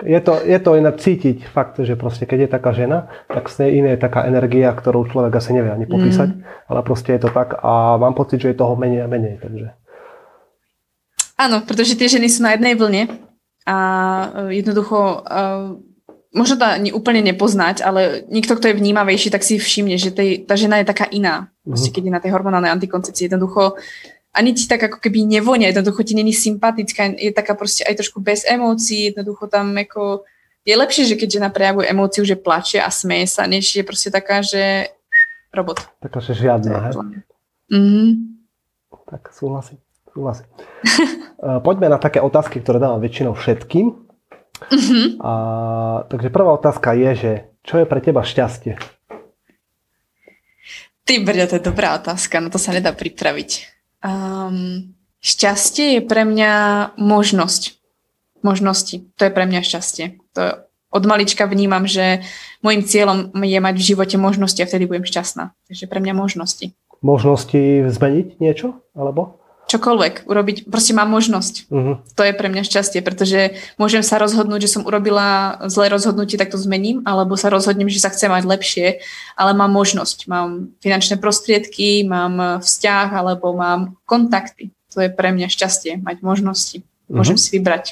Je 0.00 0.16
to, 0.24 0.40
je 0.40 0.56
to 0.64 0.80
inak 0.80 0.96
cítiť 0.96 1.44
fakt, 1.44 1.76
že 1.76 1.92
proste 1.92 2.24
keď 2.24 2.48
je 2.48 2.50
taká 2.56 2.72
žena, 2.72 3.12
tak 3.28 3.52
z 3.52 3.68
nej 3.68 3.84
iné 3.84 3.88
je 3.92 4.00
taká 4.00 4.24
energia, 4.24 4.72
ktorú 4.72 5.04
človek 5.12 5.36
asi 5.36 5.52
nevie 5.52 5.68
ani 5.68 5.84
popísať, 5.84 6.28
mm. 6.32 6.72
ale 6.72 6.80
proste 6.80 7.12
je 7.12 7.28
to 7.28 7.30
tak 7.34 7.60
a 7.60 8.00
mám 8.00 8.16
pocit, 8.16 8.40
že 8.40 8.56
je 8.56 8.60
toho 8.64 8.80
menej 8.80 9.04
a 9.04 9.08
menej. 9.12 9.36
Takže. 9.44 9.76
Áno, 11.36 11.60
pretože 11.68 12.00
tie 12.00 12.08
ženy 12.08 12.32
sú 12.32 12.40
na 12.46 12.56
jednej 12.56 12.78
vlne 12.78 13.12
a 13.68 13.76
e, 14.48 14.60
jednoducho 14.64 14.98
uh, 15.20 15.76
možno 16.34 16.58
to 16.58 16.66
ani 16.66 16.90
úplne 16.90 17.22
nepoznať, 17.22 17.86
ale 17.86 18.26
niekto, 18.26 18.58
kto 18.58 18.68
je 18.68 18.78
vnímavejší, 18.78 19.30
tak 19.30 19.46
si 19.46 19.56
všimne, 19.56 19.94
že 19.94 20.10
tej, 20.10 20.42
tá 20.44 20.58
žena 20.58 20.82
je 20.82 20.90
taká 20.90 21.06
iná. 21.08 21.48
Proste, 21.62 21.88
mhm. 21.88 21.94
keď 21.94 22.02
je 22.04 22.12
na 22.12 22.20
tej 22.20 22.30
hormonálnej 22.34 22.74
antikoncepcii, 22.74 23.30
jednoducho 23.30 23.78
ani 24.34 24.50
ti 24.50 24.66
tak 24.66 24.82
ako 24.90 24.98
keby 24.98 25.30
nevonia, 25.30 25.70
jednoducho 25.70 26.02
ti 26.02 26.18
není 26.18 26.34
sympatická, 26.34 27.14
je 27.14 27.30
taká 27.30 27.54
proste 27.54 27.86
aj 27.86 28.02
trošku 28.02 28.18
bez 28.18 28.42
emócií, 28.42 29.14
jednoducho 29.14 29.46
tam 29.46 29.70
ako 29.78 30.26
je 30.66 30.74
lepšie, 30.74 31.06
že 31.06 31.14
keď 31.14 31.28
žena 31.38 31.48
prejavuje 31.54 31.86
emóciu, 31.86 32.26
že 32.26 32.34
plače 32.34 32.82
a 32.82 32.90
smeje 32.90 33.30
sa, 33.30 33.46
než 33.46 33.70
je 33.70 33.86
proste 33.86 34.10
taká, 34.10 34.42
že 34.42 34.90
robot. 35.54 35.86
Taká, 36.02 36.18
že 36.18 36.34
žiadna, 36.34 36.90
hej? 36.90 36.94
Mm-hmm. 37.70 38.08
Tak 39.06 39.30
súhlasím, 39.30 39.78
súhlasím. 40.10 40.50
Eh, 41.44 41.60
poďme 41.60 41.92
na 41.92 42.00
také 42.00 42.24
otázky, 42.24 42.64
ktoré 42.64 42.80
dávam 42.80 43.04
väčšinou 43.04 43.36
všetkým. 43.36 44.03
Mm-hmm. 44.70 45.06
A, 45.20 45.32
takže 46.08 46.28
prvá 46.32 46.50
otázka 46.54 46.92
je, 46.94 47.10
že 47.14 47.32
čo 47.64 47.80
je 47.80 47.86
pre 47.88 48.00
teba 48.00 48.24
šťastie? 48.24 48.76
Ty 51.04 51.14
brďo, 51.20 51.44
to 51.52 51.56
je 51.60 51.68
dobrá 51.68 52.00
otázka, 52.00 52.40
no 52.40 52.48
to 52.48 52.56
sa 52.56 52.72
nedá 52.72 52.96
pripraviť. 52.96 53.68
Um, 54.00 54.96
šťastie 55.20 56.00
je 56.00 56.02
pre 56.04 56.24
mňa 56.24 56.52
možnosť. 56.96 57.76
Možnosti. 58.44 59.08
To 59.16 59.22
je 59.28 59.32
pre 59.32 59.44
mňa 59.44 59.60
šťastie. 59.64 60.20
To 60.36 60.64
od 60.94 61.04
malička 61.10 61.50
vnímam, 61.50 61.90
že 61.90 62.22
môjim 62.62 62.86
cieľom 62.86 63.34
je 63.34 63.58
mať 63.58 63.74
v 63.74 63.86
živote 63.92 64.16
možnosti 64.16 64.62
a 64.62 64.68
vtedy 64.68 64.86
budem 64.86 65.02
šťastná. 65.02 65.50
Takže 65.66 65.90
pre 65.90 65.98
mňa 65.98 66.14
možnosti. 66.14 66.70
Možnosti 67.02 67.90
zmeniť 67.90 68.38
niečo? 68.38 68.78
Alebo? 68.94 69.42
Čokoľvek 69.64 70.28
urobiť, 70.28 70.56
proste 70.68 70.92
mám 70.92 71.08
možnosť. 71.08 71.54
Uh-huh. 71.72 71.96
To 72.16 72.22
je 72.22 72.36
pre 72.36 72.52
mňa 72.52 72.68
šťastie, 72.68 73.00
pretože 73.00 73.56
môžem 73.80 74.04
sa 74.04 74.20
rozhodnúť, 74.20 74.68
že 74.68 74.72
som 74.78 74.82
urobila 74.84 75.58
zlé 75.72 75.88
rozhodnutie, 75.88 76.36
tak 76.36 76.52
to 76.52 76.60
zmením, 76.60 77.00
alebo 77.08 77.34
sa 77.34 77.48
rozhodnem, 77.48 77.88
že 77.88 78.00
sa 78.04 78.12
chcem 78.12 78.28
mať 78.28 78.44
lepšie, 78.44 79.00
ale 79.34 79.56
mám 79.56 79.72
možnosť. 79.72 80.28
Mám 80.28 80.76
finančné 80.84 81.16
prostriedky, 81.16 82.04
mám 82.04 82.60
vzťah, 82.60 83.08
alebo 83.16 83.56
mám 83.56 83.96
kontakty. 84.04 84.70
To 84.92 85.02
je 85.02 85.10
pre 85.10 85.32
mňa 85.32 85.48
šťastie, 85.50 86.04
mať 86.04 86.20
možnosti. 86.20 86.84
Môžem 87.08 87.40
uh-huh. 87.40 87.48
si 87.50 87.56
vybrať. 87.56 87.84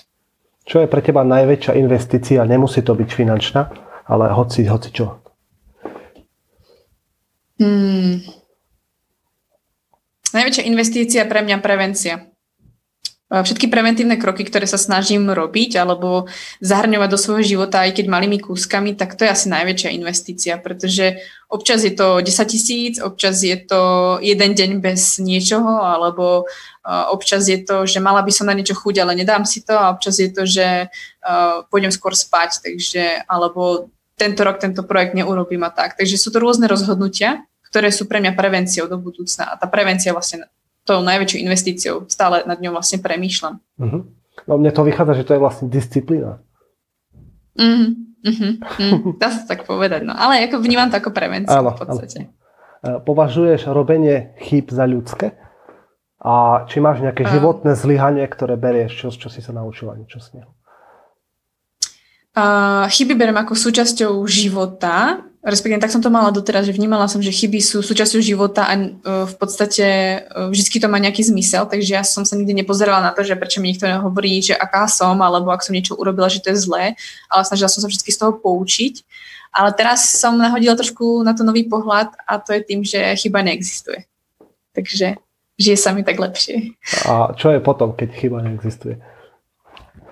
Čo 0.63 0.85
je 0.85 0.87
pre 0.87 1.03
teba 1.03 1.27
najväčšia 1.27 1.75
investícia? 1.75 2.47
Nemusí 2.47 2.85
to 2.87 2.95
byť 2.95 3.11
finančná, 3.11 3.75
ale 4.07 4.31
hoci, 4.31 4.69
hoci 4.69 4.95
čo. 4.95 5.19
Hmm 7.59 8.42
Najväčšia 10.33 10.69
investícia 10.69 11.23
pre 11.29 11.45
mňa 11.45 11.61
prevencia. 11.61 12.29
Všetky 13.33 13.73
preventívne 13.73 14.21
kroky, 14.21 14.45
ktoré 14.45 14.69
sa 14.69 14.77
snažím 14.77 15.33
robiť 15.33 15.81
alebo 15.81 16.29
zahrňovať 16.61 17.09
do 17.09 17.17
svojho 17.17 17.57
života, 17.57 17.81
aj 17.81 17.97
keď 17.97 18.13
malými 18.13 18.37
kúskami, 18.37 18.93
tak 18.93 19.17
to 19.17 19.25
je 19.25 19.33
asi 19.33 19.49
najväčšia 19.49 19.97
investícia, 19.97 20.61
pretože 20.61 21.17
občas 21.49 21.81
je 21.81 21.97
to 21.97 22.21
10 22.21 22.29
tisíc, 22.45 23.01
občas 23.01 23.41
je 23.41 23.57
to 23.57 24.21
jeden 24.21 24.53
deň 24.53 24.85
bez 24.85 25.17
niečoho, 25.17 25.81
alebo 25.81 26.45
občas 27.09 27.49
je 27.49 27.57
to, 27.65 27.89
že 27.89 28.05
mala 28.05 28.21
by 28.21 28.29
som 28.29 28.53
na 28.53 28.53
niečo 28.53 28.77
chuť, 28.77 29.01
ale 29.01 29.17
nedám 29.17 29.49
si 29.49 29.65
to, 29.65 29.73
a 29.81 29.97
občas 29.97 30.21
je 30.21 30.29
to, 30.29 30.45
že 30.45 30.93
pôjdem 31.73 31.89
skôr 31.89 32.13
spať, 32.13 32.61
takže, 32.61 33.25
alebo 33.25 33.89
tento 34.21 34.45
rok 34.45 34.61
tento 34.61 34.85
projekt 34.85 35.17
neurobím 35.17 35.65
a 35.65 35.73
tak. 35.73 35.97
Takže 35.97 36.21
sú 36.21 36.29
to 36.29 36.37
rôzne 36.37 36.69
rozhodnutia, 36.69 37.49
ktoré 37.73 37.89
sú 37.89 38.05
pre 38.05 38.21
mňa 38.21 38.37
prevenciou 38.37 38.85
do 38.85 39.01
budúcna. 39.01 39.49
A 39.49 39.57
tá 39.57 39.65
prevencia 39.65 40.13
vlastne 40.13 40.45
tou 40.85 41.01
najväčšou 41.01 41.41
investíciou. 41.41 41.97
Stále 42.05 42.45
nad 42.45 42.61
ňou 42.61 42.77
vlastne 42.77 43.01
premýšľam. 43.01 43.57
Uh-huh. 43.81 44.05
No 44.45 44.53
mne 44.61 44.69
to 44.77 44.85
vychádza, 44.85 45.25
že 45.25 45.25
to 45.25 45.33
je 45.33 45.41
vlastne 45.41 45.67
disciplína. 45.73 46.45
Uh-huh. 47.57 47.97
Uh-huh. 48.29 48.53
Uh-huh. 48.61 49.17
Dá 49.17 49.33
sa 49.33 49.49
tak 49.49 49.65
povedať. 49.65 50.05
No. 50.05 50.13
Ale 50.13 50.45
ako 50.45 50.61
vnímam 50.61 50.93
to 50.93 51.01
ako 51.01 51.17
prevenciu 51.17 51.57
áno, 51.57 51.73
v 51.73 51.81
podstate. 51.81 52.19
Áno. 52.85 53.01
Považuješ 53.09 53.73
robenie 53.73 54.37
chýb 54.45 54.69
za 54.69 54.85
ľudské? 54.85 55.41
A 56.23 56.69
či 56.69 56.79
máš 56.79 57.01
nejaké 57.01 57.25
životné 57.25 57.73
zlyhanie, 57.73 58.23
ktoré 58.29 58.61
berieš, 58.61 58.93
čo, 58.95 59.09
čo 59.11 59.29
si 59.33 59.41
sa 59.41 59.57
naučila 59.57 59.97
niečo 59.97 60.21
z 60.21 60.39
neho? 60.39 60.51
Uh, 62.37 62.87
chyby 62.93 63.17
berem 63.17 63.37
ako 63.41 63.57
súčasťou 63.57 64.21
života 64.29 65.25
respektíve 65.43 65.83
tak 65.83 65.91
som 65.91 65.99
to 65.99 66.07
mala 66.07 66.31
doteraz, 66.31 66.71
že 66.71 66.73
vnímala 66.75 67.11
som, 67.11 67.19
že 67.19 67.35
chyby 67.35 67.59
sú 67.59 67.83
súčasťou 67.83 68.23
života 68.23 68.63
a 68.63 68.79
uh, 68.79 69.27
v 69.27 69.35
podstate 69.35 69.87
uh, 70.23 70.47
vždy 70.49 70.79
to 70.79 70.87
má 70.87 71.03
nejaký 71.03 71.27
zmysel, 71.27 71.67
takže 71.67 71.91
ja 71.99 72.03
som 72.07 72.23
sa 72.23 72.39
nikdy 72.39 72.63
nepozerala 72.63 73.03
na 73.03 73.11
to, 73.11 73.27
že 73.27 73.35
prečo 73.35 73.59
mi 73.59 73.75
niekto 73.75 73.91
nehovorí, 73.91 74.39
že 74.39 74.55
aká 74.55 74.87
som, 74.87 75.19
alebo 75.19 75.51
ak 75.51 75.67
som 75.67 75.75
niečo 75.75 75.99
urobila, 75.99 76.31
že 76.31 76.39
to 76.39 76.55
je 76.55 76.63
zlé, 76.63 76.85
ale 77.27 77.43
snažila 77.43 77.67
som 77.67 77.83
sa 77.83 77.91
vždy 77.91 78.07
z 78.07 78.19
toho 78.23 78.39
poučiť. 78.39 79.03
Ale 79.53 79.69
teraz 79.77 80.17
som 80.17 80.33
nahodila 80.41 80.73
trošku 80.73 81.21
na 81.21 81.37
to 81.37 81.45
nový 81.45 81.69
pohľad 81.69 82.09
a 82.25 82.41
to 82.41 82.57
je 82.57 82.61
tým, 82.65 82.81
že 82.81 82.97
chyba 83.21 83.45
neexistuje. 83.45 84.09
Takže 84.73 85.21
žije 85.61 85.77
sa 85.77 85.93
mi 85.93 86.01
tak 86.01 86.17
lepšie. 86.17 86.73
A 87.05 87.37
čo 87.37 87.53
je 87.53 87.61
potom, 87.61 87.93
keď 87.93 88.17
chyba 88.17 88.41
neexistuje? 88.41 88.97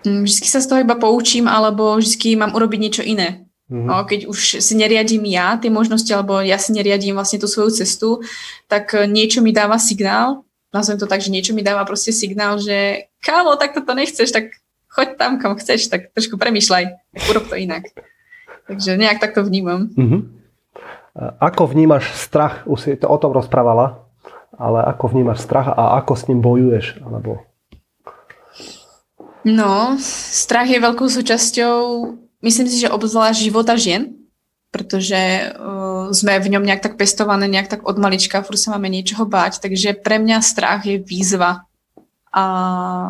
Mm, 0.04 0.28
vždy 0.28 0.44
sa 0.44 0.60
z 0.60 0.68
toho 0.68 0.84
iba 0.84 0.92
poučím, 1.00 1.48
alebo 1.48 1.96
vždy 1.96 2.36
mám 2.36 2.52
urobiť 2.52 2.78
niečo 2.84 3.00
iné 3.00 3.48
Mm-hmm. 3.70 3.86
No, 3.86 4.02
keď 4.02 4.20
už 4.26 4.58
si 4.58 4.74
neriadím 4.74 5.22
ja 5.30 5.54
tie 5.54 5.70
možnosti, 5.70 6.10
alebo 6.10 6.42
ja 6.42 6.58
si 6.58 6.74
neriadím 6.74 7.14
vlastne 7.14 7.38
tú 7.38 7.46
svoju 7.46 7.70
cestu, 7.70 8.18
tak 8.66 8.90
eh, 8.98 9.06
niečo 9.06 9.46
mi 9.46 9.54
dáva 9.54 9.78
signál, 9.78 10.42
nazvem 10.74 10.98
to 10.98 11.06
tak, 11.06 11.22
že 11.22 11.30
niečo 11.30 11.54
mi 11.54 11.62
dáva 11.62 11.86
proste 11.86 12.10
signál, 12.10 12.58
že 12.58 13.06
kámo, 13.22 13.54
tak 13.54 13.70
toto 13.78 13.94
nechceš, 13.94 14.34
tak 14.34 14.58
choď 14.90 15.14
tam, 15.14 15.38
kam 15.38 15.54
chceš, 15.54 15.86
tak 15.86 16.10
trošku 16.10 16.34
premýšľaj, 16.34 16.98
urob 17.30 17.46
to 17.46 17.54
inak. 17.54 17.86
Takže 18.66 18.98
nejak 18.98 19.22
takto 19.22 19.46
vnímam. 19.46 19.90
Mm-hmm. 19.94 20.20
Ako 21.38 21.70
vnímaš 21.70 22.10
strach? 22.14 22.66
Už 22.66 22.78
si 22.86 22.98
to 22.98 23.10
o 23.10 23.18
tom 23.18 23.34
rozprávala, 23.34 24.06
ale 24.54 24.82
ako 24.82 25.14
vnímaš 25.14 25.46
strach 25.46 25.70
a 25.70 25.98
ako 26.02 26.12
s 26.18 26.26
ním 26.26 26.42
bojuješ? 26.42 27.02
Alebo... 27.02 27.46
No, 29.46 29.94
strach 29.98 30.70
je 30.70 30.78
veľkou 30.78 31.06
súčasťou 31.06 31.78
myslím 32.40 32.66
si, 32.68 32.76
že 32.80 32.92
obzvlášť 32.92 33.40
života 33.40 33.76
žien, 33.76 34.16
pretože 34.70 35.50
uh, 35.50 36.14
sme 36.14 36.38
v 36.38 36.50
ňom 36.56 36.62
nejak 36.62 36.82
tak 36.82 36.94
pestované, 36.94 37.50
nejak 37.50 37.68
tak 37.68 37.80
od 37.86 37.98
malička, 37.98 38.42
furt 38.46 38.58
sa 38.58 38.74
máme 38.74 38.86
niečoho 38.86 39.26
báť, 39.26 39.58
takže 39.58 39.98
pre 39.98 40.22
mňa 40.22 40.38
strach 40.40 40.86
je 40.86 41.02
výzva 41.02 41.66
a 42.30 42.44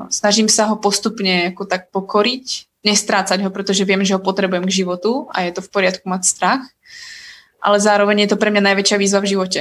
snažím 0.08 0.48
sa 0.48 0.72
ho 0.72 0.80
postupne 0.80 1.52
ako 1.52 1.68
tak 1.68 1.92
pokoriť, 1.92 2.72
nestrácať 2.80 3.44
ho, 3.44 3.52
pretože 3.52 3.84
viem, 3.84 4.00
že 4.00 4.16
ho 4.16 4.24
potrebujem 4.24 4.64
k 4.64 4.76
životu 4.80 5.28
a 5.28 5.44
je 5.44 5.52
to 5.52 5.60
v 5.60 5.68
poriadku 5.68 6.08
mať 6.08 6.22
strach. 6.24 6.64
ale 7.60 7.76
zároveň 7.76 8.24
je 8.24 8.28
to 8.32 8.40
pre 8.40 8.48
mňa 8.48 8.72
najväčšia 8.72 8.96
výzva 8.96 9.20
v 9.20 9.36
živote. 9.36 9.60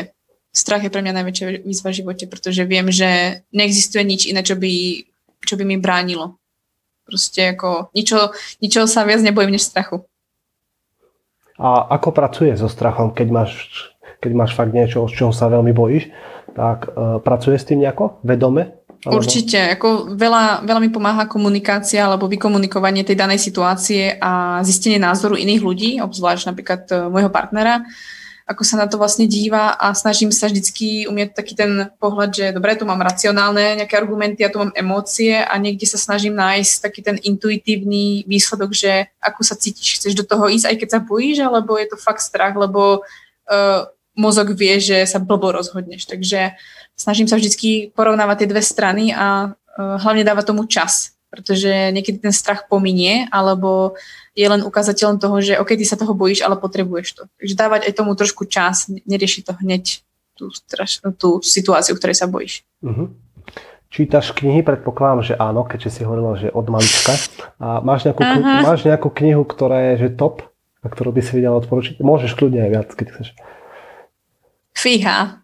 Strach 0.56 0.88
je 0.88 0.92
pre 0.92 1.04
mňa 1.04 1.14
najväčšia 1.20 1.46
výzva 1.68 1.92
v 1.92 1.98
živote, 2.00 2.26
pretože 2.32 2.64
viem, 2.64 2.88
že 2.90 3.44
neexistuje 3.52 4.08
nič 4.08 4.22
iné, 4.32 4.42
čo 4.42 4.56
by, 4.56 5.04
čo 5.44 5.60
by 5.60 5.64
mi 5.68 5.78
bránilo. 5.78 6.39
Proste 7.10 7.58
ako 7.58 7.90
ničo, 7.98 8.30
ničoho 8.62 8.86
sa 8.86 9.02
viac 9.02 9.26
nebojím 9.26 9.58
než 9.58 9.66
strachu. 9.66 10.06
A 11.60 11.90
ako 12.00 12.16
pracuje 12.16 12.54
so 12.56 12.72
strachom, 12.72 13.12
keď 13.12 13.28
máš, 13.34 13.52
keď 14.22 14.32
máš 14.32 14.56
fakt 14.56 14.72
niečo, 14.72 15.10
z 15.10 15.14
čoho 15.18 15.34
sa 15.34 15.52
veľmi 15.52 15.74
bojíš? 15.76 16.08
Tak 16.56 16.80
uh, 16.88 17.20
pracuje 17.20 17.60
s 17.60 17.68
tým 17.68 17.84
nejako? 17.84 18.24
Vedome? 18.24 18.80
Alebo... 19.04 19.20
Určite, 19.20 19.76
ako 19.76 20.16
veľa, 20.16 20.64
veľa 20.64 20.80
mi 20.80 20.92
pomáha 20.92 21.28
komunikácia 21.28 22.04
alebo 22.04 22.32
vykomunikovanie 22.32 23.04
tej 23.04 23.16
danej 23.16 23.40
situácie 23.40 24.20
a 24.20 24.60
zistenie 24.64 25.00
názoru 25.00 25.40
iných 25.40 25.62
ľudí, 25.64 25.90
obzvlášť 26.00 26.44
napríklad 26.48 26.82
uh, 26.94 27.12
môjho 27.12 27.32
partnera 27.34 27.84
ako 28.50 28.66
sa 28.66 28.82
na 28.82 28.90
to 28.90 28.98
vlastne 28.98 29.30
díva 29.30 29.78
a 29.78 29.94
snažím 29.94 30.34
sa 30.34 30.50
vždycky 30.50 31.06
umieť 31.06 31.38
taký 31.38 31.54
ten 31.54 31.94
pohľad, 32.02 32.34
že 32.34 32.46
dobre, 32.50 32.74
tu 32.74 32.82
mám 32.82 32.98
racionálne 32.98 33.78
nejaké 33.78 33.94
argumenty, 33.94 34.42
ja 34.42 34.50
tu 34.50 34.58
mám 34.58 34.74
emócie 34.74 35.38
a 35.38 35.54
niekde 35.62 35.86
sa 35.86 36.02
snažím 36.02 36.34
nájsť 36.34 36.74
taký 36.82 37.06
ten 37.06 37.22
intuitívny 37.22 38.26
výsledok, 38.26 38.74
že 38.74 39.14
ako 39.22 39.46
sa 39.46 39.54
cítiš, 39.54 40.02
chceš 40.02 40.18
do 40.18 40.26
toho 40.26 40.50
ísť, 40.50 40.66
aj 40.66 40.78
keď 40.82 40.90
sa 40.90 41.00
bojíš, 41.06 41.46
alebo 41.46 41.78
je 41.78 41.94
to 41.94 42.02
fakt 42.02 42.26
strach, 42.26 42.58
lebo 42.58 43.06
uh, 43.06 43.86
mozog 44.18 44.58
vie, 44.58 44.82
že 44.82 45.06
sa 45.06 45.22
blbo 45.22 45.54
rozhodneš. 45.54 46.10
Takže 46.10 46.58
snažím 46.98 47.30
sa 47.30 47.38
vždycky 47.38 47.94
porovnávať 47.94 48.44
tie 48.44 48.50
dve 48.50 48.66
strany 48.66 49.14
a 49.14 49.54
uh, 49.54 50.02
hlavne 50.02 50.26
dávať 50.26 50.50
tomu 50.50 50.66
čas, 50.66 51.14
pretože 51.30 51.94
niekedy 51.94 52.20
ten 52.20 52.34
strach 52.34 52.66
pominie, 52.66 53.30
alebo 53.30 53.94
je 54.34 54.50
len 54.50 54.66
ukazateľom 54.66 55.22
toho, 55.22 55.38
že 55.40 55.62
OK, 55.62 55.78
ty 55.78 55.86
sa 55.86 55.96
toho 55.96 56.18
bojíš, 56.18 56.42
ale 56.42 56.58
potrebuješ 56.58 57.08
to. 57.16 57.24
Takže 57.38 57.54
dávať 57.56 57.82
aj 57.90 57.94
tomu 57.94 58.18
trošku 58.18 58.50
čas, 58.50 58.90
neriešiť 58.90 59.42
to 59.46 59.54
hneď 59.62 60.02
tú, 60.34 60.50
straš, 60.50 61.06
tú 61.22 61.40
situáciu, 61.46 61.94
ktorej 61.94 62.18
sa 62.18 62.26
bojíš. 62.26 62.66
Uh-huh. 62.82 63.14
Čítaš 63.94 64.34
knihy? 64.34 64.66
Predpokladám, 64.66 65.22
že 65.22 65.34
áno, 65.38 65.66
keďže 65.66 66.00
si 66.00 66.02
hovorila, 66.06 66.38
že 66.38 66.50
od 66.50 66.66
malička. 66.70 67.14
A 67.62 67.82
máš 67.86 68.10
nejakú, 68.10 68.22
uh-huh. 68.26 68.66
máš 68.66 68.82
nejakú 68.86 69.10
knihu, 69.14 69.46
ktorá 69.46 69.94
je 69.94 70.08
že 70.08 70.10
top, 70.18 70.50
a 70.80 70.88
ktorú 70.88 71.12
by 71.12 71.22
si 71.22 71.36
vedela 71.36 71.60
odporučiť? 71.60 72.00
Môžeš 72.00 72.40
kľudne 72.40 72.64
aj 72.64 72.72
viac, 72.72 72.90
keď 72.96 73.08
chceš. 73.12 73.28
Fíha. 74.72 75.44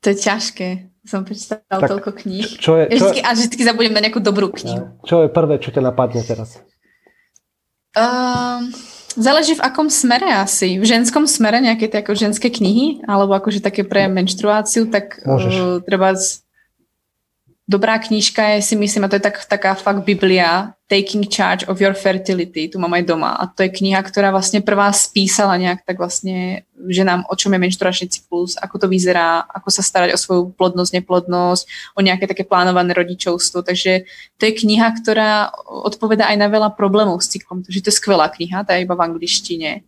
To 0.00 0.06
je 0.08 0.16
ťažké. 0.16 0.68
Som 1.10 1.26
prečítala 1.26 1.90
toľko 1.90 2.14
kníh. 2.22 2.46
Čo 2.62 2.78
je, 2.78 2.94
čo 2.94 3.10
a 3.10 3.34
vždy 3.34 3.66
zabudnem 3.66 3.98
na 3.98 4.06
nejakú 4.06 4.22
dobrú 4.22 4.54
knihu. 4.54 4.94
Čo 5.02 5.26
je 5.26 5.28
prvé, 5.34 5.58
čo 5.58 5.74
ťa 5.74 5.82
napadne 5.90 6.22
teraz? 6.22 6.62
Uh, 7.98 8.70
záleží 9.18 9.58
v 9.58 9.64
akom 9.66 9.90
smere 9.90 10.30
asi. 10.30 10.78
V 10.78 10.86
ženskom 10.86 11.26
smere 11.26 11.58
nejaké 11.58 11.90
tie 11.90 12.06
ako 12.06 12.14
ženské 12.14 12.46
knihy, 12.54 13.02
alebo 13.10 13.34
akože 13.34 13.58
také 13.58 13.82
pre 13.82 14.06
menštruáciu, 14.06 14.86
tak 14.86 15.18
uh, 15.26 15.82
treba 15.82 16.14
z... 16.14 16.46
dobrá 17.70 18.02
knižka 18.02 18.58
je 18.58 18.66
si 18.66 18.74
myslím, 18.74 19.06
a 19.06 19.08
to 19.08 19.22
je 19.22 19.22
tak, 19.22 19.46
taká 19.46 19.78
fakt 19.78 20.02
Biblia, 20.02 20.74
Taking 20.90 21.30
Charge 21.30 21.62
of 21.70 21.78
Your 21.78 21.94
Fertility, 21.94 22.66
tu 22.66 22.82
mám 22.82 22.90
aj 22.98 23.06
doma. 23.06 23.38
A 23.38 23.46
to 23.46 23.62
je 23.62 23.70
kniha, 23.70 24.02
ktorá 24.02 24.34
vlastne 24.34 24.58
prvá 24.58 24.90
spísala 24.90 25.54
nejak 25.54 25.86
tak 25.86 26.02
vlastne 26.02 26.66
ženám, 26.74 27.30
o 27.30 27.34
čom 27.38 27.54
je 27.54 27.62
menštruačný 27.62 28.10
cyklus, 28.10 28.58
ako 28.58 28.74
to 28.74 28.86
vyzerá, 28.90 29.46
ako 29.46 29.70
sa 29.70 29.86
starať 29.86 30.10
o 30.10 30.18
svoju 30.18 30.42
plodnosť, 30.58 30.98
neplodnosť, 30.98 31.94
o 31.94 32.02
nejaké 32.02 32.26
také 32.26 32.42
plánované 32.42 32.90
rodičovstvo. 32.90 33.62
Takže 33.62 34.02
to 34.34 34.42
je 34.50 34.52
kniha, 34.66 34.90
ktorá 34.98 35.54
odpoveda 35.62 36.26
aj 36.26 36.36
na 36.42 36.50
veľa 36.50 36.74
problémov 36.74 37.22
s 37.22 37.30
cyklom. 37.30 37.62
Takže 37.62 37.86
to 37.86 37.88
je 37.94 37.98
skvelá 38.02 38.26
kniha, 38.34 38.66
tá 38.66 38.74
je 38.74 38.82
iba 38.82 38.98
v 38.98 39.04
angličtine. 39.06 39.86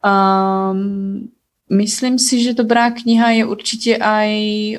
Um, 0.00 1.28
Myslím 1.68 2.16
si, 2.16 2.40
že 2.40 2.56
dobrá 2.56 2.88
kniha 2.88 3.40
je 3.40 3.44
určite 3.44 3.92
aj 4.00 4.30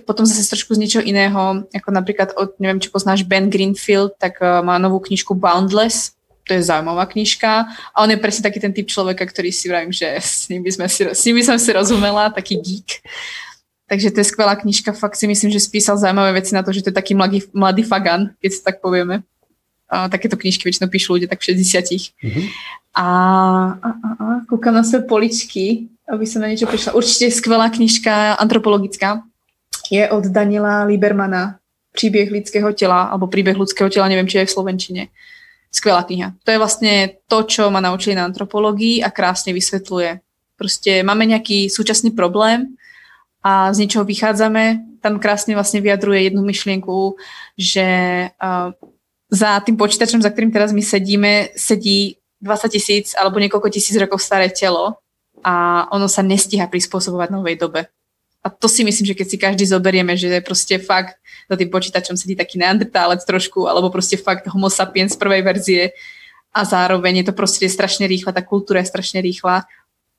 potom 0.09 0.25
zase 0.25 0.49
trošku 0.49 0.73
z 0.73 0.81
niečoho 0.81 1.03
iného, 1.05 1.61
ako 1.69 1.89
napríklad 1.93 2.33
od, 2.33 2.57
neviem, 2.57 2.81
či 2.81 2.89
poznáš 2.89 3.21
Ben 3.29 3.45
Greenfield, 3.45 4.17
tak 4.17 4.41
uh, 4.41 4.65
má 4.65 4.81
novú 4.81 4.97
knižku 4.97 5.37
Boundless, 5.37 6.17
to 6.49 6.57
je 6.57 6.65
zaujímavá 6.65 7.05
knižka 7.05 7.69
a 7.93 7.97
on 8.01 8.09
je 8.09 8.17
presne 8.17 8.41
taký 8.41 8.57
ten 8.57 8.73
typ 8.73 8.89
človeka, 8.89 9.21
ktorý 9.21 9.53
si 9.53 9.69
vravím, 9.69 9.93
že 9.93 10.17
s 10.17 10.49
ním 10.49 10.65
by, 10.65 10.71
sme 10.73 10.85
si, 10.89 11.05
s 11.05 11.21
ním 11.29 11.37
by 11.37 11.43
som 11.45 11.57
si 11.61 11.69
rozumela, 11.69 12.33
taký 12.33 12.57
geek. 12.57 13.05
Takže 13.85 14.09
to 14.09 14.25
je 14.25 14.29
skvelá 14.33 14.57
knižka, 14.57 14.97
fakt 14.97 15.17
si 15.17 15.29
myslím, 15.29 15.53
že 15.53 15.61
spísal 15.61 16.01
zaujímavé 16.01 16.41
veci 16.41 16.57
na 16.57 16.65
to, 16.65 16.73
že 16.73 16.81
to 16.81 16.89
je 16.89 16.97
taký 16.97 17.13
mladý, 17.13 17.45
mladý 17.53 17.85
fagan, 17.85 18.33
keď 18.41 18.49
sa 18.53 18.61
tak 18.73 18.81
povieme. 18.81 19.21
A 19.89 20.09
takéto 20.09 20.37
knižky 20.37 20.65
väčšinou 20.65 20.89
píšu 20.89 21.17
ľudia 21.17 21.29
tak 21.29 21.41
v 21.41 21.53
60 21.53 22.17
mm-hmm. 22.21 22.45
A, 22.93 23.05
a, 23.77 23.89
a, 23.89 24.09
a 24.17 24.25
kúkam 24.49 24.73
na 24.73 24.85
svoje 24.85 25.05
poličky 25.05 25.89
aby 26.09 26.25
som 26.25 26.41
na 26.41 26.49
niečo 26.49 26.65
prišla. 26.65 26.97
Určite 26.97 27.29
skvelá 27.29 27.69
knižka 27.69 28.41
antropologická 28.41 29.21
je 29.93 30.03
od 30.09 30.25
Daniela 30.29 30.85
Libermana 30.89 31.61
Príbeh 31.89 32.29
ľudského 32.29 32.69
tela, 32.77 33.09
alebo 33.09 33.25
príbeh 33.25 33.57
ľudského 33.57 33.89
tela, 33.89 34.05
neviem, 34.05 34.29
či 34.29 34.37
je 34.41 34.45
v 34.45 34.53
Slovenčine. 34.53 35.03
Skvelá 35.73 36.05
kniha. 36.05 36.37
To 36.45 36.49
je 36.53 36.61
vlastne 36.61 36.93
to, 37.25 37.45
čo 37.45 37.73
ma 37.73 37.81
naučili 37.81 38.13
na 38.13 38.29
antropológii 38.29 39.01
a 39.01 39.09
krásne 39.09 39.53
vysvetľuje. 39.57 40.21
Proste 40.53 41.01
máme 41.01 41.25
nejaký 41.25 41.69
súčasný 41.69 42.13
problém 42.13 42.77
a 43.41 43.73
z 43.73 43.85
niečoho 43.85 44.05
vychádzame. 44.05 44.97
Tam 45.01 45.17
krásne 45.17 45.57
vlastne 45.57 45.81
vyjadruje 45.81 46.29
jednu 46.29 46.45
myšlienku, 46.45 47.17
že 47.57 47.87
uh, 48.37 48.69
za 49.29 49.61
tým 49.65 49.77
počítačom, 49.77 50.21
za 50.21 50.29
ktorým 50.29 50.53
teraz 50.53 50.69
my 50.73 50.81
sedíme, 50.85 51.53
sedí 51.57 52.21
20 52.41 52.69
tisíc 52.69 53.07
alebo 53.17 53.41
niekoľko 53.41 53.69
tisíc 53.73 53.97
rokov 53.97 54.21
staré 54.21 54.53
telo 54.53 55.01
a 55.43 55.85
ono 55.91 56.07
sa 56.11 56.25
nestíha 56.25 56.67
prispôsobovať 56.67 57.29
novej 57.31 57.55
dobe. 57.59 57.87
A 58.39 58.47
to 58.47 58.71
si 58.71 58.87
myslím, 58.87 59.11
že 59.11 59.17
keď 59.19 59.27
si 59.27 59.37
každý 59.37 59.63
zoberieme, 59.67 60.15
že 60.15 60.31
je 60.31 60.39
proste 60.39 60.79
fakt 60.79 61.19
za 61.51 61.55
tým 61.59 61.67
počítačom 61.67 62.15
sedí 62.15 62.39
taký 62.39 62.55
neandertálec 62.55 63.19
trošku, 63.27 63.67
alebo 63.67 63.91
proste 63.91 64.15
fakt 64.15 64.47
homo 64.47 64.71
sapiens 64.71 65.19
prvej 65.19 65.43
verzie 65.43 65.83
a 66.55 66.63
zároveň 66.63 67.21
je 67.21 67.25
to 67.29 67.33
proste 67.35 67.67
strašne 67.67 68.07
rýchla, 68.07 68.31
tá 68.31 68.39
kultúra 68.39 68.79
je 68.79 68.91
strašne 68.91 69.19
rýchla, 69.19 69.67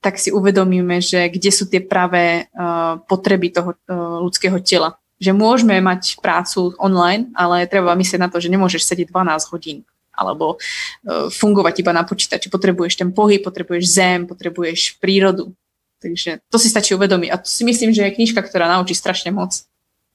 tak 0.05 0.21
si 0.21 0.33
uvedomíme, 0.33 1.01
že 1.01 1.33
kde 1.33 1.51
sú 1.53 1.69
tie 1.69 1.81
pravé 1.81 2.49
uh, 2.53 3.01
potreby 3.09 3.53
toho 3.53 3.73
uh, 3.73 4.21
ľudského 4.21 4.61
tela. 4.61 4.97
Že 5.21 5.37
môžeme 5.37 5.77
mať 5.85 6.17
prácu 6.21 6.73
online, 6.81 7.29
ale 7.37 7.69
treba 7.69 7.93
myslieť 7.93 8.21
na 8.21 8.29
to, 8.33 8.41
že 8.41 8.49
nemôžeš 8.49 8.89
sedieť 8.89 9.13
12 9.13 9.53
hodín 9.53 9.85
alebo 10.21 10.61
uh, 10.61 11.33
fungovať 11.33 11.81
iba 11.81 11.97
na 11.97 12.05
počítači. 12.05 12.53
Potrebuješ 12.53 13.01
ten 13.01 13.11
pohyb, 13.17 13.41
potrebuješ 13.41 13.85
zem, 13.89 14.29
potrebuješ 14.29 15.01
prírodu. 15.01 15.57
Takže 16.01 16.45
to 16.49 16.57
si 16.61 16.69
stačí 16.69 16.93
uvedomiť. 16.93 17.29
A 17.33 17.41
to 17.41 17.49
si 17.49 17.65
myslím, 17.65 17.97
že 17.97 18.05
je 18.09 18.17
knižka, 18.17 18.41
ktorá 18.45 18.69
naučí 18.69 18.93
strašne 18.93 19.33
moc 19.33 19.65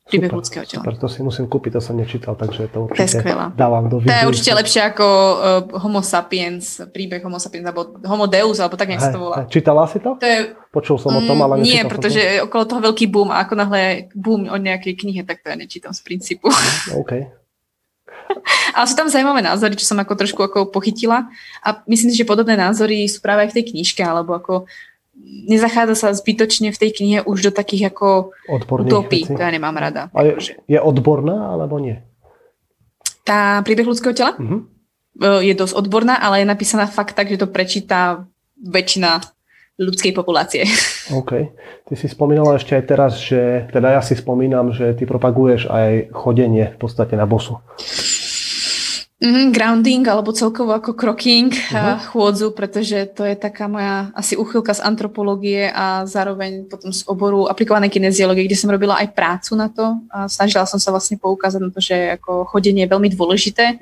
príbeh 0.06 0.30
super, 0.30 0.38
ľudského 0.38 0.66
tela. 0.70 0.82
Super, 0.86 0.96
to 1.02 1.08
si 1.10 1.20
musím 1.26 1.46
kúpiť, 1.50 1.72
to 1.78 1.82
som 1.82 1.98
nečítal, 1.98 2.38
takže 2.38 2.70
to 2.70 2.86
určite 2.86 3.26
to 3.26 3.58
dávam 3.58 3.90
do 3.90 3.98
To 3.98 4.14
je 4.14 4.26
určite 4.30 4.54
lepšie 4.54 4.82
ako 4.94 5.06
uh, 5.10 5.82
Homo 5.82 6.06
sapiens, 6.06 6.86
príbeh 6.94 7.26
Homo 7.26 7.42
sapiens, 7.42 7.66
alebo 7.66 7.98
Homo 8.06 8.30
deus, 8.30 8.62
alebo 8.62 8.78
tak 8.78 8.94
nejak 8.94 9.02
sa 9.02 9.10
to 9.10 9.22
volá. 9.22 9.50
Čítala 9.50 9.90
si 9.90 9.98
to? 9.98 10.14
to 10.22 10.26
je, 10.30 10.54
Počul 10.70 11.02
som 11.02 11.10
o 11.10 11.22
tom, 11.26 11.42
ale 11.42 11.66
Nie, 11.66 11.90
pretože 11.90 12.22
to. 12.22 12.46
okolo 12.46 12.64
toho 12.70 12.82
veľký 12.94 13.06
boom 13.10 13.34
a 13.34 13.42
ako 13.42 13.54
náhle 13.58 14.14
boom 14.14 14.46
o 14.46 14.58
nejakej 14.62 14.94
knihe, 14.94 15.22
tak 15.26 15.42
to 15.42 15.50
ja 15.50 15.58
nečítam 15.58 15.90
z 15.90 16.06
princípu. 16.06 16.54
OK. 17.02 17.45
Ale 18.76 18.86
sú 18.90 18.96
tam 18.98 19.08
zaujímavé 19.08 19.42
názory, 19.42 19.78
čo 19.80 19.88
som 19.88 20.00
ako 20.02 20.14
trošku 20.16 20.42
ako 20.44 20.60
pochytila. 20.70 21.30
A 21.64 21.68
myslím 21.88 22.12
si, 22.12 22.20
že 22.20 22.28
podobné 22.28 22.60
názory 22.60 23.08
sú 23.08 23.24
práve 23.24 23.48
aj 23.48 23.50
v 23.54 23.56
tej 23.62 23.66
knižke, 23.72 24.02
alebo 24.04 24.36
ako 24.36 24.68
nezachádza 25.48 25.96
sa 25.96 26.08
zbytočne 26.12 26.76
v 26.76 26.80
tej 26.80 26.92
knihe 26.92 27.20
už 27.24 27.50
do 27.50 27.52
takých 27.52 27.96
ako 27.96 28.36
utopí. 28.52 29.24
To 29.26 29.40
ja 29.40 29.52
nemám 29.52 29.76
rada. 29.76 30.12
A 30.12 30.28
je, 30.28 30.60
je 30.68 30.80
odborná, 30.80 31.56
alebo 31.56 31.80
nie? 31.80 32.04
Tá 33.26 33.64
príbeh 33.66 33.88
ľudského 33.88 34.14
tela? 34.14 34.38
Uh-huh. 34.38 34.68
Je 35.42 35.56
dosť 35.56 35.74
odborná, 35.80 36.20
ale 36.20 36.44
je 36.44 36.52
napísaná 36.52 36.86
fakt 36.92 37.16
tak, 37.16 37.32
že 37.32 37.40
to 37.40 37.48
prečíta 37.48 38.28
väčšina 38.60 39.24
ľudskej 39.80 40.12
populácie. 40.16 40.68
OK. 41.20 41.32
Ty 41.86 41.94
si 41.96 42.08
spomínala 42.08 42.56
ešte 42.60 42.76
aj 42.80 42.84
teraz, 42.88 43.12
že, 43.20 43.68
teda 43.72 44.00
ja 44.00 44.02
si 44.04 44.16
spomínam, 44.16 44.72
že 44.72 44.96
ty 44.96 45.04
propaguješ 45.04 45.68
aj 45.68 46.16
chodenie 46.16 46.76
v 46.76 46.78
podstate 46.80 47.20
na 47.20 47.28
bosu. 47.28 47.60
Mm, 49.26 49.50
grounding 49.50 50.06
alebo 50.06 50.30
celkovo 50.30 50.70
ako 50.70 50.94
croking 50.94 51.50
uh-huh. 51.50 51.98
chôdzu, 52.14 52.54
pretože 52.54 53.10
to 53.18 53.26
je 53.26 53.34
taká 53.34 53.66
moja 53.66 54.14
asi 54.14 54.38
uchylka 54.38 54.78
z 54.78 54.86
antropológie 54.86 55.74
a 55.74 56.06
zároveň 56.06 56.70
potom 56.70 56.94
z 56.94 57.02
oboru 57.10 57.50
aplikovanej 57.50 57.90
kineziológie, 57.90 58.46
kde 58.46 58.54
som 58.54 58.70
robila 58.70 59.02
aj 59.02 59.18
prácu 59.18 59.58
na 59.58 59.66
to 59.74 59.98
a 60.14 60.30
snažila 60.30 60.70
som 60.70 60.78
sa 60.78 60.94
vlastne 60.94 61.18
poukázať 61.18 61.58
na 61.58 61.74
to, 61.74 61.82
že 61.82 62.22
ako 62.22 62.46
chodenie 62.46 62.86
je 62.86 62.94
veľmi 62.94 63.10
dôležité. 63.18 63.82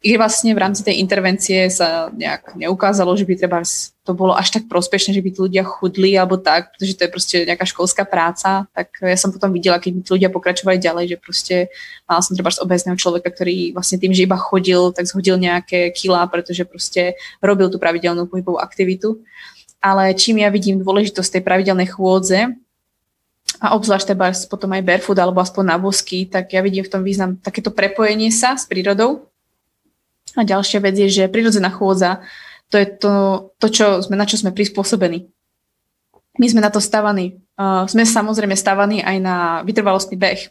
I 0.00 0.16
vlastne 0.16 0.56
v 0.56 0.62
rámci 0.64 0.80
tej 0.80 0.96
intervencie 0.96 1.68
sa 1.68 2.08
nejak 2.08 2.56
neukázalo, 2.56 3.12
že 3.20 3.28
by 3.28 3.36
treba 3.36 3.60
to 4.00 4.16
bolo 4.16 4.32
až 4.32 4.48
tak 4.48 4.64
prospešné, 4.64 5.12
že 5.12 5.20
by 5.20 5.28
tí 5.28 5.38
ľudia 5.44 5.60
chudli 5.60 6.16
alebo 6.16 6.40
tak, 6.40 6.72
pretože 6.72 6.96
to 6.96 7.04
je 7.04 7.12
proste 7.12 7.36
nejaká 7.44 7.68
školská 7.68 8.08
práca, 8.08 8.64
tak 8.72 8.96
ja 8.96 9.12
som 9.20 9.28
potom 9.28 9.52
videla, 9.52 9.76
keď 9.76 10.00
tí 10.00 10.10
ľudia 10.16 10.32
pokračovali 10.32 10.80
ďalej, 10.80 11.04
že 11.04 11.16
proste 11.20 11.56
mala 12.08 12.24
som 12.24 12.32
treba 12.32 12.48
obezného 12.48 12.96
človeka, 12.96 13.28
ktorý 13.28 13.76
vlastne 13.76 14.00
tým, 14.00 14.16
že 14.16 14.24
iba 14.24 14.40
chodil, 14.40 14.88
tak 14.96 15.04
zhodil 15.04 15.36
nejaké 15.36 15.92
kila, 15.92 16.24
pretože 16.32 16.64
proste 16.64 17.20
robil 17.44 17.68
tú 17.68 17.76
pravidelnú 17.76 18.24
pohybovú 18.24 18.56
aktivitu. 18.56 19.20
ale 19.80 20.12
čím 20.12 20.44
ja 20.44 20.52
vidím 20.52 20.80
dôležitosť 20.80 21.40
tej 21.40 21.42
pravidelnej 21.44 21.88
chôdze, 21.88 22.52
a 23.60 23.76
obzvlášť 23.76 24.16
teda 24.16 24.32
potom 24.48 24.72
aj 24.72 24.86
barefoot 24.86 25.18
alebo 25.20 25.40
aspoň 25.42 25.64
na 25.64 25.76
bosky, 25.76 26.24
tak 26.24 26.52
ja 26.56 26.64
vidím 26.64 26.80
v 26.84 26.92
tom 26.92 27.04
význam 27.04 27.36
takéto 27.36 27.68
prepojenie 27.68 28.32
sa 28.32 28.56
s 28.56 28.64
prírodou. 28.64 29.29
A 30.38 30.46
ďalšia 30.46 30.78
vec 30.78 30.94
je, 30.94 31.08
že 31.10 31.32
prírodzená 31.32 31.70
chôdza, 31.70 32.22
to 32.70 32.78
je 32.78 32.86
to, 32.86 33.12
to 33.58 33.66
čo 33.66 33.86
sme, 34.06 34.14
na 34.14 34.26
čo 34.26 34.38
sme 34.38 34.54
prispôsobení. 34.54 35.26
My 36.38 36.46
sme 36.46 36.62
na 36.62 36.70
to 36.70 36.78
stavaní. 36.78 37.42
Uh, 37.58 37.84
sme 37.90 38.06
samozrejme 38.06 38.54
stavaní 38.54 39.02
aj 39.02 39.16
na 39.18 39.36
vytrvalostný 39.66 40.14
beh. 40.14 40.48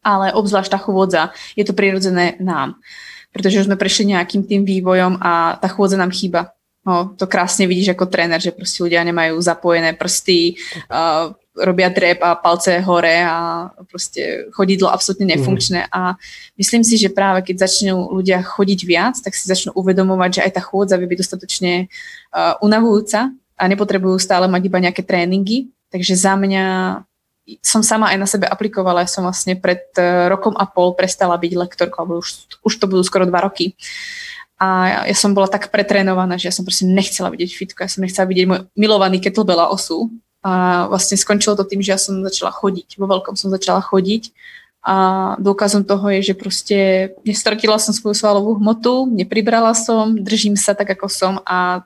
Ale 0.00 0.32
obzvlášť 0.32 0.72
tá 0.72 0.80
chôdza, 0.80 1.36
je 1.52 1.62
to 1.68 1.76
prirodzené 1.76 2.40
nám. 2.40 2.80
Pretože 3.28 3.60
už 3.60 3.68
sme 3.68 3.76
prešli 3.76 4.16
nejakým 4.16 4.48
tým 4.48 4.64
vývojom 4.64 5.20
a 5.20 5.60
tá 5.60 5.68
chôdza 5.68 6.00
nám 6.00 6.08
chýba. 6.08 6.56
No, 6.88 7.12
to 7.20 7.28
krásne 7.28 7.68
vidíš 7.68 7.92
ako 7.92 8.08
tréner, 8.08 8.40
že 8.40 8.56
proste 8.56 8.80
ľudia 8.80 9.04
nemajú 9.04 9.36
zapojené 9.44 9.92
prsty, 9.92 10.56
uh, 10.88 11.36
robia 11.62 11.90
drep 11.90 12.22
a 12.22 12.38
palce 12.38 12.78
hore 12.82 13.22
a 13.22 13.68
proste 13.90 14.48
chodidlo 14.54 14.88
absolútne 14.90 15.34
nefunkčné. 15.34 15.86
Mm. 15.86 15.90
A 15.90 16.14
myslím 16.58 16.82
si, 16.86 16.96
že 16.96 17.10
práve 17.10 17.42
keď 17.42 17.66
začnú 17.66 18.14
ľudia 18.14 18.42
chodiť 18.42 18.80
viac, 18.86 19.14
tak 19.18 19.34
si 19.34 19.50
začnú 19.50 19.74
uvedomovať, 19.74 20.30
že 20.40 20.44
aj 20.46 20.52
tá 20.54 20.62
chôdza 20.62 20.96
by 20.96 21.06
byť 21.06 21.18
dostatočne 21.18 21.72
uh, 21.86 22.54
unavujúca 22.62 23.34
a 23.58 23.62
nepotrebujú 23.66 24.16
stále 24.22 24.46
mať 24.46 24.62
iba 24.70 24.78
nejaké 24.78 25.02
tréningy. 25.02 25.70
Takže 25.88 26.14
za 26.14 26.38
mňa 26.38 26.64
som 27.64 27.80
sama 27.80 28.12
aj 28.12 28.18
na 28.20 28.28
sebe 28.28 28.44
aplikovala, 28.44 29.04
ja 29.04 29.10
som 29.10 29.24
vlastne 29.24 29.56
pred 29.56 29.88
uh, 29.96 30.28
rokom 30.28 30.52
a 30.54 30.68
pol 30.68 30.92
prestala 30.92 31.34
byť 31.40 31.52
lektorkou, 31.56 32.04
alebo 32.04 32.20
už, 32.20 32.60
už 32.60 32.74
to 32.76 32.84
budú 32.86 33.02
skoro 33.02 33.24
dva 33.24 33.44
roky. 33.48 33.72
A 34.58 35.06
ja 35.06 35.14
som 35.14 35.38
bola 35.38 35.46
tak 35.46 35.70
pretrénovaná, 35.70 36.34
že 36.34 36.50
ja 36.50 36.54
som 36.54 36.66
proste 36.66 36.82
nechcela 36.82 37.30
vidieť 37.30 37.50
fitko, 37.54 37.86
ja 37.86 37.90
som 37.90 38.02
nechcela 38.02 38.26
vidieť 38.26 38.46
môj 38.50 38.60
milovaný 38.74 39.22
kettlebell 39.22 39.62
a 39.62 39.70
osu. 39.70 40.10
A 40.48 40.88
vlastne 40.88 41.20
skončilo 41.20 41.52
to 41.60 41.68
tým, 41.68 41.84
že 41.84 41.92
ja 41.92 42.00
som 42.00 42.24
začala 42.24 42.48
chodiť. 42.48 42.96
Vo 42.96 43.04
veľkom 43.04 43.36
som 43.36 43.52
začala 43.52 43.84
chodiť. 43.84 44.32
A 44.80 44.96
dôkazom 45.36 45.84
toho 45.84 46.08
je, 46.16 46.32
že 46.32 46.34
proste 46.38 46.78
nestratila 47.20 47.76
som 47.76 47.92
svoju 47.92 48.16
svalovú 48.16 48.56
hmotu, 48.56 49.04
nepribrala 49.12 49.76
som, 49.76 50.16
držím 50.16 50.56
sa 50.56 50.72
tak, 50.72 50.96
ako 50.96 51.12
som 51.12 51.44
a 51.44 51.84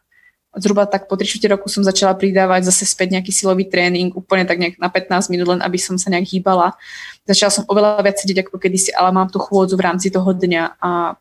zhruba 0.54 0.84
tak 0.84 1.08
po 1.08 1.16
3 1.16 1.40
roku 1.48 1.66
som 1.72 1.80
začala 1.80 2.12
pridávať 2.12 2.68
zase 2.68 2.84
späť 2.84 3.16
nejaký 3.16 3.32
silový 3.32 3.64
tréning, 3.66 4.12
úplne 4.12 4.44
tak 4.44 4.60
nejak 4.60 4.76
na 4.76 4.92
15 4.92 5.32
minút, 5.32 5.48
len 5.48 5.60
aby 5.64 5.80
som 5.80 5.96
sa 5.96 6.12
nejak 6.12 6.28
hýbala. 6.28 6.76
Začala 7.24 7.50
som 7.50 7.64
oveľa 7.66 8.04
viac 8.04 8.20
sedieť 8.20 8.44
ako 8.46 8.60
kedysi, 8.60 8.92
ale 8.92 9.10
mám 9.16 9.32
tú 9.32 9.40
chôdzu 9.40 9.74
v 9.80 9.84
rámci 9.88 10.12
toho 10.12 10.28
dňa 10.28 10.76
a 10.76 11.16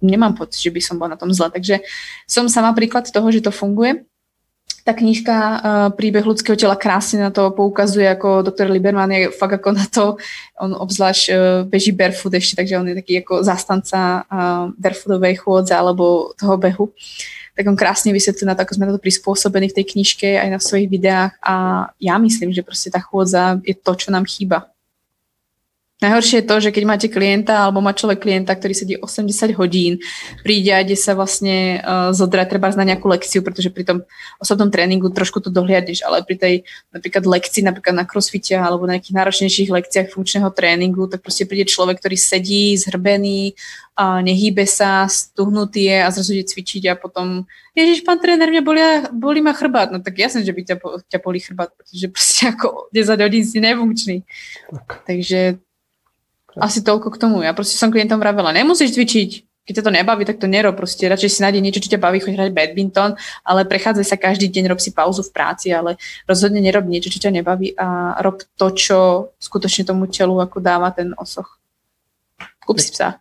nemám 0.00 0.32
pocit, 0.32 0.64
že 0.64 0.72
by 0.72 0.80
som 0.80 0.96
bola 0.96 1.14
na 1.14 1.20
tom 1.20 1.28
zle. 1.28 1.52
Takže 1.52 1.84
som 2.24 2.48
sama 2.48 2.72
príklad 2.72 3.04
toho, 3.12 3.28
že 3.28 3.44
to 3.44 3.52
funguje. 3.52 4.07
Tá 4.88 4.96
knižka 4.96 5.36
uh, 5.36 5.58
Príbeh 5.92 6.24
ľudského 6.24 6.56
tela 6.56 6.72
krásne 6.72 7.20
na 7.20 7.28
to 7.28 7.52
poukazuje, 7.52 8.08
ako 8.08 8.40
doktor 8.40 8.72
Liberman 8.72 9.12
je 9.12 9.28
fakt 9.28 9.60
ako 9.60 9.76
na 9.76 9.84
to, 9.84 10.16
on 10.56 10.72
obzvlášť 10.72 11.24
uh, 11.28 11.36
beží 11.68 11.92
barefoot 11.92 12.32
ešte, 12.32 12.56
takže 12.56 12.80
on 12.80 12.88
je 12.88 12.96
taký 12.96 13.20
ako 13.20 13.44
zastanca 13.44 14.24
uh, 14.24 14.72
barefootovej 14.80 15.44
chôdze 15.44 15.76
alebo 15.76 16.32
toho 16.40 16.56
behu. 16.56 16.88
Tak 17.52 17.68
on 17.68 17.76
krásne 17.76 18.16
vysvetlí 18.16 18.48
na 18.48 18.56
to, 18.56 18.64
ako 18.64 18.80
sme 18.80 18.88
na 18.88 18.96
to 18.96 19.04
prispôsobení 19.04 19.68
v 19.68 19.76
tej 19.76 19.92
knižke 19.92 20.40
aj 20.40 20.56
na 20.56 20.60
svojich 20.62 20.88
videách. 20.88 21.36
A 21.44 21.84
ja 22.00 22.16
myslím, 22.16 22.56
že 22.56 22.64
proste 22.64 22.88
tá 22.88 23.04
chôdza 23.04 23.60
je 23.68 23.76
to, 23.76 23.92
čo 23.92 24.08
nám 24.08 24.24
chýba 24.24 24.72
Najhoršie 25.98 26.40
je 26.40 26.46
to, 26.46 26.56
že 26.62 26.70
keď 26.70 26.84
máte 26.86 27.08
klienta 27.10 27.66
alebo 27.66 27.82
má 27.82 27.90
človek 27.90 28.22
klienta, 28.22 28.54
ktorý 28.54 28.70
sedí 28.70 28.94
80 28.94 29.58
hodín, 29.58 29.98
príde 30.46 30.70
a 30.70 30.78
ide 30.86 30.94
sa 30.94 31.18
vlastne 31.18 31.82
uh, 31.82 32.14
zodrať 32.14 32.54
treba 32.54 32.70
na 32.78 32.86
nejakú 32.86 33.10
lekciu, 33.10 33.42
pretože 33.42 33.74
pri 33.74 33.82
tom 33.82 33.98
osobnom 34.38 34.70
tréningu 34.70 35.10
trošku 35.10 35.42
to 35.42 35.50
dohliadneš, 35.50 36.06
ale 36.06 36.22
pri 36.22 36.38
tej 36.38 36.54
napríklad 36.94 37.26
lekcii, 37.26 37.66
napríklad 37.66 37.98
na 37.98 38.06
crossfite 38.06 38.54
alebo 38.54 38.86
na 38.86 38.94
nejakých 38.94 39.18
náročnejších 39.18 39.74
lekciách 39.74 40.14
funkčného 40.14 40.54
tréningu, 40.54 41.10
tak 41.10 41.26
proste 41.26 41.50
príde 41.50 41.66
človek, 41.66 41.98
ktorý 41.98 42.14
sedí 42.14 42.78
zhrbený, 42.78 43.58
a 43.98 44.22
nehýbe 44.22 44.62
sa, 44.62 45.10
stuhnutý 45.10 45.90
je 45.90 45.98
a 45.98 46.08
zrazu 46.14 46.38
ide 46.38 46.46
cvičiť 46.46 46.86
a 46.86 46.94
potom 46.94 47.50
Ježiš, 47.74 48.06
pán 48.06 48.22
tréner, 48.22 48.46
mňa 48.46 48.62
bolí, 48.62 48.82
bolí 49.10 49.40
ma 49.42 49.50
chrbát. 49.50 49.90
No 49.90 49.98
tak 49.98 50.14
jasne, 50.14 50.46
že 50.46 50.54
by 50.54 50.62
ťa, 50.62 50.76
ťa 51.10 51.18
bolí 51.18 51.42
chrbát, 51.42 51.74
pretože 51.74 52.06
proste 52.06 52.46
ako 52.54 52.94
10 52.94 53.18
hodín 53.26 53.42
si 53.42 53.58
nefunkčný. 53.58 54.22
Tak. 54.70 55.02
Takže 55.02 55.58
asi 56.58 56.82
toľko 56.84 57.14
k 57.14 57.20
tomu. 57.20 57.42
Ja 57.46 57.54
proste 57.54 57.78
som 57.78 57.90
klientom 57.90 58.18
vravela, 58.18 58.52
nemusíš 58.52 58.94
cvičiť, 58.94 59.30
keď 59.68 59.84
ťa 59.84 59.84
to 59.84 59.96
nebaví, 60.00 60.22
tak 60.24 60.40
to 60.40 60.48
nerob. 60.48 60.80
Proste 60.80 61.04
radšej 61.04 61.28
si 61.28 61.44
nájde 61.44 61.60
niečo, 61.60 61.84
čo 61.84 61.92
ťa 61.92 62.00
baví, 62.00 62.24
choď 62.24 62.40
hrať 62.40 62.56
badminton, 62.56 63.20
ale 63.44 63.68
prechádzaj 63.68 64.06
sa 64.08 64.16
každý 64.16 64.48
deň, 64.48 64.72
rob 64.72 64.80
si 64.80 64.96
pauzu 64.96 65.20
v 65.20 65.34
práci, 65.36 65.68
ale 65.68 66.00
rozhodne 66.24 66.64
nerob 66.64 66.88
niečo, 66.88 67.12
čo 67.12 67.20
ťa 67.20 67.36
nebaví 67.36 67.76
a 67.76 68.16
rob 68.24 68.40
to, 68.56 68.66
čo 68.72 68.98
skutočne 69.36 69.84
tomu 69.84 70.08
telu 70.08 70.40
ako 70.40 70.64
dáva 70.64 70.88
ten 70.88 71.12
osoch. 71.20 71.60
Kúp 72.64 72.80
si 72.80 72.96
psa. 72.96 73.20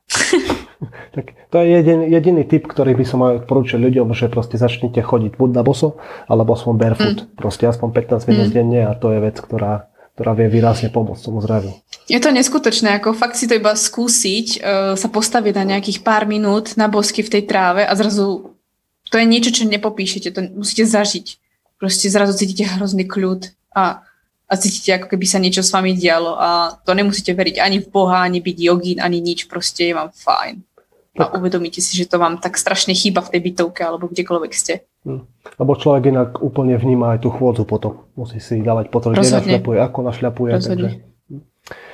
tak 1.15 1.35
to 1.51 1.57
je 1.59 1.83
jedin, 1.83 2.07
jediný 2.07 2.43
typ, 2.47 2.63
ktorý 2.63 2.95
by 2.95 3.05
som 3.07 3.23
aj 3.27 3.43
odporúčil 3.43 3.83
ľuďom, 3.83 4.15
že 4.15 4.31
proste 4.31 4.55
začnite 4.55 5.03
chodiť 5.03 5.35
buď 5.35 5.49
na 5.51 5.63
boso, 5.67 5.99
alebo 6.31 6.55
aspoň 6.55 6.73
barefoot. 6.79 7.19
Mm. 7.23 7.27
Proste 7.35 7.67
aspoň 7.67 7.91
15 7.91 8.27
minút 8.31 8.49
mm. 8.51 8.55
denne 8.55 8.81
a 8.87 8.95
to 8.95 9.11
je 9.11 9.19
vec, 9.19 9.35
ktorá 9.35 9.86
ktorá 10.17 10.33
vie 10.33 10.49
výrazne 10.49 10.89
pomôcť 10.89 11.29
tomu 11.29 11.45
zdraviu. 11.45 11.77
Je 12.09 12.17
to 12.17 12.33
neskutočné, 12.33 12.97
ako 12.97 13.13
fakt 13.13 13.37
si 13.37 13.45
to 13.45 13.53
iba 13.53 13.77
skúsiť, 13.77 14.47
uh, 14.57 14.97
sa 14.97 15.13
postaviť 15.13 15.53
na 15.61 15.77
nejakých 15.77 16.01
pár 16.01 16.25
minút 16.25 16.73
na 16.73 16.89
bosky 16.89 17.21
v 17.21 17.37
tej 17.37 17.45
tráve 17.45 17.85
a 17.85 17.93
zrazu 17.93 18.57
to 19.13 19.21
je 19.21 19.29
niečo, 19.29 19.53
čo 19.53 19.69
nepopíšete, 19.69 20.33
to 20.33 20.41
musíte 20.57 20.89
zažiť. 20.89 21.37
Proste 21.77 22.09
zrazu 22.09 22.33
cítite 22.33 22.65
hrozný 22.65 23.05
kľud 23.05 23.53
a, 23.77 24.01
a 24.49 24.53
cítite, 24.57 24.97
ako 24.97 25.13
keby 25.13 25.25
sa 25.29 25.37
niečo 25.37 25.61
s 25.61 25.69
vami 25.69 25.93
dialo 25.93 26.33
a 26.33 26.81
to 26.81 26.97
nemusíte 26.97 27.37
veriť 27.37 27.61
ani 27.61 27.77
v 27.85 27.87
Boha, 27.87 28.25
ani 28.25 28.41
byť 28.41 28.57
jogín, 28.57 28.97
ani 28.97 29.21
nič, 29.21 29.45
proste 29.45 29.85
je 29.85 29.93
vám 29.93 30.09
fajn. 30.09 30.65
A 31.17 31.37
uvedomíte 31.37 31.77
si, 31.77 31.93
že 31.93 32.09
to 32.09 32.17
vám 32.17 32.41
tak 32.41 32.57
strašne 32.57 32.93
chýba 32.97 33.21
v 33.21 33.37
tej 33.37 33.41
bytovke 33.53 33.85
alebo 33.85 34.09
kdekoľvek 34.09 34.53
ste. 34.53 34.85
Hm. 35.07 35.23
Lebo 35.55 35.71
človek 35.79 36.11
inak 36.11 36.29
úplne 36.43 36.75
vníma 36.75 37.15
aj 37.15 37.23
tú 37.23 37.31
chôdzu 37.31 37.63
potom. 37.63 38.11
Musí 38.19 38.43
si 38.43 38.59
dávať 38.59 38.91
pozor, 38.91 39.15
kde 39.15 39.23
našľapuje, 39.23 39.77
ako 39.79 39.99
našľapuje. 40.03 40.51
Takže... 40.59 40.87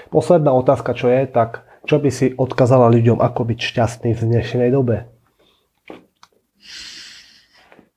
Posledná 0.10 0.50
otázka, 0.58 0.98
čo 0.98 1.14
je, 1.14 1.30
tak 1.30 1.70
čo 1.86 2.02
by 2.02 2.10
si 2.10 2.34
odkazala 2.34 2.90
ľuďom, 2.90 3.22
ako 3.22 3.54
byť 3.54 3.60
šťastný 3.62 4.18
v 4.18 4.22
dnešnej 4.34 4.70
dobe? 4.74 5.06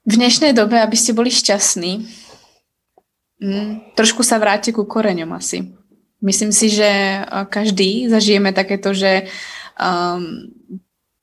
V 0.06 0.14
dnešnej 0.14 0.52
dobe, 0.52 0.78
aby 0.84 0.94
ste 0.94 1.16
boli 1.16 1.32
šťastní, 1.32 2.04
mm, 3.40 3.96
trošku 3.96 4.20
sa 4.20 4.36
vráte 4.36 4.70
ku 4.70 4.84
koreňom 4.84 5.32
asi. 5.32 5.72
Myslím 6.20 6.52
si, 6.52 6.68
že 6.68 6.88
každý 7.48 8.08
zažijeme 8.12 8.52
takéto, 8.52 8.92
že 8.92 9.28
um, 9.80 10.52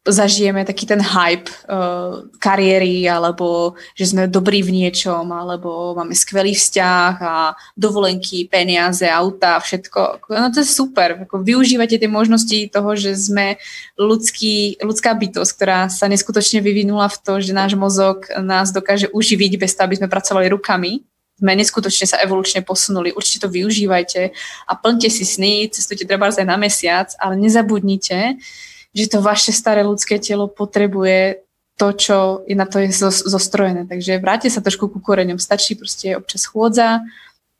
zažijeme 0.04 0.68
taký 0.68 0.84
ten 0.84 1.00
hype 1.00 1.48
uh, 1.48 2.28
kariéry, 2.44 3.08
alebo 3.08 3.80
že 3.96 4.12
sme 4.12 4.28
dobrí 4.28 4.60
v 4.60 4.76
niečom, 4.76 5.32
alebo 5.32 5.96
máme 5.96 6.12
skvelý 6.12 6.52
vzťah 6.52 7.14
a 7.24 7.56
dovolenky, 7.80 8.52
peniaze, 8.52 9.08
auta, 9.08 9.64
všetko. 9.64 10.28
No 10.28 10.52
to 10.52 10.60
je 10.60 10.68
super. 10.68 11.24
Ako 11.24 11.40
využívate 11.40 11.96
tie 11.96 12.12
možnosti 12.12 12.68
toho, 12.68 13.00
že 13.00 13.16
sme 13.16 13.56
ľudský, 13.96 14.84
ľudská 14.84 15.16
bytosť, 15.16 15.52
ktorá 15.56 15.88
sa 15.88 16.12
neskutočne 16.12 16.60
vyvinula 16.60 17.08
v 17.08 17.18
to, 17.24 17.34
že 17.40 17.56
náš 17.56 17.80
mozog 17.80 18.28
nás 18.44 18.76
dokáže 18.76 19.08
uživiť 19.08 19.56
bez 19.56 19.72
toho, 19.72 19.88
aby 19.88 20.04
sme 20.04 20.12
pracovali 20.12 20.52
rukami. 20.52 21.08
Sme 21.40 21.56
neskutočne 21.56 22.06
sa 22.06 22.20
evolučne 22.20 22.62
posunuli. 22.62 23.16
Určite 23.16 23.48
to 23.48 23.50
využívajte 23.50 24.22
a 24.68 24.72
plňte 24.78 25.10
si 25.10 25.24
sny, 25.26 25.72
cestujte 25.72 26.06
treba 26.06 26.30
aj 26.30 26.46
na 26.46 26.60
mesiac, 26.60 27.10
ale 27.18 27.40
nezabudnite, 27.40 28.38
že 28.94 29.10
to 29.10 29.26
vaše 29.26 29.50
staré 29.50 29.82
ľudské 29.82 30.22
telo 30.22 30.46
potrebuje 30.46 31.42
to, 31.74 31.88
čo 31.98 32.18
je 32.46 32.54
na 32.54 32.70
to 32.70 32.78
je 32.78 32.94
zostrojené. 33.10 33.90
Takže 33.90 34.22
vráte 34.22 34.48
sa 34.48 34.62
trošku 34.62 34.94
ku 34.94 35.02
koreňom. 35.02 35.42
Stačí 35.42 35.74
proste 35.74 36.14
občas 36.14 36.46
chôdza, 36.46 37.02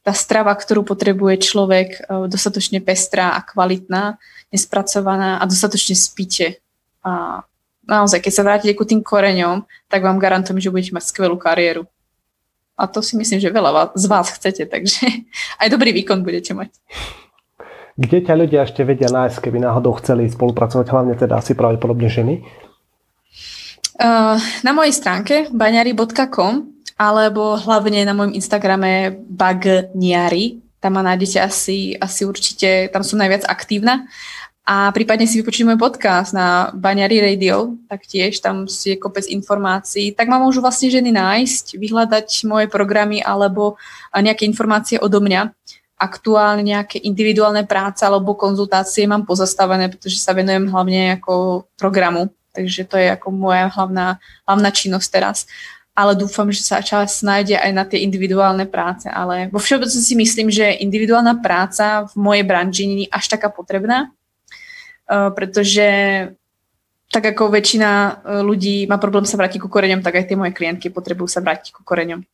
tá 0.04 0.12
strava, 0.12 0.54
ktorú 0.54 0.84
potrebuje 0.84 1.42
človek, 1.42 1.88
e, 1.96 2.00
dostatočne 2.28 2.84
pestrá 2.84 3.34
a 3.34 3.40
kvalitná, 3.40 4.20
nespracovaná 4.52 5.40
a 5.40 5.44
dostatočne 5.48 5.96
spíte. 5.96 6.60
A 7.00 7.42
naozaj, 7.88 8.20
keď 8.20 8.32
sa 8.32 8.44
vrátite 8.44 8.76
ku 8.76 8.84
tým 8.84 9.00
koreňom, 9.00 9.64
tak 9.88 10.04
vám 10.04 10.20
garantujem, 10.20 10.60
že 10.60 10.70
budete 10.70 10.92
mať 10.94 11.04
skvelú 11.08 11.40
kariéru. 11.40 11.88
A 12.76 12.84
to 12.84 13.00
si 13.00 13.16
myslím, 13.16 13.40
že 13.40 13.54
veľa 13.54 13.96
z 13.96 14.04
vás 14.06 14.28
chcete, 14.28 14.68
takže 14.68 15.08
aj 15.62 15.68
dobrý 15.72 15.96
výkon 15.96 16.20
budete 16.20 16.52
mať. 16.52 16.70
Kde 17.94 18.26
ťa 18.26 18.34
ľudia 18.34 18.66
ešte 18.66 18.82
vedia 18.82 19.06
nájsť, 19.06 19.38
keby 19.38 19.62
náhodou 19.62 19.94
chceli 20.02 20.26
spolupracovať, 20.26 20.86
hlavne 20.90 21.14
teda 21.14 21.38
asi 21.38 21.54
pravdepodobne 21.54 22.10
ženy? 22.10 22.42
Na 24.66 24.70
mojej 24.74 24.90
stránke 24.90 25.46
baňari.com 25.54 26.74
alebo 26.98 27.54
hlavne 27.54 28.02
na 28.02 28.10
mojom 28.10 28.34
Instagrame 28.34 29.14
bagniari. 29.30 30.58
Tam 30.82 30.98
ma 30.98 31.06
nájdete 31.06 31.38
asi, 31.38 31.94
asi 31.94 32.26
určite, 32.26 32.90
tam 32.90 33.06
som 33.06 33.22
najviac 33.22 33.46
aktívna. 33.46 34.10
a 34.64 34.88
prípadne 34.96 35.28
si 35.28 35.44
vypočuť 35.44 35.68
môj 35.68 35.76
podcast 35.76 36.32
na 36.32 36.72
Baňari 36.72 37.20
Radio, 37.20 37.76
taktiež 37.84 38.40
tam 38.40 38.64
je 38.64 38.96
kopec 38.96 39.28
informácií, 39.28 40.16
tak 40.16 40.32
ma 40.32 40.40
môžu 40.40 40.64
vlastne 40.64 40.88
ženy 40.88 41.12
nájsť, 41.12 41.76
vyhľadať 41.76 42.28
moje 42.48 42.72
programy 42.72 43.20
alebo 43.20 43.76
nejaké 44.16 44.48
informácie 44.48 44.96
odo 44.96 45.20
mňa. 45.20 45.52
Aktuálne 45.94 46.66
nejaké 46.66 46.98
individuálne 47.00 47.62
práce 47.64 48.02
alebo 48.02 48.34
konzultácie 48.34 49.06
mám 49.06 49.24
pozastavené, 49.24 49.88
pretože 49.88 50.18
sa 50.18 50.34
venujem 50.34 50.66
hlavne 50.68 51.18
ako 51.22 51.64
programu, 51.78 52.34
takže 52.50 52.86
to 52.86 52.98
je 52.98 53.14
ako 53.14 53.30
moja 53.30 53.70
hlavná, 53.70 54.18
hlavná 54.46 54.68
činnosť 54.70 55.08
teraz 55.10 55.38
ale 55.94 56.18
dúfam, 56.18 56.50
že 56.50 56.66
sa 56.66 56.82
čas 56.82 57.22
nájde 57.22 57.54
aj 57.54 57.70
na 57.70 57.86
tie 57.86 58.02
individuálne 58.02 58.66
práce. 58.66 59.06
Ale 59.06 59.46
vo 59.54 59.62
všeobecnosti 59.62 60.02
si 60.02 60.18
myslím, 60.18 60.50
že 60.50 60.82
individuálna 60.82 61.38
práca 61.38 62.10
v 62.10 62.14
mojej 62.18 62.42
branži 62.42 62.82
nie 62.90 63.06
je 63.06 63.14
až 63.14 63.30
taká 63.30 63.46
potrebná, 63.46 64.10
Eh, 65.04 65.30
pretože 65.36 65.86
tak 67.12 67.24
ako 67.36 67.52
väčšina 67.52 67.90
eh, 67.92 68.40
ľudí 68.40 68.88
má 68.88 68.96
problém 68.96 69.28
sa 69.28 69.36
vrátiť 69.36 69.60
ku 69.60 69.68
koreňom, 69.68 70.00
tak 70.00 70.16
aj 70.16 70.32
tie 70.32 70.40
moje 70.40 70.56
klientky 70.56 70.88
potrebujú 70.88 71.28
sa 71.28 71.44
vrátiť 71.44 71.76
ku 71.76 71.84
koreňom. 71.84 72.24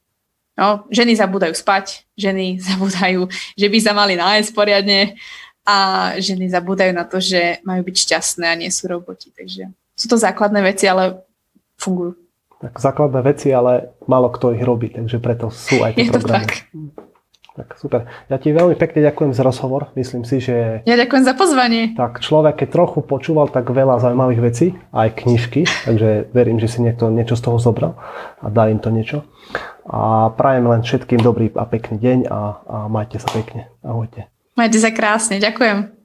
No, 0.58 0.84
ženy 0.90 1.16
zabúdajú 1.16 1.54
spať, 1.54 2.06
ženy 2.18 2.58
zabúdajú, 2.68 3.26
že 3.54 3.66
by 3.66 3.78
sa 3.78 3.92
mali 3.92 4.14
nájsť 4.18 4.50
poriadne 4.54 5.18
a 5.66 5.76
ženy 6.18 6.50
zabúdajú 6.50 6.92
na 6.96 7.04
to, 7.06 7.22
že 7.22 7.62
majú 7.62 7.84
byť 7.86 7.96
šťastné 7.96 8.46
a 8.48 8.58
nie 8.58 8.70
sú 8.72 8.90
roboti. 8.90 9.30
Takže 9.30 9.70
sú 9.94 10.06
to 10.08 10.16
základné 10.16 10.64
veci, 10.64 10.88
ale 10.88 11.22
fungujú. 11.76 12.16
Tak 12.60 12.76
základné 12.76 13.20
veci, 13.24 13.48
ale 13.52 13.96
málo 14.04 14.28
kto 14.28 14.52
ich 14.52 14.60
robí, 14.60 14.92
takže 14.92 15.16
preto 15.16 15.48
sú 15.48 15.80
aj 15.80 15.96
tie 15.96 16.08
Je 16.08 16.12
programy. 16.12 16.44
To 16.44 17.00
tak. 17.00 17.08
Tak 17.50 17.76
super. 17.76 18.06
Ja 18.30 18.38
ti 18.38 18.54
veľmi 18.54 18.78
pekne 18.78 19.04
ďakujem 19.04 19.34
za 19.34 19.42
rozhovor. 19.42 19.90
Myslím 19.98 20.22
si, 20.24 20.38
že... 20.40 20.86
Ja 20.86 20.96
ďakujem 20.96 21.24
za 21.26 21.34
pozvanie. 21.34 21.92
Tak 21.98 22.22
človek, 22.22 22.62
keď 22.62 22.68
trochu 22.72 23.02
počúval, 23.04 23.50
tak 23.50 23.68
veľa 23.68 24.00
zaujímavých 24.00 24.40
vecí, 24.40 24.66
aj 24.94 25.18
knižky, 25.18 25.66
takže 25.66 26.30
verím, 26.30 26.62
že 26.62 26.70
si 26.70 26.78
niekto 26.80 27.10
niečo 27.10 27.34
z 27.34 27.42
toho 27.44 27.58
zobral 27.58 27.98
a 28.40 28.48
dá 28.48 28.70
im 28.70 28.78
to 28.78 28.88
niečo. 28.94 29.26
A 29.90 30.30
prajem 30.30 30.70
len 30.70 30.86
všetkým 30.86 31.18
dobrý 31.18 31.50
a 31.58 31.66
pekný 31.66 31.98
deň 31.98 32.18
a, 32.30 32.40
a 32.62 32.76
majte 32.86 33.18
sa 33.18 33.26
pekne. 33.34 33.66
Ahojte. 33.82 34.30
Majte 34.54 34.78
sa 34.78 34.94
krásne. 34.94 35.42
Ďakujem. 35.42 35.99